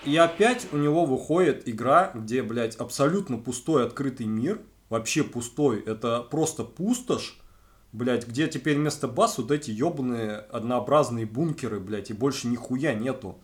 И 0.05 0.17
опять 0.17 0.67
у 0.71 0.77
него 0.77 1.05
выходит 1.05 1.69
игра, 1.69 2.11
где, 2.15 2.41
блядь, 2.41 2.75
абсолютно 2.75 3.37
пустой 3.37 3.85
открытый 3.85 4.25
мир, 4.25 4.59
вообще 4.89 5.23
пустой, 5.23 5.81
это 5.81 6.21
просто 6.21 6.63
пустошь, 6.63 7.39
блядь, 7.91 8.27
где 8.27 8.47
теперь 8.47 8.77
вместо 8.77 9.07
баз 9.07 9.37
вот 9.37 9.51
эти 9.51 9.71
ебаные 9.71 10.37
однообразные 10.37 11.25
бункеры, 11.25 11.79
блядь, 11.79 12.09
и 12.09 12.13
больше 12.13 12.47
нихуя 12.47 12.93
нету. 12.93 13.39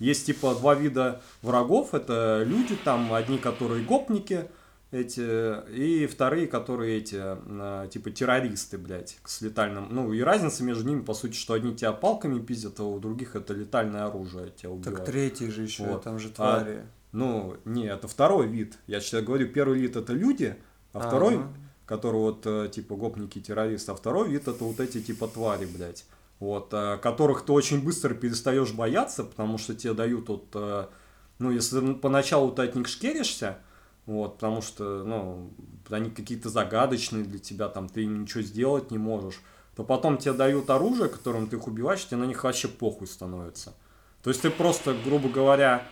Есть 0.00 0.26
типа 0.26 0.54
два 0.54 0.74
вида 0.74 1.20
врагов, 1.42 1.94
это 1.94 2.42
люди 2.44 2.74
там, 2.74 3.12
одни, 3.12 3.38
которые 3.38 3.84
гопники, 3.84 4.46
эти, 4.90 5.70
и 5.70 6.06
вторые, 6.06 6.48
которые 6.48 6.98
эти, 6.98 7.20
э, 7.20 7.88
типа 7.88 8.10
террористы, 8.10 8.76
блядь, 8.76 9.18
с 9.24 9.40
летальным, 9.40 9.86
ну 9.90 10.12
и 10.12 10.20
разница 10.20 10.64
между 10.64 10.88
ними, 10.88 11.02
по 11.02 11.14
сути, 11.14 11.36
что 11.36 11.54
одни 11.54 11.76
тебя 11.76 11.92
палками 11.92 12.40
пиздят, 12.40 12.80
а 12.80 12.84
у 12.84 12.98
других 12.98 13.36
это 13.36 13.54
летальное 13.54 14.06
оружие 14.06 14.50
тебя 14.50 14.70
убивает. 14.70 14.96
Так 14.96 15.06
третий 15.06 15.48
же 15.50 15.62
еще, 15.62 15.84
вот. 15.84 16.02
там 16.02 16.18
же 16.18 16.28
а, 16.30 16.32
твари. 16.32 16.78
А, 16.78 16.86
ну, 17.12 17.56
не, 17.64 17.84
это 17.86 18.08
второй 18.08 18.48
вид, 18.48 18.78
я 18.86 19.00
сейчас 19.00 19.22
говорю, 19.22 19.48
первый 19.48 19.78
вид 19.78 19.96
это 19.96 20.12
люди, 20.12 20.56
а, 20.92 20.98
а 20.98 21.08
второй, 21.08 21.40
который 21.86 22.16
вот, 22.16 22.46
э, 22.46 22.68
типа, 22.72 22.96
гопники, 22.96 23.38
террористы, 23.38 23.92
а 23.92 23.94
второй 23.94 24.30
вид 24.30 24.48
это 24.48 24.64
вот 24.64 24.80
эти, 24.80 25.00
типа, 25.00 25.28
твари, 25.28 25.66
блядь, 25.66 26.04
вот, 26.40 26.70
э, 26.72 26.98
которых 26.98 27.44
ты 27.44 27.52
очень 27.52 27.82
быстро 27.82 28.14
перестаешь 28.14 28.72
бояться, 28.72 29.22
потому 29.22 29.56
что 29.58 29.74
тебе 29.74 29.94
дают 29.94 30.28
вот, 30.28 30.90
ну, 31.38 31.50
если 31.50 31.94
поначалу 31.94 32.50
ты 32.50 32.62
от 32.62 32.74
них 32.74 32.88
шкеришься, 32.88 33.58
вот, 34.06 34.34
потому 34.34 34.60
что, 34.60 35.04
ну, 35.04 35.52
они 35.88 36.10
какие-то 36.10 36.48
загадочные 36.48 37.22
для 37.22 37.38
тебя, 37.38 37.68
там, 37.68 37.88
ты 37.88 38.02
им 38.02 38.22
ничего 38.22 38.42
сделать 38.42 38.90
не 38.90 38.98
можешь, 38.98 39.40
то 39.76 39.84
потом 39.84 40.18
тебе 40.18 40.32
дают 40.32 40.68
оружие, 40.68 41.08
которым 41.08 41.46
ты 41.46 41.56
их 41.56 41.66
убиваешь, 41.66 42.04
тебе 42.04 42.18
на 42.18 42.24
них 42.24 42.42
вообще 42.44 42.68
похуй 42.68 43.06
становится. 43.06 43.74
То 44.22 44.30
есть 44.30 44.42
ты 44.42 44.50
просто, 44.50 44.94
грубо 45.04 45.28
говоря, 45.28 45.86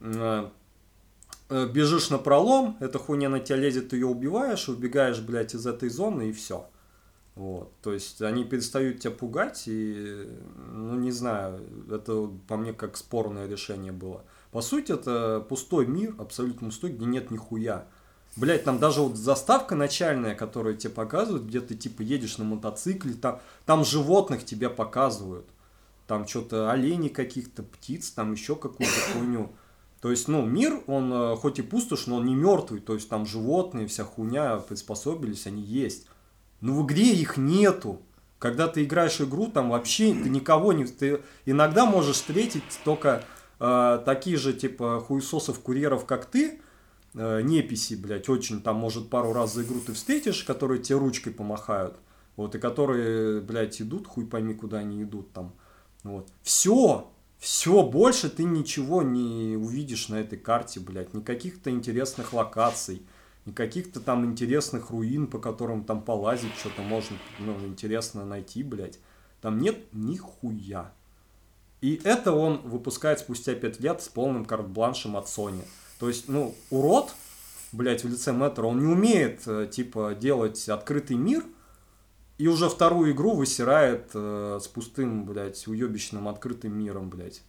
э, 0.00 0.48
э, 1.48 1.66
бежишь 1.66 2.10
на 2.10 2.18
пролом, 2.18 2.76
эта 2.80 2.98
хуйня 2.98 3.28
на 3.28 3.40
тебя 3.40 3.56
лезет, 3.56 3.88
ты 3.88 3.96
ее 3.96 4.06
убиваешь, 4.06 4.68
убегаешь, 4.68 5.20
блядь, 5.20 5.54
из 5.54 5.66
этой 5.66 5.88
зоны 5.88 6.28
и 6.28 6.32
все. 6.32 6.68
Вот, 7.34 7.72
то 7.80 7.94
есть 7.94 8.20
они 8.20 8.44
перестают 8.44 9.00
тебя 9.00 9.10
пугать, 9.10 9.64
и, 9.66 10.28
ну, 10.70 10.96
не 10.96 11.10
знаю, 11.10 11.62
это 11.90 12.30
по 12.46 12.58
мне 12.58 12.74
как 12.74 12.98
спорное 12.98 13.48
решение 13.48 13.92
было. 13.92 14.22
По 14.50 14.60
сути, 14.60 14.92
это 14.92 15.44
пустой 15.48 15.86
мир, 15.86 16.14
абсолютно 16.18 16.68
пустой, 16.68 16.90
где 16.90 17.06
нет 17.06 17.30
нихуя. 17.30 17.86
Блять, 18.36 18.64
там 18.64 18.78
даже 18.78 19.00
вот 19.00 19.16
заставка 19.16 19.74
начальная, 19.74 20.34
которую 20.34 20.76
тебе 20.76 20.92
показывают, 20.92 21.44
где 21.44 21.60
ты 21.60 21.74
типа 21.74 22.02
едешь 22.02 22.36
на 22.36 22.44
мотоцикле, 22.44 23.14
там, 23.14 23.40
там 23.64 23.84
животных 23.84 24.44
тебе 24.44 24.68
показывают. 24.68 25.46
Там 26.06 26.26
что-то 26.26 26.70
оленей 26.70 27.08
каких-то, 27.08 27.62
птиц, 27.62 28.10
там 28.10 28.32
еще 28.32 28.56
какую-то 28.56 28.94
хуйню. 29.12 29.52
То 30.02 30.10
есть, 30.10 30.28
ну, 30.28 30.44
мир, 30.44 30.82
он 30.86 31.12
э, 31.12 31.36
хоть 31.36 31.58
и 31.58 31.62
пустошь, 31.62 32.06
но 32.06 32.16
он 32.16 32.26
не 32.26 32.34
мертвый. 32.34 32.80
То 32.80 32.94
есть 32.94 33.08
там 33.08 33.24
животные, 33.24 33.86
вся 33.86 34.04
хуйня 34.04 34.56
приспособились, 34.56 35.46
они 35.46 35.62
есть. 35.62 36.06
Но 36.62 36.72
в 36.72 36.86
игре 36.86 37.12
их 37.12 37.36
нету. 37.36 38.00
Когда 38.38 38.66
ты 38.66 38.84
играешь 38.84 39.20
игру, 39.20 39.48
там 39.48 39.70
вообще 39.70 40.14
ты 40.14 40.30
никого 40.30 40.72
не... 40.72 40.86
Ты 40.86 41.20
иногда 41.44 41.84
можешь 41.84 42.16
встретить 42.16 42.62
только 42.84 43.24
э, 43.60 44.02
такие 44.04 44.36
же, 44.36 44.52
типа, 44.52 45.04
хуесосов-курьеров, 45.06 46.06
как 46.06 46.26
ты, 46.26 46.60
э, 47.14 47.42
неписи, 47.42 47.94
блядь, 47.94 48.28
очень, 48.28 48.60
там, 48.62 48.76
может, 48.76 49.10
пару 49.10 49.32
раз 49.32 49.54
за 49.54 49.62
игру 49.62 49.80
ты 49.80 49.92
встретишь, 49.92 50.44
которые 50.44 50.82
тебе 50.82 50.98
ручкой 50.98 51.32
помахают, 51.32 51.96
вот, 52.36 52.54
и 52.54 52.58
которые, 52.58 53.40
блядь, 53.40 53.80
идут, 53.80 54.06
хуй 54.06 54.26
пойми, 54.26 54.54
куда 54.54 54.78
они 54.78 55.02
идут 55.02 55.32
там, 55.32 55.52
вот. 56.02 56.28
Все, 56.42 57.12
все, 57.38 57.82
больше 57.82 58.28
ты 58.28 58.44
ничего 58.44 59.02
не 59.02 59.56
увидишь 59.56 60.08
на 60.08 60.16
этой 60.16 60.38
карте, 60.38 60.80
блядь, 60.80 61.14
никаких-то 61.14 61.70
интересных 61.70 62.32
локаций, 62.32 63.02
никаких-то 63.46 64.00
там 64.00 64.24
интересных 64.24 64.90
руин, 64.90 65.26
по 65.26 65.38
которым 65.38 65.84
там 65.84 66.02
полазить, 66.02 66.54
что-то 66.58 66.82
можно, 66.82 67.16
ну, 67.38 67.58
интересно 67.66 68.24
найти, 68.24 68.62
блядь. 68.62 68.98
Там 69.40 69.58
нет 69.58 69.78
нихуя. 69.92 70.92
И 71.80 72.00
это 72.04 72.32
он 72.32 72.58
выпускает 72.62 73.18
спустя 73.18 73.54
5 73.54 73.80
лет 73.80 74.02
с 74.02 74.08
полным 74.08 74.44
карт-бланшем 74.44 75.16
от 75.16 75.26
Sony. 75.26 75.64
То 75.98 76.08
есть, 76.08 76.28
ну, 76.28 76.54
урод, 76.70 77.12
блядь, 77.72 78.04
в 78.04 78.08
лице 78.08 78.32
Мэттера, 78.32 78.66
он 78.66 78.78
не 78.78 78.86
умеет, 78.86 79.42
э, 79.46 79.68
типа, 79.70 80.16
делать 80.18 80.68
открытый 80.68 81.16
мир, 81.16 81.44
и 82.38 82.46
уже 82.46 82.68
вторую 82.68 83.12
игру 83.12 83.34
высирает 83.34 84.10
э, 84.14 84.58
с 84.62 84.68
пустым, 84.68 85.24
блядь, 85.24 85.66
уебищным 85.66 86.28
открытым 86.28 86.72
миром, 86.78 87.10
блядь. 87.10 87.42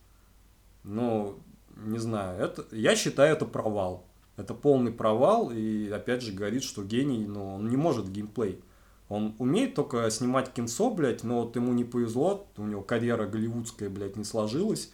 Ну, 0.84 1.40
не 1.76 2.00
знаю, 2.00 2.40
это, 2.42 2.66
я 2.72 2.96
считаю 2.96 3.36
это 3.36 3.46
провал. 3.46 4.06
Это 4.36 4.54
полный 4.54 4.92
провал, 4.92 5.52
и 5.52 5.90
опять 5.90 6.24
же 6.24 6.32
говорит, 6.32 6.64
что 6.64 6.84
гений, 6.84 7.26
но 7.28 7.56
он 7.56 7.70
не 7.70 7.78
может 7.78 8.10
геймплей. 8.10 8.60
Он 9.10 9.36
умеет 9.38 9.76
только 9.76 10.10
снимать 10.10 10.54
кинцо, 10.54 10.90
блядь, 10.90 11.24
но 11.24 11.44
вот 11.44 11.56
ему 11.56 11.72
не 11.74 11.84
повезло, 11.84 12.48
у 12.58 12.64
него 12.64 12.82
карьера 12.82 13.28
голливудская, 13.28 13.90
блядь, 13.90 14.16
не 14.16 14.24
сложилась. 14.24 14.92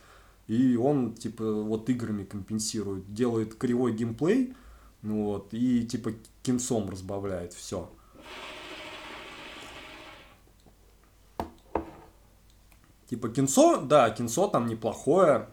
И 0.48 0.76
он, 0.76 1.14
типа, 1.14 1.44
вот 1.64 1.90
играми 1.90 2.26
компенсирует, 2.26 3.14
делает 3.14 3.56
кривой 3.56 3.94
геймплей, 3.94 4.56
ну 5.04 5.26
вот, 5.26 5.54
и, 5.54 5.86
типа, 5.86 6.12
кинцом 6.44 6.90
разбавляет, 6.90 7.54
все. 7.54 7.90
Типа 13.10 13.30
кинцо, 13.30 13.82
да, 13.82 14.10
кинцо 14.10 14.48
там 14.48 14.68
неплохое, 14.68 15.50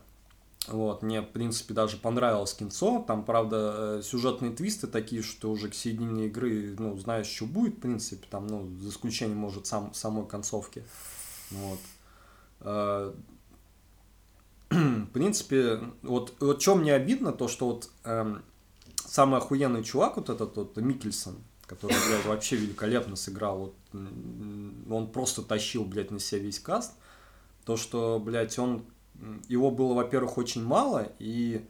вот, 0.68 1.02
мне, 1.02 1.20
в 1.20 1.28
принципе, 1.28 1.74
даже 1.74 1.96
понравилось 1.96 2.54
кинцо. 2.54 3.04
Там, 3.06 3.24
правда, 3.24 3.98
э, 3.98 4.02
сюжетные 4.02 4.52
твисты 4.52 4.86
такие, 4.86 5.22
что 5.22 5.50
уже 5.50 5.68
к 5.68 5.74
середине 5.74 6.26
игры, 6.26 6.74
ну, 6.78 6.96
знаешь, 6.98 7.26
что 7.26 7.46
будет, 7.46 7.76
в 7.76 7.80
принципе, 7.80 8.26
там, 8.28 8.46
ну, 8.46 8.68
за 8.80 8.90
исключением, 8.90 9.38
может, 9.38 9.66
сам, 9.66 9.94
самой 9.94 10.26
концовки. 10.26 10.84
Вот. 11.50 11.78
Э, 12.60 13.14
в 14.70 15.06
принципе, 15.12 15.80
вот, 16.02 16.34
вот 16.40 16.60
что 16.60 16.74
мне 16.74 16.94
обидно, 16.94 17.32
то, 17.32 17.46
что 17.46 17.66
вот 17.66 17.90
эм, 18.04 18.42
самый 19.06 19.38
охуенный 19.38 19.84
чувак, 19.84 20.16
вот 20.16 20.30
этот 20.30 20.56
вот 20.56 20.76
Микельсон, 20.76 21.36
который, 21.66 21.96
блядь, 22.08 22.26
вообще 22.26 22.56
великолепно 22.56 23.14
сыграл, 23.14 23.58
вот, 23.58 23.74
он 24.90 25.10
просто 25.12 25.42
тащил, 25.42 25.84
блядь, 25.84 26.10
на 26.10 26.18
себя 26.18 26.40
весь 26.40 26.58
каст, 26.58 26.94
то, 27.64 27.76
что, 27.76 28.18
блядь, 28.18 28.58
он 28.58 28.84
его 29.48 29.70
было, 29.70 29.94
во-первых, 29.94 30.38
очень 30.38 30.64
мало, 30.64 31.12
и 31.18 31.66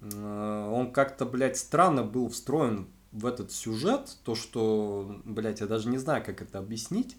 э, 0.00 0.70
он 0.72 0.92
как-то, 0.92 1.24
блядь, 1.24 1.56
странно 1.56 2.02
был 2.02 2.28
встроен 2.28 2.88
в 3.12 3.26
этот 3.26 3.52
сюжет, 3.52 4.16
то, 4.24 4.34
что, 4.34 5.20
блядь, 5.24 5.60
я 5.60 5.66
даже 5.66 5.88
не 5.88 5.98
знаю, 5.98 6.24
как 6.24 6.42
это 6.42 6.58
объяснить. 6.58 7.16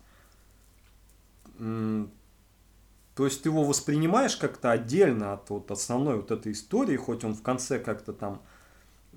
То 1.57 3.25
есть 3.25 3.41
ты 3.43 3.49
его 3.49 3.63
воспринимаешь 3.63 4.37
как-то 4.37 4.71
отдельно 4.71 5.33
от 5.33 5.49
вот 5.49 5.71
основной 5.71 6.17
вот 6.17 6.31
этой 6.31 6.53
истории, 6.53 6.95
хоть 6.95 7.23
он 7.23 7.33
в 7.35 7.41
конце 7.41 7.79
как-то 7.79 8.13
там 8.13 8.41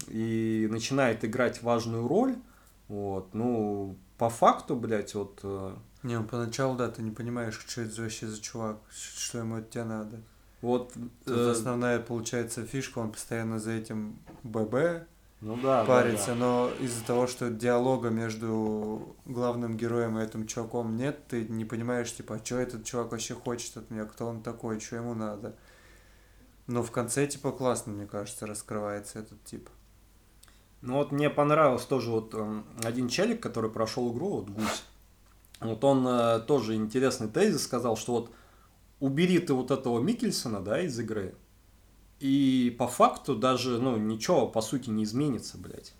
и 0.08 0.66
начинает 0.70 1.24
играть 1.24 1.62
важную 1.62 2.08
роль, 2.08 2.36
вот, 2.88 3.32
ну, 3.34 3.96
по 4.18 4.28
факту, 4.28 4.76
блядь, 4.76 5.14
вот... 5.14 5.40
Не, 6.02 6.18
ну 6.18 6.24
поначалу, 6.24 6.76
да, 6.76 6.90
ты 6.90 7.02
не 7.02 7.10
понимаешь, 7.10 7.58
что 7.66 7.82
это 7.82 8.02
вообще 8.02 8.26
за 8.26 8.40
чувак, 8.40 8.78
что 8.90 9.38
ему 9.38 9.56
от 9.56 9.70
тебя 9.70 9.84
надо. 9.84 10.20
Вот 10.60 10.92
Тут 11.24 11.36
э... 11.36 11.50
основная, 11.50 12.00
получается, 12.00 12.64
фишка, 12.66 12.98
он 12.98 13.12
постоянно 13.12 13.58
за 13.58 13.72
этим 13.72 14.18
ББ 14.42 15.06
ну, 15.42 15.56
да, 15.56 15.84
парится, 15.84 16.28
да, 16.28 16.32
да. 16.34 16.38
но 16.38 16.70
из-за 16.80 17.04
того, 17.04 17.26
что 17.26 17.50
диалога 17.50 18.10
между 18.10 19.16
главным 19.24 19.76
героем 19.76 20.16
и 20.18 20.22
этим 20.22 20.46
чуваком 20.46 20.96
нет, 20.96 21.26
ты 21.26 21.44
не 21.48 21.64
понимаешь, 21.64 22.14
типа, 22.14 22.36
а 22.36 22.44
что 22.44 22.58
этот 22.58 22.84
чувак 22.84 23.10
вообще 23.10 23.34
хочет 23.34 23.76
от 23.76 23.90
меня, 23.90 24.04
кто 24.04 24.26
он 24.26 24.40
такой, 24.42 24.78
что 24.78 24.96
ему 24.96 25.14
надо. 25.14 25.56
Но 26.68 26.84
в 26.84 26.92
конце, 26.92 27.26
типа, 27.26 27.50
классно, 27.50 27.92
мне 27.92 28.06
кажется, 28.06 28.46
раскрывается 28.46 29.18
этот 29.18 29.42
тип. 29.44 29.68
Ну 30.80 30.94
вот 30.94 31.10
мне 31.10 31.28
понравился 31.28 31.88
тоже 31.88 32.10
вот 32.10 32.34
э, 32.34 32.62
один 32.84 33.08
челик, 33.08 33.40
который 33.40 33.70
прошел 33.70 34.12
игру, 34.12 34.30
вот 34.30 34.48
Гусь. 34.50 34.84
Вот 35.64 35.84
он 35.84 36.06
э, 36.06 36.40
тоже 36.40 36.74
интересный 36.74 37.28
тезис 37.28 37.64
сказал, 37.64 37.96
что 37.96 38.12
вот 38.12 38.30
убери 39.00 39.38
ты 39.38 39.54
вот 39.54 39.70
этого 39.70 40.00
Микельсона, 40.00 40.60
да, 40.60 40.80
из 40.80 40.98
игры, 40.98 41.34
и 42.20 42.74
по 42.78 42.86
факту 42.86 43.34
даже, 43.34 43.80
ну, 43.80 43.96
ничего 43.96 44.46
по 44.46 44.60
сути 44.60 44.90
не 44.90 45.04
изменится, 45.04 45.58
блядь. 45.58 45.92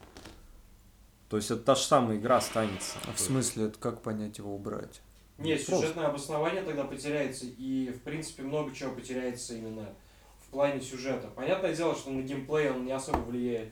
То 1.28 1.36
есть 1.36 1.51
это 1.51 1.62
та 1.62 1.74
же 1.74 1.82
самая 1.82 2.18
игра 2.18 2.36
останется. 2.36 2.98
А 3.09 3.12
в 3.12 3.18
смысле, 3.18 3.64
это 3.64 3.78
как 3.78 4.02
понять 4.02 4.39
его 4.39 4.55
убрать? 4.55 5.01
Нет, 5.39 5.60
сюжетное 5.60 6.06
обоснование 6.06 6.62
тогда 6.62 6.84
потеряется, 6.84 7.47
и, 7.47 7.90
в 7.90 8.02
принципе, 8.02 8.43
много 8.43 8.72
чего 8.74 8.94
потеряется 8.94 9.55
именно 9.55 9.89
в 10.47 10.51
плане 10.51 10.80
сюжета. 10.80 11.28
Понятное 11.34 11.74
дело, 11.74 11.97
что 11.97 12.10
на 12.10 12.22
геймплей 12.22 12.70
он 12.70 12.84
не 12.84 12.93
особо 12.93 13.18
влияет. 13.18 13.70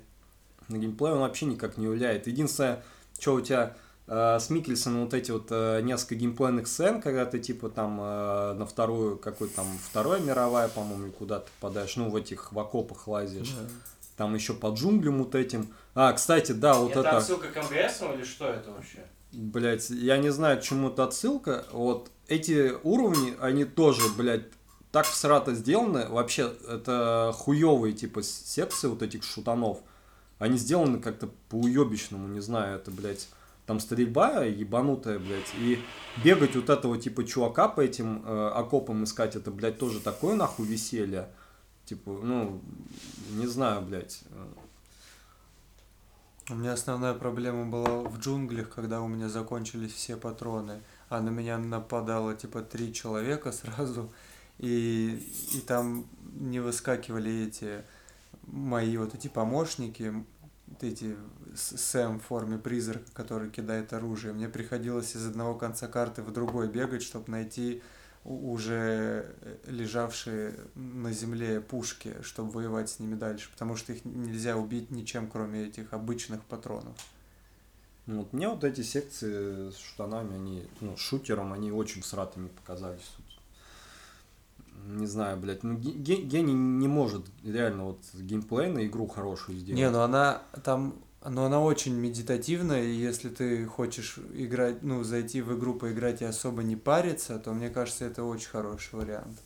На 0.68 0.78
геймплей 0.78 1.12
он 1.12 1.20
вообще 1.20 1.46
никак 1.46 1.76
не 1.76 1.86
влияет. 1.86 2.26
Единственное, 2.26 2.82
что 3.18 3.34
у 3.34 3.40
тебя 3.40 3.76
с 4.10 4.50
Микельсоном 4.50 5.04
вот 5.04 5.14
эти 5.14 5.30
вот 5.30 5.46
э, 5.50 5.80
несколько 5.82 6.16
геймплейных 6.16 6.66
сцен, 6.66 7.00
когда 7.00 7.24
ты 7.26 7.38
типа 7.38 7.68
там 7.68 8.00
э, 8.00 8.54
на 8.54 8.66
вторую, 8.66 9.16
какой 9.16 9.48
там, 9.48 9.66
вторая 9.82 10.20
мировая, 10.20 10.68
по-моему, 10.68 11.12
куда 11.12 11.38
ты 11.38 11.48
попадаешь, 11.60 11.94
ну, 11.96 12.10
в 12.10 12.16
этих 12.16 12.52
в 12.52 12.58
окопах 12.58 13.06
лазишь. 13.06 13.50
Да. 13.50 13.68
Там 14.16 14.34
еще 14.34 14.54
под 14.54 14.76
джунглем 14.78 15.18
вот 15.18 15.34
этим. 15.34 15.72
А, 15.94 16.12
кстати, 16.12 16.52
да, 16.52 16.74
вот 16.74 16.90
это... 16.90 17.00
Это 17.00 17.16
отсылка 17.18 17.48
к 17.48 17.56
МГС 17.56 18.02
или 18.14 18.24
что 18.24 18.46
это 18.48 18.70
вообще? 18.72 18.98
Блять, 19.32 19.88
я 19.90 20.16
не 20.16 20.30
знаю, 20.30 20.58
к 20.58 20.62
чему 20.62 20.88
это 20.88 21.04
отсылка. 21.04 21.64
Вот 21.70 22.10
эти 22.26 22.72
уровни, 22.82 23.36
они 23.40 23.64
тоже, 23.64 24.02
блядь, 24.16 24.46
так 24.90 25.06
всрато 25.06 25.54
сделаны. 25.54 26.08
Вообще, 26.08 26.52
это 26.68 27.32
хуевые, 27.34 27.92
типа, 27.92 28.22
секции 28.24 28.88
вот 28.88 29.02
этих 29.02 29.22
шутанов 29.22 29.78
они 30.40 30.56
сделаны 30.56 30.98
как-то 30.98 31.28
по-уебищному, 31.50 32.26
не 32.26 32.40
знаю, 32.40 32.76
это, 32.76 32.90
блядь, 32.90 33.28
там 33.70 33.78
стрельба 33.78 34.42
ебанутая, 34.42 35.20
блядь, 35.20 35.54
и 35.56 35.78
бегать 36.24 36.56
вот 36.56 36.68
этого 36.70 36.98
типа 36.98 37.24
чувака 37.24 37.68
по 37.68 37.80
этим 37.80 38.20
э, 38.26 38.48
окопам 38.48 39.04
искать, 39.04 39.36
это, 39.36 39.52
блядь, 39.52 39.78
тоже 39.78 40.00
такое 40.00 40.34
нахуй 40.34 40.66
веселье. 40.66 41.28
Типа, 41.84 42.10
ну, 42.20 42.60
не 43.30 43.46
знаю, 43.46 43.82
блядь. 43.82 44.24
У 46.48 46.56
меня 46.56 46.72
основная 46.72 47.14
проблема 47.14 47.66
была 47.66 48.00
в 48.00 48.18
джунглях, 48.18 48.70
когда 48.70 49.02
у 49.02 49.06
меня 49.06 49.28
закончились 49.28 49.92
все 49.92 50.16
патроны, 50.16 50.82
а 51.08 51.20
на 51.20 51.28
меня 51.28 51.56
нападало 51.56 52.34
типа 52.34 52.62
три 52.62 52.92
человека 52.92 53.52
сразу, 53.52 54.12
и, 54.58 55.24
и 55.52 55.60
там 55.60 56.06
не 56.40 56.58
выскакивали 56.58 57.46
эти 57.46 57.84
мои 58.48 58.96
вот 58.96 59.14
эти 59.14 59.28
помощники, 59.28 60.12
вот 60.66 60.82
эти 60.82 61.14
Сэм 61.54 62.20
в 62.20 62.24
форме 62.24 62.58
призрака, 62.58 63.10
который 63.12 63.50
кидает 63.50 63.92
оружие, 63.92 64.32
мне 64.32 64.48
приходилось 64.48 65.16
из 65.16 65.26
одного 65.26 65.54
конца 65.54 65.88
карты 65.88 66.22
в 66.22 66.32
другой 66.32 66.68
бегать, 66.68 67.02
чтобы 67.02 67.30
найти 67.30 67.82
уже 68.24 69.34
лежавшие 69.66 70.54
на 70.74 71.12
земле 71.12 71.60
пушки, 71.60 72.16
чтобы 72.22 72.50
воевать 72.50 72.90
с 72.90 72.98
ними 72.98 73.14
дальше, 73.14 73.50
потому 73.50 73.76
что 73.76 73.92
их 73.92 74.04
нельзя 74.04 74.56
убить 74.56 74.90
ничем, 74.90 75.28
кроме 75.28 75.66
этих 75.66 75.92
обычных 75.92 76.42
патронов. 76.44 76.94
Ну, 78.06 78.18
вот 78.18 78.32
мне 78.32 78.48
вот 78.48 78.64
эти 78.64 78.82
секции 78.82 79.70
с 79.70 79.76
штанами, 79.78 80.34
они, 80.34 80.68
ну, 80.80 80.96
шутером, 80.96 81.52
они 81.52 81.72
очень 81.72 82.02
сратыми 82.02 82.48
показались 82.48 83.10
не 84.86 85.06
знаю, 85.06 85.36
блядь, 85.36 85.62
ну 85.62 85.76
гений 85.76 86.52
не 86.52 86.88
может 86.88 87.26
реально 87.44 87.84
вот 87.84 87.98
геймплей 88.14 88.70
на 88.70 88.86
игру 88.86 89.06
хорошую 89.06 89.58
сделать. 89.58 89.78
Не, 89.78 89.90
ну 89.90 90.00
она 90.00 90.42
там, 90.64 90.94
но 91.24 91.44
она 91.44 91.60
очень 91.60 91.94
медитативная, 91.94 92.82
и 92.84 92.92
если 92.92 93.28
ты 93.28 93.66
хочешь 93.66 94.18
играть, 94.34 94.82
ну, 94.82 95.02
зайти 95.02 95.42
в 95.42 95.56
игру, 95.58 95.74
поиграть 95.74 96.22
и 96.22 96.24
особо 96.24 96.62
не 96.62 96.76
париться, 96.76 97.38
то 97.38 97.52
мне 97.52 97.70
кажется, 97.70 98.04
это 98.04 98.24
очень 98.24 98.48
хороший 98.48 98.94
вариант. 98.94 99.38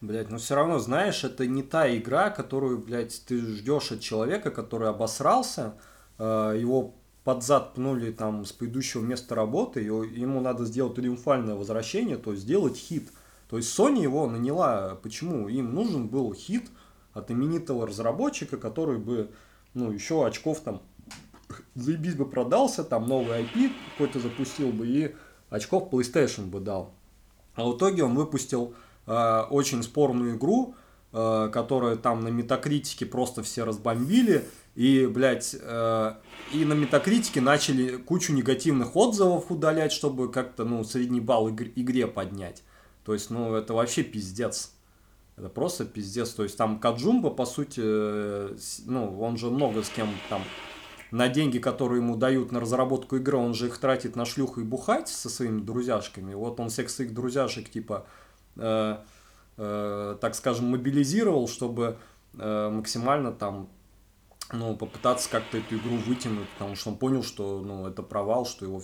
Блять, 0.00 0.30
но 0.30 0.38
все 0.38 0.54
равно, 0.54 0.78
знаешь, 0.78 1.24
это 1.24 1.46
не 1.46 1.62
та 1.62 1.94
игра, 1.94 2.30
которую, 2.30 2.78
блядь, 2.78 3.22
ты 3.26 3.38
ждешь 3.38 3.92
от 3.92 4.00
человека, 4.00 4.50
который 4.50 4.88
обосрался, 4.88 5.74
э, 6.18 6.56
его 6.58 6.94
под 7.24 7.42
зад 7.42 7.74
пнули 7.74 8.10
там 8.10 8.46
с 8.46 8.52
предыдущего 8.52 9.02
места 9.02 9.34
работы, 9.34 9.82
и 9.82 9.86
ему 9.86 10.40
надо 10.40 10.64
сделать 10.64 10.94
триумфальное 10.94 11.54
возвращение, 11.54 12.16
то 12.16 12.32
есть 12.32 12.44
сделать 12.44 12.76
хит– 12.76 13.10
то 13.50 13.56
есть 13.56 13.76
Sony 13.76 14.00
его 14.00 14.28
наняла, 14.28 14.96
почему? 15.02 15.48
Им 15.48 15.74
нужен 15.74 16.06
был 16.06 16.32
хит 16.32 16.70
от 17.12 17.32
именитого 17.32 17.84
разработчика, 17.84 18.56
который 18.56 18.98
бы, 18.98 19.32
ну, 19.74 19.90
еще 19.90 20.24
очков 20.24 20.60
там 20.60 20.82
заебись 21.74 22.14
бы 22.14 22.26
продался, 22.26 22.84
там 22.84 23.06
новый 23.08 23.42
IP 23.42 23.72
какой-то 23.92 24.20
запустил 24.20 24.70
бы 24.72 24.86
и 24.86 25.14
очков 25.50 25.90
PlayStation 25.90 26.46
бы 26.46 26.60
дал. 26.60 26.92
А 27.54 27.64
в 27.64 27.76
итоге 27.76 28.04
он 28.04 28.14
выпустил 28.14 28.74
э, 29.06 29.40
очень 29.50 29.82
спорную 29.82 30.36
игру, 30.36 30.74
э, 31.12 31.50
которая 31.52 31.96
там 31.96 32.20
на 32.20 32.28
метакритике 32.28 33.06
просто 33.06 33.42
все 33.42 33.64
разбомбили. 33.64 34.44
И, 34.76 35.06
блядь, 35.06 35.56
э, 35.60 36.12
и 36.54 36.64
на 36.64 36.74
метакритике 36.74 37.40
начали 37.40 37.96
кучу 37.96 38.32
негативных 38.32 38.96
отзывов 38.96 39.50
удалять, 39.50 39.92
чтобы 39.92 40.30
как-то, 40.30 40.64
ну, 40.64 40.84
средний 40.84 41.20
балл 41.20 41.48
игр- 41.48 41.72
игре 41.74 42.06
поднять. 42.06 42.62
То 43.04 43.12
есть, 43.12 43.30
ну, 43.30 43.54
это 43.54 43.74
вообще 43.74 44.04
пиздец. 44.04 44.72
Это 45.36 45.48
просто 45.48 45.84
пиздец. 45.84 46.30
То 46.30 46.44
есть, 46.44 46.56
там 46.56 46.78
Каджумба, 46.78 47.30
по 47.30 47.46
сути, 47.46 47.80
э, 47.82 48.56
ну, 48.86 49.20
он 49.20 49.36
же 49.36 49.50
много 49.50 49.82
с 49.82 49.88
кем 49.88 50.08
там 50.28 50.42
на 51.10 51.28
деньги, 51.28 51.58
которые 51.58 52.00
ему 52.00 52.16
дают 52.16 52.52
на 52.52 52.60
разработку 52.60 53.16
игры, 53.16 53.36
он 53.36 53.54
же 53.54 53.66
их 53.66 53.78
тратит 53.78 54.16
на 54.16 54.24
шлюху 54.24 54.60
и 54.60 54.64
бухать 54.64 55.08
со 55.08 55.28
своими 55.28 55.60
друзьяшками. 55.60 56.34
Вот 56.34 56.60
он 56.60 56.68
всех 56.68 56.90
своих 56.90 57.14
друзьяшек, 57.14 57.68
типа, 57.68 58.06
э, 58.56 58.96
э, 59.56 60.16
так 60.20 60.34
скажем, 60.34 60.66
мобилизировал, 60.66 61.48
чтобы 61.48 61.98
э, 62.34 62.70
максимально 62.70 63.32
там 63.32 63.68
ну, 64.52 64.76
попытаться 64.76 65.30
как-то 65.30 65.58
эту 65.58 65.76
игру 65.76 65.96
вытянуть, 65.96 66.48
потому 66.50 66.74
что 66.74 66.90
он 66.90 66.98
понял, 66.98 67.22
что, 67.22 67.60
ну, 67.60 67.86
это 67.86 68.02
провал, 68.02 68.46
что 68.46 68.66
его 68.66 68.82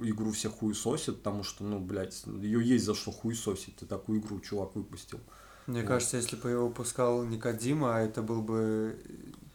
игру 0.00 0.30
все 0.30 0.48
хуесосят, 0.48 1.18
потому 1.18 1.42
что, 1.42 1.64
ну, 1.64 1.80
блядь, 1.80 2.22
ее 2.40 2.64
есть 2.64 2.84
за 2.84 2.94
что 2.94 3.10
хуесосить, 3.10 3.76
ты 3.76 3.86
такую 3.86 4.20
игру 4.20 4.38
чувак 4.40 4.76
выпустил. 4.76 5.20
Мне 5.66 5.80
вот. 5.80 5.88
кажется, 5.88 6.16
если 6.16 6.36
бы 6.36 6.50
его 6.50 6.68
выпускал 6.68 7.24
не 7.24 7.38
Кадима, 7.38 7.96
а 7.96 8.00
это 8.00 8.22
был 8.22 8.42
бы 8.42 8.96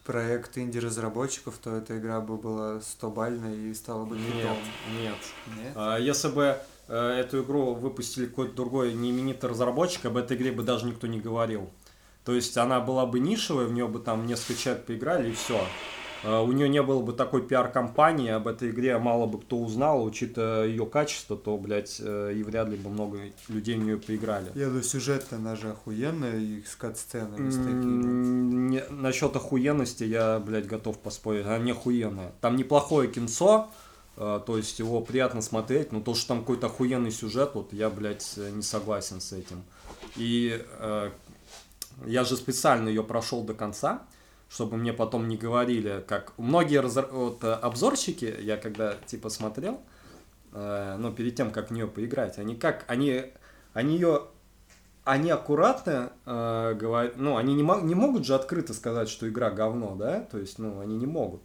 проект 0.07 0.57
инди-разработчиков, 0.57 1.59
то 1.61 1.75
эта 1.75 1.97
игра 1.99 2.21
бы 2.21 2.37
была 2.37 2.77
100-бальной 2.77 3.69
и 3.69 3.73
стала 3.73 4.05
бы 4.05 4.17
хитом. 4.17 4.55
Нет, 4.97 5.03
нет. 5.03 5.15
нет? 5.57 5.73
А, 5.75 5.97
если 5.97 6.29
бы 6.29 6.57
э, 6.87 7.09
эту 7.19 7.43
игру 7.43 7.73
выпустили 7.73 8.25
какой-то 8.25 8.55
другой 8.55 8.93
неименитый 8.93 9.49
разработчик, 9.49 10.05
об 10.05 10.15
этой 10.15 10.37
игре 10.37 10.53
бы 10.53 10.63
даже 10.63 10.85
никто 10.85 11.07
не 11.07 11.19
говорил. 11.19 11.69
То 12.23 12.33
есть 12.33 12.55
она 12.57 12.79
была 12.79 13.05
бы 13.05 13.19
нишевая, 13.19 13.67
в 13.67 13.73
нее 13.73 13.87
бы 13.89 13.99
там 13.99 14.25
несколько 14.25 14.55
человек 14.55 14.85
поиграли 14.85 15.29
и 15.29 15.33
все. 15.33 15.61
А, 16.23 16.41
у 16.41 16.51
нее 16.51 16.69
не 16.69 16.81
было 16.81 17.01
бы 17.01 17.13
такой 17.13 17.41
пиар-компании, 17.41 18.31
об 18.31 18.47
этой 18.47 18.69
игре 18.69 18.97
мало 18.97 19.25
бы 19.25 19.39
кто 19.39 19.57
узнал, 19.57 20.03
учитывая 20.03 20.67
ее 20.67 20.85
качество, 20.85 21.37
то, 21.37 21.57
блядь, 21.57 21.97
э, 21.99 22.33
и 22.35 22.43
вряд 22.43 22.69
ли 22.69 22.77
бы 22.77 22.89
много 22.89 23.19
людей 23.47 23.75
в 23.75 23.83
нее 23.83 23.97
поиграли. 23.97 24.51
Я 24.55 24.67
думаю, 24.67 24.83
сюжет-то 24.83 25.35
она 25.35 25.55
же 25.55 25.71
охуенная, 25.71 26.37
и 26.37 26.63
с 26.63 26.75
кат-сценами 26.75 27.49
с 27.49 27.55
такими. 27.55 28.83
Насчет 28.89 29.35
охуенности 29.35 30.03
я, 30.03 30.39
блядь, 30.39 30.67
готов 30.67 30.97
поспорить. 30.99 31.45
Она 31.45 31.59
не 31.59 31.71
охуенная. 31.71 32.31
Там 32.41 32.55
неплохое 32.55 33.09
кинцо, 33.09 33.69
э, 34.15 34.39
то 34.45 34.57
есть 34.57 34.79
его 34.79 35.01
приятно 35.01 35.41
смотреть, 35.41 35.91
но 35.91 36.01
то, 36.01 36.15
что 36.15 36.29
там 36.29 36.39
какой-то 36.41 36.67
охуенный 36.67 37.11
сюжет, 37.11 37.51
вот 37.53 37.73
я, 37.73 37.89
блядь, 37.89 38.37
не 38.37 38.61
согласен 38.61 39.21
с 39.21 39.33
этим. 39.33 39.63
И 40.15 40.63
э, 40.79 41.11
я 42.05 42.23
же 42.23 42.35
специально 42.35 42.89
ее 42.89 43.03
прошел 43.03 43.43
до 43.43 43.53
конца, 43.53 44.03
чтобы 44.49 44.77
мне 44.77 44.93
потом 44.93 45.27
не 45.27 45.37
говорили, 45.37 46.03
как 46.07 46.33
многие 46.37 46.79
разор... 46.79 47.07
вот, 47.11 47.43
э, 47.43 47.53
обзорщики, 47.53 48.33
я 48.39 48.57
когда 48.57 48.95
типа 49.05 49.29
смотрел, 49.29 49.81
э, 50.53 50.95
ну 50.97 51.11
перед 51.11 51.35
тем 51.35 51.51
как 51.51 51.69
в 51.69 51.73
нее 51.73 51.87
поиграть, 51.87 52.37
они 52.37 52.55
как 52.55 52.85
они 52.87 53.25
они 53.73 53.95
ее 53.95 54.23
они 55.03 55.29
аккуратно 55.29 56.11
э, 56.25 56.75
говорят, 56.79 57.17
ну 57.17 57.37
они 57.37 57.55
не, 57.55 57.61
не 57.61 57.95
могут 57.95 58.25
же 58.25 58.35
открыто 58.35 58.73
сказать, 58.73 59.09
что 59.09 59.27
игра 59.27 59.51
говно, 59.51 59.95
да, 59.95 60.21
то 60.21 60.37
есть 60.37 60.59
ну 60.59 60.79
они 60.79 60.97
не 60.97 61.05
могут. 61.05 61.41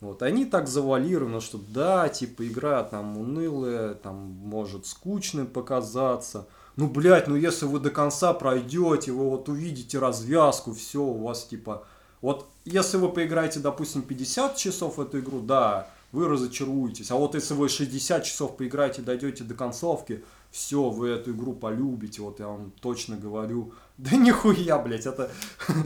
Вот, 0.00 0.22
они 0.22 0.44
так 0.44 0.68
завуалированы, 0.68 1.40
что 1.40 1.58
да, 1.58 2.08
типа, 2.10 2.46
игра 2.46 2.82
там 2.82 3.16
унылая, 3.16 3.94
там 3.94 4.16
может 4.16 4.86
скучной 4.86 5.46
показаться. 5.46 6.46
Ну, 6.76 6.86
блядь, 6.86 7.28
ну 7.28 7.34
если 7.34 7.64
вы 7.64 7.80
до 7.80 7.90
конца 7.90 8.34
пройдете, 8.34 9.12
вы 9.12 9.30
вот 9.30 9.48
увидите 9.48 9.98
развязку, 9.98 10.74
все, 10.74 11.00
у 11.02 11.24
вас 11.24 11.44
типа... 11.44 11.86
Вот 12.26 12.48
если 12.64 12.96
вы 12.96 13.08
поиграете, 13.08 13.60
допустим, 13.60 14.02
50 14.02 14.56
часов 14.56 14.96
в 14.96 15.00
эту 15.00 15.20
игру, 15.20 15.38
да, 15.40 15.88
вы 16.10 16.26
разочаруетесь. 16.26 17.12
А 17.12 17.14
вот 17.14 17.36
если 17.36 17.54
вы 17.54 17.68
60 17.68 18.24
часов 18.24 18.56
поиграете, 18.56 19.00
дойдете 19.00 19.44
до 19.44 19.54
концовки, 19.54 20.24
все, 20.50 20.90
вы 20.90 21.10
эту 21.10 21.30
игру 21.30 21.52
полюбите, 21.52 22.22
вот 22.22 22.40
я 22.40 22.48
вам 22.48 22.72
точно 22.80 23.16
говорю. 23.16 23.72
Да 23.96 24.16
нихуя, 24.16 24.76
блядь, 24.78 25.06
это, 25.06 25.30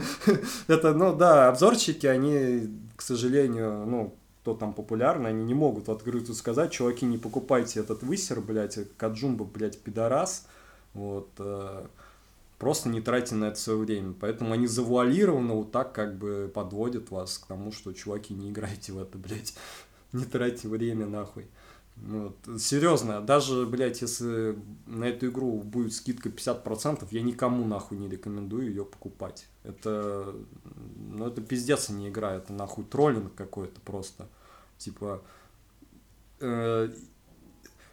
это, 0.67 0.95
ну 0.95 1.15
да, 1.15 1.47
обзорчики, 1.47 2.07
они, 2.07 2.75
к 2.95 3.03
сожалению, 3.03 3.85
ну, 3.85 4.15
кто 4.41 4.55
там 4.55 4.73
популярный, 4.73 5.29
они 5.29 5.43
не 5.43 5.53
могут 5.53 5.89
открыто 5.89 6.33
сказать, 6.33 6.71
чуваки, 6.71 7.05
не 7.05 7.19
покупайте 7.19 7.79
этот 7.79 8.01
высер, 8.01 8.41
блядь, 8.41 8.79
Каджумба, 8.97 9.45
блядь, 9.45 9.79
пидорас, 9.79 10.47
вот, 10.95 11.29
э, 11.37 11.85
просто 12.61 12.89
не 12.89 13.01
тратьте 13.01 13.33
на 13.33 13.45
это 13.45 13.59
свое 13.59 13.79
время. 13.79 14.13
Поэтому 14.13 14.53
они 14.53 14.67
завуалированно 14.67 15.55
вот 15.55 15.71
так 15.71 15.93
как 15.93 16.19
бы 16.19 16.49
подводят 16.53 17.09
вас 17.09 17.39
к 17.39 17.47
тому, 17.47 17.71
что, 17.71 17.91
чуваки, 17.91 18.35
не 18.35 18.51
играйте 18.51 18.93
в 18.93 19.01
это, 19.01 19.17
блядь, 19.17 19.55
не 20.13 20.25
тратьте 20.25 20.67
время 20.67 21.07
нахуй. 21.07 21.47
Вот. 21.95 22.37
Серьезно, 22.59 23.19
даже, 23.19 23.65
блядь, 23.65 24.03
если 24.03 24.55
на 24.85 25.05
эту 25.05 25.29
игру 25.29 25.59
будет 25.63 25.91
скидка 25.91 26.29
50%, 26.29 27.07
я 27.09 27.23
никому 27.23 27.65
нахуй 27.65 27.97
не 27.97 28.07
рекомендую 28.07 28.67
ее 28.67 28.85
покупать. 28.85 29.47
Это, 29.63 30.31
ну, 30.95 31.25
это 31.25 31.41
пиздец, 31.41 31.89
не 31.89 32.09
игра, 32.09 32.35
это 32.35 32.53
нахуй 32.53 32.85
троллинг 32.85 33.33
какой-то 33.33 33.81
просто. 33.81 34.27
Типа, 34.77 35.23
э, 36.39 36.91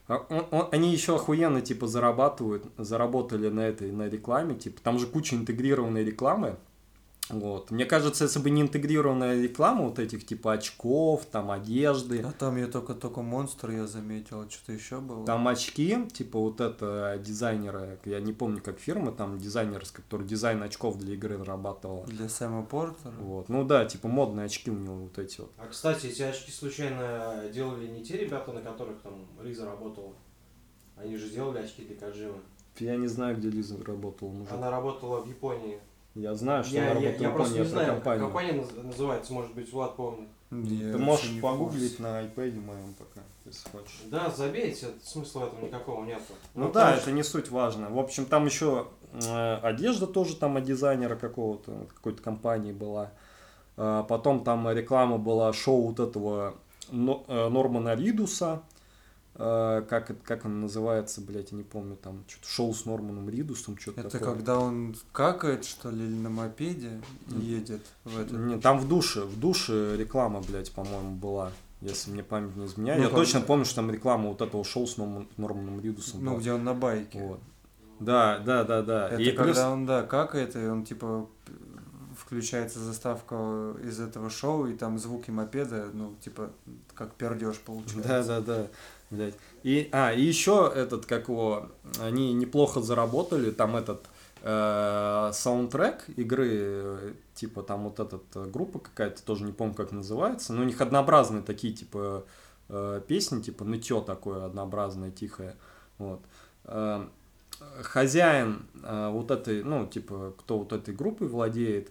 он, 0.09 0.47
он, 0.51 0.69
они 0.73 0.91
еще 0.91 1.17
охуенно, 1.17 1.61
типа, 1.61 1.87
зарабатывают, 1.87 2.67
заработали 2.79 3.49
на 3.49 3.61
этой, 3.61 3.93
на 3.93 4.09
рекламе, 4.09 4.55
типа, 4.55 4.81
там 4.83 4.99
же 4.99 5.07
куча 5.07 5.37
интегрированной 5.37 6.05
рекламы, 6.05 6.57
вот. 7.31 7.71
Мне 7.71 7.85
кажется, 7.85 8.25
если 8.25 8.39
бы 8.39 8.51
не 8.51 8.63
интегрированная 8.63 9.43
реклама 9.43 9.85
вот 9.85 9.99
этих 9.99 10.27
типа 10.27 10.55
очков, 10.55 11.27
там 11.27 11.51
одежды. 11.51 12.23
А 12.23 12.33
там 12.33 12.57
я 12.57 12.67
только 12.67 12.95
только 12.95 13.23
монстр 13.23 13.71
я 13.71 13.87
заметил, 13.87 14.49
что-то 14.49 14.73
еще 14.73 15.01
было. 15.01 15.25
Там 15.27 15.47
очки, 15.49 16.07
типа 16.13 16.39
вот 16.39 16.61
это 16.61 17.21
дизайнеры, 17.25 17.99
я 18.05 18.21
не 18.21 18.33
помню 18.33 18.63
как 18.63 18.79
фирма, 18.79 19.13
там 19.13 19.39
дизайнер, 19.39 19.85
который 19.93 20.27
дизайн 20.27 20.63
очков 20.63 20.99
для 20.99 21.15
игры 21.15 21.39
разрабатывала. 21.39 22.07
Для 22.07 22.29
Сэма 22.29 22.65
Портера? 22.65 23.13
Вот. 23.21 23.49
Ну 23.49 23.65
да, 23.65 23.85
типа 23.85 24.09
модные 24.09 24.47
очки 24.47 24.71
у 24.71 24.75
него 24.75 24.97
вот 24.97 25.19
эти 25.19 25.41
вот. 25.41 25.53
А 25.59 25.67
кстати, 25.67 26.07
эти 26.07 26.23
очки 26.23 26.51
случайно 26.51 27.45
делали 27.53 27.89
не 27.89 28.05
те 28.05 28.17
ребята, 28.17 28.53
на 28.53 28.61
которых 28.61 29.01
там 29.01 29.27
Риза 29.43 29.67
работала? 29.67 30.15
Они 30.97 31.17
же 31.17 31.31
делали 31.31 31.59
очки 31.59 31.83
для 31.83 31.97
Каджимы. 31.97 32.41
Я 32.79 32.97
не 32.97 33.07
знаю, 33.09 33.37
где 33.37 33.51
Лиза 33.51 33.83
работала. 33.85 34.31
Мужик. 34.31 34.53
Она 34.53 34.71
работала 34.71 35.21
в 35.21 35.29
Японии. 35.29 35.79
Я 36.19 36.35
знаю, 36.35 36.65
что 36.65 36.75
я, 36.75 36.81
она 36.83 36.89
я, 36.89 36.95
работает 36.95 37.21
я 37.21 37.31
в 37.31 37.35
просто 37.35 37.59
не 37.59 37.65
знаю, 37.65 37.95
компания. 37.95 38.21
как 38.21 38.33
компания 38.33 38.53
наз- 38.61 38.83
называется, 38.83 39.33
может 39.33 39.55
быть, 39.55 39.73
Влад 39.73 39.95
помнит. 39.95 40.29
Я 40.51 40.93
Ты 40.93 40.99
можешь 40.99 41.41
погуглить 41.41 42.01
на 42.01 42.23
iPad 42.23 42.61
моем 42.61 42.95
пока, 42.99 43.21
если 43.45 43.69
хочешь. 43.69 44.01
Да, 44.07 44.29
забейте, 44.31 44.89
смысла 45.05 45.47
этом 45.47 45.63
никакого 45.65 46.05
нету. 46.05 46.33
Ну 46.55 46.73
да, 46.73 46.97
это 46.97 47.13
не 47.13 47.23
суть 47.23 47.51
важно. 47.51 47.89
В 47.91 47.99
общем, 47.99 48.27
там 48.27 48.47
еще 48.47 48.89
э, 49.13 49.55
одежда 49.63 50.07
тоже 50.09 50.35
там 50.35 50.57
от 50.57 50.65
дизайнера 50.65 51.15
какого-то, 51.15 51.83
от 51.83 51.93
какой-то 51.93 52.21
компании 52.23 52.73
была. 52.73 53.13
А 53.77 54.03
потом 54.03 54.43
там 54.43 54.69
реклама 54.71 55.19
была 55.19 55.53
шоу 55.53 55.89
вот 55.89 56.01
этого 56.01 56.55
э, 56.91 56.95
Нормана 56.95 57.95
Ридуса. 57.95 58.63
Э, 58.63 58.78
как, 59.39 60.11
это- 60.11 60.21
как 60.25 60.45
он 60.45 60.61
называется, 60.61 61.21
блядь, 61.21 61.53
я 61.53 61.57
не 61.59 61.63
помню, 61.63 61.97
там 61.97 62.25
что-то 62.27 62.49
шоу 62.49 62.75
с 62.75 62.85
Норманом 62.85 63.29
Ридусом, 63.29 63.79
что-то 63.79 64.01
Это 64.01 64.11
такое. 64.11 64.35
когда 64.35 64.59
он 64.59 64.97
какает, 65.13 65.65
что 65.65 65.91
ли, 65.91 66.05
или 66.05 66.15
на 66.17 66.29
мопеде 66.29 67.01
едет 67.29 67.83
в 68.05 68.19
этот... 68.19 68.33
Не, 68.39 68.59
там 68.59 68.79
в 68.81 68.89
душе, 68.89 69.23
в 69.23 69.39
душе 69.39 69.97
реклама, 69.97 70.41
блядь, 70.43 70.73
по-моему, 70.73 71.13
была. 71.17 71.53
Если 71.81 72.11
мне 72.11 72.25
память 72.25 72.57
не 72.57 72.67
изменяет. 72.67 72.99
Ну, 72.99 73.05
я 73.05 73.11
как- 73.11 73.19
точно 73.21 73.41
помню, 73.41 73.65
что 73.65 73.77
там 73.77 73.91
реклама 73.93 74.29
вот 74.31 74.43
этого 74.43 74.65
шоу 74.65 74.87
с 74.89 74.97
Норман- 74.97 75.29
Норманом 75.37 75.81
Ридусом 75.81 76.25
Ну, 76.25 76.31
была. 76.33 76.41
где 76.41 76.53
он 76.53 76.65
на 76.65 76.75
байке. 76.75 77.21
Вот. 77.23 77.39
Да, 78.01 78.39
да, 78.41 78.65
да, 78.65 78.83
да. 78.83 79.09
Это 79.11 79.23
И 79.23 79.31
когда 79.31 79.45
плюс- 79.45 79.59
он, 79.59 79.87
да, 79.87 80.03
какает, 80.03 80.57
и 80.57 80.67
он, 80.67 80.85
типа, 80.85 81.29
включается 82.17 82.81
заставка 82.81 83.75
из 83.85 84.01
этого 84.01 84.29
шоу, 84.31 84.67
и 84.67 84.75
там 84.75 84.99
звуки 84.99 85.31
мопеда, 85.31 85.89
ну, 85.93 86.15
типа, 86.21 86.51
как 86.95 87.15
пердеж 87.15 87.59
получается. 87.61 88.09
Да, 88.09 88.23
да, 88.25 88.41
да, 88.41 88.67
блядь. 89.11 89.35
И, 89.63 89.89
а, 89.93 90.13
и 90.13 90.23
еще 90.23 90.71
этот, 90.75 91.07
как 91.07 91.29
его, 91.29 91.69
они 92.01 92.33
неплохо 92.33 92.81
заработали, 92.81 93.51
там 93.51 93.77
этот 93.77 94.07
э, 94.43 95.31
саундтрек 95.33 96.05
игры, 96.17 97.17
типа 97.35 97.63
там 97.63 97.85
вот 97.85 98.01
этот 98.01 98.25
э, 98.35 98.45
группа 98.47 98.79
какая-то, 98.79 99.23
тоже 99.23 99.45
не 99.45 99.53
помню, 99.53 99.75
как 99.75 99.93
называется, 99.93 100.53
но 100.53 100.63
у 100.63 100.65
них 100.65 100.81
однообразные 100.81 101.43
такие, 101.43 101.73
типа, 101.73 102.25
э, 102.69 103.01
песни, 103.07 103.41
типа 103.41 103.65
нытье 103.65 104.03
такое 104.07 104.45
однообразное, 104.45 105.11
тихое, 105.11 105.57
вот. 105.99 106.21
Э, 106.65 107.07
хозяин 107.83 108.67
э, 108.83 109.11
вот 109.11 109.31
этой, 109.31 109.63
ну, 109.63 109.87
типа, 109.87 110.35
кто 110.39 110.59
вот 110.59 110.73
этой 110.73 110.95
группой 110.95 111.29
владеет, 111.29 111.91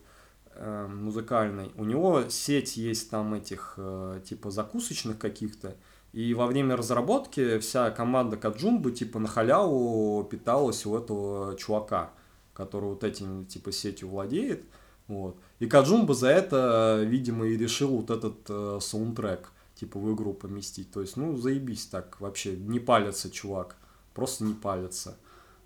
э, 0.56 0.88
музыкальной, 0.88 1.72
у 1.76 1.86
него 1.86 2.30
сеть 2.30 2.78
есть 2.78 3.10
там 3.10 3.34
этих, 3.34 3.76
э, 3.78 4.22
типа, 4.26 4.52
закусочных 4.52 5.18
каких-то, 5.18 5.76
и 6.18 6.34
во 6.34 6.48
время 6.48 6.76
разработки 6.76 7.60
вся 7.60 7.92
команда 7.92 8.38
Каджумбы, 8.38 8.92
типа, 8.92 9.20
на 9.20 9.28
халяву 9.28 10.24
питалась 10.24 10.84
у 10.88 10.98
этого 10.98 11.56
чувака, 11.58 12.10
который 12.56 12.90
вот 12.90 13.04
этим, 13.04 13.46
типа, 13.46 13.72
сетью 13.72 14.10
владеет, 14.10 14.64
вот. 15.08 15.38
И 15.60 15.68
Каджумба 15.68 16.16
за 16.16 16.30
это, 16.30 17.04
видимо, 17.06 17.46
и 17.46 17.56
решил 17.56 17.90
вот 17.98 18.10
этот 18.10 18.38
э, 18.50 18.80
саундтрек, 18.82 19.52
типа, 19.76 20.00
в 20.00 20.12
игру 20.16 20.34
поместить. 20.34 20.90
То 20.92 21.02
есть, 21.02 21.18
ну, 21.18 21.38
заебись 21.38 21.86
так 21.86 22.20
вообще, 22.20 22.58
не 22.58 22.80
палится 22.80 23.30
чувак, 23.30 23.76
просто 24.16 24.44
не 24.44 24.56
палится. 24.56 25.20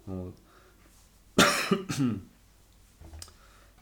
Вот. 0.05 0.35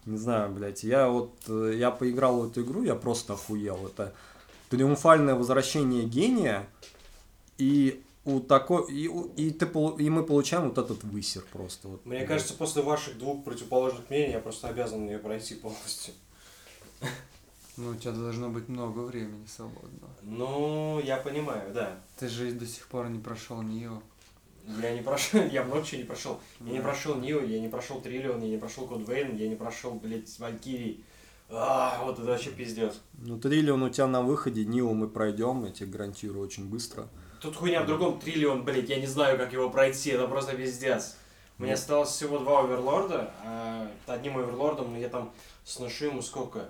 Не 0.05 0.17
знаю, 0.17 0.51
блядь, 0.53 0.83
я 0.83 1.09
вот, 1.09 1.33
э, 1.47 1.73
я 1.77 1.89
поиграл 1.89 2.41
в 2.41 2.51
эту 2.51 2.61
игру, 2.61 2.83
я 2.83 2.93
просто 2.95 3.33
охуел. 3.33 3.87
Это 3.87 4.13
триумфальное 4.69 5.35
возвращение 5.35 6.05
гения, 6.05 6.67
и 7.57 8.03
у 8.25 8.39
такой, 8.39 8.91
и, 8.91 9.09
и, 9.37 9.51
ты, 9.51 9.65
и 9.65 10.09
мы 10.09 10.23
получаем 10.23 10.69
вот 10.69 10.77
этот 10.77 11.03
высер 11.03 11.43
просто. 11.51 11.87
Вот. 11.87 12.05
Мне 12.05 12.25
кажется, 12.25 12.53
после 12.53 12.81
ваших 12.81 13.17
двух 13.17 13.43
противоположных 13.43 14.09
мнений 14.09 14.33
я 14.33 14.39
просто 14.39 14.67
обязан 14.67 15.05
ее 15.05 15.19
пройти 15.19 15.55
полностью. 15.55 16.13
Ну, 17.77 17.91
у 17.91 17.95
тебя 17.95 18.11
должно 18.11 18.49
быть 18.49 18.67
много 18.67 18.99
времени 18.99 19.45
свободного. 19.47 20.11
Ну, 20.21 20.99
я 20.99 21.15
понимаю, 21.17 21.73
да. 21.73 21.97
Ты 22.17 22.27
же 22.27 22.51
до 22.51 22.65
сих 22.65 22.87
пор 22.87 23.09
не 23.09 23.19
прошел 23.19 23.61
Нио. 23.61 24.01
Я 24.81 24.93
не 24.93 25.01
прошел, 25.01 25.41
я 25.51 25.63
чего 25.63 25.97
не 25.97 26.03
прошел. 26.03 26.39
Я 26.59 26.73
не 26.73 26.81
прошел 26.81 27.15
Нио, 27.15 27.39
я 27.39 27.59
не 27.59 27.69
прошел 27.69 28.01
Триллион, 28.01 28.41
я 28.41 28.49
не 28.49 28.57
прошел 28.57 28.85
Код 28.85 29.07
Вейн, 29.07 29.35
я 29.37 29.47
не 29.47 29.55
прошел, 29.55 29.93
блядь, 29.93 30.37
Валькирий. 30.39 31.03
А, 31.51 31.99
вот 32.03 32.19
это 32.19 32.27
вообще 32.27 32.51
пиздец. 32.51 32.99
Ну, 33.13 33.39
триллион 33.39 33.81
у 33.83 33.89
тебя 33.89 34.07
на 34.07 34.21
выходе, 34.21 34.65
Нио 34.65 34.93
мы 34.93 35.07
пройдем, 35.07 35.65
я 35.65 35.71
тебе 35.71 35.89
гарантирую, 35.91 36.45
очень 36.45 36.69
быстро. 36.69 37.07
Тут 37.41 37.55
хуйня 37.55 37.81
в 37.83 37.87
другом. 37.87 38.19
Триллион, 38.19 38.63
блядь, 38.63 38.89
я 38.89 38.99
не 38.99 39.07
знаю, 39.07 39.37
как 39.37 39.51
его 39.53 39.69
пройти, 39.69 40.11
это 40.11 40.27
просто 40.27 40.55
пиздец. 40.55 41.15
У 41.57 41.63
меня 41.63 41.73
Ну. 41.73 41.79
осталось 41.79 42.09
всего 42.09 42.37
два 42.39 42.61
оверлорда, 42.61 43.31
а 43.43 43.87
одним 44.07 44.37
оверлордом 44.37 44.97
я 44.97 45.09
там 45.09 45.31
сношу 45.65 46.05
ему 46.05 46.21
сколько? 46.21 46.69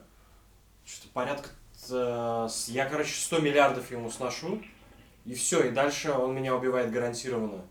Что-то 0.86 1.10
порядка... 1.14 1.50
э, 1.90 2.48
Я, 2.68 2.86
короче, 2.90 3.14
100 3.14 3.40
миллиардов 3.40 3.92
ему 3.92 4.10
сношу, 4.10 4.62
и 5.26 5.34
все, 5.34 5.62
и 5.68 5.72
дальше 5.72 6.12
он 6.12 6.34
меня 6.36 6.56
убивает 6.56 6.92
гарантированно. 6.92 7.62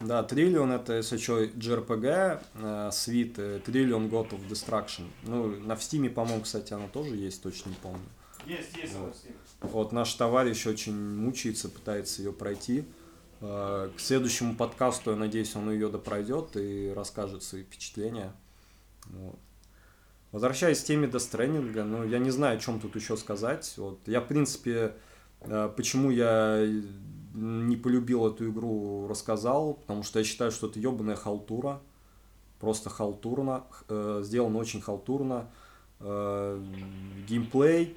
Да, 0.00 0.22
Триллион 0.22 0.70
это, 0.70 0.94
если 0.94 1.16
что, 1.16 1.42
JRPG, 1.42 2.40
э, 2.54 2.90
свит, 2.92 3.38
э, 3.38 3.60
Trillion 3.66 4.08
God 4.08 4.30
of 4.30 4.48
Destruction. 4.48 5.08
Ну, 5.24 5.48
на 5.60 5.74
в 5.74 5.82
Стиме, 5.82 6.08
по-моему, 6.08 6.42
кстати, 6.42 6.72
она 6.72 6.86
тоже 6.86 7.16
есть, 7.16 7.42
точно 7.42 7.70
не 7.70 7.74
помню. 7.76 8.06
Есть, 8.46 8.76
есть, 8.76 8.94
Вот. 8.94 9.16
Вот 9.60 9.92
наш 9.92 10.14
товарищ 10.14 10.66
очень 10.68 10.94
мучается, 10.94 11.68
пытается 11.68 12.22
ее 12.22 12.32
пройти. 12.32 12.84
Э, 13.40 13.90
К 13.96 14.00
следующему 14.00 14.54
подкасту, 14.54 15.10
я 15.10 15.16
надеюсь, 15.16 15.56
он 15.56 15.68
ее 15.68 15.88
допройдет 15.88 16.56
и 16.56 16.92
расскажет 16.94 17.42
свои 17.42 17.64
впечатления. 17.64 18.32
Вот. 19.06 19.38
Возвращаясь 20.30 20.80
к 20.80 20.84
теме 20.84 21.08
Stranding, 21.08 21.82
ну, 21.82 22.04
я 22.04 22.18
не 22.18 22.30
знаю, 22.30 22.58
о 22.58 22.60
чем 22.60 22.78
тут 22.78 22.94
еще 22.94 23.16
сказать. 23.16 23.74
Вот. 23.78 23.98
Я, 24.06 24.20
в 24.20 24.28
принципе, 24.28 24.94
почему 25.40 26.10
я 26.10 26.64
не 27.38 27.76
полюбил 27.76 28.26
эту 28.26 28.50
игру, 28.50 29.06
рассказал, 29.08 29.74
потому 29.74 30.02
что 30.02 30.18
я 30.18 30.24
считаю, 30.24 30.50
что 30.50 30.66
это 30.66 30.78
ебаная 30.78 31.16
халтура. 31.16 31.80
Просто 32.60 32.90
халтурно. 32.90 33.64
э, 33.88 34.22
Сделано 34.24 34.58
очень 34.58 34.80
халтурно. 34.80 35.48
Э, 36.00 36.62
Геймплей 37.28 37.96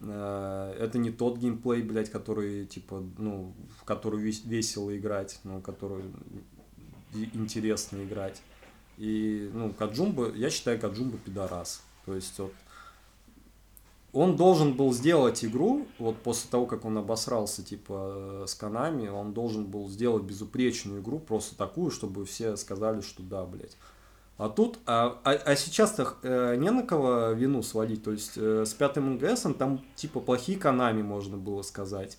Э, 0.00 0.74
это 0.78 0.98
не 0.98 1.10
тот 1.10 1.38
геймплей, 1.38 1.82
блядь, 1.82 2.10
который, 2.10 2.66
типа, 2.66 3.02
ну, 3.18 3.52
в 3.80 3.84
который 3.84 4.22
весело 4.22 4.96
играть, 4.96 5.40
ну, 5.44 5.60
который 5.60 6.04
интересно 7.12 8.02
играть. 8.04 8.40
И, 8.96 9.50
ну, 9.52 9.72
Каджумба, 9.72 10.32
я 10.34 10.50
считаю 10.50 10.78
Каджумба 10.78 11.18
пидорас. 11.18 11.82
То 12.06 12.14
есть, 12.14 12.38
вот, 12.38 12.52
он 14.12 14.36
должен 14.36 14.74
был 14.74 14.92
сделать 14.92 15.44
игру, 15.44 15.86
вот 15.98 16.16
после 16.18 16.50
того, 16.50 16.66
как 16.66 16.84
он 16.84 16.98
обосрался, 16.98 17.64
типа, 17.64 18.44
с 18.46 18.54
Канами, 18.54 19.08
он 19.08 19.32
должен 19.32 19.66
был 19.66 19.88
сделать 19.88 20.24
безупречную 20.24 21.00
игру, 21.00 21.18
просто 21.18 21.56
такую, 21.56 21.90
чтобы 21.90 22.24
все 22.24 22.56
сказали, 22.56 23.00
что 23.00 23.22
да, 23.22 23.44
блядь. 23.44 23.76
А 24.36 24.48
тут, 24.48 24.78
а, 24.86 25.20
а, 25.22 25.32
а 25.32 25.54
сейчас-то 25.54 26.14
э, 26.22 26.56
не 26.56 26.70
на 26.70 26.82
кого 26.82 27.32
вину 27.32 27.62
свалить, 27.62 28.02
то 28.02 28.10
есть 28.10 28.32
э, 28.36 28.64
с 28.64 28.72
пятым 28.72 29.16
НГСом 29.16 29.52
там 29.52 29.84
типа 29.96 30.20
плохие 30.20 30.58
Канами 30.58 31.02
можно 31.02 31.36
было 31.36 31.60
сказать. 31.60 32.16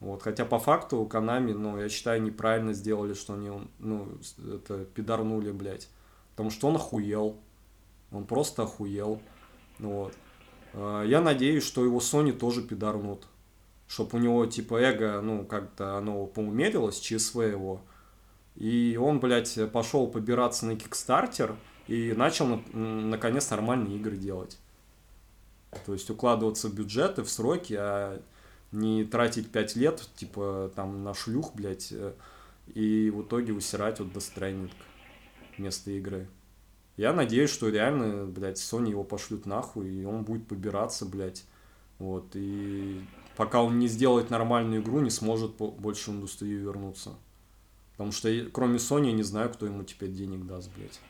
Вот, 0.00 0.22
хотя 0.22 0.44
по 0.44 0.58
факту 0.58 1.04
Канами, 1.04 1.52
ну, 1.52 1.78
я 1.78 1.88
считаю, 1.88 2.22
неправильно 2.22 2.72
сделали, 2.72 3.14
что 3.14 3.34
они, 3.34 3.50
ну, 3.80 4.08
это, 4.50 4.84
пидорнули, 4.86 5.50
блядь. 5.50 5.88
Потому 6.30 6.50
что 6.50 6.68
он 6.68 6.76
охуел. 6.76 7.36
Он 8.12 8.24
просто 8.24 8.62
охуел. 8.62 9.20
Вот. 9.78 10.14
Э, 10.78 11.04
я 11.06 11.20
надеюсь, 11.20 11.64
что 11.64 11.84
его 11.84 11.98
Sony 11.98 12.32
тоже 12.32 12.62
пидорнут. 12.62 13.26
Чтоб 13.88 14.14
у 14.14 14.18
него, 14.18 14.46
типа, 14.46 14.76
эго, 14.80 15.20
ну, 15.20 15.44
как-то 15.44 15.96
оно 15.96 16.26
поумерилось, 16.26 17.00
ЧСВ 17.00 17.36
его. 17.36 17.80
И 18.54 18.98
он, 19.00 19.18
блядь, 19.18 19.58
пошел 19.72 20.06
побираться 20.08 20.66
на 20.66 20.76
Кикстартер 20.76 21.56
и 21.86 22.12
начал, 22.12 22.60
наконец, 22.72 23.50
нормальные 23.50 23.96
игры 23.96 24.16
делать. 24.16 24.58
То 25.86 25.92
есть 25.92 26.10
укладываться 26.10 26.68
в 26.68 26.74
бюджеты, 26.74 27.22
в 27.22 27.30
сроки, 27.30 27.74
а 27.78 28.20
не 28.72 29.04
тратить 29.04 29.50
5 29.50 29.76
лет, 29.76 30.08
типа, 30.16 30.70
там, 30.76 31.02
на 31.02 31.14
шлюх, 31.14 31.54
блядь, 31.54 31.88
э, 31.92 32.12
и 32.74 33.10
в 33.10 33.22
итоге 33.22 33.52
высирать 33.52 34.00
вот 34.00 34.08
Death 34.08 34.34
Stranding 34.34 34.70
вместо 35.56 35.90
игры. 35.90 36.28
Я 36.98 37.12
надеюсь, 37.12 37.50
что 37.50 37.68
реально, 37.68 38.26
блядь, 38.26 38.58
Sony 38.58 38.90
его 38.90 39.04
пошлют 39.04 39.46
нахуй, 39.46 39.88
и 39.88 40.04
он 40.04 40.24
будет 40.24 40.48
побираться, 40.48 41.06
блядь. 41.06 41.44
Вот, 42.00 42.32
и 42.34 43.00
пока 43.36 43.62
он 43.62 43.78
не 43.78 43.86
сделает 43.86 44.30
нормальную 44.30 44.82
игру, 44.82 44.98
не 44.98 45.10
сможет 45.10 45.52
больше 45.52 46.10
в 46.10 46.14
индустрию 46.14 46.60
вернуться. 46.60 47.14
Потому 47.92 48.10
что 48.10 48.28
кроме 48.52 48.78
Sony 48.78 49.06
я 49.06 49.12
не 49.12 49.22
знаю, 49.22 49.48
кто 49.50 49.64
ему 49.64 49.84
теперь 49.84 50.10
денег 50.10 50.44
даст, 50.44 50.70
блядь. 50.76 51.00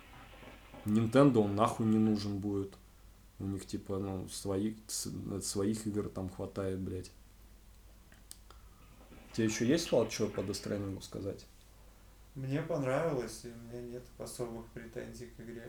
Nintendo 0.85 1.39
он 1.39 1.57
нахуй 1.57 1.87
не 1.87 1.99
нужен 1.99 2.39
будет. 2.39 2.75
У 3.39 3.45
них 3.45 3.67
типа, 3.67 3.99
ну, 3.99 4.29
своих, 4.29 4.77
своих 4.89 5.87
игр 5.87 6.11
там 6.11 6.29
хватает, 6.29 6.81
блядь. 6.81 7.11
Тебе 9.33 9.47
еще 9.47 9.67
есть, 9.67 9.91
Влад, 9.91 10.13
что 10.13 10.27
по 10.27 10.41
Death 10.41 11.03
сказать? 11.03 11.47
Мне 12.39 12.63
понравилось, 12.63 13.41
и 13.43 13.49
у 13.49 13.57
меня 13.67 13.83
нет 13.95 14.03
особых 14.17 14.65
претензий 14.67 15.27
к 15.27 15.41
игре. 15.41 15.69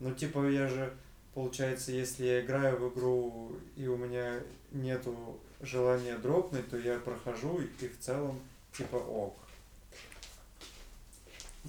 Ну, 0.00 0.12
типа, 0.12 0.44
я 0.50 0.66
же, 0.66 0.92
получается, 1.34 1.92
если 1.92 2.24
я 2.24 2.40
играю 2.40 2.76
в 2.76 2.92
игру, 2.92 3.52
и 3.76 3.86
у 3.86 3.96
меня 3.96 4.40
нету 4.72 5.38
желания 5.60 6.18
дропнуть, 6.18 6.68
то 6.68 6.76
я 6.76 6.98
прохожу, 6.98 7.60
и 7.60 7.86
в 7.86 8.00
целом, 8.00 8.40
типа, 8.76 8.96
ок. 8.96 9.36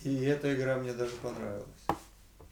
И 0.04 0.24
эта 0.24 0.56
игра 0.56 0.78
мне 0.78 0.94
даже 0.94 1.16
понравилась. 1.18 1.86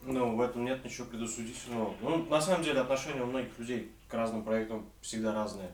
Ну, 0.04 0.36
в 0.36 0.42
этом 0.42 0.64
нет 0.64 0.86
ничего 0.86 1.08
предосудительного. 1.08 1.96
Ну, 2.02 2.24
на 2.26 2.40
самом 2.40 2.64
деле, 2.64 2.82
отношения 2.82 3.24
у 3.24 3.26
многих 3.26 3.58
людей 3.58 3.92
к 4.08 4.14
разным 4.14 4.44
проектам 4.44 4.88
всегда 5.02 5.34
разные. 5.34 5.72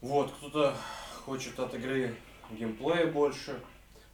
Вот, 0.00 0.30
кто-то 0.30 0.76
хочет 1.24 1.58
от 1.58 1.74
игры 1.74 2.14
геймплея 2.52 3.10
больше, 3.10 3.60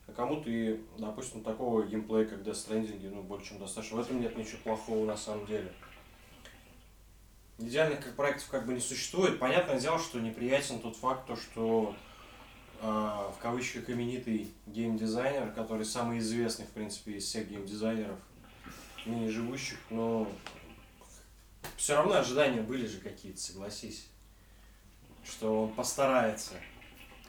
а 0.07 0.11
кому-то 0.11 0.49
и, 0.49 0.79
допустим, 0.97 1.43
такого 1.43 1.83
геймплея, 1.83 2.25
как 2.25 2.39
Death 2.39 2.53
Stranding, 2.53 3.09
ну, 3.13 3.23
больше, 3.23 3.49
чем 3.49 3.59
достаточно. 3.59 3.97
В 3.97 4.01
этом 4.01 4.21
нет 4.21 4.37
ничего 4.37 4.59
плохого 4.63 5.05
на 5.05 5.17
самом 5.17 5.45
деле. 5.45 5.71
Идеальных 7.57 8.03
как 8.03 8.15
проектов 8.15 8.49
как 8.49 8.65
бы 8.65 8.73
не 8.73 8.79
существует. 8.79 9.39
Понятное 9.39 9.79
дело, 9.79 9.97
что 9.97 10.19
неприятен 10.19 10.79
тот 10.79 10.95
факт, 10.95 11.25
то, 11.25 11.35
что 11.35 11.95
а, 12.81 13.31
в 13.31 13.41
кавычках 13.41 13.89
именитый 13.89 14.51
геймдизайнер, 14.67 15.51
который 15.51 15.85
самый 15.85 16.19
известный, 16.19 16.65
в 16.65 16.71
принципе, 16.71 17.13
из 17.13 17.23
всех 17.23 17.49
геймдизайнеров, 17.49 18.19
ныне 19.05 19.29
живущих, 19.29 19.79
но 19.89 20.29
все 21.77 21.95
равно 21.95 22.15
ожидания 22.15 22.61
были 22.61 22.85
же 22.85 22.99
какие-то, 22.99 23.39
согласись, 23.39 24.07
что 25.23 25.63
он 25.63 25.73
постарается. 25.73 26.53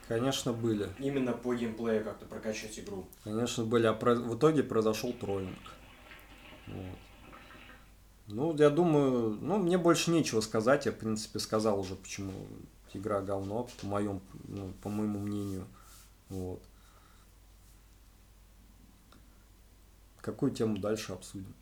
Конечно, 0.09 0.53
были. 0.53 0.89
Именно 0.99 1.33
по 1.33 1.55
геймплею 1.55 2.05
как-то 2.05 2.27
прокачать 2.27 2.78
игру. 2.78 3.07
Конечно, 3.24 3.65
были, 3.65 3.87
а 3.87 3.93
про... 3.93 4.15
в 4.15 4.39
итоге 4.39 4.62
произошел 4.62 5.12
троллинг. 5.12 5.59
Вот. 6.69 6.99
Ну, 8.28 8.57
я 8.57 8.70
думаю, 8.70 9.39
ну, 9.41 9.59
мне 9.59 9.78
больше 9.78 10.11
нечего 10.11 10.41
сказать. 10.41 10.87
Я, 10.87 10.93
в 10.93 10.97
принципе, 10.97 11.39
сказал 11.39 11.81
уже, 11.81 11.95
почему 11.95 12.33
игра 12.93 13.20
говно, 13.20 13.69
по 13.81 13.87
моему, 13.87 14.20
ну, 14.49 14.73
по 14.83 14.89
моему 14.89 15.19
мнению. 15.20 15.66
Вот. 16.28 16.62
Какую 20.20 20.51
тему 20.53 20.78
дальше 20.78 21.12
обсудим? 21.12 21.55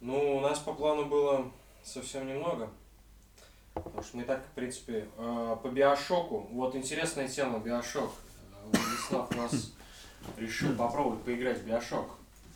Ну, 0.00 0.36
у 0.36 0.40
нас 0.40 0.58
по 0.60 0.72
плану 0.72 1.06
было 1.06 1.50
совсем 1.82 2.26
немного. 2.26 2.70
Потому 3.74 4.02
что 4.02 4.16
мы 4.16 4.24
так, 4.24 4.44
в 4.44 4.50
принципе, 4.54 5.08
э, 5.16 5.56
по 5.62 5.68
Биошоку. 5.68 6.48
Вот 6.52 6.74
интересная 6.74 7.28
тема 7.28 7.58
Биошок. 7.58 8.10
Владислав 8.64 9.30
у 9.30 9.34
нас 9.34 9.72
решил 10.36 10.74
попробовать 10.76 11.22
поиграть 11.22 11.58
в 11.58 11.66
Биошок. 11.66 12.06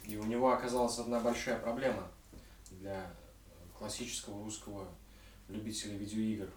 И 0.06 0.16
у 0.16 0.24
него 0.24 0.52
оказалась 0.52 0.98
одна 0.98 1.20
большая 1.20 1.58
проблема 1.58 2.08
для 2.70 3.10
классического 3.78 4.44
русского 4.44 4.88
любителя 5.48 5.96
видеоигр. 5.96 6.48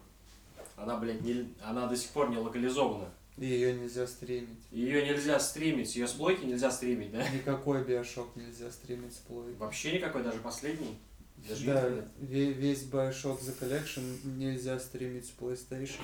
Она, 0.76 0.96
блядь, 0.96 1.22
не, 1.22 1.54
она 1.62 1.86
до 1.86 1.96
сих 1.96 2.10
пор 2.10 2.30
не 2.30 2.38
локализована. 2.38 3.10
И 3.36 3.46
ее 3.46 3.72
нельзя 3.72 4.06
стримить. 4.06 4.58
Ее 4.70 5.06
нельзя 5.06 5.38
стримить, 5.38 5.94
ее 5.94 6.08
с 6.08 6.12
плойки 6.12 6.44
нельзя 6.44 6.70
стримить, 6.70 7.12
да? 7.12 7.28
Никакой 7.30 7.84
биошок 7.84 8.34
нельзя 8.34 8.70
стримить 8.70 9.14
с 9.14 9.18
плойки. 9.18 9.56
Вообще 9.58 9.92
никакой, 9.92 10.24
даже 10.24 10.40
последний? 10.40 10.98
Даже 11.46 11.66
да, 11.66 11.88
весь 12.20 12.84
Bioshock 12.84 13.40
The 13.40 13.58
Collection 13.58 14.36
нельзя 14.36 14.78
стримить 14.78 15.26
с 15.26 15.32
PlayStation. 15.38 16.02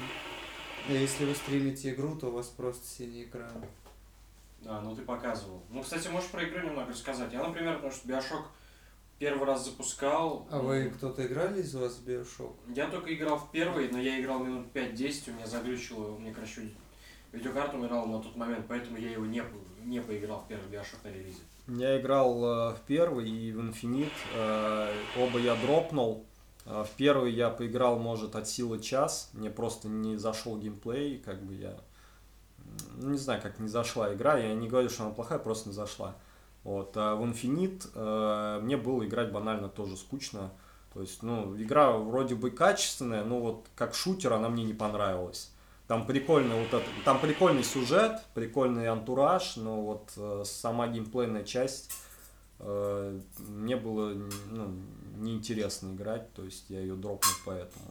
И 0.88 0.92
если 0.92 1.24
вы 1.24 1.34
стримите 1.34 1.92
игру, 1.94 2.14
то 2.14 2.28
у 2.28 2.32
вас 2.32 2.48
просто 2.48 2.86
синий 2.86 3.24
экран. 3.24 3.64
Да, 4.60 4.80
ну 4.80 4.94
ты 4.94 5.02
показывал. 5.02 5.62
Ну, 5.70 5.82
кстати, 5.82 6.08
можешь 6.08 6.30
про 6.30 6.44
игру 6.44 6.60
немного 6.60 6.90
рассказать. 6.90 7.32
Я, 7.32 7.46
например, 7.46 7.76
потому 7.76 7.92
что 7.92 8.08
Bioshock 8.08 8.44
первый 9.18 9.46
раз 9.46 9.64
запускал. 9.64 10.46
А 10.50 10.60
вы 10.60 10.90
кто-то 10.90 11.26
играли 11.26 11.60
из 11.60 11.74
вас 11.74 11.96
в 11.96 12.08
Bioshock? 12.08 12.54
Я 12.74 12.88
только 12.88 13.14
играл 13.14 13.38
в 13.38 13.50
первый, 13.50 13.90
но 13.90 14.00
я 14.00 14.20
играл 14.20 14.42
минут 14.42 14.68
5-10, 14.74 15.30
у 15.30 15.34
меня 15.34 15.46
заглючило, 15.46 16.16
мне, 16.18 16.32
короче, 16.32 16.68
видеокарту 17.32 17.76
умирала 17.76 18.06
на 18.06 18.22
тот 18.22 18.36
момент, 18.36 18.66
поэтому 18.68 18.96
я 18.96 19.10
его 19.10 19.26
не, 19.26 19.42
не 19.82 20.00
поиграл 20.00 20.40
в 20.40 20.48
первый 20.48 20.68
Bioshock 20.68 20.98
на 21.04 21.08
релизе. 21.08 21.40
Я 21.66 21.98
играл 21.98 22.44
э, 22.44 22.74
в 22.74 22.80
первый 22.86 23.28
и 23.28 23.50
в 23.52 23.58
Infinite, 23.58 24.12
э, 24.34 24.92
оба 25.18 25.38
я 25.38 25.54
дропнул. 25.56 26.26
Э, 26.66 26.84
в 26.84 26.90
первый 26.96 27.32
я 27.32 27.48
поиграл, 27.48 27.98
может, 27.98 28.36
от 28.36 28.46
силы 28.46 28.80
час, 28.80 29.30
мне 29.32 29.48
просто 29.48 29.88
не 29.88 30.16
зашел 30.16 30.58
геймплей, 30.58 31.18
как 31.18 31.42
бы 31.42 31.54
я... 31.54 31.74
Ну, 32.96 33.10
не 33.10 33.18
знаю, 33.18 33.40
как 33.40 33.58
не 33.60 33.68
зашла 33.68 34.12
игра, 34.12 34.36
я 34.36 34.54
не 34.54 34.68
говорю, 34.68 34.90
что 34.90 35.04
она 35.04 35.14
плохая, 35.14 35.38
просто 35.38 35.70
не 35.70 35.74
зашла. 35.74 36.16
Вот. 36.64 36.96
А 36.96 37.14
в 37.14 37.22
э, 37.24 38.60
мне 38.62 38.76
было 38.76 39.06
играть 39.06 39.32
банально 39.32 39.68
тоже 39.68 39.96
скучно. 39.96 40.50
То 40.92 41.00
есть, 41.00 41.22
ну, 41.22 41.56
игра 41.56 41.92
вроде 41.92 42.34
бы 42.34 42.50
качественная, 42.50 43.24
но 43.24 43.40
вот 43.40 43.66
как 43.74 43.94
шутер 43.94 44.34
она 44.34 44.48
мне 44.50 44.64
не 44.64 44.74
понравилась. 44.74 45.50
Там 45.86 46.06
прикольный 46.06 46.56
вот 46.56 46.72
это, 46.72 46.86
там 47.04 47.20
прикольный 47.20 47.62
сюжет, 47.62 48.22
прикольный 48.32 48.88
антураж, 48.88 49.56
но 49.56 49.82
вот 49.82 50.12
э, 50.16 50.42
сама 50.46 50.88
геймплейная 50.88 51.44
часть 51.44 51.92
э, 52.58 53.20
мне 53.38 53.76
было 53.76 54.14
ну, 54.50 54.74
неинтересно 55.16 55.92
играть, 55.92 56.32
то 56.32 56.42
есть 56.42 56.70
я 56.70 56.80
ее 56.80 56.94
дропнул 56.94 57.34
поэтому. 57.44 57.84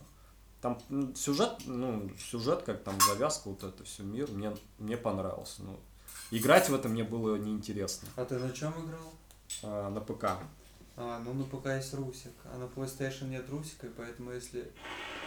Там 0.59 0.79
сюжет, 1.15 1.51
ну, 1.65 2.09
сюжет, 2.17 2.63
как 2.63 2.83
там 2.83 2.95
завязка, 2.99 3.49
вот 3.49 3.63
это 3.63 3.83
все 3.83 4.01
мир, 4.01 4.27
мне, 4.31 4.55
мне 4.79 4.97
понравился. 4.97 5.61
Ну, 5.61 5.77
играть 6.31 6.69
в 6.69 6.73
это 6.73 6.89
мне 6.89 7.03
было 7.03 7.35
неинтересно. 7.35 8.07
А 8.15 8.25
ты 8.25 8.39
на 8.39 8.51
чем 8.51 8.71
играл? 8.71 9.13
А, 9.61 9.89
на 9.89 9.99
ПК. 9.99 10.23
А, 10.95 11.21
ну 11.23 11.33
на 11.33 11.43
ПК 11.43 11.67
есть 11.67 11.93
Русик, 11.93 12.33
а 12.45 12.57
на 12.57 12.63
PlayStation 12.63 13.27
нет 13.27 13.47
Русика, 13.49 13.87
поэтому 13.95 14.31
если, 14.31 14.71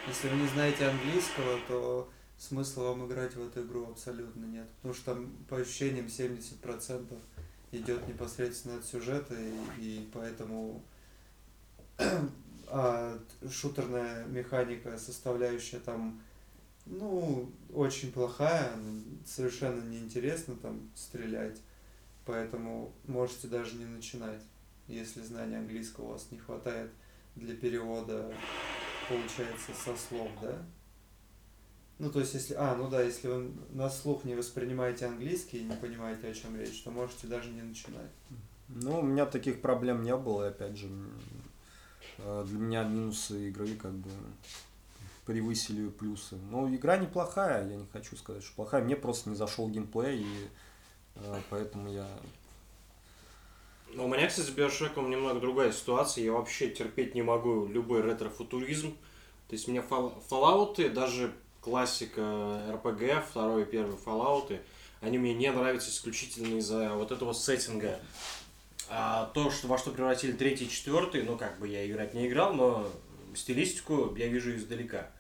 если 0.08 0.28
вы 0.28 0.36
не 0.36 0.48
знаете 0.48 0.88
английского, 0.88 1.58
то 1.68 2.08
смысла 2.38 2.84
вам 2.84 3.06
играть 3.06 3.34
в 3.34 3.46
эту 3.46 3.62
игру 3.62 3.90
абсолютно 3.90 4.44
нет. 4.44 4.68
Потому 4.76 4.94
что 4.94 5.14
там 5.14 5.32
по 5.48 5.56
ощущениям 5.56 6.06
70% 6.06 7.18
идет 7.72 8.08
непосредственно 8.08 8.76
от 8.76 8.84
сюжета, 8.84 9.34
и, 9.34 9.58
и 9.78 10.10
поэтому 10.12 10.82
А 12.68 13.18
шутерная 13.48 14.24
механика, 14.26 14.98
составляющая 14.98 15.78
там, 15.78 16.20
ну, 16.84 17.50
очень 17.72 18.12
плохая, 18.12 18.72
совершенно 19.24 19.82
неинтересно 19.82 20.56
там 20.56 20.90
стрелять. 20.94 21.60
Поэтому 22.24 22.92
можете 23.06 23.46
даже 23.46 23.76
не 23.76 23.84
начинать, 23.84 24.42
если 24.88 25.22
знания 25.22 25.58
английского 25.58 26.06
у 26.06 26.12
вас 26.12 26.26
не 26.32 26.38
хватает 26.38 26.90
для 27.36 27.54
перевода, 27.54 28.34
получается, 29.08 29.70
со 29.72 29.96
слов, 29.96 30.30
да? 30.42 30.60
Ну, 31.98 32.10
то 32.10 32.20
есть, 32.20 32.34
если... 32.34 32.54
А, 32.54 32.74
ну 32.76 32.88
да, 32.88 33.02
если 33.02 33.28
вы 33.28 33.50
на 33.70 33.88
слух 33.88 34.24
не 34.24 34.34
воспринимаете 34.34 35.06
английский 35.06 35.58
и 35.58 35.64
не 35.64 35.76
понимаете, 35.76 36.28
о 36.28 36.34
чем 36.34 36.58
речь, 36.58 36.82
то 36.82 36.90
можете 36.90 37.26
даже 37.26 37.50
не 37.50 37.62
начинать. 37.62 38.10
Ну, 38.68 39.00
у 39.00 39.02
меня 39.02 39.24
таких 39.24 39.62
проблем 39.62 40.02
не 40.02 40.14
было, 40.16 40.46
и 40.46 40.48
опять 40.48 40.76
же, 40.76 40.88
э, 42.18 42.44
для 42.46 42.58
меня 42.58 42.84
минусы 42.84 43.48
игры 43.48 43.76
как 43.76 43.92
бы 43.92 44.10
превысили 45.24 45.88
плюсы. 45.88 46.36
Но 46.50 46.68
игра 46.68 46.98
неплохая, 46.98 47.66
я 47.66 47.76
не 47.76 47.86
хочу 47.92 48.16
сказать, 48.16 48.44
что 48.44 48.54
плохая. 48.56 48.82
Мне 48.82 48.96
просто 48.96 49.30
не 49.30 49.36
зашел 49.36 49.68
геймплей, 49.68 50.22
и 50.22 50.48
э, 51.14 51.40
поэтому 51.48 51.90
я... 51.90 52.06
Ну, 53.94 54.04
у 54.04 54.08
меня, 54.08 54.26
кстати, 54.26 54.46
с 54.46 54.50
Биошеком 54.50 55.08
немного 55.08 55.40
другая 55.40 55.72
ситуация. 55.72 56.24
Я 56.24 56.32
вообще 56.32 56.68
терпеть 56.68 57.14
не 57.14 57.22
могу 57.22 57.66
любой 57.66 58.02
ретро-футуризм. 58.02 58.92
То 59.48 59.54
есть 59.54 59.68
мне 59.68 59.80
Fallout, 59.80 60.90
даже 60.90 61.32
классика 61.66 62.20
RPG, 62.20 63.24
второй 63.28 63.62
и 63.62 63.64
первый 63.64 63.96
Fallout, 63.96 64.56
они 65.00 65.18
мне 65.18 65.34
не 65.34 65.50
нравятся 65.50 65.90
исключительно 65.90 66.58
из-за 66.58 66.94
вот 66.94 67.10
этого 67.10 67.32
сеттинга. 67.32 67.98
А 68.88 69.26
то, 69.34 69.50
что, 69.50 69.66
во 69.66 69.76
что 69.76 69.90
превратили 69.90 70.30
третий 70.30 70.66
и 70.66 70.70
четвертый, 70.70 71.24
ну, 71.24 71.36
как 71.36 71.58
бы 71.58 71.66
я 71.66 71.84
играть 71.84 72.14
не 72.14 72.28
играл, 72.28 72.54
но 72.54 72.88
стилистику 73.34 74.14
я 74.14 74.28
вижу 74.28 74.54
издалека. 74.54 75.10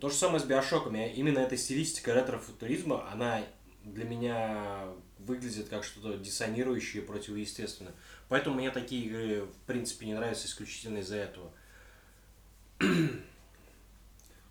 То 0.00 0.08
же 0.08 0.14
самое 0.14 0.40
с 0.40 0.44
Биошоками. 0.44 1.12
Именно 1.14 1.40
эта 1.40 1.58
стилистика 1.58 2.14
ретро-футуризма, 2.14 3.06
она 3.12 3.42
для 3.84 4.04
меня 4.04 4.86
выглядит 5.18 5.68
как 5.68 5.84
что-то 5.84 6.16
диссонирующее 6.16 7.02
противоестественно. 7.02 7.90
Поэтому 8.30 8.56
мне 8.56 8.70
такие 8.70 9.04
игры, 9.04 9.42
в 9.42 9.66
принципе, 9.66 10.06
не 10.06 10.14
нравятся 10.14 10.46
исключительно 10.46 11.00
из-за 11.00 11.16
этого. 11.16 11.52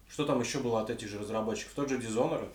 Что 0.10 0.26
там 0.26 0.40
еще 0.40 0.60
было 0.60 0.82
от 0.82 0.90
этих 0.90 1.08
же 1.08 1.20
разработчиков? 1.20 1.74
Тот 1.74 1.90
же 1.90 2.00
Dishonored. 2.00 2.54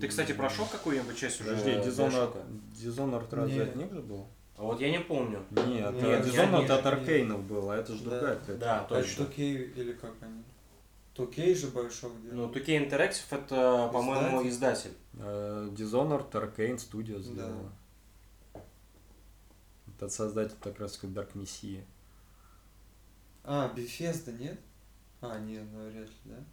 Ты, 0.00 0.08
кстати, 0.08 0.32
прошел 0.32 0.66
какую-нибудь 0.66 1.16
часть 1.16 1.40
уже? 1.40 1.50
Подожди, 1.50 1.70
Dishonored, 1.70 2.36
Dishonored 2.74 3.34
разве 3.34 3.62
от 3.62 3.76
них 3.76 3.92
же 3.92 4.00
был? 4.00 4.26
А 4.56 4.62
вот 4.62 4.80
я 4.80 4.90
не 4.90 5.00
помню. 5.00 5.44
Нет, 5.50 5.94
нет 5.94 6.26
Dishonored 6.26 6.70
от 6.70 6.84
Аркейнов 6.84 7.42
был, 7.44 7.70
а 7.70 7.76
это 7.76 7.94
же 7.94 8.02
другая 8.02 8.36
какая-то. 8.36 8.60
Да, 8.60 8.84
точно. 8.84 9.26
А 9.26 9.40
или 9.40 9.92
как 9.92 10.14
они? 10.20 10.42
Тукей 11.14 11.54
же 11.54 11.68
большой 11.68 12.10
где 12.20 12.32
Ну, 12.32 12.48
Тукей 12.48 12.78
Interactive 12.78 13.24
это, 13.30 13.90
по-моему, 13.92 14.46
издатель. 14.48 14.92
Uh, 15.14 15.74
Dishonored 15.74 16.30
Arcane 16.30 16.76
Studios 16.76 17.22
сделала. 17.22 17.72
Да. 18.54 18.60
Это 19.96 20.08
создатель 20.08 20.56
как 20.62 20.80
раз 20.80 20.96
как 20.96 21.10
Dark 21.10 21.32
Messiah. 21.34 21.84
А, 23.44 23.72
Bethesda, 23.74 24.32
нет? 24.32 24.58
А, 25.20 25.38
нет, 25.38 25.70
навряд 25.72 26.08
ли, 26.08 26.16
да? 26.24 26.44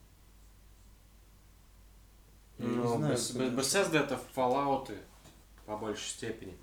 ну, 2.57 3.09
не 3.09 3.15
знаю, 3.15 3.51
Bethesda 3.51 3.99
это 3.99 4.19
Fallout 4.35 4.97
по 5.65 5.77
большей 5.77 6.09
степени. 6.09 6.53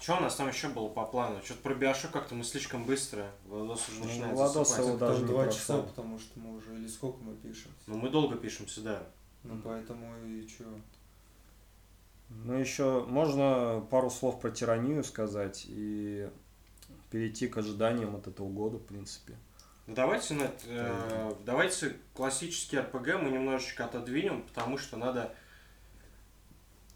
Что 0.00 0.18
у 0.18 0.20
нас 0.20 0.36
там 0.36 0.48
еще 0.48 0.68
было 0.68 0.88
по 0.88 1.04
плану? 1.04 1.40
Что-то 1.42 1.62
про 1.62 1.74
Биошок 1.74 2.12
как-то 2.12 2.36
мы 2.36 2.44
слишком 2.44 2.84
быстро. 2.84 3.28
Владос 3.46 3.88
уже 3.88 3.98
ну, 4.00 4.06
начинает 4.06 4.34
Владос 4.34 4.78
его 4.78 4.96
даже 4.96 5.24
два 5.24 5.48
часа, 5.48 5.82
потому 5.82 6.18
что 6.20 6.38
мы 6.38 6.56
уже... 6.56 6.74
Или 6.74 6.86
сколько 6.86 7.18
мы 7.24 7.34
пишем? 7.34 7.72
Ну, 7.88 7.96
мы 7.96 8.08
долго 8.08 8.36
пишемся, 8.36 8.82
да. 8.82 9.02
Ну, 9.42 9.60
поэтому 9.64 10.16
и 10.24 10.46
что? 10.46 10.64
Ну, 12.28 12.54
еще 12.54 13.04
можно 13.08 13.84
пару 13.90 14.10
слов 14.10 14.40
про 14.40 14.50
тиранию 14.50 15.02
сказать 15.02 15.64
и 15.66 16.28
перейти 17.10 17.48
к 17.48 17.56
ожиданиям 17.56 18.14
от 18.14 18.28
этого 18.28 18.48
года, 18.48 18.78
в 18.78 18.84
принципе. 18.84 19.36
Ну, 19.86 19.94
давайте, 19.94 20.50
э, 20.64 21.32
давайте 21.44 21.96
классический 22.12 22.78
РПГ 22.78 23.22
мы 23.22 23.30
немножечко 23.30 23.84
отодвинем, 23.84 24.42
потому 24.42 24.78
что 24.78 24.96
надо, 24.96 25.32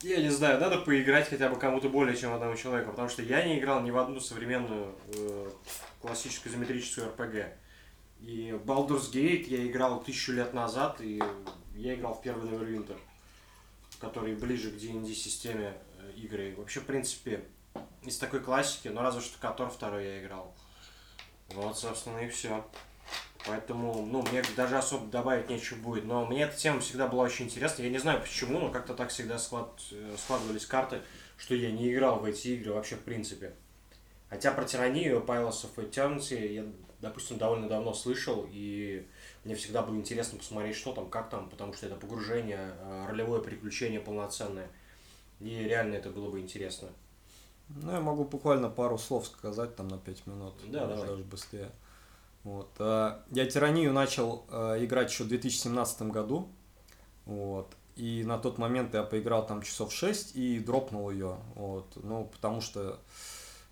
я 0.03 0.21
не 0.21 0.29
знаю, 0.29 0.59
надо 0.59 0.79
поиграть 0.79 1.29
хотя 1.29 1.49
бы 1.49 1.57
кому-то 1.57 1.89
более 1.89 2.17
чем 2.17 2.33
одному 2.33 2.57
человеку, 2.57 2.91
потому 2.91 3.09
что 3.09 3.23
я 3.23 3.47
не 3.47 3.61
играл 3.61 3.81
ни 3.83 3.93
в 3.93 3.97
одну 3.97 4.19
современную 4.19 4.97
э, 5.15 5.51
классическую 6.01 6.53
изометрическую 6.53 7.11
РПГ. 7.11 7.53
И 8.23 8.51
Baldur's 8.65 9.13
Gate 9.13 9.47
я 9.47 9.65
играл 9.69 10.03
тысячу 10.03 10.33
лет 10.33 10.53
назад, 10.53 11.01
и 11.01 11.23
я 11.77 11.95
играл 11.95 12.15
в 12.15 12.23
первый 12.23 12.51
Neverwinter, 12.51 12.99
который 14.01 14.35
ближе 14.35 14.73
к 14.73 14.75
D&D 14.75 15.15
системе 15.15 15.75
э, 16.01 16.13
игры. 16.17 16.57
Вообще, 16.57 16.81
в 16.81 16.87
принципе, 16.87 17.45
из 18.03 18.19
такой 18.19 18.41
классики, 18.41 18.89
но 18.89 19.03
разве 19.03 19.21
что 19.21 19.39
Котор 19.39 19.71
второй 19.71 20.05
я 20.05 20.21
играл. 20.21 20.53
Вот, 21.55 21.79
собственно, 21.79 22.19
и 22.19 22.29
все. 22.29 22.65
Поэтому, 23.47 24.07
ну, 24.07 24.23
мне 24.23 24.43
даже 24.57 24.77
особо 24.77 25.07
добавить 25.07 25.49
нечего 25.49 25.79
будет. 25.79 26.05
Но 26.05 26.27
мне 26.27 26.43
эта 26.43 26.57
тема 26.57 26.81
всегда 26.81 27.07
была 27.07 27.25
очень 27.25 27.47
интересна. 27.47 27.83
Я 27.83 27.91
не 27.91 27.99
знаю 27.99 28.21
почему, 28.21 28.59
но 28.59 28.71
как-то 28.71 28.95
так 28.95 29.11
всегда 29.11 29.39
склад... 29.39 29.81
Э, 29.93 30.15
складывались 30.19 30.67
карты, 30.67 31.01
что 31.39 31.55
я 31.55 31.71
не 31.71 31.93
играл 31.93 32.19
в 32.19 32.25
эти 32.25 32.49
игры 32.49 32.73
вообще 32.73 32.97
в 32.97 33.01
принципе. 33.01 33.55
Хотя 34.29 34.53
про 34.53 34.65
тиранию 34.65 35.25
Pilots 35.27 35.67
of 35.67 35.75
Eternity 35.77 36.53
я, 36.53 36.65
допустим, 37.01 37.39
довольно 37.39 37.69
давно 37.69 37.95
слышал, 37.95 38.47
и 38.51 39.07
мне 39.45 39.55
всегда 39.55 39.83
было 39.83 39.97
интересно 39.97 40.39
посмотреть, 40.39 40.77
что 40.77 40.93
там, 40.93 41.09
как 41.09 41.31
там, 41.31 41.49
потому 41.49 41.73
что 41.73 41.87
это 41.87 41.97
погружение, 41.97 42.75
э, 42.79 43.07
ролевое 43.09 43.43
приключение 43.43 44.01
полноценное. 44.01 44.69
И 45.41 45.49
реально 45.65 45.95
это 45.95 46.11
было 46.11 46.31
бы 46.31 46.41
интересно. 46.41 46.91
Ну, 47.77 47.93
я 47.93 48.01
могу 48.01 48.25
буквально 48.25 48.69
пару 48.69 48.99
слов 48.99 49.27
сказать 49.27 49.77
там 49.77 49.89
на 49.89 49.99
5 49.99 50.27
минут. 50.27 50.55
Да, 50.69 50.87
даже, 50.87 51.07
даже 51.07 51.25
быстрее. 51.25 51.71
Вот. 52.45 52.71
А, 52.79 53.23
я 53.31 53.47
тиранию 53.47 53.93
начал 53.93 54.45
а, 54.49 54.83
играть 54.83 55.11
еще 55.11 55.25
в 55.25 55.29
2017 55.29 56.03
году. 56.03 56.49
Вот. 57.27 57.75
И 57.97 58.25
на 58.25 58.39
тот 58.39 58.59
момент 58.59 58.95
я 58.95 59.03
поиграл 59.03 59.47
там 59.47 59.63
часов 59.63 59.93
6 59.93 60.35
и 60.37 60.59
дропнул 60.59 61.11
ее. 61.11 61.37
Вот. 61.55 61.87
Ну, 61.97 62.25
потому 62.33 62.61
что 62.61 62.99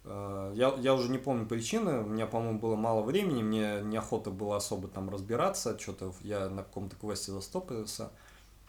а, 0.04 0.52
я, 0.54 0.74
я 0.78 0.94
уже 0.94 1.10
не 1.10 1.18
помню 1.18 1.46
причины, 1.46 2.02
у 2.02 2.06
меня, 2.06 2.26
по-моему, 2.26 2.58
было 2.58 2.76
мало 2.76 3.02
времени, 3.02 3.42
мне 3.42 3.80
неохота 3.82 4.30
было 4.30 4.56
особо 4.56 4.88
там 4.88 5.10
разбираться, 5.10 5.78
что-то 5.78 6.12
я 6.22 6.48
на 6.48 6.62
каком-то 6.62 6.96
квесте 6.96 7.32
застопился. 7.32 8.10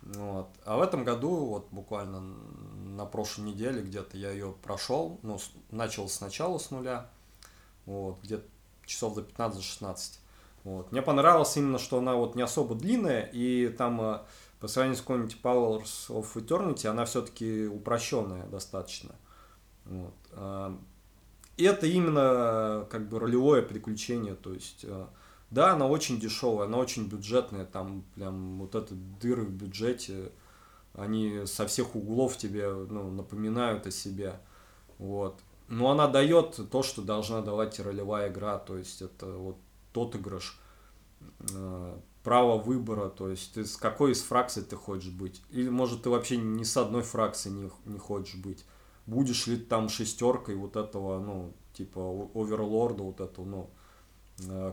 Вот. 0.01 0.49
А 0.65 0.77
в 0.77 0.81
этом 0.81 1.03
году, 1.03 1.45
вот 1.45 1.67
буквально 1.71 2.21
на 2.21 3.05
прошлой 3.05 3.43
неделе 3.51 3.81
где-то 3.81 4.17
я 4.17 4.31
ее 4.31 4.53
прошел, 4.63 5.19
ну, 5.23 5.39
начал 5.71 6.07
сначала 6.07 6.57
с 6.57 6.71
нуля, 6.71 7.09
вот, 7.85 8.21
где-то 8.23 8.45
часов 8.85 9.15
до 9.15 9.21
15-16. 9.21 10.19
Вот. 10.63 10.91
Мне 10.91 11.01
понравилось 11.01 11.55
именно, 11.57 11.80
что 11.80 11.99
она 11.99 12.15
вот 12.15 12.35
не 12.35 12.41
особо 12.41 12.76
длинная, 12.76 13.23
и 13.23 13.69
там 13.69 14.01
э, 14.01 14.19
по 14.59 14.67
сравнению 14.67 14.97
с 14.97 15.01
какой-нибудь 15.01 15.38
Powers 15.41 16.09
of 16.09 16.34
Eternity, 16.35 16.88
она 16.88 17.05
все-таки 17.05 17.67
упрощенная 17.67 18.45
достаточно. 18.47 19.15
Вот. 19.85 20.13
А, 20.34 20.77
и 21.57 21.63
это 21.63 21.88
именно 21.88 22.88
как 22.89 23.07
бы 23.09 23.19
ролевое 23.19 23.61
приключение, 23.61 24.35
то 24.35 24.53
есть 24.53 24.84
э, 24.84 25.07
да, 25.51 25.73
она 25.73 25.88
очень 25.88 26.19
дешевая, 26.19 26.67
она 26.67 26.77
очень 26.77 27.07
бюджетная, 27.07 27.65
там 27.65 28.03
прям 28.15 28.59
вот 28.59 28.76
это 28.76 28.93
дыры 28.93 29.43
в 29.43 29.51
бюджете, 29.51 30.31
они 30.93 31.45
со 31.45 31.65
всех 31.67 31.95
углов 31.95 32.38
тебе 32.38 32.71
ну, 32.71 33.09
напоминают 33.09 33.88
о 33.88 33.91
себе. 33.91 34.39
Вот. 34.97 35.39
Но 35.67 35.91
она 35.91 36.07
дает 36.07 36.59
то, 36.71 36.84
что 36.84 37.01
должна 37.01 37.41
давать 37.41 37.80
ролевая 37.80 38.30
игра, 38.31 38.57
то 38.57 38.77
есть 38.77 39.01
это 39.01 39.27
вот 39.27 39.57
тот 39.93 40.15
игрыш, 40.15 40.59
э, 41.53 41.97
право 42.23 42.57
выбора, 42.57 43.09
то 43.09 43.30
есть 43.30 43.53
ты 43.53 43.65
с 43.65 43.77
какой 43.77 44.11
из 44.11 44.21
фракций 44.21 44.63
ты 44.63 44.76
хочешь 44.76 45.11
быть. 45.11 45.41
Или 45.51 45.69
может 45.69 46.03
ты 46.03 46.09
вообще 46.09 46.38
ни 46.38 46.63
с 46.63 46.76
одной 46.77 47.03
фракции 47.03 47.49
не, 47.49 47.69
не 47.85 47.97
хочешь 47.97 48.35
быть. 48.35 48.65
Будешь 49.05 49.47
ли 49.47 49.57
там 49.57 49.89
шестеркой 49.89 50.55
вот 50.55 50.76
этого, 50.76 51.19
ну, 51.19 51.53
типа 51.73 51.99
оверлорда 52.34 53.03
вот 53.03 53.21
этого, 53.21 53.45
ну, 53.45 53.69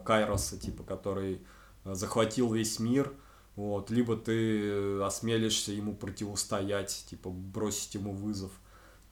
Кайроса, 0.04 0.58
типа, 0.58 0.84
который 0.84 1.42
э, 1.84 1.94
захватил 1.94 2.52
весь 2.52 2.78
мир, 2.78 3.12
вот, 3.56 3.90
либо 3.90 4.16
ты 4.16 5.00
осмелишься 5.00 5.72
ему 5.72 5.94
противостоять, 5.94 7.06
типа, 7.08 7.30
бросить 7.30 7.94
ему 7.94 8.12
вызов. 8.12 8.52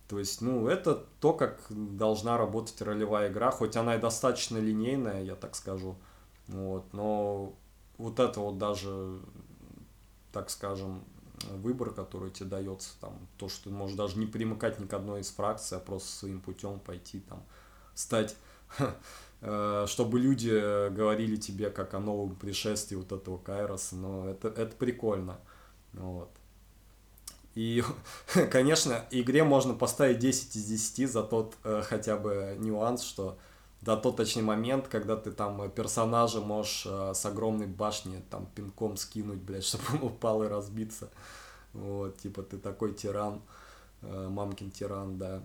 То 0.08 0.18
есть, 0.18 0.42
ну, 0.42 0.68
это 0.68 1.06
то, 1.20 1.32
как 1.32 1.58
должна 1.70 2.36
работать 2.36 2.80
ролевая 2.82 3.30
игра, 3.30 3.50
хоть 3.50 3.76
она 3.76 3.94
и 3.96 4.00
достаточно 4.00 4.58
линейная, 4.58 5.24
я 5.24 5.34
так 5.34 5.56
скажу, 5.56 5.96
вот, 6.48 6.92
но 6.92 7.54
вот 7.96 8.20
это 8.20 8.40
вот 8.40 8.58
даже, 8.58 9.18
так 10.30 10.50
скажем, 10.50 11.02
выбор, 11.50 11.90
который 11.90 12.30
тебе 12.30 12.50
дается, 12.50 12.90
там, 13.00 13.18
то, 13.38 13.48
что 13.48 13.64
ты 13.64 13.70
можешь 13.70 13.96
даже 13.96 14.18
не 14.18 14.26
примыкать 14.26 14.78
ни 14.78 14.86
к 14.86 14.92
одной 14.92 15.22
из 15.22 15.30
фракций, 15.30 15.78
а 15.78 15.80
просто 15.80 16.10
своим 16.10 16.40
путем 16.40 16.80
пойти, 16.80 17.20
там, 17.20 17.42
стать 17.94 18.36
э, 18.78 18.92
чтобы 19.86 20.18
люди 20.18 20.88
говорили 20.90 21.36
тебе 21.36 21.68
как 21.68 21.92
о 21.92 22.00
новом 22.00 22.34
пришествии 22.34 22.96
вот 22.96 23.12
этого 23.12 23.36
Кайроса, 23.36 23.96
но 23.96 24.28
это, 24.28 24.48
это 24.48 24.74
прикольно. 24.76 25.38
Вот. 25.92 26.30
И, 27.54 27.84
конечно, 28.50 29.04
игре 29.10 29.44
можно 29.44 29.74
поставить 29.74 30.18
10 30.18 30.56
из 30.56 30.64
10 30.66 31.10
за 31.10 31.22
тот 31.22 31.54
э, 31.64 31.82
хотя 31.84 32.16
бы 32.16 32.56
нюанс, 32.58 33.02
что 33.02 33.38
до 33.80 33.96
тот 33.96 34.16
точный 34.16 34.42
момент, 34.42 34.88
когда 34.88 35.16
ты 35.16 35.30
там 35.30 35.70
персонажа 35.70 36.40
можешь 36.40 36.84
э, 36.86 37.12
с 37.14 37.24
огромной 37.26 37.66
башни 37.66 38.22
там 38.30 38.46
пинком 38.54 38.96
скинуть, 38.96 39.38
блядь, 39.38 39.64
чтобы 39.64 39.84
он 39.92 40.04
упал 40.04 40.42
и 40.42 40.48
разбиться. 40.48 41.10
Вот, 41.72 42.18
типа 42.18 42.42
ты 42.42 42.58
такой 42.58 42.92
тиран, 42.92 43.40
э, 44.02 44.28
мамкин 44.28 44.70
тиран, 44.70 45.18
да. 45.18 45.42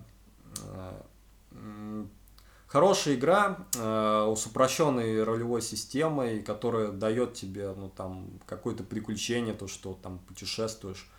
Хорошая 2.70 3.14
игра 3.14 3.66
э, 3.76 4.34
с 4.36 4.46
упрощенной 4.46 5.24
ролевой 5.24 5.60
системой, 5.60 6.40
которая 6.40 6.92
дает 6.92 7.34
тебе, 7.34 7.74
ну, 7.76 7.90
там, 7.90 8.40
какое-то 8.46 8.84
приключение, 8.84 9.54
то, 9.54 9.66
что 9.66 9.98
там 10.00 10.20
путешествуешь 10.20 11.10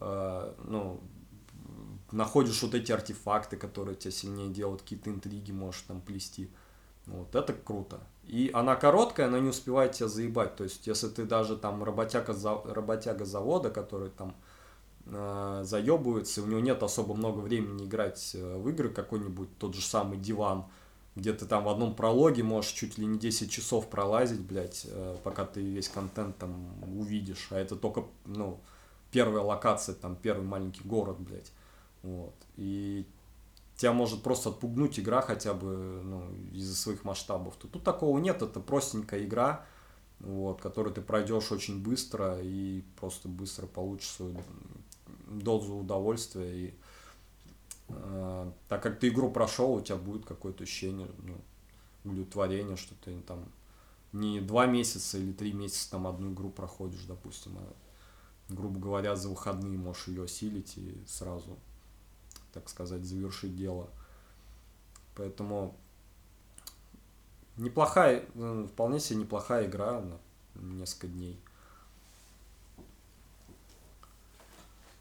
Э, 0.00 0.52
ну, 0.64 1.00
находишь 2.12 2.62
вот 2.62 2.74
эти 2.74 2.92
артефакты, 2.92 3.56
которые 3.56 3.96
тебя 3.96 4.10
сильнее 4.10 4.50
делают, 4.50 4.82
какие-то 4.82 5.10
интриги 5.10 5.52
можешь 5.52 5.82
там 5.82 6.00
плести. 6.00 6.50
Вот, 7.06 7.34
это 7.34 7.52
круто. 7.52 8.00
И 8.24 8.50
она 8.52 8.74
короткая, 8.74 9.30
но 9.30 9.38
не 9.38 9.48
успевает 9.48 9.92
тебя 9.92 10.08
заебать. 10.08 10.56
То 10.56 10.64
есть, 10.64 10.86
если 10.86 11.08
ты 11.08 11.24
даже 11.24 11.56
там 11.56 11.84
работяга, 11.84 12.34
работяга 12.64 13.24
завода, 13.24 13.70
который 13.70 14.10
там 14.10 14.34
э, 15.06 15.62
заебывается, 15.64 16.42
у 16.42 16.46
него 16.46 16.60
нет 16.60 16.82
особо 16.82 17.14
много 17.14 17.38
времени 17.38 17.84
играть 17.84 18.32
э, 18.34 18.56
в 18.56 18.68
игры, 18.68 18.88
какой-нибудь 18.88 19.56
тот 19.58 19.74
же 19.74 19.82
самый 19.82 20.18
диван, 20.18 20.66
где 21.16 21.32
ты 21.32 21.46
там 21.46 21.64
в 21.64 21.68
одном 21.68 21.94
прологе 21.94 22.42
можешь 22.42 22.72
чуть 22.72 22.98
ли 22.98 23.06
не 23.06 23.18
10 23.18 23.50
часов 23.50 23.88
пролазить, 23.88 24.40
блядь, 24.40 24.86
э, 24.88 25.16
пока 25.24 25.46
ты 25.46 25.62
весь 25.62 25.88
контент 25.88 26.36
там 26.36 26.54
увидишь. 26.98 27.48
А 27.50 27.58
это 27.58 27.74
только, 27.74 28.04
ну, 28.26 28.60
первая 29.10 29.42
локация, 29.42 29.94
там, 29.94 30.14
первый 30.14 30.46
маленький 30.46 30.82
город, 30.84 31.18
блядь. 31.18 31.50
Вот. 32.02 32.34
И 32.56 33.06
тебя 33.76 33.92
может 33.92 34.22
просто 34.22 34.50
отпугнуть 34.50 35.00
игра 35.00 35.22
хотя 35.22 35.54
бы 35.54 36.02
ну, 36.04 36.22
из-за 36.52 36.76
своих 36.76 37.02
масштабов. 37.04 37.56
Тут, 37.56 37.72
тут 37.72 37.82
такого 37.82 38.18
нет, 38.18 38.42
это 38.42 38.60
простенькая 38.60 39.24
игра, 39.24 39.64
вот, 40.20 40.60
которую 40.60 40.94
ты 40.94 41.00
пройдешь 41.00 41.50
очень 41.50 41.82
быстро 41.82 42.38
и 42.42 42.82
просто 43.00 43.28
быстро 43.28 43.66
получишь 43.66 44.10
свою 44.10 44.36
дозу 45.28 45.76
удовольствия. 45.76 46.68
И 46.68 46.74
э, 47.88 48.52
так 48.68 48.82
как 48.82 48.98
ты 48.98 49.08
игру 49.08 49.30
прошел, 49.30 49.74
у 49.74 49.80
тебя 49.80 49.96
будет 49.96 50.24
какое-то 50.24 50.64
ощущение, 50.64 51.08
ну, 51.18 51.36
удовлетворение, 52.04 52.76
что 52.76 52.94
ты 53.04 53.20
там 53.20 53.44
не 54.12 54.40
два 54.40 54.66
месяца 54.66 55.18
или 55.18 55.32
три 55.32 55.52
месяца 55.52 55.90
там 55.90 56.06
одну 56.06 56.32
игру 56.32 56.50
проходишь, 56.50 57.04
допустим, 57.04 57.58
а 57.58 57.72
грубо 58.48 58.78
говоря, 58.78 59.16
за 59.16 59.28
выходные 59.28 59.78
можешь 59.78 60.08
ее 60.08 60.24
осилить 60.24 60.76
и 60.78 61.02
сразу, 61.06 61.58
так 62.52 62.68
сказать, 62.68 63.04
завершить 63.04 63.56
дело. 63.56 63.90
Поэтому 65.16 65.76
неплохая, 67.56 68.24
ну, 68.34 68.66
вполне 68.66 69.00
себе 69.00 69.20
неплохая 69.20 69.66
игра 69.66 70.00
на 70.00 70.18
несколько 70.54 71.08
дней. 71.08 71.40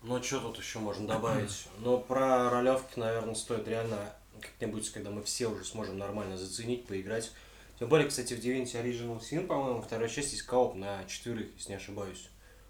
Ну, 0.05 0.21
что 0.23 0.39
тут 0.39 0.57
еще 0.57 0.79
можно 0.79 1.07
добавить? 1.07 1.67
Ну, 1.79 1.99
про 1.99 2.49
ролевки, 2.49 2.99
наверное, 2.99 3.35
стоит 3.35 3.67
реально 3.67 3.97
как-нибудь, 4.39 4.89
когда 4.91 5.09
мы 5.11 5.23
все 5.23 5.47
уже 5.47 5.65
сможем 5.65 5.97
нормально 5.97 6.37
заценить, 6.37 6.85
поиграть. 6.87 7.31
Тем 7.79 7.89
более, 7.89 8.07
кстати, 8.07 8.33
в 8.33 8.39
Divinity 8.39 8.81
Original 8.81 9.19
Sin, 9.19 9.47
по-моему, 9.47 9.81
вторая 9.81 10.07
часть 10.07 10.31
есть 10.31 10.43
кооп 10.43 10.75
на 10.75 11.03
четверых, 11.05 11.47
если 11.55 11.71
не 11.71 11.75
ошибаюсь. 11.75 12.29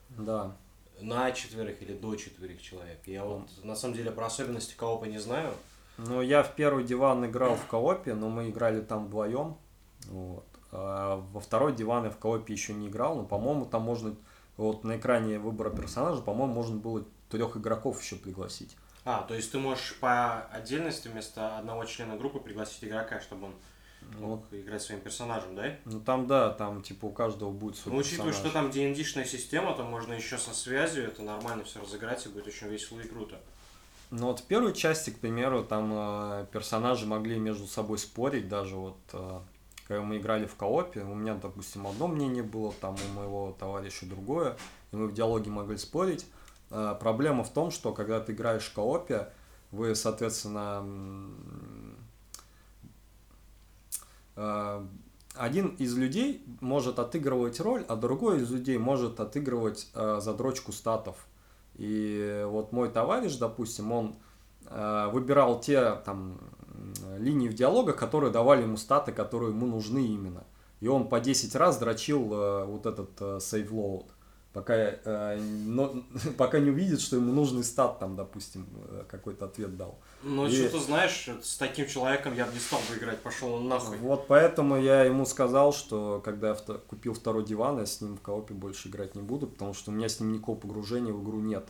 Да 0.10 0.56
на 1.02 1.32
четверых 1.32 1.82
или 1.82 1.94
до 1.94 2.16
четверых 2.16 2.62
человек. 2.62 3.00
Я 3.06 3.24
вот 3.24 3.50
на 3.64 3.76
самом 3.76 3.96
деле 3.96 4.12
про 4.12 4.28
особенности 4.28 4.76
коопа 4.76 5.06
не 5.06 5.20
знаю. 5.20 5.54
Ну, 5.98 6.22
я 6.22 6.44
в 6.44 6.56
первый 6.56 6.84
диван 6.84 7.26
играл 7.26 7.56
в 7.56 7.66
коопе, 7.68 8.14
но 8.14 8.30
мы 8.30 8.50
играли 8.50 8.82
там 8.82 9.06
вдвоем. 9.06 9.58
Вот. 10.08 10.46
А 10.72 11.24
во 11.32 11.40
второй 11.40 11.74
диван 11.74 12.06
я 12.06 12.10
в 12.10 12.18
коопе 12.18 12.54
еще 12.54 12.74
не 12.74 12.88
играл, 12.88 13.16
но, 13.16 13.24
по-моему, 13.24 13.66
там 13.66 13.84
можно, 13.84 14.16
вот 14.58 14.84
на 14.84 14.98
экране 14.98 15.40
выбора 15.40 15.70
персонажа, 15.70 16.22
по-моему, 16.22 16.54
можно 16.54 16.76
было 16.76 17.06
трех 17.30 17.58
игроков 17.58 18.02
еще 18.02 18.16
пригласить. 18.16 18.76
А, 19.04 19.22
то 19.22 19.36
есть 19.36 19.52
ты 19.52 19.60
можешь 19.60 19.96
по 20.00 20.42
отдельности 20.46 21.08
вместо 21.08 21.58
одного 21.58 21.86
члена 21.86 22.16
группы 22.16 22.40
пригласить 22.40 22.84
игрока, 22.84 23.22
чтобы 23.22 23.48
он 23.48 23.54
мог 24.20 24.44
ну, 24.52 24.60
играть 24.60 24.82
своим 24.82 25.02
персонажем, 25.02 25.56
да? 25.56 25.76
Ну 25.86 26.00
там 26.00 26.28
да, 26.28 26.52
там 26.52 26.82
типа 26.82 27.06
у 27.06 27.12
каждого 27.12 27.52
будет 27.52 27.76
свой 27.76 27.94
Ну 27.94 28.00
учитывая, 28.00 28.32
персонаж. 28.32 28.52
что 28.52 28.54
там 28.54 28.72
D&D-шная 28.72 29.26
система, 29.26 29.76
то 29.76 29.84
можно 29.84 30.14
еще 30.14 30.38
со 30.38 30.54
связью 30.54 31.06
это 31.06 31.22
нормально 31.22 31.64
все 31.64 31.82
разыграть 31.82 32.26
и 32.26 32.30
будет 32.30 32.48
очень 32.48 32.68
весело 32.68 33.00
и 33.00 33.08
круто. 33.08 33.40
Ну 34.12 34.28
вот 34.28 34.40
в 34.40 34.44
первой 34.44 34.74
части, 34.74 35.10
к 35.10 35.20
примеру, 35.20 35.64
там 35.64 35.92
э, 35.94 36.46
персонажи 36.52 37.06
могли 37.06 37.38
между 37.38 37.68
собой 37.68 37.98
спорить, 37.98 38.48
даже 38.48 38.76
вот 38.76 38.98
э, 39.14 39.40
когда 39.88 40.02
мы 40.04 40.18
играли 40.18 40.46
в 40.46 40.56
коопе, 40.56 41.02
у 41.02 41.16
меня, 41.16 41.36
допустим, 41.36 41.88
одно 41.88 42.08
мнение 42.08 42.44
было, 42.44 42.74
там 42.82 42.96
у 42.96 43.14
моего 43.14 43.56
товарища 43.60 44.06
другое, 44.06 44.58
и 44.92 44.96
мы 44.96 45.08
в 45.08 45.14
диалоге 45.14 45.50
могли 45.50 45.78
спорить. 45.78 46.26
Э, 46.72 46.96
проблема 47.00 47.44
в 47.44 47.50
том, 47.52 47.72
что 47.72 47.94
когда 47.94 48.20
ты 48.20 48.34
играешь 48.34 48.66
в 48.66 48.74
коопе, 48.74 49.30
вы, 49.72 49.96
соответственно, 49.96 50.86
Э, 54.36 54.86
один 55.34 55.68
из 55.76 55.98
людей 55.98 56.46
может 56.62 56.98
отыгрывать 56.98 57.60
роль, 57.60 57.84
а 57.90 57.96
другой 57.96 58.42
из 58.42 58.52
людей 58.52 58.78
может 58.78 59.20
отыгрывать 59.20 59.90
э, 59.94 60.20
задрочку 60.22 60.72
статов. 60.72 61.28
И 61.76 62.46
вот 62.48 62.72
мой 62.72 62.90
товарищ, 62.90 63.36
допустим, 63.36 63.92
он 63.92 64.16
выбирал 65.12 65.60
те 65.60 65.92
там 66.06 66.40
линии 67.20 67.50
в 67.50 67.54
диалогах, 67.54 67.98
которые 67.98 68.32
давали 68.32 68.64
ему 68.64 68.78
статы, 68.78 69.12
которые 69.12 69.52
ему 69.52 69.68
нужны 69.68 70.08
именно. 70.08 70.44
И 70.80 70.88
он 70.88 71.08
по 71.08 71.20
10 71.20 71.54
раз 71.56 71.78
дрочил 71.78 72.24
вот 72.66 72.86
этот 72.86 73.10
э, 73.20 73.38
save 73.38 73.70
load 73.70 74.06
пока, 74.56 74.74
э, 74.74 75.38
но, 75.38 76.02
пока 76.38 76.60
не 76.60 76.70
увидит, 76.70 77.02
что 77.02 77.18
ему 77.18 77.34
нужный 77.34 77.66
стат, 77.66 78.00
там, 78.00 78.16
допустим, 78.16 78.66
э, 78.88 79.04
какой-то 79.10 79.46
ответ 79.46 79.76
дал. 79.76 80.00
Ну, 80.24 80.48
и... 80.48 80.52
что 80.52 80.70
ты 80.70 80.80
знаешь, 80.80 81.30
с 81.44 81.58
таким 81.58 81.88
человеком 81.88 82.34
я 82.34 82.46
бы 82.46 82.54
не 82.54 82.60
стал 82.60 82.80
бы 82.90 82.98
играть, 82.98 83.20
пошел 83.20 83.52
он 83.56 83.68
нахуй. 83.68 83.98
Вот 83.98 84.28
поэтому 84.28 84.78
я 84.78 85.04
ему 85.04 85.26
сказал, 85.26 85.74
что 85.74 86.22
когда 86.24 86.52
я 86.52 86.56
купил 86.56 87.14
второй 87.14 87.44
диван, 87.44 87.80
я 87.80 87.86
с 87.86 88.00
ним 88.00 88.16
в 88.16 88.22
коопе 88.22 88.54
больше 88.54 88.88
играть 88.88 89.14
не 89.14 89.22
буду, 89.22 89.48
потому 89.48 89.74
что 89.74 89.92
у 89.92 89.94
меня 89.94 90.08
с 90.08 90.22
ним 90.22 90.32
никакого 90.32 90.58
погружения 90.58 91.12
в 91.12 91.22
игру 91.22 91.42
нет. 91.42 91.68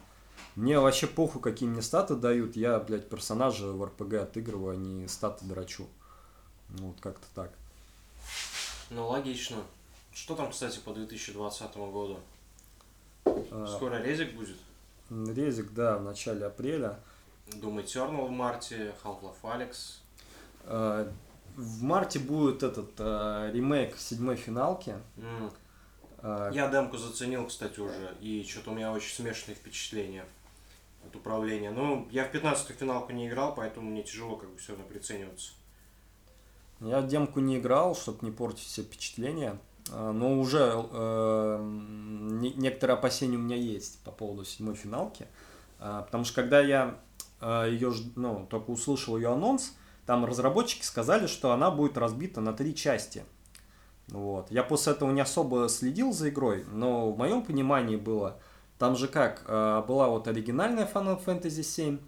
Мне 0.56 0.80
вообще 0.80 1.08
похуй, 1.08 1.42
какие 1.42 1.68
мне 1.68 1.82
статы 1.82 2.14
дают, 2.16 2.56
я, 2.56 2.80
блядь, 2.80 3.10
персонажа 3.10 3.66
в 3.66 3.84
РПГ 3.84 4.14
отыгрываю, 4.14 4.74
а 4.74 4.76
не 4.76 5.08
статы 5.08 5.44
драчу. 5.46 5.88
Ну, 6.70 6.90
вот 6.90 7.02
как-то 7.02 7.26
так. 7.34 7.52
Ну, 8.92 9.08
логично. 9.08 9.58
Что 10.14 10.36
там, 10.36 10.52
кстати, 10.52 10.78
по 10.86 10.94
2020 10.94 11.76
году? 11.78 12.20
А, 13.26 13.68
Скоро 13.68 14.02
резик 14.02 14.34
будет? 14.34 14.58
Резик, 15.10 15.72
да, 15.74 15.98
в 15.98 16.04
начале 16.04 16.46
апреля. 16.46 17.00
Doom 17.48 17.84
Eternal 17.84 18.28
в 18.28 18.32
марте, 18.32 18.94
Half-Life 19.04 19.42
Alyx. 19.44 19.76
А, 20.66 21.12
в 21.56 21.84
марте 21.84 22.20
будет 22.20 22.64
этот 22.64 22.92
а, 23.00 23.52
ремейк 23.52 23.98
седьмой 23.98 24.36
финалки. 24.36 24.96
Mm. 25.18 25.52
Я 26.54 26.70
демку 26.70 26.98
заценил, 26.98 27.46
кстати, 27.46 27.80
уже, 27.80 28.16
и 28.20 28.44
что-то 28.50 28.72
у 28.72 28.74
меня 28.74 28.92
очень 28.92 29.14
смешанные 29.14 29.56
впечатления 29.56 30.26
от 31.06 31.16
управления. 31.16 31.70
Ну, 31.70 32.08
я 32.10 32.26
в 32.26 32.34
15-ю 32.34 32.76
финалку 32.76 33.12
не 33.14 33.28
играл, 33.28 33.54
поэтому 33.54 33.92
мне 33.92 34.02
тяжело 34.02 34.36
как 34.36 34.50
бы 34.50 34.58
все 34.58 34.72
равно 34.72 34.88
прицениваться. 34.88 35.52
Я 36.80 37.02
демку 37.04 37.40
не 37.42 37.58
играл, 37.58 37.96
чтобы 37.96 38.26
не 38.26 38.32
портить 38.32 38.66
все 38.66 38.82
впечатления. 38.82 39.60
А, 39.92 40.12
но 40.12 40.40
уже 40.40 40.72
э, 40.92 41.60
некоторые 42.56 42.96
опасения 42.96 43.38
у 43.38 43.42
меня 43.42 43.56
есть 43.56 44.04
по 44.04 44.12
поводу 44.12 44.46
седьмой 44.46 44.76
финалки. 44.76 45.28
Э, 45.80 46.04
потому 46.06 46.24
что 46.24 46.42
когда 46.42 46.60
я 46.60 46.96
э, 47.42 47.70
ее, 47.72 47.94
ну, 48.16 48.48
только 48.50 48.72
услышал 48.72 49.18
ее 49.18 49.32
анонс, 49.32 49.74
там 50.06 50.26
разработчики 50.26 50.84
сказали, 50.84 51.28
что 51.28 51.52
она 51.52 51.72
будет 51.72 51.98
разбита 51.98 52.42
на 52.42 52.54
три 52.54 52.76
части. 52.76 53.24
Вот. 54.08 54.52
Я 54.52 54.64
после 54.64 54.94
этого 54.94 55.12
не 55.12 55.22
особо 55.22 55.68
следил 55.68 56.14
за 56.14 56.30
игрой, 56.30 56.66
но 56.72 57.12
в 57.12 57.18
моем 57.18 57.44
понимании 57.44 57.96
было, 57.96 58.40
там 58.78 58.96
же 58.96 59.08
как, 59.08 59.44
э, 59.48 59.84
была 59.88 60.08
вот 60.08 60.28
оригинальная 60.28 60.90
Final 60.92 61.24
Fantasy 61.24 61.64
7, 61.64 62.00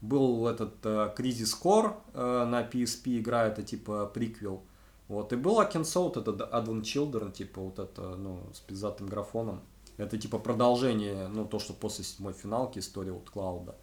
был 0.00 0.46
этот 0.48 0.74
э, 0.84 1.14
Crisis 1.16 1.54
Core 1.62 1.94
э, 2.12 2.44
на 2.44 2.62
PSP 2.62 3.20
игра, 3.20 3.44
это 3.44 3.62
типа 3.62 4.06
приквел, 4.06 4.64
вот, 5.08 5.32
и 5.32 5.36
был 5.36 5.60
Акинсоут, 5.60 6.16
это 6.16 6.30
Advent 6.30 6.82
Children, 6.82 7.32
типа 7.32 7.60
вот 7.60 7.78
это, 7.78 8.16
ну, 8.16 8.40
с 8.52 8.60
пиздатым 8.60 9.06
графоном. 9.06 9.62
Это 9.96 10.18
типа 10.18 10.38
продолжение, 10.38 11.28
ну, 11.28 11.44
то, 11.44 11.58
что 11.58 11.72
после 11.72 12.04
седьмой 12.04 12.32
финалки 12.32 12.78
история 12.78 13.12
вот 13.12 13.30
Клауда. 13.30 13.76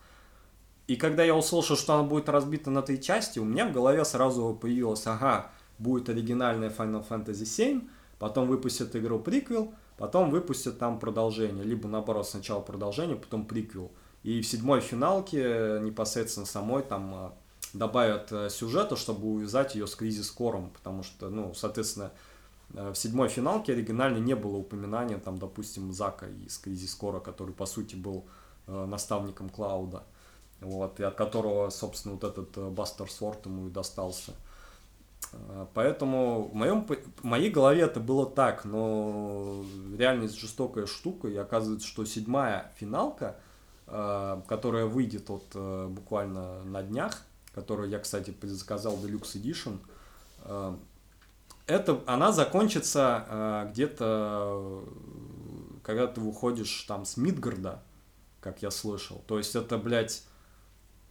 И 0.87 0.95
когда 0.95 1.23
я 1.23 1.35
услышал, 1.35 1.77
что 1.77 1.93
она 1.93 2.03
будет 2.03 2.27
разбита 2.27 2.69
на 2.69 2.81
три 2.81 3.01
части, 3.01 3.39
у 3.39 3.45
меня 3.45 3.67
в 3.67 3.71
голове 3.71 4.03
сразу 4.03 4.57
появилось, 4.59 5.07
ага, 5.07 5.51
будет 5.77 6.09
оригинальная 6.09 6.69
Final 6.69 7.07
Fantasy 7.07 7.43
VII, 7.43 7.87
потом 8.19 8.47
выпустят 8.47 8.95
игру 8.95 9.19
приквел, 9.19 9.73
потом 9.97 10.31
выпустят 10.31 10.79
там 10.79 10.99
продолжение, 10.99 11.63
либо 11.63 11.87
наоборот 11.87 12.27
сначала 12.27 12.61
продолжение, 12.61 13.15
потом 13.15 13.45
приквел. 13.45 13.91
И 14.23 14.41
в 14.41 14.47
седьмой 14.47 14.81
финалке 14.81 15.79
непосредственно 15.81 16.45
самой 16.45 16.83
там 16.83 17.13
а, 17.13 17.33
добавят 17.73 18.31
э, 18.31 18.49
сюжета, 18.49 18.95
чтобы 18.95 19.27
увязать 19.27 19.75
ее 19.75 19.87
с 19.87 19.95
кризис 19.95 20.29
кором, 20.31 20.71
потому 20.71 21.03
что, 21.03 21.29
ну, 21.29 21.53
соответственно, 21.53 22.11
э, 22.73 22.91
в 22.91 22.95
седьмой 22.95 23.29
финалке 23.29 23.73
оригинально 23.73 24.17
не 24.17 24.35
было 24.35 24.57
упоминания, 24.57 25.17
там, 25.17 25.37
допустим, 25.37 25.93
Зака 25.93 26.27
из 26.27 26.57
кризис 26.57 26.93
кора, 26.95 27.19
который, 27.19 27.53
по 27.53 27.65
сути, 27.65 27.95
был 27.95 28.25
э, 28.67 28.85
наставником 28.85 29.49
Клауда, 29.49 30.03
вот, 30.59 30.99
и 30.99 31.03
от 31.03 31.15
которого, 31.15 31.69
собственно, 31.69 32.15
вот 32.15 32.23
этот 32.23 32.73
Бастер 32.73 33.09
Сворд 33.09 33.45
ему 33.45 33.67
и 33.67 33.71
достался. 33.71 34.33
Поэтому 35.75 36.49
в, 36.49 36.55
моем, 36.55 36.85
в 36.85 37.23
моей 37.23 37.49
голове 37.51 37.83
это 37.83 37.99
было 37.99 38.25
так, 38.25 38.65
но 38.65 39.63
реальность 39.95 40.37
жестокая 40.37 40.87
штука, 40.87 41.29
и 41.29 41.37
оказывается, 41.37 41.87
что 41.87 42.03
седьмая 42.05 42.71
финалка– 42.77 43.37
которая 43.85 44.85
выйдет 44.85 45.27
вот 45.27 45.53
буквально 45.89 46.63
на 46.63 46.81
днях, 46.81 47.25
которую 47.53 47.89
я, 47.89 47.99
кстати, 47.99 48.33
заказал 48.41 48.97
Deluxe 48.97 49.41
Edition. 49.41 49.79
Э, 50.43 50.75
это, 51.67 52.01
она 52.05 52.31
закончится 52.31 53.67
где-то, 53.71 54.83
когда 55.83 56.07
ты 56.07 56.19
выходишь 56.19 56.83
там 56.87 57.05
с 57.05 57.17
Мидгарда, 57.17 57.81
как 58.41 58.61
я 58.61 58.71
слышал. 58.71 59.23
То 59.27 59.37
есть 59.37 59.55
это, 59.55 59.77
блядь, 59.77 60.23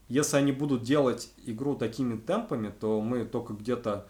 если 0.09 0.37
они 0.37 0.53
будут 0.53 0.83
делать 0.83 1.31
игру 1.47 1.77
такими 1.77 2.19
темпами, 2.19 2.69
то 2.69 3.01
мы 3.01 3.25
только 3.25 3.55
где-то 3.55 4.07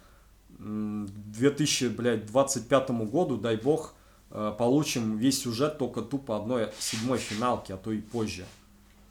2025 0.58 2.90
году, 2.90 3.36
дай 3.36 3.56
бог, 3.56 3.94
получим 4.30 5.18
весь 5.18 5.42
сюжет 5.42 5.78
только 5.78 6.02
тупо 6.02 6.36
одной 6.36 6.68
седьмой 6.78 7.18
финалки, 7.18 7.72
а 7.72 7.76
то 7.76 7.90
и 7.92 8.00
позже. 8.00 8.46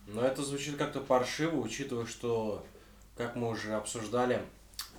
Но 0.07 0.21
это 0.21 0.43
звучит 0.43 0.77
как-то 0.77 1.01
паршиво, 1.01 1.57
учитывая, 1.57 2.05
что, 2.05 2.63
как 3.19 3.35
мы 3.35 3.49
уже 3.49 3.73
обсуждали, 3.73 4.41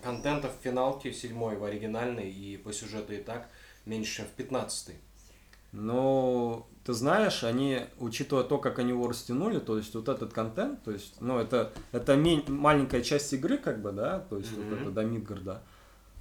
контента 0.02 0.48
в 0.48 0.62
финалке 0.62 1.12
седьмой 1.12 1.56
в 1.56 1.64
оригинальной 1.64 2.30
и 2.30 2.56
по 2.56 2.72
сюжету 2.72 3.12
и 3.12 3.18
так 3.18 3.48
меньше, 3.84 4.18
чем 4.18 4.26
в 4.26 4.30
пятнадцатой. 4.30 4.94
Ну, 5.72 6.66
ты 6.84 6.92
знаешь, 6.92 7.42
они, 7.42 7.80
учитывая 7.98 8.44
то, 8.44 8.58
как 8.58 8.78
они 8.78 8.90
его 8.90 9.08
растянули, 9.08 9.58
то 9.58 9.76
есть 9.76 9.94
вот 9.94 10.08
этот 10.08 10.32
контент, 10.32 10.84
то 10.84 10.92
есть, 10.92 11.20
ну, 11.20 11.38
это, 11.38 11.72
это 11.90 12.16
маленькая 12.16 13.02
часть 13.02 13.32
игры, 13.32 13.58
как 13.58 13.82
бы, 13.82 13.90
да, 13.90 14.20
то 14.20 14.38
есть 14.38 14.52
mm-hmm. 14.52 14.70
вот 14.70 14.80
это 14.80 14.90
до 14.90 15.04
Мидгарда, 15.04 15.62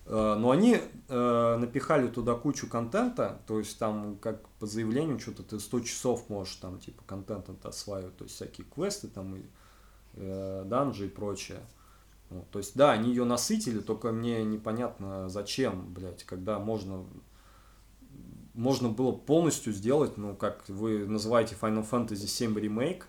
Э, 0.10 0.36
но 0.40 0.50
они 0.50 0.82
э, 1.08 1.58
напихали 1.58 2.08
туда 2.08 2.34
кучу 2.34 2.68
контента, 2.68 3.40
то 3.46 3.60
есть 3.60 3.78
там, 3.78 4.18
как 4.18 4.48
по 4.60 4.66
заявлению, 4.66 5.20
что-то 5.20 5.44
ты 5.44 5.60
100 5.60 5.82
часов 5.82 6.30
можешь 6.30 6.56
там, 6.56 6.80
типа, 6.80 7.04
контент 7.06 7.48
это 7.48 7.70
осваивать, 7.70 8.18
то 8.18 8.24
есть 8.24 8.36
всякие 8.36 8.66
квесты 8.66 9.08
там 9.08 9.36
и 9.36 9.42
э, 10.16 10.64
данжи 10.66 11.06
и 11.06 11.10
прочее. 11.10 11.60
Вот, 12.30 12.50
то 12.52 12.60
есть, 12.60 12.76
да, 12.76 12.92
они 12.92 13.10
ее 13.10 13.24
насытили, 13.24 13.80
только 13.80 14.12
мне 14.12 14.44
непонятно 14.44 15.30
зачем, 15.30 15.92
блядь, 15.94 16.24
когда 16.24 16.60
можно 16.60 17.06
можно 18.54 18.90
было 18.90 19.14
полностью 19.14 19.72
сделать, 19.72 20.18
ну, 20.18 20.36
как 20.36 20.68
вы 20.68 21.08
называете 21.08 21.56
Final 21.60 21.90
Fantasy 21.90 22.26
VII 22.26 22.56
Remake, 22.56 23.04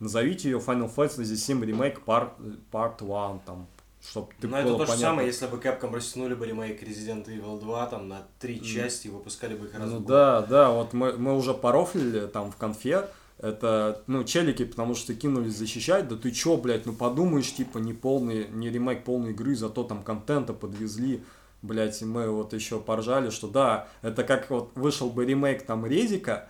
назовите 0.00 0.50
ее 0.50 0.58
Final 0.58 0.94
Fantasy 0.94 1.34
VII 1.34 1.62
Remake 1.62 2.04
Part, 2.04 2.32
part 2.70 3.00
1, 3.00 3.40
там, 3.46 3.66
чтобы 4.06 4.28
ты 4.38 4.48
Ну, 4.48 4.56
это 4.56 4.68
то 4.68 4.72
понятно. 4.74 4.94
же 4.94 5.00
самое, 5.00 5.26
если 5.28 5.46
бы 5.46 5.56
Capcom 5.56 5.94
растянули 5.94 6.34
бы 6.34 6.46
ремейк 6.46 6.82
Resident 6.82 7.26
Evil 7.26 7.58
2 7.60 7.86
там 7.86 8.08
на 8.08 8.26
три 8.38 8.58
mm. 8.58 8.64
части 8.64 9.06
и 9.06 9.10
выпускали 9.10 9.56
бы 9.56 9.66
их 9.66 9.78
раз 9.78 9.88
Ну 9.88 10.00
да, 10.00 10.42
да, 10.42 10.70
вот 10.70 10.92
мы, 10.92 11.12
мы 11.12 11.36
уже 11.36 11.54
порофлили 11.54 12.26
там 12.26 12.50
в 12.50 12.56
конфе, 12.56 13.08
это, 13.42 14.02
ну, 14.06 14.22
челики, 14.22 14.64
потому 14.64 14.94
что 14.94 15.14
кинулись 15.14 15.56
защищать, 15.56 16.06
да 16.08 16.16
ты 16.16 16.30
чё, 16.30 16.56
блядь, 16.56 16.86
ну 16.86 16.92
подумаешь, 16.92 17.52
типа, 17.52 17.78
не 17.78 17.92
полный, 17.92 18.48
не 18.48 18.70
ремейк 18.70 19.02
полной 19.04 19.32
игры, 19.32 19.56
зато 19.56 19.82
там 19.82 20.04
контента 20.04 20.52
подвезли, 20.54 21.24
блядь, 21.60 22.00
и 22.00 22.04
мы 22.04 22.30
вот 22.30 22.52
еще 22.52 22.80
поржали, 22.80 23.30
что 23.30 23.48
да, 23.48 23.88
это 24.00 24.22
как 24.22 24.48
вот 24.48 24.70
вышел 24.76 25.10
бы 25.10 25.26
ремейк 25.26 25.66
там 25.66 25.84
Резика, 25.84 26.48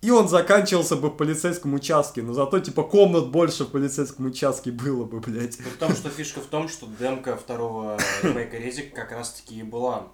и 0.00 0.10
он 0.10 0.28
заканчивался 0.28 0.96
бы 0.96 1.10
в 1.10 1.16
полицейском 1.16 1.74
участке, 1.74 2.22
но 2.22 2.34
зато, 2.34 2.58
типа, 2.58 2.82
комнат 2.82 3.28
больше 3.28 3.64
в 3.64 3.70
полицейском 3.70 4.26
участке 4.26 4.72
было 4.72 5.04
бы, 5.04 5.20
блядь. 5.20 5.60
Ну, 5.60 5.70
потому 5.70 5.94
что 5.94 6.10
фишка 6.10 6.40
в 6.40 6.46
том, 6.46 6.68
что 6.68 6.88
демка 6.98 7.36
второго 7.36 7.96
ремейка 8.24 8.56
Резик 8.56 8.92
как 8.92 9.12
раз-таки 9.12 9.60
и 9.60 9.62
была 9.62 10.08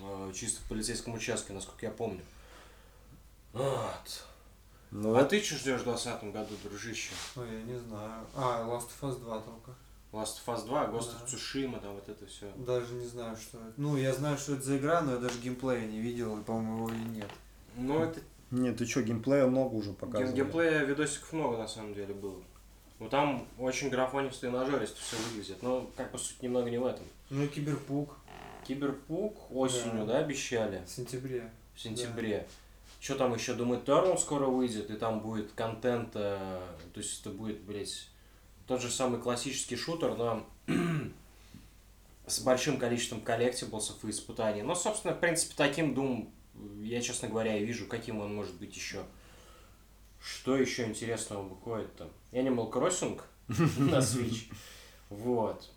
э, 0.00 0.32
чисто 0.34 0.60
в 0.62 0.68
полицейском 0.68 1.14
участке, 1.14 1.52
насколько 1.52 1.86
я 1.86 1.92
помню. 1.92 2.22
Вот. 3.52 4.24
Ну, 4.90 5.14
а 5.14 5.20
это... 5.20 5.30
ты 5.30 5.42
что 5.42 5.56
ждешь 5.56 5.80
в 5.80 5.84
2020 5.84 6.32
году, 6.32 6.54
дружище? 6.64 7.10
Ну, 7.36 7.44
я 7.44 7.62
не 7.62 7.78
знаю. 7.78 8.24
А, 8.34 8.66
Last 8.66 8.88
of 9.00 9.10
Us 9.10 9.20
2 9.20 9.40
только. 9.40 9.72
Last 10.12 10.38
of 10.44 10.56
Us 10.56 10.66
2, 10.66 10.86
Ghost 10.86 11.10
да. 11.12 11.24
of 11.24 11.26
Tsushima, 11.26 11.80
там 11.80 11.94
вот 11.94 12.08
это 12.08 12.26
все. 12.26 12.50
Даже 12.56 12.94
не 12.94 13.06
знаю, 13.06 13.36
что 13.36 13.58
это. 13.58 13.74
Ну, 13.76 13.96
я 13.96 14.12
знаю, 14.12 14.36
что 14.36 14.54
это 14.54 14.62
за 14.62 14.78
игра, 14.78 15.00
но 15.02 15.12
я 15.12 15.18
даже 15.18 15.38
геймплея 15.38 15.86
не 15.86 16.00
видел, 16.00 16.38
и, 16.38 16.42
по-моему, 16.42 16.88
его 16.88 16.90
и 16.90 17.08
нет. 17.10 17.30
Ну, 17.76 18.02
это 18.02 18.20
нет, 18.50 18.78
ты 18.78 18.86
что, 18.86 19.02
геймплея 19.02 19.46
много 19.46 19.74
уже 19.74 19.92
показывали? 19.92 20.34
Геймплея 20.34 20.82
видосиков 20.82 21.32
много 21.32 21.56
на 21.56 21.68
самом 21.68 21.94
деле 21.94 22.14
было. 22.14 22.42
Ну 22.98 23.08
там 23.08 23.46
очень 23.58 23.88
графонистый 23.88 24.50
нажористо 24.50 25.00
все 25.00 25.16
выглядит, 25.16 25.62
но 25.62 25.88
как 25.96 26.10
по 26.12 26.18
сути 26.18 26.44
немного 26.44 26.68
не 26.68 26.78
в 26.78 26.84
этом. 26.84 27.04
Ну 27.30 27.44
и 27.44 27.46
Киберпук. 27.46 28.16
Киберпук 28.66 29.50
осенью, 29.54 30.04
да, 30.04 30.14
да 30.14 30.18
обещали? 30.18 30.82
В 30.84 30.90
сентябре. 30.90 31.50
В 31.74 31.80
сентябре. 31.80 32.38
Да. 32.38 32.46
Что 33.00 33.14
там 33.14 33.34
еще? 33.34 33.54
Думаю, 33.54 33.82
Eternal 33.82 34.18
скоро 34.18 34.46
выйдет, 34.46 34.90
и 34.90 34.94
там 34.94 35.20
будет 35.20 35.52
контент, 35.52 36.10
э, 36.14 36.60
то 36.92 37.00
есть 37.00 37.22
это 37.22 37.30
будет, 37.30 37.62
блядь, 37.62 38.08
тот 38.66 38.82
же 38.82 38.90
самый 38.90 39.20
классический 39.20 39.76
шутер, 39.76 40.14
но 40.16 40.46
с 42.26 42.40
большим 42.40 42.78
количеством 42.78 43.22
коллектиблсов 43.22 44.04
и 44.04 44.10
испытаний. 44.10 44.62
Но, 44.62 44.74
собственно, 44.74 45.14
в 45.14 45.20
принципе, 45.20 45.54
таким 45.56 45.94
Doom 45.94 46.30
я, 46.82 47.00
честно 47.00 47.28
говоря, 47.28 47.56
и 47.56 47.64
вижу, 47.64 47.86
каким 47.86 48.20
он 48.20 48.34
может 48.34 48.54
быть 48.56 48.74
еще. 48.74 49.04
Что 50.20 50.56
еще 50.56 50.86
интересного 50.86 51.42
выходит-то? 51.42 52.10
Animal 52.32 52.70
Crossing 52.70 53.20
на 53.48 53.98
Switch. 53.98 54.52
Вот. 55.08 55.70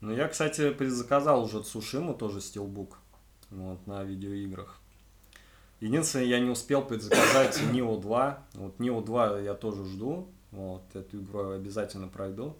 Ну, 0.00 0.12
я, 0.12 0.28
кстати, 0.28 0.70
предзаказал 0.70 1.44
уже 1.44 1.62
Цушиму, 1.62 2.14
тоже 2.14 2.40
стилбук, 2.40 2.98
вот, 3.50 3.86
на 3.86 4.02
видеоиграх. 4.04 4.77
Единственное, 5.80 6.26
я 6.26 6.40
не 6.40 6.50
успел 6.50 6.84
предзаказать 6.84 7.60
Нио 7.72 7.96
2. 7.96 8.46
Вот 8.54 8.78
Нио 8.78 9.00
2 9.00 9.40
я 9.40 9.54
тоже 9.54 9.84
жду. 9.84 10.28
Вот, 10.50 10.82
эту 10.94 11.20
игру 11.20 11.50
обязательно 11.50 12.08
пройду. 12.08 12.56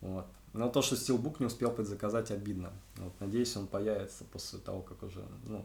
Вот. 0.00 0.26
Но 0.54 0.68
то, 0.68 0.82
что 0.82 0.96
Steelbook 0.96 1.36
не 1.40 1.46
успел 1.46 1.70
предзаказать, 1.70 2.30
обидно. 2.30 2.72
Вот, 2.96 3.12
надеюсь, 3.20 3.54
он 3.56 3.66
появится 3.66 4.24
после 4.24 4.58
того, 4.58 4.80
как 4.80 5.02
уже, 5.02 5.24
ну, 5.44 5.64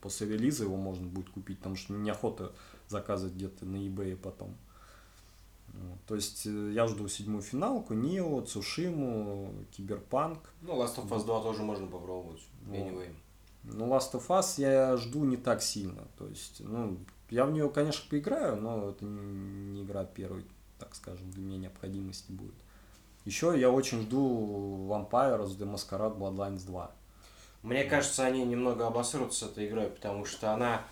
после 0.00 0.28
релиза 0.28 0.64
его 0.64 0.76
можно 0.76 1.06
будет 1.06 1.30
купить, 1.30 1.58
потому 1.58 1.76
что 1.76 1.94
неохота 1.94 2.52
заказывать 2.88 3.34
где-то 3.34 3.64
на 3.64 3.76
eBay 3.76 4.16
потом. 4.16 4.54
Вот. 5.68 5.98
То 6.06 6.14
есть 6.14 6.46
э, 6.46 6.72
я 6.72 6.86
жду 6.86 7.08
седьмую 7.08 7.42
финалку, 7.42 7.94
Нио, 7.94 8.42
Цушиму, 8.42 9.52
Киберпанк. 9.72 10.38
Ну, 10.62 10.80
Last 10.80 10.96
of 10.98 11.08
Us 11.08 11.24
2 11.24 11.42
тоже 11.42 11.62
можно 11.62 11.86
попробовать. 11.86 12.42
Вот. 12.66 12.92
Ну, 13.64 13.86
Last 13.86 14.12
of 14.12 14.26
Us 14.28 14.54
я 14.58 14.96
жду 14.96 15.24
не 15.24 15.36
так 15.36 15.62
сильно. 15.62 16.06
То 16.16 16.26
есть, 16.26 16.60
ну, 16.60 16.98
я 17.30 17.46
в 17.46 17.52
нее, 17.52 17.68
конечно, 17.70 18.04
поиграю, 18.08 18.56
но 18.56 18.90
это 18.90 19.04
не 19.04 19.82
игра 19.82 20.04
первой, 20.04 20.44
так 20.78 20.94
скажем, 20.94 21.30
для 21.30 21.42
меня 21.42 21.58
необходимости 21.58 22.30
будет. 22.30 22.54
Еще 23.24 23.54
я 23.58 23.70
очень 23.70 24.02
жду 24.02 24.86
Vampires 24.88 25.56
The 25.56 25.72
Masquerade 25.72 26.18
Bloodlines 26.18 26.66
2. 26.66 26.90
Мне 27.62 27.84
кажется, 27.84 28.26
они 28.26 28.44
немного 28.44 28.86
обосрутся 28.86 29.46
с 29.46 29.50
этой 29.50 29.68
игрой, 29.68 29.86
потому 29.86 30.26
что 30.26 30.52
она 30.52 30.84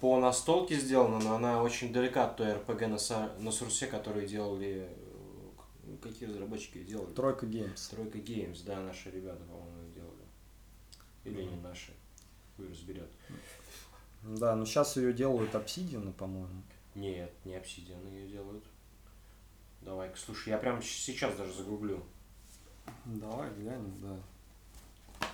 по 0.00 0.18
настолке 0.18 0.76
сделана, 0.76 1.20
но 1.20 1.36
она 1.36 1.62
очень 1.62 1.92
далека 1.92 2.26
от 2.26 2.36
той 2.36 2.48
RPG 2.48 2.88
на, 2.88 3.42
на 3.42 3.50
Сурсе, 3.52 3.86
которую 3.86 4.26
делали... 4.26 4.88
Э, 5.84 5.96
какие 6.02 6.28
разработчики 6.28 6.82
делали? 6.82 7.14
Тройка 7.14 7.46
Games. 7.46 7.90
Тройка 7.90 8.18
Games, 8.18 8.58
да, 8.66 8.80
наши 8.80 9.10
ребята, 9.10 9.44
по-моему, 9.44 9.88
делали. 9.94 10.24
Или 11.24 11.44
mm. 11.44 11.50
не 11.54 11.60
наши. 11.62 11.92
Хуй 12.56 12.68
разберет. 12.68 13.10
Да, 14.22 14.56
но 14.56 14.64
сейчас 14.64 14.96
ее 14.96 15.12
делают 15.12 15.54
Obsidian, 15.54 16.12
по-моему. 16.12 16.62
Нет, 16.94 17.32
не 17.44 17.54
Obsidian 17.54 18.08
ее 18.10 18.28
делают. 18.28 18.64
Давай-ка, 19.82 20.16
слушай, 20.16 20.48
я 20.48 20.58
прямо 20.58 20.82
сейчас 20.82 21.36
даже 21.36 21.52
загуглю. 21.52 22.02
Давай 23.04 23.50
глянем, 23.54 23.94
да. 24.00 25.28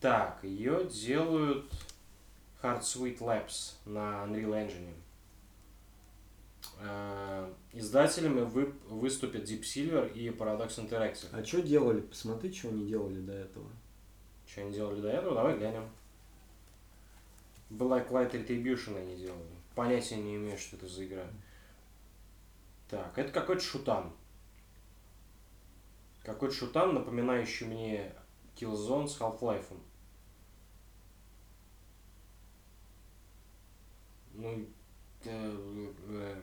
Так, 0.00 0.42
ее 0.42 0.88
делают 0.88 1.70
Hard 2.62 2.80
Sweet 2.80 3.18
Labs 3.18 3.74
на 3.84 4.24
Unreal 4.24 4.52
Engine. 4.52 4.94
Э, 6.80 7.52
издателями 7.72 8.40
вы, 8.40 8.66
выступят 8.88 9.44
Deep 9.44 9.62
Silver 9.62 10.12
и 10.12 10.28
Paradox 10.28 10.78
Interactive. 10.78 11.28
А 11.32 11.44
что 11.44 11.62
делали? 11.62 12.00
Посмотри, 12.00 12.52
что 12.52 12.68
они 12.68 12.86
делали 12.86 13.20
до 13.20 13.32
этого. 13.32 13.70
Что 14.56 14.62
они 14.62 14.72
делали 14.72 15.02
до 15.02 15.10
этого? 15.10 15.34
Давай 15.34 15.58
глянем. 15.58 15.86
Black 17.68 18.08
Light 18.08 18.32
Retribution 18.32 18.98
они 18.98 19.14
делали. 19.14 19.44
Понятия 19.74 20.16
не 20.16 20.36
имею, 20.36 20.56
что 20.56 20.76
это 20.76 20.88
за 20.88 21.04
игра. 21.04 21.26
Так, 22.88 23.18
это 23.18 23.30
какой-то 23.32 23.62
шутан. 23.62 24.10
Какой-то 26.22 26.54
шутан, 26.54 26.94
напоминающий 26.94 27.66
мне 27.66 28.14
Killzone 28.54 29.08
с 29.08 29.20
Half-Life. 29.20 29.78
Ну, 34.32 34.66
э, 35.26 36.42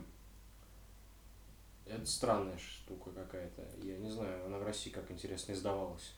это 1.88 2.06
странная 2.06 2.60
штука 2.60 3.10
какая-то. 3.10 3.68
Я 3.82 3.98
не 3.98 4.12
знаю, 4.12 4.46
она 4.46 4.60
в 4.60 4.64
России 4.64 4.92
как 4.92 5.10
интересно 5.10 5.54
издавалась. 5.54 6.14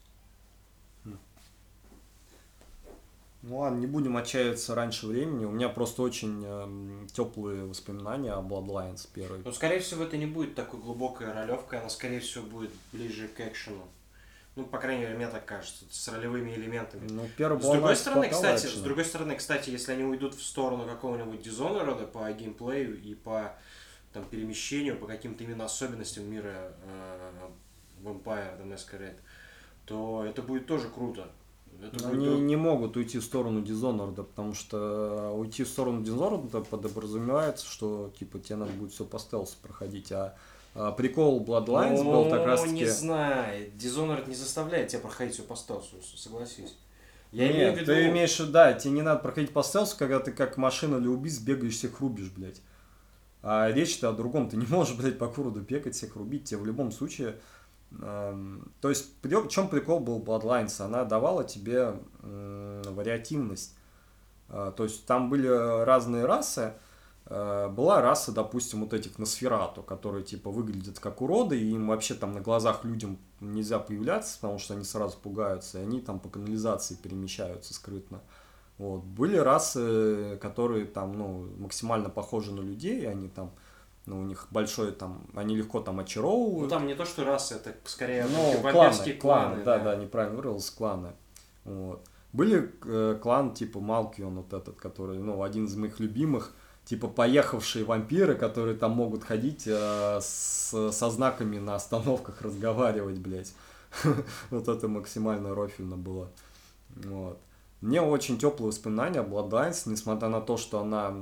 Ну 3.47 3.59
ладно, 3.59 3.77
не 3.77 3.85
будем 3.85 4.17
отчаиваться 4.17 4.73
раньше 4.73 5.05
времени. 5.05 5.45
У 5.45 5.51
меня 5.51 5.69
просто 5.69 6.01
очень 6.01 6.43
э, 6.43 7.07
теплые 7.13 7.65
воспоминания 7.65 8.33
о 8.33 8.41
Bloodlines 8.41 9.07
первой. 9.13 9.41
Ну, 9.45 9.51
скорее 9.51 9.79
всего, 9.79 10.03
это 10.03 10.17
не 10.17 10.25
будет 10.25 10.55
такой 10.55 10.79
глубокой 10.79 11.31
ролевкой, 11.31 11.79
она, 11.79 11.89
скорее 11.89 12.21
всего, 12.21 12.43
будет 12.43 12.71
ближе 12.91 13.27
к 13.27 13.39
экшену. 13.41 13.87
Ну, 14.55 14.65
по 14.65 14.79
крайней 14.79 15.03
мере, 15.03 15.15
мне 15.15 15.27
так 15.27 15.45
кажется, 15.45 15.85
с 15.91 16.07
ролевыми 16.07 16.55
элементами. 16.55 17.07
Ну, 17.07 17.29
первый 17.37 17.61
с 17.61 17.69
другой 17.69 17.95
стороны, 17.95 18.29
кстати, 18.29 18.65
с 18.65 18.81
другой 18.81 19.05
стороны, 19.05 19.35
кстати, 19.35 19.69
если 19.69 19.91
они 19.91 20.05
уйдут 20.05 20.33
в 20.33 20.41
сторону 20.41 20.87
какого-нибудь 20.87 21.45
Dishonored 21.45 22.07
по 22.07 22.31
геймплею 22.31 22.99
и 22.99 23.13
по 23.13 23.53
там, 24.11 24.25
перемещению, 24.25 24.97
по 24.97 25.05
каким-то 25.05 25.43
именно 25.43 25.65
особенностям 25.65 26.27
мира 26.31 26.73
э, 26.83 27.31
Vampire 28.01 28.59
The 28.59 28.65
Masquerade, 28.65 29.19
то 29.85 30.25
это 30.27 30.41
будет 30.41 30.65
тоже 30.65 30.89
круто. 30.89 31.29
Это 31.81 32.09
Они 32.09 32.27
будет- 32.27 32.39
не 32.41 32.55
могут 32.55 32.97
уйти 32.97 33.19
в 33.19 33.23
сторону 33.23 33.61
Dishonored, 33.61 34.15
потому 34.15 34.53
что 34.53 35.31
уйти 35.35 35.63
в 35.63 35.67
сторону 35.67 36.01
Dishonored 36.01 36.65
подразумевается, 36.69 37.65
что 37.65 38.11
типа 38.17 38.39
тебе 38.39 38.57
надо 38.57 38.71
будет 38.73 38.91
все 38.91 39.05
по 39.05 39.19
стелсу 39.19 39.55
проходить, 39.61 40.11
а, 40.11 40.35
а 40.73 40.91
прикол 40.91 41.43
Bloodlines 41.43 42.03
Ну, 42.03 42.11
был 42.11 42.29
как 42.29 42.45
раз 42.45 42.61
таки... 42.61 42.73
не 42.73 42.85
знаю. 42.85 43.71
Dishonored 43.77 44.27
не 44.27 44.35
заставляет 44.35 44.89
тебя 44.89 45.01
проходить 45.01 45.33
все 45.33 45.43
по 45.43 45.55
стелсу, 45.55 45.95
согласись. 46.15 46.75
Я 47.31 47.47
Нет, 47.47 47.55
имею 47.55 47.73
в 47.73 47.75
виду... 47.77 47.85
ты 47.87 48.09
имеешь 48.09 48.37
да, 48.37 48.73
тебе 48.73 48.93
не 48.93 49.01
надо 49.01 49.19
проходить 49.19 49.51
по 49.51 49.61
стелсу, 49.63 49.97
когда 49.97 50.19
ты 50.19 50.31
как 50.31 50.57
машина 50.57 50.99
для 50.99 51.09
убийц 51.09 51.39
бегаешь, 51.39 51.75
всех 51.75 51.99
рубишь, 51.99 52.31
блядь. 52.31 52.61
А 53.43 53.69
речь-то 53.71 54.09
о 54.09 54.13
другом. 54.13 54.49
Ты 54.49 54.57
не 54.57 54.65
можешь, 54.65 54.95
блядь, 54.95 55.19
по 55.19 55.27
городу 55.27 55.61
бегать, 55.61 55.95
всех 55.95 56.15
рубить. 56.15 56.45
Тебе 56.45 56.59
в 56.61 56.65
любом 56.65 56.91
случае... 56.91 57.35
то 57.99 58.89
есть, 58.89 59.13
в 59.23 59.47
чем 59.47 59.69
прикол 59.69 59.99
был 59.99 60.19
Bloodlines? 60.19 60.81
Она 60.81 61.05
давала 61.05 61.43
тебе 61.43 61.95
вариативность. 62.21 63.75
А, 64.49 64.71
то 64.71 64.83
есть, 64.83 65.05
там 65.05 65.29
были 65.29 65.47
разные 65.47 66.25
расы. 66.25 66.73
Э, 67.27 67.67
Была 67.69 68.01
раса, 68.01 68.31
допустим, 68.31 68.81
вот 68.81 68.93
этих 68.93 69.17
Носферату, 69.17 69.81
которые 69.81 70.23
типа 70.23 70.51
выглядят 70.51 70.99
как 70.99 71.21
уроды, 71.21 71.59
и 71.59 71.71
им 71.71 71.87
вообще 71.87 72.13
там 72.13 72.33
на 72.33 72.41
глазах 72.41 72.83
людям 72.85 73.17
нельзя 73.39 73.79
появляться, 73.79 74.37
потому 74.39 74.59
что 74.59 74.75
они 74.75 74.83
сразу 74.83 75.17
пугаются, 75.17 75.79
и 75.79 75.81
они 75.81 76.01
там 76.01 76.19
по 76.19 76.29
канализации 76.29 76.95
перемещаются 76.95 77.73
скрытно. 77.73 78.21
Вот. 78.77 79.03
Были 79.03 79.37
расы, 79.37 80.37
которые 80.41 80.85
там, 80.85 81.17
ну, 81.17 81.47
максимально 81.57 82.09
похожи 82.09 82.53
на 82.53 82.61
людей, 82.61 83.09
они 83.09 83.29
там, 83.29 83.51
ну, 84.05 84.19
у 84.19 84.23
них 84.23 84.47
большой 84.51 84.91
там, 84.91 85.25
они 85.35 85.55
легко 85.55 85.79
там 85.81 85.95
Ну, 85.97 86.01
очаровывают. 86.03 86.69
там 86.69 86.87
не 86.87 86.95
то, 86.95 87.05
что 87.05 87.23
расы, 87.23 87.55
это 87.55 87.73
скорее 87.85 88.25
Ну, 88.25 88.61
кланы, 88.61 88.73
кланы, 88.73 89.13
кланы. 89.15 89.63
да, 89.63 89.79
да, 89.79 89.95
неправильно 89.95 90.37
выразился, 90.37 90.75
кланы. 90.75 91.13
Вот. 91.63 92.03
Были 92.33 92.71
э, 92.85 93.17
клан 93.21 93.53
типа 93.53 93.79
Малкион, 93.79 94.35
вот 94.35 94.53
этот, 94.53 94.75
который, 94.75 95.17
ну, 95.17 95.41
один 95.41 95.65
из 95.65 95.75
моих 95.75 95.99
любимых, 95.99 96.51
типа 96.83 97.07
поехавшие 97.07 97.85
вампиры, 97.85 98.35
которые 98.35 98.75
там 98.77 98.91
могут 98.91 99.23
ходить 99.23 99.63
э, 99.65 100.19
с, 100.21 100.91
со 100.91 101.09
знаками 101.09 101.57
на 101.57 101.75
остановках 101.75 102.41
разговаривать, 102.41 103.17
блядь. 103.19 103.53
Вот 104.49 104.67
это 104.67 104.87
максимально 104.87 105.55
рофильно 105.55 105.95
было. 105.95 106.29
Вот. 106.95 107.39
Мне 107.81 108.01
очень 108.01 108.37
теплые 108.37 108.69
воспоминания 108.69 109.19
о 109.19 109.23
Bloodlines, 109.23 109.83
несмотря 109.85 110.29
на 110.29 110.41
то, 110.41 110.57
что 110.57 110.79
она 110.79 111.13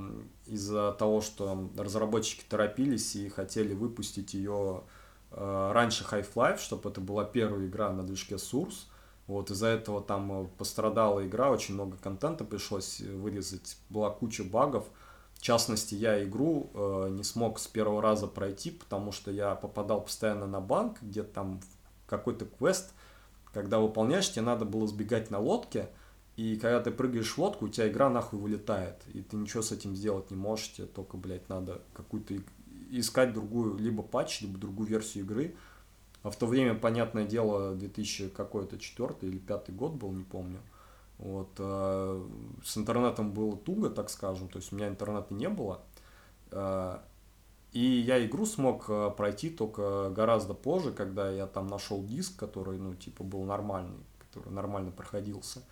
из-за 0.46 0.92
того, 0.92 1.20
что 1.20 1.70
разработчики 1.76 2.44
торопились 2.48 3.16
и 3.16 3.28
хотели 3.28 3.74
выпустить 3.74 4.34
ее 4.34 4.84
э, 5.30 5.70
раньше 5.72 6.04
Half-Life, 6.04 6.58
чтобы 6.58 6.90
это 6.90 7.00
была 7.00 7.24
первая 7.24 7.66
игра 7.66 7.90
на 7.90 8.02
движке 8.02 8.36
Source. 8.36 8.86
Вот 9.26 9.50
из-за 9.50 9.68
этого 9.68 10.02
там 10.02 10.44
э, 10.44 10.46
пострадала 10.58 11.26
игра, 11.26 11.50
очень 11.50 11.74
много 11.74 11.96
контента 11.96 12.44
пришлось 12.44 13.00
э, 13.00 13.10
вырезать, 13.10 13.76
была 13.88 14.10
куча 14.10 14.44
багов. 14.44 14.84
В 15.34 15.40
частности, 15.40 15.94
я 15.94 16.22
игру 16.24 16.70
э, 16.74 17.08
не 17.10 17.24
смог 17.24 17.58
с 17.58 17.66
первого 17.66 18.00
раза 18.00 18.26
пройти, 18.26 18.70
потому 18.70 19.12
что 19.12 19.30
я 19.30 19.54
попадал 19.54 20.02
постоянно 20.02 20.46
на 20.46 20.60
банк, 20.60 20.98
где 21.02 21.22
там 21.22 21.60
какой-то 22.06 22.44
квест, 22.44 22.92
когда 23.52 23.78
выполняешь, 23.78 24.30
тебе 24.30 24.42
надо 24.42 24.64
было 24.64 24.86
сбегать 24.86 25.30
на 25.30 25.38
лодке, 25.38 25.88
и 26.36 26.56
когда 26.56 26.80
ты 26.80 26.90
прыгаешь 26.90 27.32
в 27.32 27.38
лодку, 27.38 27.66
у 27.66 27.68
тебя 27.68 27.88
игра 27.88 28.10
нахуй 28.10 28.38
вылетает, 28.38 28.96
и 29.12 29.22
ты 29.22 29.36
ничего 29.36 29.62
с 29.62 29.70
этим 29.70 29.94
сделать 29.94 30.30
не 30.30 30.36
можешь, 30.36 30.72
тебе 30.72 30.86
только, 30.86 31.16
блядь, 31.16 31.48
надо 31.48 31.80
какую-то 31.92 32.34
искать 32.90 33.32
другую, 33.32 33.78
либо 33.78 34.02
патч, 34.02 34.42
либо 34.42 34.58
другую 34.58 34.88
версию 34.88 35.24
игры. 35.24 35.54
А 36.22 36.30
в 36.30 36.36
то 36.36 36.46
время, 36.46 36.74
понятное 36.74 37.26
дело, 37.26 37.74
2000 37.74 38.30
какой-то 38.30 38.78
четвертый 38.78 39.28
или 39.28 39.38
пятый 39.38 39.74
год 39.74 39.92
был, 39.92 40.10
не 40.12 40.24
помню. 40.24 40.58
Вот, 41.18 41.50
э, 41.58 42.26
с 42.64 42.76
интернетом 42.76 43.32
было 43.32 43.56
туго, 43.56 43.90
так 43.90 44.10
скажем, 44.10 44.48
то 44.48 44.58
есть 44.58 44.72
у 44.72 44.76
меня 44.76 44.88
интернета 44.88 45.32
не 45.34 45.48
было. 45.48 45.80
Э, 46.50 46.98
и 47.72 47.80
я 47.80 48.24
игру 48.24 48.46
смог 48.46 48.86
э, 48.88 49.10
пройти 49.16 49.50
только 49.50 50.10
гораздо 50.10 50.54
позже, 50.54 50.92
когда 50.92 51.30
я 51.30 51.46
там 51.46 51.66
нашел 51.66 52.02
диск, 52.02 52.36
который, 52.36 52.78
ну, 52.78 52.94
типа, 52.94 53.22
был 53.22 53.44
нормальный, 53.44 54.04
который 54.18 54.52
нормально 54.52 54.90
проходился. 54.90 55.62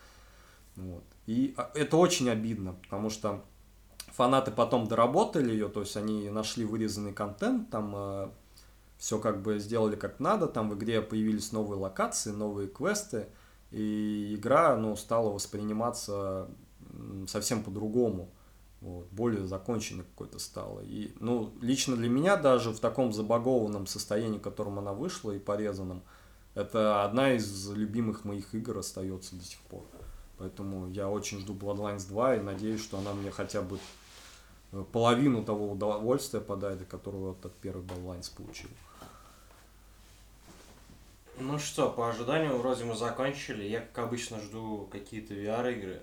Вот. 0.76 1.04
И 1.26 1.54
а, 1.56 1.70
это 1.74 1.96
очень 1.96 2.28
обидно, 2.30 2.74
потому 2.82 3.10
что 3.10 3.44
фанаты 4.08 4.50
потом 4.50 4.86
доработали 4.86 5.52
ее, 5.52 5.68
то 5.68 5.80
есть 5.80 5.96
они 5.96 6.28
нашли 6.30 6.64
вырезанный 6.64 7.12
контент, 7.12 7.70
там 7.70 8.32
все 9.02 9.18
как 9.18 9.42
бы 9.42 9.58
сделали 9.58 9.96
как 9.96 10.20
надо, 10.20 10.46
там 10.46 10.70
в 10.70 10.74
игре 10.74 11.02
появились 11.02 11.50
новые 11.50 11.76
локации, 11.76 12.30
новые 12.30 12.68
квесты, 12.68 13.26
и 13.72 14.36
игра, 14.36 14.76
ну, 14.76 14.94
стала 14.94 15.30
восприниматься 15.30 16.48
совсем 17.26 17.64
по-другому, 17.64 18.30
вот, 18.80 19.08
более 19.10 19.46
законченной 19.46 20.04
какой-то 20.04 20.38
стала. 20.38 20.80
И, 20.82 21.12
ну, 21.18 21.52
лично 21.60 21.96
для 21.96 22.08
меня 22.08 22.36
даже 22.36 22.70
в 22.70 22.78
таком 22.78 23.12
забагованном 23.12 23.88
состоянии, 23.88 24.38
в 24.38 24.42
котором 24.42 24.78
она 24.78 24.92
вышла 24.92 25.32
и 25.32 25.38
порезанном, 25.38 26.02
это 26.54 27.02
одна 27.04 27.32
из 27.32 27.70
любимых 27.70 28.24
моих 28.24 28.54
игр 28.54 28.78
остается 28.78 29.34
до 29.34 29.44
сих 29.44 29.58
пор. 29.62 29.84
Поэтому 30.42 30.88
я 30.88 31.08
очень 31.08 31.38
жду 31.38 31.54
Bloodlines 31.54 32.08
2 32.08 32.34
и 32.34 32.40
надеюсь, 32.40 32.82
что 32.82 32.98
она 32.98 33.12
мне 33.12 33.30
хотя 33.30 33.62
бы 33.62 33.78
э, 34.72 34.84
половину 34.90 35.44
того 35.44 35.70
удовольствия 35.70 36.40
подарит, 36.40 36.88
которого 36.88 37.28
вот 37.28 37.46
от 37.46 37.54
первой 37.58 37.84
Bloodlines 37.84 38.28
получил. 38.36 38.68
Ну 41.38 41.60
что, 41.60 41.88
по 41.90 42.10
ожиданию 42.10 42.56
вроде 42.56 42.82
мы 42.82 42.96
закончили. 42.96 43.62
Я, 43.62 43.82
как 43.82 44.06
обычно, 44.06 44.40
жду 44.40 44.88
какие-то 44.90 45.32
VR-игры. 45.32 46.02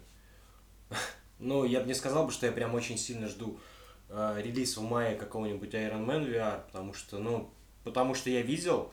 Ну, 1.39 1.65
я 1.65 1.81
бы 1.81 1.87
не 1.87 1.93
сказал 1.93 2.25
бы, 2.25 2.31
что 2.31 2.45
я 2.45 2.53
прям 2.53 2.75
очень 2.75 2.97
сильно 2.97 3.27
жду 3.27 3.59
э, 4.07 4.41
релиз 4.41 4.77
в 4.77 4.81
мае 4.81 5.15
какого-нибудь 5.15 5.73
Iron 5.73 6.05
Man 6.05 6.25
VR, 6.25 6.65
потому 6.67 6.93
что, 6.93 7.17
ну, 7.17 7.49
потому 7.83 8.13
что 8.13 8.29
я 8.29 8.41
видел, 8.41 8.91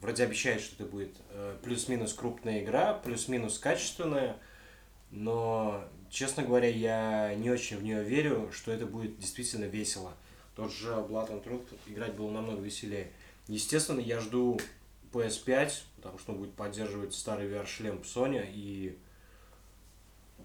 вроде 0.00 0.24
обещают, 0.24 0.62
что 0.62 0.82
это 0.82 0.90
будет 0.90 1.16
э, 1.30 1.56
плюс-минус 1.62 2.12
крупная 2.12 2.62
игра, 2.62 2.94
плюс-минус 2.94 3.58
качественная, 3.60 4.36
но, 5.10 5.84
честно 6.10 6.42
говоря, 6.42 6.68
я 6.68 7.34
не 7.34 7.50
очень 7.50 7.76
в 7.76 7.82
нее 7.82 8.02
верю, 8.02 8.50
что 8.52 8.72
это 8.72 8.86
будет 8.86 9.18
действительно 9.18 9.64
весело. 9.64 10.12
Тот 10.54 10.72
же 10.72 10.90
Blood 10.90 11.30
and 11.30 11.44
Truth 11.44 11.66
играть 11.86 12.14
было 12.14 12.30
намного 12.30 12.60
веселее. 12.60 13.10
Естественно, 13.48 14.00
я 14.00 14.20
жду 14.20 14.60
PS5, 15.12 15.72
потому 15.96 16.18
что 16.18 16.32
он 16.32 16.38
будет 16.38 16.54
поддерживать 16.54 17.14
старый 17.14 17.48
VR-шлем 17.48 18.02
Sony, 18.02 18.48
и 18.52 18.98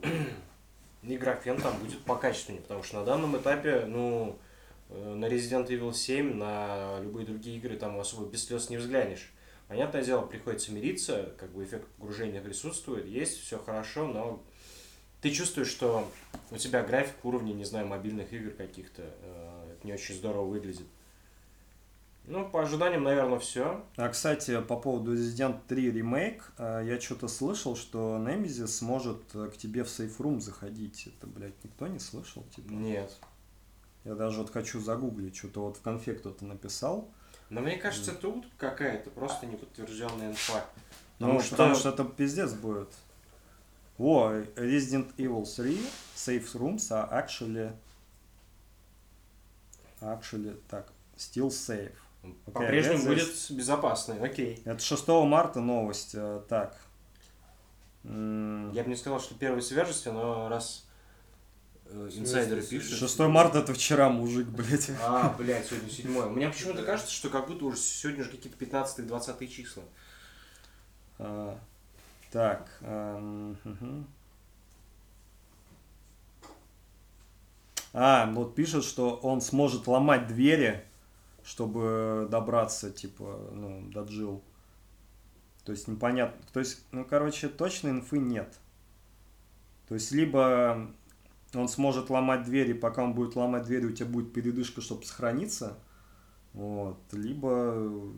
и 1.03 1.17
графен 1.17 1.61
там 1.61 1.77
будет 1.79 1.99
покачественнее, 1.99 2.61
потому 2.61 2.83
что 2.83 2.99
на 2.99 3.05
данном 3.05 3.37
этапе, 3.37 3.85
ну, 3.85 4.39
э, 4.89 5.13
на 5.13 5.25
Resident 5.25 5.67
Evil 5.67 5.93
7, 5.93 6.33
на 6.33 6.99
любые 7.01 7.25
другие 7.25 7.57
игры 7.57 7.77
там 7.77 7.99
особо 7.99 8.25
без 8.25 8.45
слез 8.45 8.69
не 8.69 8.77
взглянешь. 8.77 9.31
Понятное 9.67 10.03
дело, 10.03 10.25
приходится 10.25 10.71
мириться, 10.71 11.33
как 11.37 11.51
бы 11.51 11.63
эффект 11.63 11.87
погружения 11.97 12.41
присутствует, 12.41 13.07
есть, 13.07 13.39
все 13.39 13.57
хорошо, 13.57 14.07
но 14.07 14.43
ты 15.21 15.31
чувствуешь, 15.31 15.69
что 15.69 16.09
у 16.51 16.57
тебя 16.57 16.83
график 16.83 17.23
уровня, 17.23 17.53
не 17.53 17.65
знаю, 17.65 17.87
мобильных 17.87 18.31
игр 18.33 18.51
каких-то, 18.51 19.03
э, 19.03 19.73
это 19.73 19.87
не 19.87 19.93
очень 19.93 20.15
здорово 20.15 20.45
выглядит. 20.45 20.87
Ну, 22.27 22.47
по 22.49 22.63
ожиданиям, 22.63 23.03
наверное, 23.03 23.37
все. 23.37 23.83
А, 23.97 24.09
кстати, 24.09 24.59
по 24.61 24.77
поводу 24.77 25.15
Resident 25.15 25.59
3 25.67 25.91
ремейк, 25.91 26.51
а, 26.57 26.81
я 26.81 26.99
что-то 26.99 27.27
слышал, 27.27 27.75
что 27.75 28.17
Nemesis 28.17 28.67
сможет 28.67 29.21
э, 29.35 29.49
к 29.53 29.57
тебе 29.57 29.83
в 29.83 29.87
Safe 29.87 30.17
Room 30.17 30.39
заходить. 30.39 31.07
Это, 31.07 31.27
блядь, 31.27 31.63
никто 31.63 31.87
не 31.87 31.99
слышал? 31.99 32.43
Типа? 32.55 32.71
Нет. 32.71 33.15
Я 34.05 34.15
даже 34.15 34.39
вот 34.39 34.51
хочу 34.51 34.79
загуглить, 34.79 35.35
что-то 35.35 35.61
вот 35.61 35.77
в 35.77 35.81
конфе 35.81 36.13
кто-то 36.13 36.45
написал. 36.45 37.09
Но 37.49 37.61
мне 37.61 37.77
кажется, 37.77 38.11
это 38.11 38.29
утка 38.29 38.49
какая-то, 38.57 39.11
просто 39.11 39.45
неподтвержденная 39.45 40.31
инфа. 40.31 40.65
Ну, 41.19 41.39
потому 41.49 41.75
что 41.75 41.89
это 41.89 42.03
пиздец 42.03 42.53
будет. 42.53 42.89
О, 43.97 44.31
Resident 44.55 45.15
Evil 45.17 45.45
3 45.45 45.79
safe 46.15 46.53
rooms 46.55 46.89
are 46.91 47.09
actually 47.11 47.71
actually 50.01 50.55
так 50.69 50.91
still 51.17 51.49
safe. 51.49 51.93
По-прежнему 52.45 53.03
Okay, 53.03 53.07
будет 53.07 53.51
безопасный, 53.51 54.19
окей. 54.19 54.61
Это 54.65 54.79
6 54.79 55.07
марта 55.07 55.59
новость. 55.61 56.11
э, 56.15 56.41
Так. 56.49 56.75
Я 58.03 58.83
бы 58.83 58.85
не 58.87 58.95
сказал, 58.95 59.19
что 59.19 59.35
первой 59.35 59.61
свежести, 59.61 60.09
но 60.09 60.47
раз 60.49 60.85
э, 61.85 62.09
инсайдеры 62.13 62.61
пишут... 62.61 62.97
6 62.97 63.19
марта 63.19 63.59
это 63.59 63.73
вчера, 63.73 64.09
мужик, 64.09 64.47
блядь. 64.47 64.91
А, 65.01 65.35
блядь, 65.37 65.67
сегодня 65.67 65.89
седьмое. 65.89 66.25
Мне 66.27 66.49
почему-то 66.49 66.83
кажется, 66.83 67.11
что 67.11 67.29
как 67.29 67.47
будто 67.47 67.65
уже 67.65 67.77
сегодня 67.77 68.21
уже 68.21 68.31
какие-то 68.31 68.63
15-20 68.63 69.47
числа. 69.47 69.83
А, 71.19 71.59
так. 72.35 72.69
А, 77.93 78.29
вот 78.33 78.55
пишет, 78.55 78.83
что 78.83 79.15
он 79.15 79.39
сможет 79.39 79.87
ломать 79.87 80.27
двери, 80.27 80.83
чтобы 81.45 82.27
добраться, 82.29 82.91
типа, 82.91 83.39
ну, 83.53 83.89
до 83.89 84.03
Джилл. 84.03 84.43
То 85.63 85.71
есть 85.71 85.87
непонятно. 85.87 86.45
То 86.51 86.59
есть, 86.59 86.83
ну, 86.91 87.05
короче, 87.05 87.47
точной 87.47 87.91
инфы 87.91 88.19
нет. 88.19 88.53
То 89.87 89.93
есть, 89.93 90.11
либо 90.11 90.91
он 91.53 91.69
сможет 91.69 92.09
ломать 92.09 92.43
двери, 92.43 92.73
пока 92.73 93.01
он 93.01 93.13
будет 93.13 93.37
ломать 93.37 93.63
двери, 93.63 93.85
у 93.85 93.93
тебя 93.93 94.09
будет 94.09 94.33
передышка, 94.33 94.81
чтобы 94.81 95.05
сохраниться. 95.05 95.77
Вот. 96.51 96.99
Либо 97.13 98.11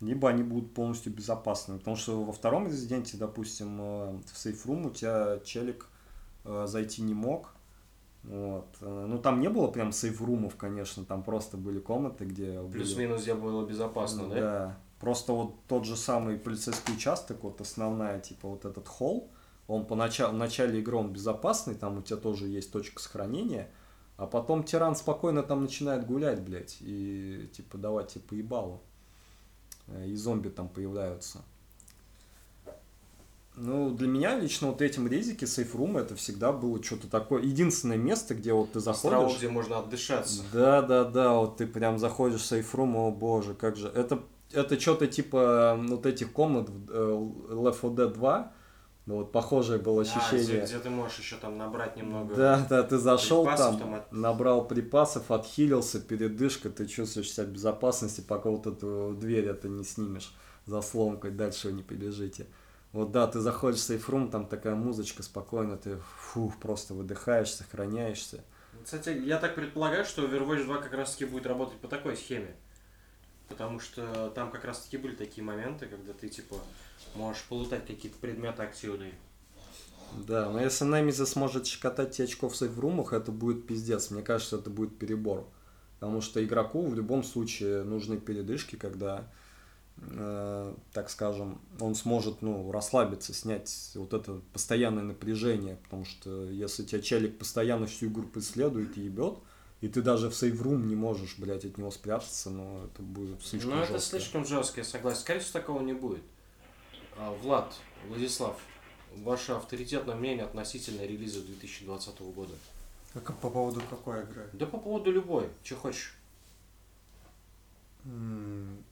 либо 0.00 0.28
они 0.28 0.42
будут 0.42 0.74
полностью 0.74 1.12
безопасными. 1.12 1.78
Потому 1.78 1.96
что 1.96 2.22
во 2.22 2.32
втором 2.32 2.66
резиденте, 2.66 3.16
допустим, 3.16 3.78
э, 3.80 4.18
в 4.32 4.38
сейфрум 4.38 4.86
у 4.86 4.90
тебя 4.90 5.38
челик 5.44 5.88
э, 6.44 6.66
зайти 6.66 7.02
не 7.02 7.14
мог. 7.14 7.54
Вот. 8.24 8.66
Э, 8.80 9.06
Ну, 9.08 9.18
там 9.18 9.40
не 9.40 9.48
было 9.48 9.68
прям 9.68 9.92
сейфрумов, 9.92 10.56
конечно, 10.56 11.04
там 11.04 11.22
просто 11.22 11.56
были 11.56 11.78
комнаты, 11.78 12.24
где... 12.24 12.60
Плюс-минус, 12.72 13.22
где 13.22 13.34
было 13.34 13.66
безопасно, 13.66 14.28
да? 14.28 14.34
да? 14.34 14.78
Просто 15.00 15.32
вот 15.32 15.56
тот 15.68 15.84
же 15.84 15.96
самый 15.96 16.38
полицейский 16.38 16.94
участок, 16.94 17.42
вот 17.42 17.60
основная, 17.60 18.20
типа, 18.20 18.48
вот 18.48 18.64
этот 18.64 18.88
холл, 18.88 19.30
он 19.66 19.84
поначалу, 19.86 20.34
в 20.34 20.38
начале 20.38 20.80
игры 20.80 20.96
он 20.96 21.12
безопасный, 21.12 21.74
там 21.74 21.98
у 21.98 22.02
тебя 22.02 22.16
тоже 22.16 22.46
есть 22.46 22.72
точка 22.72 23.02
сохранения, 23.02 23.70
а 24.16 24.26
потом 24.26 24.64
тиран 24.64 24.96
спокойно 24.96 25.42
там 25.42 25.62
начинает 25.62 26.06
гулять, 26.06 26.40
блядь, 26.40 26.78
и, 26.80 27.50
типа, 27.52 27.76
давать 27.76 28.14
тебе 28.14 28.24
поебалу. 28.24 28.82
Э, 29.88 30.06
И 30.06 30.16
зомби 30.16 30.48
там 30.48 30.68
появляются. 30.68 31.42
Ну, 33.56 33.90
для 33.90 34.08
меня 34.08 34.36
лично 34.36 34.68
вот 34.68 34.82
этим 34.82 35.06
резики, 35.06 35.44
сейфрум, 35.44 35.96
это 35.96 36.16
всегда 36.16 36.50
было 36.50 36.82
что-то 36.82 37.08
такое. 37.08 37.42
Единственное 37.42 37.96
место, 37.96 38.34
где 38.34 38.52
вот 38.52 38.72
ты 38.72 38.80
заходишь... 38.80 39.38
где 39.38 39.48
можно 39.48 39.78
отдышаться. 39.78 40.42
Да, 40.52 40.82
да, 40.82 41.04
да, 41.04 41.34
вот 41.34 41.58
ты 41.58 41.66
прям 41.68 42.00
заходишь 42.00 42.40
в 42.40 42.46
сейфрум, 42.46 42.96
о 42.96 43.12
боже, 43.12 43.54
как 43.54 43.76
же. 43.76 43.86
Это, 43.88 44.24
это 44.52 44.80
что-то 44.80 45.06
типа 45.06 45.78
вот 45.80 46.04
этих 46.04 46.32
комнат 46.32 46.68
в 46.68 46.90
Left 46.90 47.76
4 47.80 47.92
Dead 47.94 48.12
2, 48.12 48.52
ну, 49.06 49.16
вот 49.16 49.32
похожее 49.32 49.78
было 49.78 50.02
А, 50.02 50.04
где, 50.04 50.12
ощущение. 50.18 50.64
где 50.64 50.78
ты 50.78 50.88
можешь 50.90 51.18
еще 51.18 51.36
там 51.36 51.58
набрать 51.58 51.96
немного. 51.96 52.34
Да, 52.34 52.66
да, 52.68 52.82
ты 52.82 52.96
зашел 52.98 53.44
там, 53.44 53.78
там 53.78 53.94
от- 53.94 54.12
набрал 54.12 54.66
припасов, 54.66 55.30
отхилился, 55.30 56.00
передышка, 56.00 56.70
ты 56.70 56.86
чувствуешь 56.86 57.30
себя 57.32 57.46
в 57.46 57.50
безопасности, 57.50 58.22
пока 58.22 58.48
вот 58.50 58.66
эту 58.66 59.14
дверь 59.18 59.46
это 59.46 59.68
не 59.68 59.84
снимешь 59.84 60.34
заслонкой, 60.66 61.32
дальше 61.32 61.68
вы 61.68 61.74
не 61.74 61.82
побежите. 61.82 62.46
Вот 62.92 63.10
да, 63.10 63.26
ты 63.26 63.40
заходишь 63.40 63.80
в 63.80 63.82
сейфрум, 63.82 64.30
там 64.30 64.46
такая 64.46 64.74
музычка 64.74 65.22
спокойно, 65.22 65.76
ты 65.76 65.98
фух, 66.18 66.56
просто 66.58 66.94
выдыхаешь, 66.94 67.52
сохраняешься. 67.52 68.44
Кстати, 68.84 69.10
я 69.10 69.38
так 69.38 69.54
предполагаю, 69.54 70.04
что 70.04 70.22
Overwatch 70.24 70.64
2 70.64 70.78
как 70.78 70.92
раз 70.94 71.12
таки 71.12 71.24
будет 71.24 71.46
работать 71.46 71.78
по 71.78 71.88
такой 71.88 72.16
схеме. 72.16 72.54
Потому 73.48 73.78
что 73.78 74.30
там 74.34 74.50
как 74.50 74.64
раз 74.64 74.80
таки 74.80 74.96
были 74.96 75.14
такие 75.14 75.44
моменты, 75.44 75.86
когда 75.86 76.12
ты 76.12 76.28
типа 76.28 76.56
можешь 77.14 77.44
полутать 77.44 77.86
какие-то 77.86 78.18
предметы 78.18 78.62
активные. 78.62 79.12
Да, 80.26 80.50
но 80.50 80.60
если 80.60 80.84
Немезис 80.84 81.30
сможет 81.30 81.66
щекотать 81.66 82.12
тебе 82.12 82.26
очков 82.26 82.52
в 82.52 82.56
сейфрумах, 82.56 83.12
это 83.12 83.32
будет 83.32 83.66
пиздец. 83.66 84.10
Мне 84.10 84.22
кажется, 84.22 84.56
это 84.56 84.70
будет 84.70 84.96
перебор. 84.98 85.46
Потому 85.98 86.20
что 86.20 86.44
игроку 86.44 86.86
в 86.86 86.94
любом 86.94 87.24
случае 87.24 87.82
нужны 87.82 88.18
передышки, 88.18 88.76
когда, 88.76 89.28
э, 89.96 90.74
так 90.92 91.10
скажем, 91.10 91.60
он 91.80 91.94
сможет 91.94 92.42
ну, 92.42 92.70
расслабиться, 92.70 93.32
снять 93.32 93.92
вот 93.94 94.12
это 94.12 94.40
постоянное 94.52 95.02
напряжение. 95.02 95.78
Потому 95.84 96.04
что 96.04 96.48
если 96.50 96.84
тебя 96.84 97.00
челик 97.00 97.38
постоянно 97.38 97.86
всю 97.86 98.06
игру 98.06 98.24
преследует 98.24 98.96
и 98.96 99.02
ебет, 99.02 99.38
и 99.80 99.88
ты 99.88 100.02
даже 100.02 100.30
в 100.30 100.34
сейфрум 100.34 100.88
не 100.88 100.94
можешь, 100.96 101.36
блядь, 101.38 101.64
от 101.64 101.76
него 101.78 101.90
спрятаться, 101.90 102.50
но 102.50 102.84
это 102.84 103.02
будет 103.02 103.42
слишком 103.44 103.72
Ну, 103.72 103.82
это 103.82 103.98
слишком 103.98 104.44
жестко, 104.46 104.80
я 104.80 104.84
согласен. 104.84 105.20
Скорее 105.20 105.40
всего, 105.40 105.58
такого 105.60 105.82
не 105.82 105.92
будет. 105.92 106.22
А, 107.16 107.32
Влад, 107.42 107.74
Владислав, 108.08 108.58
ваше 109.16 109.52
авторитетное 109.52 110.14
мнение 110.16 110.44
относительно 110.44 111.02
релиза 111.02 111.42
2020 111.42 112.20
года? 112.34 112.54
Как 113.12 113.36
по 113.38 113.50
поводу 113.50 113.80
какой 113.88 114.22
игры? 114.22 114.48
Да 114.52 114.66
по 114.66 114.78
поводу 114.78 115.12
любой, 115.12 115.48
что 115.62 115.76
хочешь. 115.76 116.14
М, 118.04 118.82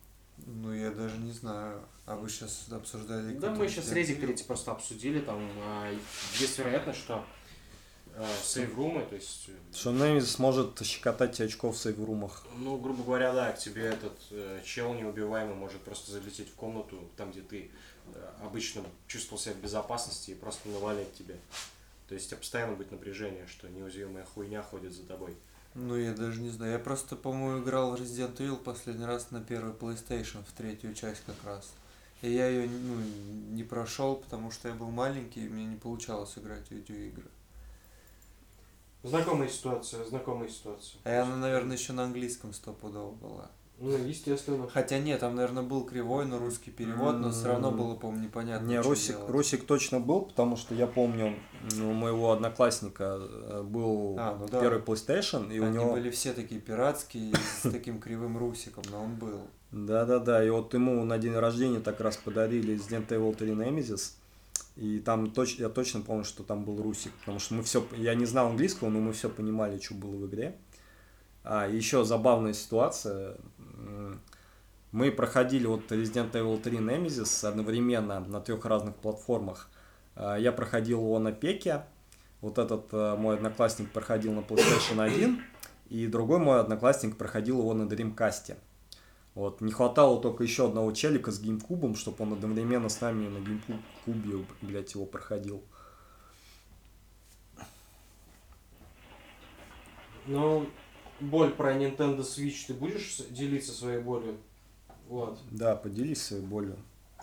Ну, 0.46 0.72
я 0.74 0.90
даже 0.90 1.18
не 1.18 1.32
знаю. 1.32 1.82
А 2.04 2.16
вы 2.16 2.28
сейчас 2.28 2.66
обсуждали... 2.70 3.34
Да, 3.36 3.50
мы 3.54 3.68
сейчас 3.68 3.92
резик 3.92 4.18
Evil? 4.18 4.26
третий 4.26 4.44
просто 4.44 4.72
обсудили, 4.72 5.20
там 5.20 5.38
а, 5.58 5.92
есть 6.40 6.58
вероятность, 6.58 6.98
что 6.98 7.24
сейврумы, 8.42 9.04
то 9.04 9.14
есть, 9.14 9.48
э, 9.48 9.52
Что 9.74 9.92
Немезис 9.92 10.32
сможет 10.32 10.80
щекотать 10.84 11.36
тебе 11.36 11.46
очков 11.46 11.76
в 11.76 11.78
сейфрумах. 11.78 12.44
ну, 12.58 12.76
грубо 12.78 13.02
говоря, 13.02 13.32
да, 13.32 13.52
к 13.52 13.58
тебе 13.58 13.84
этот 13.84 14.18
э, 14.30 14.60
чел 14.64 14.94
неубиваемый 14.94 15.54
может 15.54 15.80
просто 15.80 16.12
залететь 16.12 16.50
в 16.50 16.54
комнату, 16.54 16.98
там, 17.16 17.30
где 17.30 17.40
ты 17.40 17.70
э, 18.14 18.30
обычно 18.42 18.82
чувствовал 19.06 19.40
себя 19.40 19.54
в 19.54 19.58
безопасности 19.58 20.32
и 20.32 20.34
просто 20.34 20.68
навалить 20.68 21.12
тебе. 21.14 21.36
То 22.08 22.14
есть 22.14 22.26
у 22.26 22.30
тебя 22.30 22.38
постоянно 22.38 22.74
будет 22.74 22.90
напряжение, 22.90 23.46
что 23.46 23.68
неуязвимая 23.68 24.24
хуйня 24.24 24.62
ходит 24.62 24.92
за 24.92 25.04
тобой. 25.04 25.34
Ну, 25.74 25.96
я 25.96 26.12
даже 26.12 26.40
не 26.42 26.50
знаю. 26.50 26.72
Я 26.72 26.78
просто, 26.78 27.16
по-моему, 27.16 27.62
играл 27.62 27.96
в 27.96 28.00
Resident 28.00 28.36
Evil 28.36 28.56
последний 28.56 29.06
раз 29.06 29.30
на 29.30 29.40
первый 29.40 29.72
PlayStation, 29.72 30.44
в 30.46 30.52
третью 30.52 30.94
часть 30.94 31.22
как 31.24 31.36
раз. 31.44 31.72
И 32.20 32.30
я 32.30 32.48
ее 32.48 32.68
ну, 32.68 33.00
не 33.54 33.64
прошел, 33.64 34.16
потому 34.16 34.50
что 34.50 34.68
я 34.68 34.74
был 34.74 34.90
маленький, 34.90 35.46
и 35.46 35.48
мне 35.48 35.64
не 35.64 35.76
получалось 35.76 36.36
играть 36.36 36.68
в 36.68 36.70
видеоигры. 36.70 37.24
Знакомая 39.02 39.48
ситуация, 39.48 40.04
знакомая 40.04 40.48
ситуация. 40.48 41.00
А 41.04 41.22
она, 41.22 41.36
наверное, 41.36 41.76
еще 41.76 41.92
на 41.92 42.04
английском 42.04 42.52
стопудово 42.52 43.12
была. 43.12 43.50
Ну, 43.78 43.96
естественно. 43.96 44.68
Хотя 44.68 45.00
нет, 45.00 45.18
там, 45.18 45.34
наверное, 45.34 45.64
был 45.64 45.84
кривой, 45.84 46.24
но 46.24 46.38
русский 46.38 46.70
перевод, 46.70 47.18
но 47.18 47.32
все 47.32 47.48
равно 47.48 47.72
было, 47.72 47.96
по-моему, 47.96 48.22
непонятно. 48.24 48.64
Не, 48.64 48.80
Русик, 48.80 49.16
делать. 49.16 49.30
Русик 49.30 49.66
точно 49.66 49.98
был, 49.98 50.20
потому 50.22 50.56
что 50.56 50.72
я 50.76 50.86
помню, 50.86 51.34
ну, 51.74 51.90
у 51.90 51.92
моего 51.92 52.30
одноклассника 52.30 53.18
э, 53.18 53.62
был 53.64 54.14
А, 54.20 54.36
ну 54.38 54.46
да. 54.46 54.60
первый 54.60 54.80
PlayStation, 54.80 55.52
и 55.52 55.58
у 55.58 55.64
Они 55.64 55.78
него... 55.78 55.94
были 55.94 56.10
все 56.10 56.32
такие 56.32 56.60
пиратские, 56.60 57.34
с 57.34 57.68
таким 57.68 57.98
кривым 58.00 58.38
русиком, 58.38 58.84
но 58.88 59.02
он 59.02 59.16
был. 59.16 59.40
Да-да-да, 59.72 60.44
и 60.44 60.50
вот 60.50 60.72
ему 60.74 61.02
на 61.04 61.18
день 61.18 61.34
рождения 61.34 61.80
так 61.80 61.98
раз 62.00 62.16
подарили 62.18 62.76
Resident 62.76 63.08
Evil 63.08 63.34
3 63.34 63.50
Nemesis, 63.50 64.12
и 64.76 64.98
там 65.00 65.30
точ... 65.30 65.56
я 65.56 65.68
точно 65.68 66.00
помню, 66.00 66.24
что 66.24 66.42
там 66.42 66.64
был 66.64 66.82
Русик, 66.82 67.12
потому 67.20 67.38
что 67.38 67.54
мы 67.54 67.62
все... 67.62 67.86
Я 67.96 68.14
не 68.14 68.24
знал 68.24 68.48
английского, 68.48 68.88
но 68.88 69.00
мы 69.00 69.12
все 69.12 69.28
понимали, 69.28 69.78
что 69.78 69.94
было 69.94 70.16
в 70.16 70.26
игре. 70.26 70.56
А, 71.44 71.68
еще 71.68 72.04
забавная 72.04 72.54
ситуация. 72.54 73.36
Мы 74.92 75.10
проходили 75.10 75.66
вот 75.66 75.90
Resident 75.90 76.32
Evil 76.32 76.60
3 76.60 76.78
Nemesis 76.78 77.46
одновременно 77.46 78.20
на 78.20 78.40
трех 78.40 78.64
разных 78.64 78.96
платформах. 78.96 79.68
А, 80.14 80.36
Я 80.36 80.52
проходил 80.52 81.00
его 81.00 81.18
на 81.18 81.32
Пеке, 81.32 81.84
вот 82.42 82.58
этот 82.58 82.92
э, 82.92 83.16
мой 83.16 83.36
одноклассник 83.36 83.90
проходил 83.92 84.32
на 84.32 84.40
PlayStation 84.40 85.00
1, 85.00 85.40
и 85.88 86.06
другой 86.08 86.40
мой 86.40 86.60
одноклассник 86.60 87.16
проходил 87.16 87.60
его 87.60 87.72
на 87.72 87.84
Dreamcast. 87.84 88.56
Вот, 89.34 89.62
не 89.62 89.72
хватало 89.72 90.20
только 90.20 90.44
еще 90.44 90.66
одного 90.66 90.92
челика 90.92 91.30
с 91.30 91.40
геймкубом, 91.40 91.96
чтобы 91.96 92.22
он 92.24 92.34
одновременно 92.34 92.90
с 92.90 93.00
нами 93.00 93.28
на 93.28 93.38
геймкубе, 93.38 94.44
блядь, 94.60 94.94
его 94.94 95.06
проходил. 95.06 95.62
Ну, 100.26 100.68
боль 101.20 101.52
про 101.52 101.74
Nintendo 101.74 102.20
Switch. 102.20 102.66
Ты 102.66 102.74
будешь 102.74 103.16
делиться 103.30 103.72
своей 103.72 104.00
болью? 104.00 104.36
Вот. 105.08 105.40
Да, 105.50 105.76
поделись 105.76 106.22
своей 106.22 106.44
болью. 106.44 106.76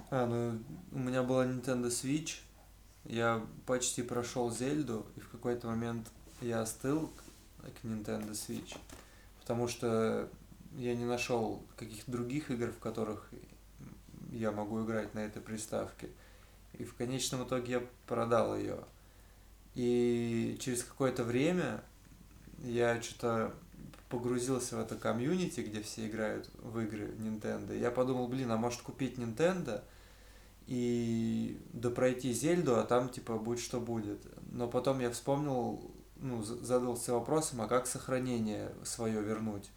А, 0.10 0.26
ну, 0.26 0.60
у 0.91 0.99
меня 0.99 1.22
была 1.22 1.45
Nintendo 1.45 1.88
Switch, 1.88 2.38
я 3.06 3.45
почти 3.65 4.02
прошел 4.02 4.49
Зельду, 4.49 5.06
и 5.15 5.19
в 5.19 5.30
какой-то 5.30 5.68
момент 5.68 6.07
я 6.41 6.61
остыл 6.61 7.11
к 7.61 7.86
Nintendo 7.86 8.31
Switch, 8.31 8.76
потому 9.41 9.68
что 9.68 10.30
я 10.78 10.96
не 10.96 11.06
нашел 11.06 11.64
каких-то 11.76 12.12
других 12.12 12.52
игр, 12.52 12.72
в 12.72 12.80
которых 12.80 13.30
я 14.32 14.52
могу 14.52 14.84
играть 14.84 15.14
на 15.14 15.20
этой 15.20 15.41
приставке. 15.41 16.10
И 16.74 16.84
в 16.84 16.96
конечном 16.96 17.44
итоге 17.44 17.74
я 17.74 17.84
продал 18.08 18.56
ее. 18.56 18.80
И 19.76 20.58
через 20.60 20.84
какое-то 20.84 21.24
время 21.24 21.84
я 22.60 23.02
что-то 23.02 23.54
погрузился 24.10 24.76
в 24.76 24.80
это 24.80 24.96
комьюнити, 24.96 25.62
где 25.62 25.82
все 25.82 26.08
играют 26.08 26.50
в 26.56 26.80
игры 26.80 27.14
Nintendo. 27.18 27.78
Я 27.78 27.91
подумал, 27.91 28.28
блин, 28.28 28.52
а 28.52 28.58
может 28.58 28.82
купить 28.82 29.18
Nintendo 29.18 29.84
и 30.68 31.60
допройти 31.74 32.34
Зельду, 32.34 32.76
а 32.76 32.84
там 32.84 33.10
типа 33.10 33.38
будет 33.38 33.60
что 33.60 33.80
будет. 33.80 34.20
Но 34.52 34.68
потом 34.68 35.00
я 35.00 35.12
вспомнил, 35.12 35.91
ну, 36.18 36.44
задался 36.44 37.14
вопросом, 37.14 37.62
а 37.62 37.68
как 37.68 37.88
сохранение 37.88 38.72
свое 38.84 39.22
вернуть? 39.22 39.70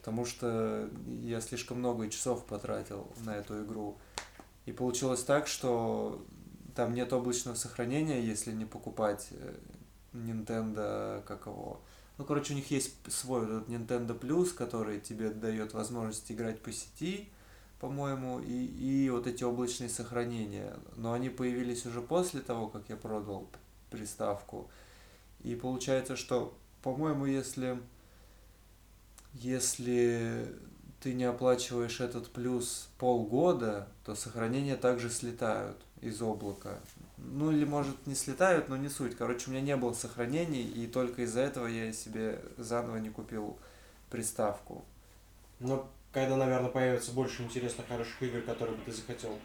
Потому 0.00 0.24
что 0.24 0.88
я 1.22 1.42
слишком 1.42 1.78
много 1.78 2.08
часов 2.08 2.46
потратил 2.46 3.06
на 3.24 3.36
эту 3.36 3.62
игру. 3.62 3.98
И 4.64 4.72
получилось 4.72 5.22
так, 5.22 5.46
что 5.46 6.24
там 6.74 6.94
нет 6.94 7.12
облачного 7.12 7.54
сохранения, 7.54 8.20
если 8.20 8.52
не 8.52 8.64
покупать 8.64 9.28
э, 9.32 9.54
Nintendo, 10.14 11.22
как 11.24 11.46
его, 11.46 11.82
ну, 12.16 12.24
короче, 12.24 12.54
у 12.54 12.56
них 12.56 12.70
есть 12.70 12.94
свой 13.12 13.44
этот 13.44 13.68
Nintendo 13.68 14.18
Plus, 14.18 14.54
который 14.54 15.00
тебе 15.00 15.30
дает 15.30 15.74
возможность 15.74 16.30
играть 16.32 16.62
по 16.62 16.72
сети, 16.72 17.28
по-моему, 17.78 18.40
и, 18.40 18.52
и 18.52 19.10
вот 19.10 19.26
эти 19.26 19.44
облачные 19.44 19.90
сохранения. 19.90 20.76
Но 20.96 21.12
они 21.12 21.28
появились 21.28 21.84
уже 21.84 22.00
после 22.00 22.40
того, 22.40 22.68
как 22.68 22.88
я 22.88 22.96
продал 22.96 23.48
приставку. 23.90 24.70
И 25.42 25.54
получается, 25.54 26.16
что, 26.16 26.54
по-моему, 26.82 27.26
если, 27.26 27.80
если 29.34 30.46
ты 31.00 31.14
не 31.14 31.24
оплачиваешь 31.24 32.00
этот 32.00 32.30
плюс 32.30 32.88
полгода, 32.98 33.88
то 34.04 34.14
сохранения 34.14 34.76
также 34.76 35.10
слетают 35.10 35.76
из 36.00 36.20
облака. 36.20 36.78
Ну 37.16 37.50
или 37.50 37.64
может 37.64 38.06
не 38.06 38.14
слетают, 38.14 38.68
но 38.68 38.76
не 38.76 38.88
суть. 38.88 39.16
Короче, 39.16 39.48
у 39.48 39.50
меня 39.50 39.62
не 39.62 39.76
было 39.76 39.92
сохранений, 39.92 40.62
и 40.62 40.86
только 40.86 41.22
из-за 41.22 41.40
этого 41.40 41.66
я 41.66 41.92
себе 41.92 42.40
заново 42.56 42.96
не 42.96 43.10
купил 43.10 43.58
приставку. 44.10 44.84
Но 45.58 45.90
когда, 46.12 46.36
наверное, 46.36 46.70
появится 46.70 47.12
больше 47.12 47.42
интересных, 47.42 47.86
хороших 47.86 48.22
игр, 48.22 48.40
которые 48.42 48.76
бы 48.76 48.84
ты 48.84 48.92
захотел 48.92 49.38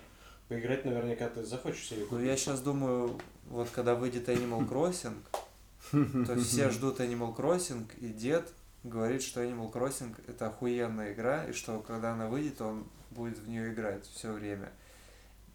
поиграть, 0.48 0.86
наверняка 0.86 1.30
ты 1.30 1.44
захочешь 1.44 1.88
себе 1.88 2.06
купить. 2.06 2.20
Ну 2.20 2.26
я 2.26 2.38
сейчас 2.38 2.62
думаю, 2.62 3.20
вот 3.48 3.70
когда 3.70 3.96
выйдет 3.96 4.30
Animal 4.30 4.68
Crossing, 4.68 6.26
то 6.26 6.36
все 6.40 6.70
ждут 6.70 7.00
Animal 7.00 7.36
Crossing, 7.36 7.86
и 8.00 8.08
дед 8.08 8.52
говорит, 8.86 9.24
что 9.24 9.44
Animal 9.44 9.72
Crossing 9.72 10.16
это 10.28 10.48
охуенная 10.48 11.14
игра, 11.14 11.46
и 11.46 11.54
что 11.54 11.80
когда 11.80 12.14
она 12.14 12.28
выйдет, 12.28 12.62
он 12.62 12.86
будет 13.12 13.38
в 13.40 13.48
нее 13.48 13.74
играть 13.74 14.06
все 14.06 14.32
время. 14.32 14.72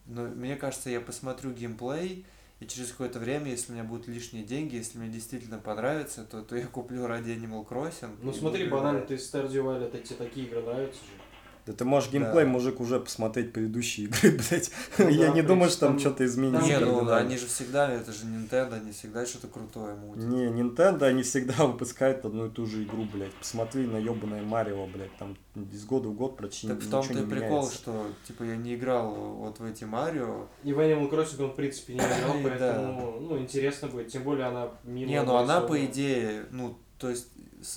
Но 0.07 0.27
мне 0.27 0.57
кажется, 0.57 0.91
я 0.91 1.01
посмотрю 1.01 1.53
геймплей, 1.53 2.27
и 2.59 2.67
через 2.67 2.91
какое-то 2.91 3.19
время, 3.19 3.51
если 3.51 3.73
у 3.73 3.75
меня 3.75 3.85
будут 3.85 4.09
лишние 4.09 4.45
деньги, 4.45 4.77
если 4.77 4.99
мне 4.99 5.09
действительно 5.09 5.59
понравится, 5.59 6.25
то, 6.25 6.43
то 6.43 6.57
я 6.57 6.67
куплю 6.67 7.07
ради 7.07 7.31
Animal 7.31 7.67
Crossing. 7.67 8.19
Ну 8.23 8.33
смотри, 8.33 8.69
банально, 8.69 9.01
ты 9.01 9.15
Stardew 9.15 9.63
Valley, 9.65 9.87
это 9.87 9.99
тебе 9.99 10.17
такие 10.17 10.47
игры 10.47 10.63
нравятся 10.63 11.01
же. 11.01 11.30
Да 11.67 11.73
ты 11.73 11.85
можешь 11.85 12.11
геймплей, 12.11 12.45
да. 12.45 12.51
мужик, 12.51 12.81
уже 12.81 13.01
посмотреть 13.01 13.53
предыдущие 13.53 14.07
игры, 14.07 14.31
блядь. 14.51 14.71
Ну, 14.99 15.09
Я 15.09 15.29
да, 15.29 15.35
не 15.35 15.43
думаю, 15.43 15.71
что 15.71 15.81
там, 15.81 15.91
там 15.91 15.99
что-то 16.01 16.25
изменится. 16.25 16.67
Не, 16.67 16.79
ну 16.79 17.11
они 17.13 17.37
же 17.37 17.47
всегда, 17.47 17.91
это 17.91 18.13
же 18.13 18.25
Nintendo, 18.25 18.75
они 18.75 18.93
всегда 18.93 19.27
что-то 19.27 19.49
крутое 19.49 19.95
мутят. 19.95 20.25
Не, 20.25 20.47
Nintendo, 20.47 21.05
они 21.05 21.23
всегда 21.23 21.55
выпускают 21.67 22.25
одну 22.25 22.47
и 22.47 22.51
ту 22.51 22.67
же 22.67 22.85
игру, 22.85 23.05
блядь. 23.13 23.35
Посмотри 23.35 23.87
на 23.87 23.97
ебаное 23.97 24.43
Марио, 24.43 24.87
блядь, 24.87 25.17
там 25.19 25.37
из 25.73 25.85
года 25.85 26.09
в 26.09 26.15
год 26.15 26.37
почти 26.37 26.69
Так 26.69 26.79
в 26.79 26.91
том-то 26.91 27.19
и 27.19 27.27
прикол, 27.27 27.71
что, 27.71 28.07
типа, 28.27 28.45
я 28.45 28.57
не 28.57 28.75
играл 28.75 29.13
вот 29.13 29.59
в 29.59 29.65
эти 29.65 29.85
Марио. 29.85 30.47
И 30.65 30.73
в 30.73 30.79
Animal 30.79 31.11
Crossing 31.11 31.45
он, 31.45 31.51
в 31.51 31.57
принципе, 31.57 31.95
не 31.95 32.01
играл, 32.01 32.37
поэтому, 32.43 33.21
ну, 33.21 33.39
интересно 33.39 33.89
будет. 33.89 34.09
Тем 34.09 34.23
более 34.23 34.47
она. 34.47 34.71
Не, 34.85 35.23
ну 35.23 35.37
она, 35.37 35.61
по 35.61 35.85
идее, 35.85 36.47
ну, 36.51 36.79
то 36.99 37.09
есть 37.09 37.29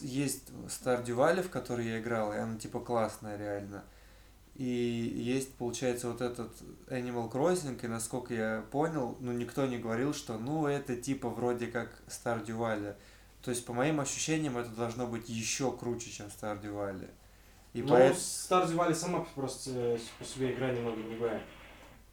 есть 0.02 0.50
Stardew 0.68 1.16
Valley, 1.16 1.42
в 1.42 1.50
который 1.50 1.88
я 1.88 2.00
играл, 2.00 2.34
и 2.34 2.38
она, 2.38 2.58
типа, 2.58 2.80
классная 2.80 3.38
реально. 3.38 3.84
И 4.56 4.66
есть, 4.66 5.56
получается, 5.56 6.10
вот 6.10 6.22
этот 6.22 6.52
Animal 6.88 7.32
Crossing, 7.32 7.84
и 7.84 7.88
насколько 7.88 8.34
я 8.34 8.64
понял, 8.72 9.18
ну, 9.20 9.32
никто 9.32 9.66
не 9.66 9.80
говорил, 9.80 10.14
что, 10.14 10.38
ну, 10.38 10.68
это 10.68 10.96
типа 10.96 11.30
вроде 11.30 11.68
как 11.68 12.04
Stardew 12.08 12.58
Valley. 12.58 12.96
То 13.42 13.50
есть, 13.50 13.66
по 13.66 13.74
моим 13.74 14.00
ощущениям, 14.00 14.58
это 14.58 14.70
должно 14.70 15.08
быть 15.08 15.28
еще 15.28 15.76
круче, 15.76 16.12
чем 16.12 16.28
Stardew 16.28 16.72
Valley. 16.72 17.10
И 17.74 17.82
ну, 17.82 17.90
поэт... 17.90 18.16
Stardew 18.16 18.76
Valley 18.76 18.94
сама 18.94 19.26
просто 19.34 19.72
э, 19.74 19.98
по 20.20 20.26
себе 20.26 20.54
игра 20.54 20.72
немного 20.72 21.02
другая. 21.02 21.42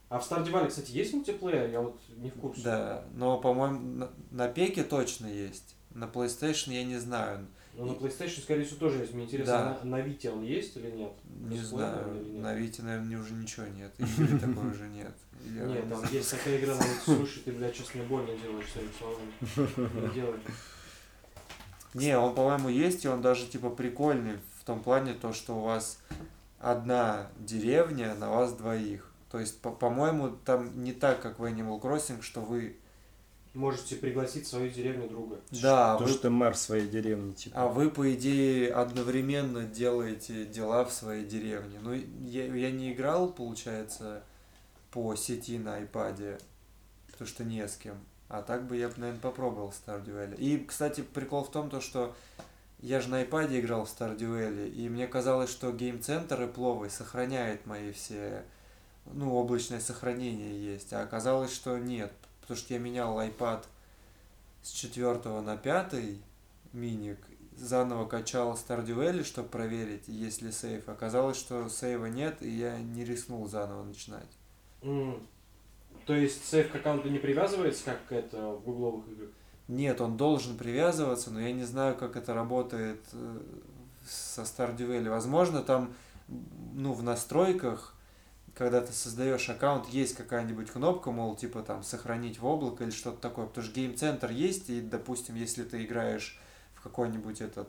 А 0.08 0.18
в 0.18 0.28
Stardew 0.28 0.50
Valley, 0.50 0.68
кстати, 0.68 0.92
есть 0.92 1.12
мультиплеер? 1.12 1.70
Я 1.70 1.82
вот 1.82 2.00
не 2.16 2.30
в 2.30 2.34
курсе. 2.34 2.62
Да, 2.62 3.04
но, 3.12 3.38
по-моему, 3.38 3.78
на, 3.78 4.10
на 4.30 4.48
пеке 4.48 4.82
точно 4.82 5.26
есть. 5.26 5.76
На 5.90 6.04
PlayStation 6.04 6.72
я 6.72 6.84
не 6.84 6.96
знаю. 6.96 7.46
Ну, 7.74 7.86
на 7.86 7.92
PlayStation, 7.92 8.40
скорее 8.40 8.64
всего, 8.64 8.80
тоже 8.80 8.98
есть. 8.98 9.14
Мне 9.14 9.24
интересно, 9.24 9.78
да. 9.82 9.84
на, 9.84 9.96
на 9.96 10.00
Вите 10.00 10.30
он 10.30 10.42
есть 10.42 10.76
или 10.76 10.90
нет? 10.90 11.12
Не 11.24 11.58
знаю. 11.58 12.14
Нет? 12.14 12.42
На 12.42 12.54
Вите, 12.54 12.82
наверное, 12.82 13.20
уже 13.20 13.34
ничего 13.34 13.66
нет. 13.66 13.92
Или 13.98 14.38
такого 14.38 14.70
уже 14.70 14.88
нет. 14.88 15.14
Нет, 15.44 15.88
там 15.88 16.04
есть 16.12 16.30
такая 16.30 16.58
игра, 16.58 16.74
на 16.74 16.84
слушай, 17.04 17.42
ты, 17.44 17.52
блядь, 17.52 17.74
сейчас 17.74 17.94
мне 17.94 18.04
больно 18.04 18.36
делаешь 18.36 18.66
своими 18.70 18.90
словами. 18.98 20.06
Не 20.06 20.14
делай. 20.14 20.38
Не, 21.94 22.18
он, 22.18 22.34
по-моему, 22.34 22.68
есть, 22.68 23.04
и 23.04 23.08
он 23.08 23.20
даже, 23.20 23.46
типа, 23.46 23.70
прикольный 23.70 24.38
в 24.60 24.64
том 24.64 24.82
плане, 24.82 25.14
то, 25.14 25.32
что 25.32 25.56
у 25.56 25.62
вас 25.62 25.98
одна 26.58 27.28
деревня 27.38 28.14
на 28.14 28.30
вас 28.30 28.52
двоих. 28.52 29.10
То 29.30 29.38
есть, 29.38 29.60
по-моему, 29.60 30.30
там 30.44 30.82
не 30.82 30.92
так, 30.92 31.20
как 31.20 31.38
в 31.38 31.44
Animal 31.44 31.80
Crossing, 31.80 32.22
что 32.22 32.40
вы 32.40 32.76
можете 33.54 33.96
пригласить 33.96 34.46
в 34.46 34.48
свою 34.48 34.70
деревню 34.70 35.08
друга. 35.08 35.40
Да. 35.50 35.96
То, 35.96 36.04
вы... 36.04 36.10
что 36.10 36.22
ты 36.22 36.30
мэр 36.30 36.56
своей 36.56 36.88
деревни, 36.88 37.32
типа. 37.32 37.62
А 37.62 37.68
вы, 37.68 37.90
по 37.90 38.12
идее, 38.14 38.72
одновременно 38.72 39.64
делаете 39.64 40.44
дела 40.44 40.84
в 40.84 40.92
своей 40.92 41.24
деревне. 41.24 41.78
Ну, 41.80 41.94
я, 42.24 42.46
я 42.46 42.70
не 42.70 42.92
играл, 42.92 43.32
получается, 43.32 44.22
по 44.90 45.14
сети 45.16 45.58
на 45.58 45.80
iPad, 45.80 46.40
потому 47.10 47.28
что 47.28 47.44
не 47.44 47.66
с 47.66 47.76
кем. 47.76 47.96
А 48.28 48.42
так 48.42 48.66
бы 48.66 48.76
я, 48.76 48.88
наверное, 48.96 49.20
попробовал 49.20 49.70
Stardew 49.70 50.14
Valley. 50.14 50.36
И, 50.36 50.64
кстати, 50.64 51.00
прикол 51.00 51.42
в 51.42 51.50
том, 51.50 51.68
то, 51.68 51.80
что 51.80 52.14
я 52.80 53.00
же 53.00 53.08
на 53.08 53.22
iPad 53.24 53.58
играл 53.58 53.84
в 53.84 53.88
Stardew 53.88 54.18
Valley, 54.18 54.70
и 54.70 54.88
мне 54.88 55.08
казалось, 55.08 55.50
что 55.50 55.70
Center 55.70 56.48
и 56.48 56.52
Пловый 56.52 56.90
сохраняет 56.90 57.66
мои 57.66 57.92
все, 57.92 58.44
ну, 59.12 59.34
облачное 59.34 59.80
сохранение 59.80 60.72
есть, 60.74 60.92
а 60.92 61.02
оказалось, 61.02 61.52
что 61.52 61.76
нет, 61.78 62.12
потому 62.50 62.64
что 62.64 62.74
я 62.74 62.80
менял 62.80 63.20
iPad 63.20 63.62
с 64.60 64.72
4 64.72 65.40
на 65.40 65.56
5 65.56 65.94
миник, 66.72 67.18
заново 67.56 68.08
качал 68.08 68.50
Valley, 68.92 69.22
чтобы 69.22 69.48
проверить, 69.48 70.08
есть 70.08 70.42
ли 70.42 70.50
сейф. 70.50 70.88
Оказалось, 70.88 71.36
что 71.36 71.68
сейва 71.68 72.06
нет, 72.06 72.42
и 72.42 72.50
я 72.50 72.76
не 72.80 73.04
рискнул 73.04 73.46
заново 73.46 73.84
начинать. 73.84 74.26
Mm. 74.82 75.24
То 76.06 76.14
есть 76.16 76.44
сейф 76.44 76.72
к 76.72 76.74
аккаунту 76.74 77.08
не 77.08 77.20
привязывается, 77.20 77.84
как 77.84 78.10
это 78.10 78.50
в 78.50 78.64
гугловых 78.64 79.06
играх? 79.06 79.30
Нет, 79.68 80.00
он 80.00 80.16
должен 80.16 80.56
привязываться, 80.56 81.30
но 81.30 81.40
я 81.40 81.52
не 81.52 81.62
знаю, 81.62 81.94
как 81.94 82.16
это 82.16 82.34
работает 82.34 83.00
э, 83.12 83.40
со 84.08 84.44
Valley. 84.88 85.08
Возможно, 85.08 85.62
там 85.62 85.94
ну, 86.74 86.94
в 86.94 87.04
настройках 87.04 87.94
когда 88.60 88.82
ты 88.82 88.92
создаешь 88.92 89.48
аккаунт, 89.48 89.88
есть 89.88 90.14
какая-нибудь 90.14 90.70
кнопка, 90.70 91.10
мол, 91.10 91.34
типа 91.34 91.62
там 91.62 91.82
сохранить 91.82 92.40
в 92.40 92.44
облако 92.44 92.84
или 92.84 92.90
что-то 92.90 93.18
такое, 93.18 93.46
потому 93.46 93.66
что 93.66 93.80
Center 93.80 94.30
есть, 94.30 94.68
и, 94.68 94.82
допустим, 94.82 95.34
если 95.34 95.64
ты 95.64 95.82
играешь 95.82 96.38
в 96.74 96.82
какой-нибудь 96.82 97.40
этот 97.40 97.68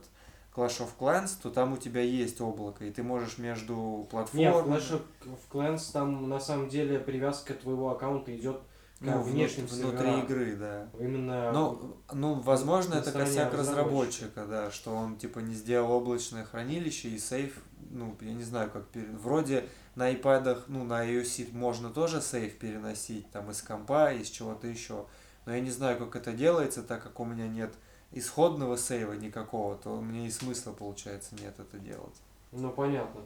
Clash 0.53 0.81
of 0.81 0.89
Clans, 0.99 1.29
то 1.41 1.49
там 1.49 1.71
у 1.71 1.77
тебя 1.77 2.01
есть 2.01 2.41
облако, 2.41 2.83
и 2.83 2.91
ты 2.91 3.03
можешь 3.03 3.37
между 3.37 4.05
платформами... 4.11 4.53
Нет, 4.53 4.65
в 4.65 4.69
Clash 4.69 5.01
of 5.23 5.39
Clans 5.49 5.93
там 5.93 6.27
на 6.27 6.41
самом 6.41 6.67
деле 6.67 6.99
привязка 6.99 7.53
твоего 7.53 7.91
аккаунта 7.91 8.35
идет 8.35 8.59
ну, 8.99 9.21
внешним 9.21 9.67
внутри 9.67 10.19
игры, 10.19 10.57
да. 10.57 10.89
Именно. 10.99 11.53
Ну, 11.53 12.01
ну 12.11 12.33
возможно, 12.33 12.95
это 12.95 13.13
косяк 13.13 13.53
разработчика, 13.53 14.45
да, 14.45 14.69
что 14.71 14.93
он 14.93 15.15
типа 15.15 15.39
не 15.39 15.53
сделал 15.53 15.89
облачное 15.89 16.43
хранилище 16.43 17.07
и 17.07 17.17
сейф, 17.17 17.63
ну, 17.89 18.13
я 18.19 18.33
не 18.33 18.43
знаю, 18.43 18.69
как 18.69 18.87
перед. 18.89 19.09
Вроде 19.11 19.63
на 19.95 20.11
iPad, 20.11 20.63
ну, 20.67 20.83
на 20.83 21.05
iOS 21.07 21.53
можно 21.53 21.89
тоже 21.89 22.21
сейф 22.21 22.57
переносить, 22.57 23.29
там, 23.31 23.51
из 23.51 23.61
компа, 23.61 24.13
из 24.13 24.29
чего-то 24.29 24.67
еще. 24.67 25.05
Но 25.45 25.53
я 25.53 25.61
не 25.61 25.71
знаю, 25.71 25.97
как 25.97 26.15
это 26.15 26.31
делается, 26.31 26.83
так 26.83 27.03
как 27.03 27.19
у 27.19 27.25
меня 27.25 27.47
нет 27.47 27.73
исходного 28.11 28.77
сейва 28.77 29.13
никакого, 29.13 29.75
то 29.75 29.99
мне 30.01 30.27
и 30.27 30.31
смысла, 30.31 30.71
получается, 30.71 31.35
нет 31.35 31.55
это 31.59 31.77
делать. 31.77 32.15
Ну, 32.51 32.69
понятно. 32.71 33.21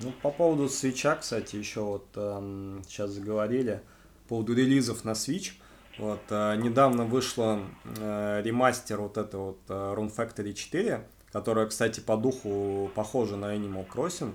Ну, 0.00 0.12
по 0.22 0.30
поводу 0.30 0.68
свеча, 0.68 1.16
кстати, 1.16 1.56
еще 1.56 1.80
вот 1.80 2.06
эм, 2.14 2.82
сейчас 2.86 3.10
заговорили, 3.10 3.82
по 4.24 4.36
поводу 4.36 4.54
релизов 4.54 5.04
на 5.04 5.10
Switch. 5.10 5.52
Вот, 5.98 6.20
э, 6.30 6.56
недавно 6.56 7.04
вышла 7.04 7.60
э, 7.84 8.40
ремастер 8.42 9.00
вот 9.00 9.18
это 9.18 9.36
вот 9.36 9.58
э, 9.68 9.72
Rune 9.72 10.14
Factory 10.14 10.52
4, 10.52 11.06
которая, 11.32 11.66
кстати, 11.66 12.00
по 12.00 12.16
духу 12.16 12.90
похожа 12.94 13.36
на 13.36 13.54
Animal 13.56 13.86
Crossing. 13.86 14.34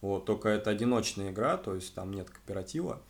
Вот, 0.00 0.24
только 0.24 0.48
это 0.48 0.70
одиночная 0.70 1.30
игра, 1.30 1.56
то 1.56 1.74
есть 1.74 1.94
там 1.94 2.12
нет 2.12 2.30
кооператива. 2.30 3.00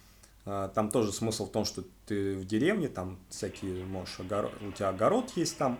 А, 0.46 0.68
Там 0.68 0.90
тоже 0.90 1.12
смысл 1.12 1.46
в 1.46 1.52
том, 1.52 1.64
что 1.64 1.84
ты 2.06 2.34
в 2.34 2.44
деревне, 2.46 2.88
там 2.88 3.18
всякие, 3.28 3.84
можешь, 3.84 4.18
огород, 4.20 4.52
у 4.62 4.72
тебя 4.72 4.88
огород 4.88 5.30
есть 5.36 5.56
там, 5.58 5.78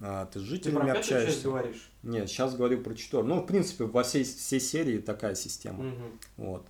а, 0.00 0.26
ты 0.26 0.38
с 0.38 0.42
Ты 0.42 0.48
жителями 0.48 0.76
про 0.78 0.86
пятую 0.86 1.02
часть 1.02 1.12
общаешься. 1.24 1.48
говоришь? 1.48 1.88
Нет, 2.02 2.28
сейчас 2.28 2.54
говорю 2.54 2.80
про 2.82 2.94
четвертую. 2.94 3.34
Ну, 3.34 3.42
в 3.42 3.46
принципе, 3.46 3.84
во 3.84 4.02
всей, 4.02 4.22
всей 4.24 4.60
серии 4.60 4.98
такая 4.98 5.34
система. 5.34 5.82
Мгм. 5.82 6.20
Вот. 6.36 6.66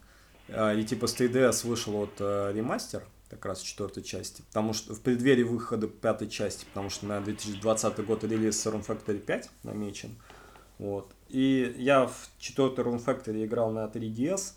А, 0.48 0.72
И 0.72 0.82
типа 0.84 1.06
с 1.08 1.14
3DS 1.14 1.66
вышел 1.66 1.92
вот 1.92 2.14
э, 2.20 2.52
ремастер, 2.54 3.04
как 3.28 3.44
раз 3.44 3.60
четвертой 3.60 4.04
части, 4.04 4.42
потому 4.42 4.72
что 4.72 4.94
в 4.94 5.00
преддверии 5.00 5.42
выхода 5.42 5.88
пятой 5.88 6.28
части, 6.28 6.64
потому 6.66 6.88
что 6.90 7.06
на 7.06 7.20
2020 7.20 8.06
год 8.06 8.22
релиз 8.22 8.64
Rune 8.66 8.86
Factory 8.86 9.18
5 9.18 9.50
намечен. 9.64 10.14
Вот. 10.78 11.12
И 11.28 11.74
я 11.78 12.06
в 12.06 12.28
четвертый 12.38 12.84
Rune 12.84 13.04
Factory 13.04 13.44
играл 13.44 13.70
на 13.70 13.86
3DS. 13.86 14.52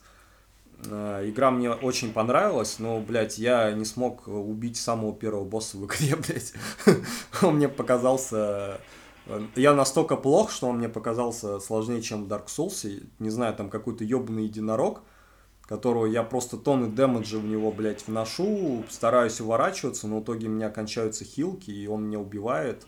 Э, 0.85 1.23
Игра 1.29 1.51
мне 1.51 1.71
очень 1.71 2.13
понравилась, 2.13 2.79
но, 2.79 2.99
блядь, 2.99 3.37
я 3.37 3.71
не 3.71 3.85
смог 3.85 4.27
убить 4.27 4.77
самого 4.77 5.13
первого 5.13 5.45
босса 5.45 5.77
в 5.77 5.85
игре, 5.85 6.15
блядь. 6.27 6.53
Он 7.41 7.55
мне 7.55 7.69
показался... 7.69 8.79
э, 9.27 9.41
Я 9.55 9.73
настолько 9.73 10.15
плох, 10.17 10.51
что 10.51 10.67
он 10.67 10.77
мне 10.77 10.89
показался 10.89 11.59
сложнее, 11.59 12.01
чем 12.01 12.25
в 12.25 12.27
Dark 12.27 12.47
Souls. 12.47 13.07
Не 13.19 13.29
знаю, 13.29 13.55
там 13.55 13.69
какой-то 13.69 14.03
ебаный 14.03 14.43
единорог, 14.43 15.01
которого 15.67 16.05
я 16.05 16.23
просто 16.23 16.57
тонны 16.57 16.87
дэмэджа 16.87 17.37
в 17.37 17.45
него, 17.45 17.71
блядь, 17.71 18.07
вношу, 18.07 18.83
стараюсь 18.89 19.39
уворачиваться, 19.39 20.07
но 20.07 20.19
в 20.19 20.23
итоге 20.23 20.47
у 20.47 20.51
меня 20.51 20.69
кончаются 20.69 21.23
хилки, 21.23 21.71
и 21.71 21.87
он 21.87 22.05
меня 22.07 22.19
убивает. 22.19 22.85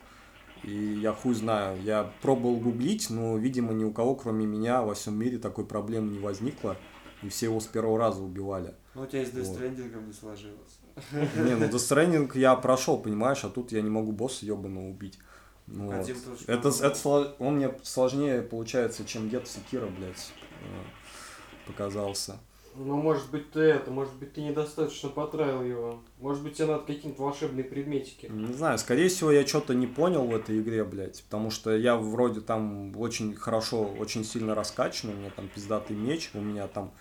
И 0.64 0.98
я 1.00 1.12
хуй 1.12 1.34
знаю, 1.34 1.82
я 1.82 2.12
пробовал 2.22 2.56
гуглить, 2.56 3.10
но, 3.10 3.36
видимо, 3.36 3.72
ни 3.72 3.84
у 3.84 3.92
кого, 3.92 4.14
кроме 4.14 4.46
меня, 4.46 4.82
во 4.82 4.94
всем 4.94 5.18
мире 5.18 5.38
такой 5.38 5.66
проблемы 5.66 6.12
не 6.12 6.18
возникло. 6.18 6.76
И 7.22 7.28
все 7.28 7.46
его 7.46 7.60
с 7.60 7.66
первого 7.66 7.98
раза 7.98 8.20
убивали. 8.20 8.74
Ну, 8.94 9.02
у 9.02 9.06
тебя 9.06 9.24
с 9.24 9.28
Death 9.28 9.46
Вот. 9.46 10.06
Не 10.06 10.12
сложилось. 10.12 10.80
Не, 11.12 11.54
ну 11.54 11.66
Stranding 11.66 12.30
я 12.38 12.54
прошел, 12.56 12.98
понимаешь, 12.98 13.44
а 13.44 13.48
тут 13.48 13.72
я 13.72 13.80
не 13.80 13.90
могу 13.90 14.12
босса 14.12 14.44
ебаного 14.44 14.88
убить. 14.88 15.18
Ну, 15.66 15.86
вот. 15.86 15.94
Один 15.94 16.16
тоже 16.20 16.44
Это, 16.46 16.68
это 16.68 17.36
он 17.38 17.56
мне 17.56 17.72
сложнее 17.82 18.42
получается, 18.42 19.04
чем 19.04 19.30
дед 19.30 19.46
Секира, 19.48 19.86
блядь, 19.86 20.32
э, 20.60 21.66
показался. 21.66 22.38
Ну, 22.74 22.96
может 22.96 23.30
быть, 23.30 23.50
ты 23.50 23.60
это, 23.60 23.90
может 23.90 24.14
быть, 24.14 24.32
ты 24.32 24.42
недостаточно 24.42 25.10
потравил 25.10 25.62
его. 25.62 26.00
Может 26.18 26.42
быть, 26.42 26.54
тебе 26.54 26.68
надо 26.68 26.84
какие-нибудь 26.84 27.18
волшебные 27.18 27.64
предметики. 27.64 28.26
Не 28.30 28.52
знаю, 28.54 28.78
скорее 28.78 29.08
всего, 29.08 29.30
я 29.30 29.46
что-то 29.46 29.74
не 29.74 29.86
понял 29.86 30.24
в 30.24 30.34
этой 30.34 30.58
игре, 30.58 30.82
блядь, 30.84 31.22
потому 31.24 31.50
что 31.50 31.76
я 31.76 31.96
вроде 31.96 32.40
там 32.40 32.96
очень 32.96 33.34
хорошо, 33.34 33.84
очень 33.84 34.24
сильно 34.24 34.54
раскачан, 34.54 35.10
у 35.10 35.12
меня 35.14 35.30
там 35.30 35.48
пиздатый 35.48 35.96
меч, 35.96 36.30
у 36.32 36.40
меня 36.40 36.66
там 36.66 36.92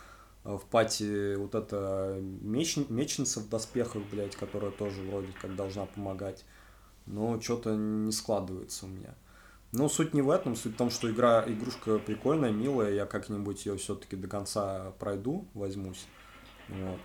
э, 0.44 0.58
в 0.58 0.66
пати 0.66 1.36
вот 1.36 1.56
эта 1.56 2.20
меч, 2.20 2.78
мечница 2.90 3.40
в 3.40 3.48
доспехах, 3.48 4.02
блядь, 4.12 4.36
которая 4.36 4.72
тоже 4.72 5.02
вроде 5.04 5.30
как 5.42 5.56
должна 5.56 5.86
помогать, 5.86 6.44
но 7.06 7.40
что-то 7.40 7.76
не 7.76 8.12
складывается 8.12 8.88
у 8.88 8.90
меня. 8.90 9.16
Но 9.72 9.88
суть 9.88 10.14
не 10.14 10.22
в 10.22 10.30
этом, 10.30 10.56
суть 10.56 10.74
в 10.74 10.78
том, 10.78 10.90
что 10.90 11.10
игра, 11.10 11.44
игрушка 11.48 11.98
прикольная, 12.00 12.52
милая, 12.52 12.92
я 12.94 13.06
как-нибудь 13.06 13.66
ее 13.66 13.78
все-таки 13.78 14.16
до 14.18 14.28
конца 14.28 14.92
пройду, 15.00 15.48
возьмусь. 15.54 16.06
Вот. 16.68 17.00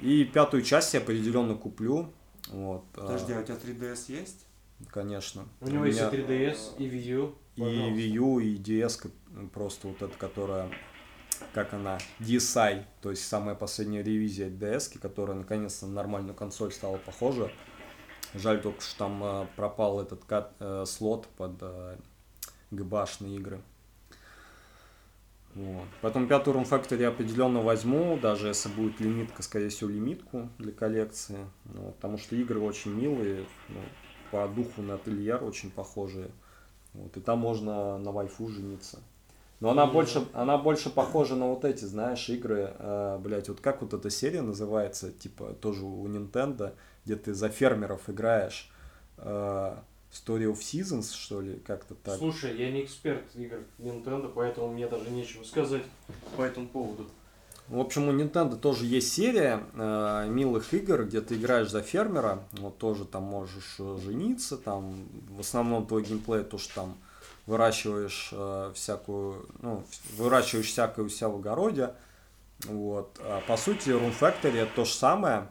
И 0.00 0.24
пятую 0.24 0.62
часть 0.62 0.94
я 0.94 1.00
определенно 1.00 1.54
куплю. 1.54 2.12
Вот. 2.48 2.84
а, 2.96 3.02
Подожди, 3.02 3.32
а 3.32 3.40
у 3.40 3.42
тебя 3.44 3.56
3DS 3.56 4.04
есть? 4.08 4.46
Конечно. 4.88 5.46
У 5.60 5.68
него 5.68 5.84
есть 5.84 5.98
и 5.98 6.02
меня 6.02 6.10
3DS, 6.10 6.58
и 6.78 6.88
Wii 6.88 7.02
U. 7.08 7.34
и 7.56 7.60
Пожалуйста. 7.60 7.90
Wii 7.94 8.08
U, 8.08 8.38
и 8.40 8.56
DS, 8.56 9.10
просто 9.52 9.88
вот 9.88 10.02
эта, 10.02 10.16
которая, 10.16 10.70
как 11.52 11.74
она, 11.74 11.98
DSi, 12.20 12.84
то 13.00 13.10
есть 13.10 13.26
самая 13.26 13.54
последняя 13.54 14.02
ревизия 14.02 14.48
DS, 14.50 14.98
которая 14.98 15.36
наконец-то 15.36 15.86
на 15.86 15.94
нормальную 15.94 16.34
консоль 16.34 16.72
стала 16.72 16.96
похожа. 16.98 17.50
Жаль 18.34 18.60
только, 18.60 18.80
что 18.82 18.98
там 18.98 19.24
э, 19.24 19.46
пропал 19.56 20.00
этот 20.00 20.24
кат- 20.24 20.54
э, 20.60 20.84
слот 20.86 21.26
под 21.36 21.54
э, 21.62 21.96
GBA-шные 22.70 23.36
игры. 23.36 23.60
Вот. 25.54 25.86
Поэтому 26.02 26.26
пятую 26.28 26.56
Room 26.56 26.68
Factory 26.68 27.00
я 27.00 27.08
определенно 27.08 27.62
возьму, 27.62 28.16
даже 28.18 28.48
если 28.48 28.68
будет 28.68 29.00
лимитка, 29.00 29.42
скорее 29.42 29.70
всего, 29.70 29.90
лимитку 29.90 30.48
для 30.58 30.72
коллекции. 30.72 31.38
Ну, 31.64 31.92
потому 31.92 32.18
что 32.18 32.36
игры 32.36 32.60
очень 32.60 32.92
милые, 32.94 33.44
ну, 33.68 33.80
по 34.30 34.46
духу 34.46 34.82
на 34.82 34.94
ательер 34.94 35.42
очень 35.42 35.70
похожие. 35.70 36.30
Вот, 36.94 37.16
и 37.16 37.20
там 37.20 37.38
можно 37.40 37.98
на 37.98 38.12
вайфу 38.12 38.48
жениться. 38.48 39.00
Но 39.60 39.70
она 39.70 39.86
И- 39.86 39.90
больше, 39.90 40.24
она 40.34 40.56
больше 40.58 40.90
похожа 40.90 41.34
на 41.34 41.46
вот 41.48 41.64
эти, 41.64 41.84
знаешь, 41.84 42.28
игры, 42.28 42.72
э, 42.78 43.18
блять, 43.20 43.48
вот 43.48 43.60
как 43.60 43.82
вот 43.82 43.94
эта 43.94 44.10
серия 44.10 44.42
называется, 44.42 45.10
типа 45.10 45.54
тоже 45.60 45.84
у 45.84 46.06
Nintendo, 46.06 46.74
где 47.04 47.16
ты 47.16 47.34
за 47.34 47.48
фермеров 47.48 48.08
играешь. 48.08 48.70
э, 49.20 49.76
Story 50.12 50.44
of 50.50 50.58
Seasons, 50.58 51.14
что 51.14 51.40
ли, 51.40 51.58
как-то 51.66 51.94
так. 51.94 52.18
Слушай, 52.18 52.56
я 52.56 52.70
не 52.70 52.84
эксперт 52.84 53.24
игр 53.34 53.58
Nintendo, 53.78 54.30
поэтому 54.34 54.68
мне 54.72 54.88
даже 54.88 55.10
нечего 55.10 55.44
сказать 55.44 55.82
по 56.36 56.42
этому 56.42 56.68
поводу. 56.68 57.06
В 57.68 57.78
общем, 57.80 58.08
у 58.08 58.12
Nintendo 58.12 58.56
тоже 58.56 58.86
есть 58.86 59.12
серия 59.12 59.62
э, 59.74 60.26
милых 60.28 60.72
игр, 60.72 61.04
где 61.04 61.20
ты 61.20 61.34
играешь 61.34 61.68
за 61.68 61.82
фермера, 61.82 62.42
вот 62.52 62.78
тоже 62.78 63.04
там 63.04 63.24
можешь 63.24 63.76
э, 63.78 63.98
жениться, 64.02 64.56
там 64.56 65.06
в 65.28 65.40
основном 65.40 65.86
твой 65.86 66.02
геймплей 66.02 66.44
то, 66.44 66.56
что 66.56 66.74
там 66.76 66.96
выращиваешь 67.44 68.30
э, 68.32 68.72
всякую, 68.74 69.46
ну, 69.60 69.84
выращиваешь 70.16 70.68
всякое 70.68 71.04
у 71.04 71.08
себя 71.10 71.28
в 71.28 71.36
огороде, 71.36 71.90
вот. 72.64 73.18
А 73.20 73.42
по 73.46 73.58
сути, 73.58 73.90
Rune 73.90 74.18
Factory 74.18 74.56
это 74.56 74.72
то 74.74 74.84
же 74.86 74.94
самое, 74.94 75.50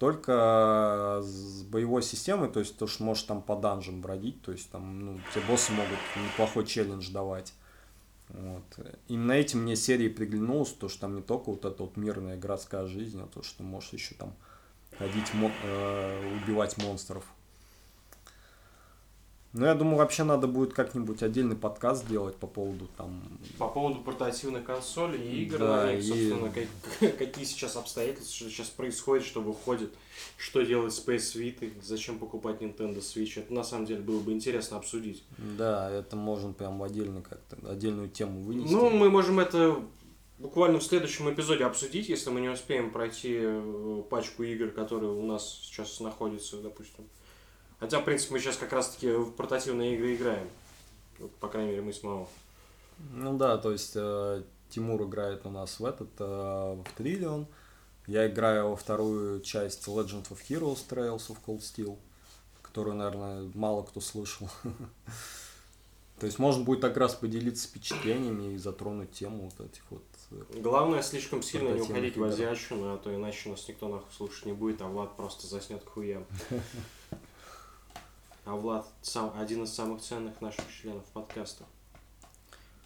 только 0.00 1.20
с 1.22 1.62
боевой 1.62 2.02
системой, 2.02 2.48
то 2.48 2.60
есть 2.60 2.76
то, 2.76 2.86
что 2.86 3.04
можешь 3.04 3.22
там 3.22 3.40
по 3.40 3.54
данжам 3.54 4.00
бродить, 4.00 4.42
то 4.42 4.50
есть 4.52 4.70
там, 4.70 5.04
ну, 5.04 5.20
тебе 5.32 5.44
боссы 5.46 5.72
могут 5.72 5.98
неплохой 6.16 6.66
челлендж 6.66 7.10
давать. 7.10 7.52
Вот. 8.30 8.64
Именно 9.08 9.32
этим 9.32 9.60
мне 9.62 9.76
серии 9.76 10.08
приглянулось, 10.08 10.72
то, 10.72 10.88
что 10.88 11.02
там 11.02 11.16
не 11.16 11.22
только 11.22 11.50
вот 11.50 11.64
эта 11.64 11.82
вот 11.82 11.96
мирная 11.96 12.36
городская 12.36 12.86
жизнь, 12.86 13.20
а 13.20 13.26
то, 13.26 13.42
что 13.42 13.62
можешь 13.62 13.92
еще 13.92 14.14
там 14.16 14.34
ходить, 14.98 15.32
мо- 15.34 15.52
э, 15.62 16.36
убивать 16.42 16.76
монстров. 16.78 17.24
Ну, 19.54 19.66
я 19.66 19.74
думаю, 19.76 19.98
вообще 19.98 20.24
надо 20.24 20.48
будет 20.48 20.74
как-нибудь 20.74 21.22
отдельный 21.22 21.54
подкаст 21.54 22.04
сделать 22.06 22.34
по 22.34 22.48
поводу 22.48 22.88
там... 22.96 23.22
По 23.56 23.68
поводу 23.68 24.00
портативных 24.00 24.64
консолей 24.64 25.22
и 25.22 25.44
игр 25.44 25.58
Да, 25.58 25.86
на 25.86 25.94
них, 25.94 26.04
и- 26.04 26.08
собственно, 26.08 26.50
как- 26.50 27.16
какие 27.18 27.44
сейчас 27.44 27.76
обстоятельства, 27.76 28.34
что 28.34 28.50
сейчас 28.50 28.68
происходит, 28.70 29.24
что 29.24 29.40
выходит, 29.40 29.94
что 30.36 30.60
с 30.60 31.06
PS 31.06 31.36
Vita, 31.40 31.72
зачем 31.84 32.18
покупать 32.18 32.62
Nintendo 32.62 32.98
Switch. 32.98 33.38
Это 33.38 33.54
на 33.54 33.62
самом 33.62 33.86
деле 33.86 34.00
было 34.02 34.18
бы 34.18 34.32
интересно 34.32 34.76
обсудить. 34.76 35.22
Да, 35.38 35.88
это 35.88 36.16
можно 36.16 36.52
прям 36.52 36.80
в 36.80 36.82
отдельный 36.82 37.22
как-то, 37.22 37.56
отдельную 37.70 38.08
тему 38.08 38.40
вынести. 38.42 38.72
Ну, 38.72 38.90
мы 38.90 39.08
можем 39.08 39.38
это 39.38 39.76
буквально 40.40 40.80
в 40.80 40.82
следующем 40.82 41.32
эпизоде 41.32 41.64
обсудить, 41.64 42.08
если 42.08 42.30
мы 42.30 42.40
не 42.40 42.48
успеем 42.48 42.90
пройти 42.90 43.36
э, 43.40 44.02
пачку 44.10 44.42
игр, 44.42 44.70
которые 44.72 45.12
у 45.12 45.24
нас 45.24 45.60
сейчас 45.62 46.00
находятся, 46.00 46.56
допустим. 46.56 47.04
Хотя, 47.80 48.00
в 48.00 48.04
принципе, 48.04 48.34
мы 48.34 48.40
сейчас 48.40 48.56
как 48.56 48.72
раз-таки 48.72 49.10
в 49.12 49.32
портативные 49.32 49.94
игры 49.94 50.14
играем. 50.14 50.48
Вот, 51.18 51.34
по 51.36 51.48
крайней 51.48 51.70
мере, 51.70 51.82
мы 51.82 51.92
с 51.92 52.02
Мао. 52.02 52.26
Ну 53.12 53.36
да, 53.36 53.58
то 53.58 53.72
есть 53.72 53.92
э, 53.94 54.42
Тимур 54.70 55.02
играет 55.04 55.44
у 55.46 55.50
нас 55.50 55.80
в 55.80 55.84
этот, 55.84 56.10
э, 56.18 56.24
в 56.24 56.84
Триллион. 56.96 57.46
Я 58.06 58.28
играю 58.28 58.70
во 58.70 58.76
вторую 58.76 59.40
часть 59.40 59.86
Legend 59.86 60.28
of 60.28 60.38
Heroes 60.48 60.86
Trails 60.88 61.28
of 61.28 61.38
Cold 61.46 61.60
Steel, 61.60 61.96
которую, 62.62 62.96
наверное, 62.96 63.50
мало 63.54 63.82
кто 63.82 64.00
слышал. 64.00 64.48
То 66.20 66.26
есть 66.26 66.38
можно 66.38 66.62
будет 66.64 66.80
как 66.80 66.96
раз 66.96 67.14
поделиться 67.14 67.66
впечатлениями 67.66 68.54
и 68.54 68.56
затронуть 68.56 69.12
тему 69.12 69.50
вот 69.58 69.66
этих 69.68 69.82
вот. 69.90 70.02
э, 70.30 70.60
Главное, 70.60 71.02
слишком 71.02 71.42
сильно 71.42 71.70
не 71.70 71.80
уходить 71.80 72.16
в 72.16 72.22
азиатчину, 72.22 72.94
а 72.94 72.98
то 72.98 73.14
иначе 73.14 73.50
нас 73.50 73.66
никто 73.68 73.88
нахуй 73.88 74.12
слушать 74.16 74.46
не 74.46 74.52
будет, 74.52 74.80
а 74.82 74.86
Влад 74.86 75.16
просто 75.16 75.46
заснет 75.46 75.82
к 75.82 75.88
хуям. 75.88 76.24
А 78.44 78.54
Влад 78.54 78.86
сам, 79.02 79.32
один 79.38 79.64
из 79.64 79.72
самых 79.72 80.02
ценных 80.02 80.40
наших 80.40 80.64
членов 80.70 81.04
подкаста. 81.12 81.64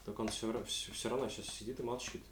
Так 0.05 0.19
он 0.21 0.29
все, 0.29 0.53
все, 0.67 1.09
равно 1.09 1.29
сейчас 1.29 1.47
сидит 1.47 1.81
и 1.81 1.83
молчит. 1.83 2.23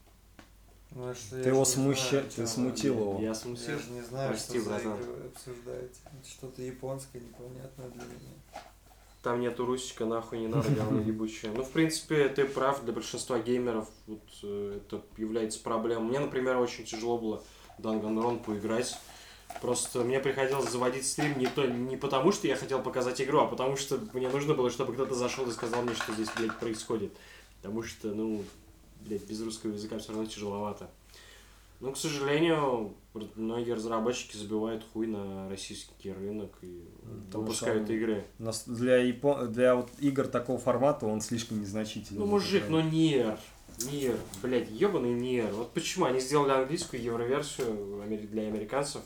Ну, 0.93 1.09
а 1.11 1.15
что 1.15 1.31
Ты 1.31 1.41
я 1.43 1.49
его 1.49 1.63
смуща- 1.65 2.11
знаю, 2.11 2.31
ты 2.35 2.47
смутил 2.47 2.95
его. 2.99 3.19
Я 3.19 3.29
Я 3.29 3.35
смутил. 3.35 3.79
же 3.79 3.91
не 3.91 4.01
знаю, 4.03 4.31
Прости, 4.31 4.61
что 4.61 4.69
за 4.69 4.71
братан. 4.77 4.93
вы 5.03 5.27
обсуждаете. 5.27 5.95
Это 6.05 6.29
Что-то 6.29 6.63
японское 6.63 7.21
непонятное 7.21 7.89
для 7.91 8.05
меня. 8.05 8.33
там 9.23 9.41
нету 9.41 9.67
русика, 9.67 10.05
нахуй 10.07 10.39
не 10.39 10.47
надо, 10.47 10.71
говно 10.71 11.01
ебучее. 11.07 11.51
Ну, 11.53 11.65
в 11.65 11.71
принципе, 11.73 12.29
ты 12.29 12.45
прав, 12.47 12.85
для 12.85 12.93
большинства 12.93 13.41
геймеров 13.41 13.89
вот, 14.07 14.23
э, 14.45 14.79
это 14.81 15.03
является 15.17 15.59
проблемой. 15.59 16.05
Мне, 16.09 16.21
например, 16.21 16.57
очень 16.59 16.85
тяжело 16.85 17.19
было 17.19 17.43
Danganronpa 17.79 18.45
поиграть. 18.45 18.97
Просто 19.61 20.01
мне 20.01 20.21
приходилось 20.21 20.71
заводить 20.71 21.07
стрим 21.07 21.39
не, 21.39 21.47
то, 21.47 21.67
не 21.67 21.97
потому, 21.97 22.33
что 22.33 22.47
я 22.47 22.57
хотел 22.57 22.83
показать 22.83 23.21
игру, 23.21 23.41
а 23.41 23.47
потому 23.47 23.77
что 23.77 23.99
мне 24.13 24.29
нужно 24.29 24.55
было, 24.55 24.71
чтобы 24.71 24.93
кто-то 24.93 25.15
зашел 25.15 25.49
и 25.49 25.53
сказал 25.53 25.83
мне, 25.83 25.95
что 25.95 26.13
здесь, 26.13 26.29
блядь, 26.37 26.59
происходит. 26.59 27.13
Потому 27.63 27.83
что, 27.83 28.09
ну, 28.09 28.43
блядь, 29.01 29.25
без 29.25 29.43
русского 29.43 29.73
языка 29.73 29.99
все 29.99 30.13
равно 30.13 30.27
тяжеловато. 30.27 30.91
Ну, 31.81 31.93
к 31.93 31.99
сожалению, 31.99 32.95
многие 33.35 33.73
разработчики 33.73 34.37
забивают 34.37 34.83
хуй 34.93 35.07
на 35.07 35.49
российский 35.51 36.11
рынок 36.11 36.51
и 36.63 36.83
Потому 37.27 37.45
выпускают 37.45 37.91
игры. 37.91 38.25
Для, 38.67 38.97
япон... 38.97 39.53
для 39.53 39.75
вот 39.75 39.91
игр 39.99 40.27
такого 40.27 40.59
формата 40.59 41.07
он 41.07 41.21
слишком 41.21 41.61
незначительный. 41.61 42.21
Ну, 42.21 42.27
мужик, 42.27 42.65
ну 42.71 42.81
Нир, 42.81 43.39
Нир, 43.91 44.17
блядь, 44.43 44.71
ебаный 44.71 45.13
Нир. 45.13 45.53
Вот 45.53 45.73
почему 45.73 46.07
они 46.07 46.21
сделали 46.21 46.53
английскую 46.53 47.03
евроверсию 47.03 48.03
для 48.31 48.43
американцев, 48.49 49.03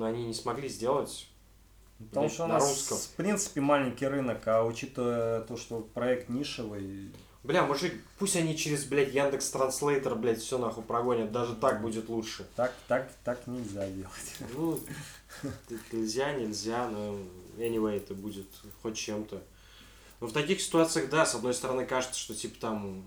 но 0.00 0.06
они 0.06 0.24
не 0.24 0.34
смогли 0.34 0.68
сделать 0.68 1.28
Потому 1.98 2.26
блядь, 2.26 2.32
что 2.32 2.44
у 2.44 2.46
на 2.48 2.54
нас, 2.54 2.68
русском. 2.68 2.96
в 2.96 3.08
принципе, 3.10 3.60
маленький 3.60 4.06
рынок, 4.06 4.48
а 4.48 4.64
учитывая 4.64 5.42
то, 5.42 5.56
что 5.56 5.80
проект 5.80 6.30
нишевый, 6.30 7.10
Бля, 7.42 7.64
мужик, 7.64 7.94
пусть 8.18 8.36
они 8.36 8.54
через, 8.54 8.84
блядь, 8.84 9.14
Яндекс 9.14 9.50
Транслейтер, 9.50 10.14
блядь, 10.14 10.40
все 10.40 10.58
нахуй 10.58 10.82
прогонят, 10.84 11.32
даже 11.32 11.54
так 11.54 11.80
будет 11.80 12.08
лучше. 12.10 12.46
так, 12.54 12.74
так, 12.86 13.10
так 13.24 13.46
нельзя 13.46 13.88
делать. 13.88 14.34
Ну, 14.54 14.78
нельзя, 15.92 16.32
нельзя, 16.32 16.88
но 16.88 17.16
anyway, 17.56 17.96
это 17.96 18.14
будет 18.14 18.46
хоть 18.82 18.96
чем-то. 18.96 19.42
Но 20.20 20.26
в 20.26 20.32
таких 20.32 20.60
ситуациях, 20.60 21.08
да, 21.08 21.24
с 21.24 21.34
одной 21.34 21.54
стороны, 21.54 21.86
кажется, 21.86 22.20
что 22.20 22.34
типа 22.34 22.60
там, 22.60 23.02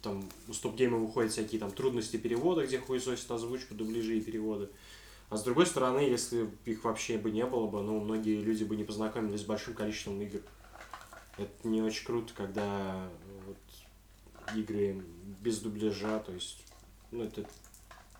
там 0.00 0.28
у 0.46 0.52
стоп-гейма 0.52 0.98
выходят 0.98 1.32
всякие 1.32 1.58
там 1.58 1.72
трудности 1.72 2.16
перевода, 2.16 2.64
где 2.64 2.78
хуесосят 2.78 3.28
озвучку, 3.32 3.74
дубляжи 3.74 4.18
и 4.18 4.20
переводы. 4.20 4.68
А 5.32 5.36
с 5.38 5.44
другой 5.44 5.64
стороны, 5.64 6.00
если 6.00 6.50
их 6.66 6.84
вообще 6.84 7.16
бы 7.16 7.30
не 7.30 7.46
было 7.46 7.66
бы, 7.66 7.80
ну, 7.80 7.98
многие 8.00 8.38
люди 8.38 8.64
бы 8.64 8.76
не 8.76 8.84
познакомились 8.84 9.40
с 9.40 9.44
большим 9.46 9.72
количеством 9.72 10.20
игр. 10.20 10.40
Это 11.38 11.66
не 11.66 11.80
очень 11.80 12.04
круто, 12.04 12.34
когда 12.36 13.08
вот, 13.46 13.56
игры 14.54 15.02
без 15.40 15.60
дубляжа, 15.60 16.18
то 16.18 16.32
есть, 16.32 16.62
ну, 17.12 17.24
это 17.24 17.46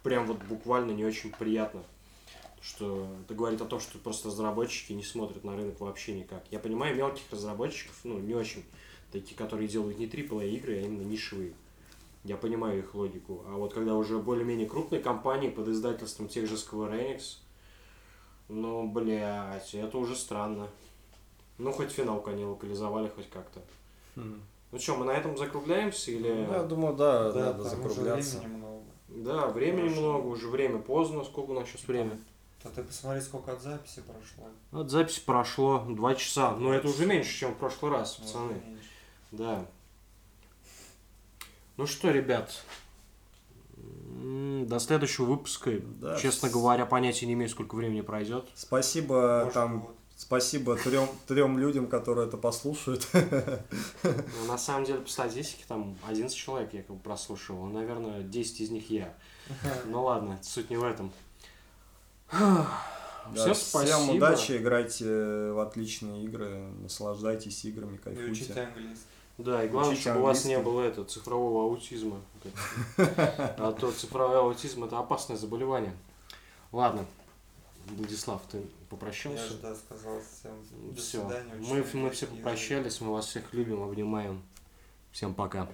прям 0.02 0.24
вот 0.26 0.43
буквально 0.44 0.93
не 0.93 1.05
очень 1.05 1.30
приятно 1.32 1.82
что 2.62 3.12
это 3.24 3.34
говорит 3.34 3.60
о 3.60 3.64
том, 3.66 3.80
что 3.80 3.98
просто 3.98 4.28
разработчики 4.28 4.93
не 4.93 5.02
смотрят 5.02 5.43
на 5.43 5.56
рынок 5.56 5.80
вообще 5.80 6.14
никак. 6.14 6.44
Я 6.52 6.60
понимаю 6.60 6.94
мелких 6.94 7.24
разработчиков, 7.32 7.98
ну, 8.05 8.20
не 8.20 8.34
очень, 8.34 8.64
такие, 9.10 9.36
которые 9.36 9.66
делают 9.66 9.98
не 9.98 10.06
AAA 10.06 10.48
игры, 10.48 10.76
а 10.76 10.82
именно 10.82 11.02
нишевые. 11.02 11.55
Я 12.24 12.36
понимаю 12.36 12.78
их 12.78 12.94
логику. 12.94 13.44
А 13.49 13.57
вот 13.57 13.74
когда 13.74 13.94
уже 13.94 14.19
более-менее 14.19 14.69
крупные 14.69 15.01
компании 15.03 15.49
под 15.51 15.69
издательством 15.69 16.28
тех 16.28 16.49
же 16.49 16.55
Square 16.55 16.93
Enix, 16.93 17.39
ну, 18.49 18.89
блядь, 18.89 19.74
это 19.74 19.99
уже 19.99 20.15
странно. 20.15 20.69
Ну, 21.59 21.73
хоть 21.73 21.90
финалку 21.90 22.31
они 22.31 22.44
локализовали 22.44 23.09
хоть 23.09 23.28
как-то. 23.31 23.61
Ну 24.16 24.78
что, 24.78 24.97
мы 24.97 25.05
на 25.05 25.11
этом 25.12 25.36
закругляемся 25.36 26.12
или... 26.12 26.32
Ну, 26.49 26.53
я 26.53 26.62
думаю, 26.62 26.94
да, 26.97 27.31
Да, 27.32 27.44
надо 27.47 27.65
закругляться. 27.65 28.39
времени 28.39 28.57
много. 28.57 28.82
Да, 29.09 29.47
времени 29.49 29.89
Хорошо. 29.89 30.01
много, 30.01 30.27
уже 30.28 30.49
время 30.49 30.78
поздно. 30.78 31.24
Сколько 31.24 31.51
у 31.51 31.55
нас 31.55 31.69
сейчас 31.69 31.86
время? 31.86 32.19
То 32.62 32.69
ты 32.70 32.82
посмотри, 32.82 33.20
сколько 33.20 33.53
от 33.53 33.61
записи 33.61 34.01
прошло. 34.03 34.49
От 34.81 34.90
записи 34.90 35.20
прошло 35.27 35.85
два 35.89 36.15
часа. 36.15 36.57
Но 36.57 36.73
это 36.73 36.89
уже 36.89 37.05
меньше, 37.07 37.36
чем 37.36 37.53
в 37.53 37.59
прошлый 37.59 37.90
раз, 37.93 38.19
Вот, 38.19 38.27
пацаны. 38.27 38.53
меньше. 38.65 38.82
Да. 39.32 39.66
Ну 41.77 41.86
что, 41.86 42.11
ребят, 42.11 42.62
до 43.77 44.78
следующего 44.78 45.24
выпуска. 45.27 45.73
Да, 46.01 46.19
Честно 46.19 46.49
с- 46.49 46.53
говоря, 46.53 46.86
понятия 46.86 47.27
не 47.27 47.32
имею, 47.32 47.49
сколько 47.49 47.74
времени 47.74 48.01
пройдет. 48.03 48.47
Спасибо 48.55 49.39
Может, 49.40 49.55
там, 49.55 49.81
вот. 49.81 49.97
спасибо 50.16 50.77
трем, 50.77 51.09
трем 51.27 51.59
людям, 51.59 51.86
которые 51.89 52.28
это 52.28 52.36
послушают. 52.36 53.07
Ну, 54.03 54.47
на 54.49 54.59
самом 54.59 54.85
деле, 54.85 55.01
по 55.01 55.09
статистике, 55.09 55.65
там 55.66 55.97
11 56.07 56.36
человек 56.36 56.73
якобы 56.74 57.01
прослушивал. 57.01 57.65
Наверное, 57.66 58.23
10 58.23 58.61
из 58.61 58.70
них 58.70 58.90
я. 58.90 59.15
Ну 59.86 60.03
ладно, 60.05 60.39
суть 60.43 60.70
не 60.70 60.77
в 60.77 60.85
этом. 60.85 61.11
Да, 62.31 62.69
Всем 63.35 63.55
спасибо. 63.55 63.99
Всем 63.99 64.16
удачи, 64.16 64.53
играйте 64.57 65.05
в 65.53 65.61
отличные 65.61 66.24
игры, 66.24 66.70
наслаждайтесь 66.82 67.65
играми, 67.65 67.97
И 68.07 68.31
учите 68.31 68.53
кайфуйте. 68.53 68.61
английский. 68.62 69.07
Да, 69.44 69.64
и 69.64 69.69
главное, 69.69 69.97
чтобы 69.97 70.20
у 70.20 70.23
вас 70.23 70.44
не 70.44 70.55
английский. 70.55 70.73
было 70.77 70.82
это, 70.82 71.05
цифрового 71.05 71.64
аутизма. 71.64 72.20
А 72.97 73.73
то 73.73 73.90
цифровой 73.93 74.39
аутизм 74.39 74.85
это 74.85 74.98
опасное 74.98 75.36
заболевание. 75.36 75.94
Ладно, 76.70 77.05
Владислав, 77.86 78.40
ты 78.51 78.59
Я 78.59 78.64
попрощался? 78.89 79.47
же, 79.48 79.59
да, 79.59 79.74
сказал 79.74 80.20
всем 80.20 80.52
до 80.94 81.01
Все. 81.01 81.20
свидания. 81.20 81.55
Мы, 81.59 81.77
мы 81.77 81.82
все 81.82 81.97
английский 81.97 82.27
попрощались, 82.27 83.01
мы 83.01 83.12
вас 83.12 83.27
всех 83.27 83.52
любим, 83.52 83.82
обнимаем. 83.82 84.43
Всем 85.10 85.35
пока. 85.35 85.69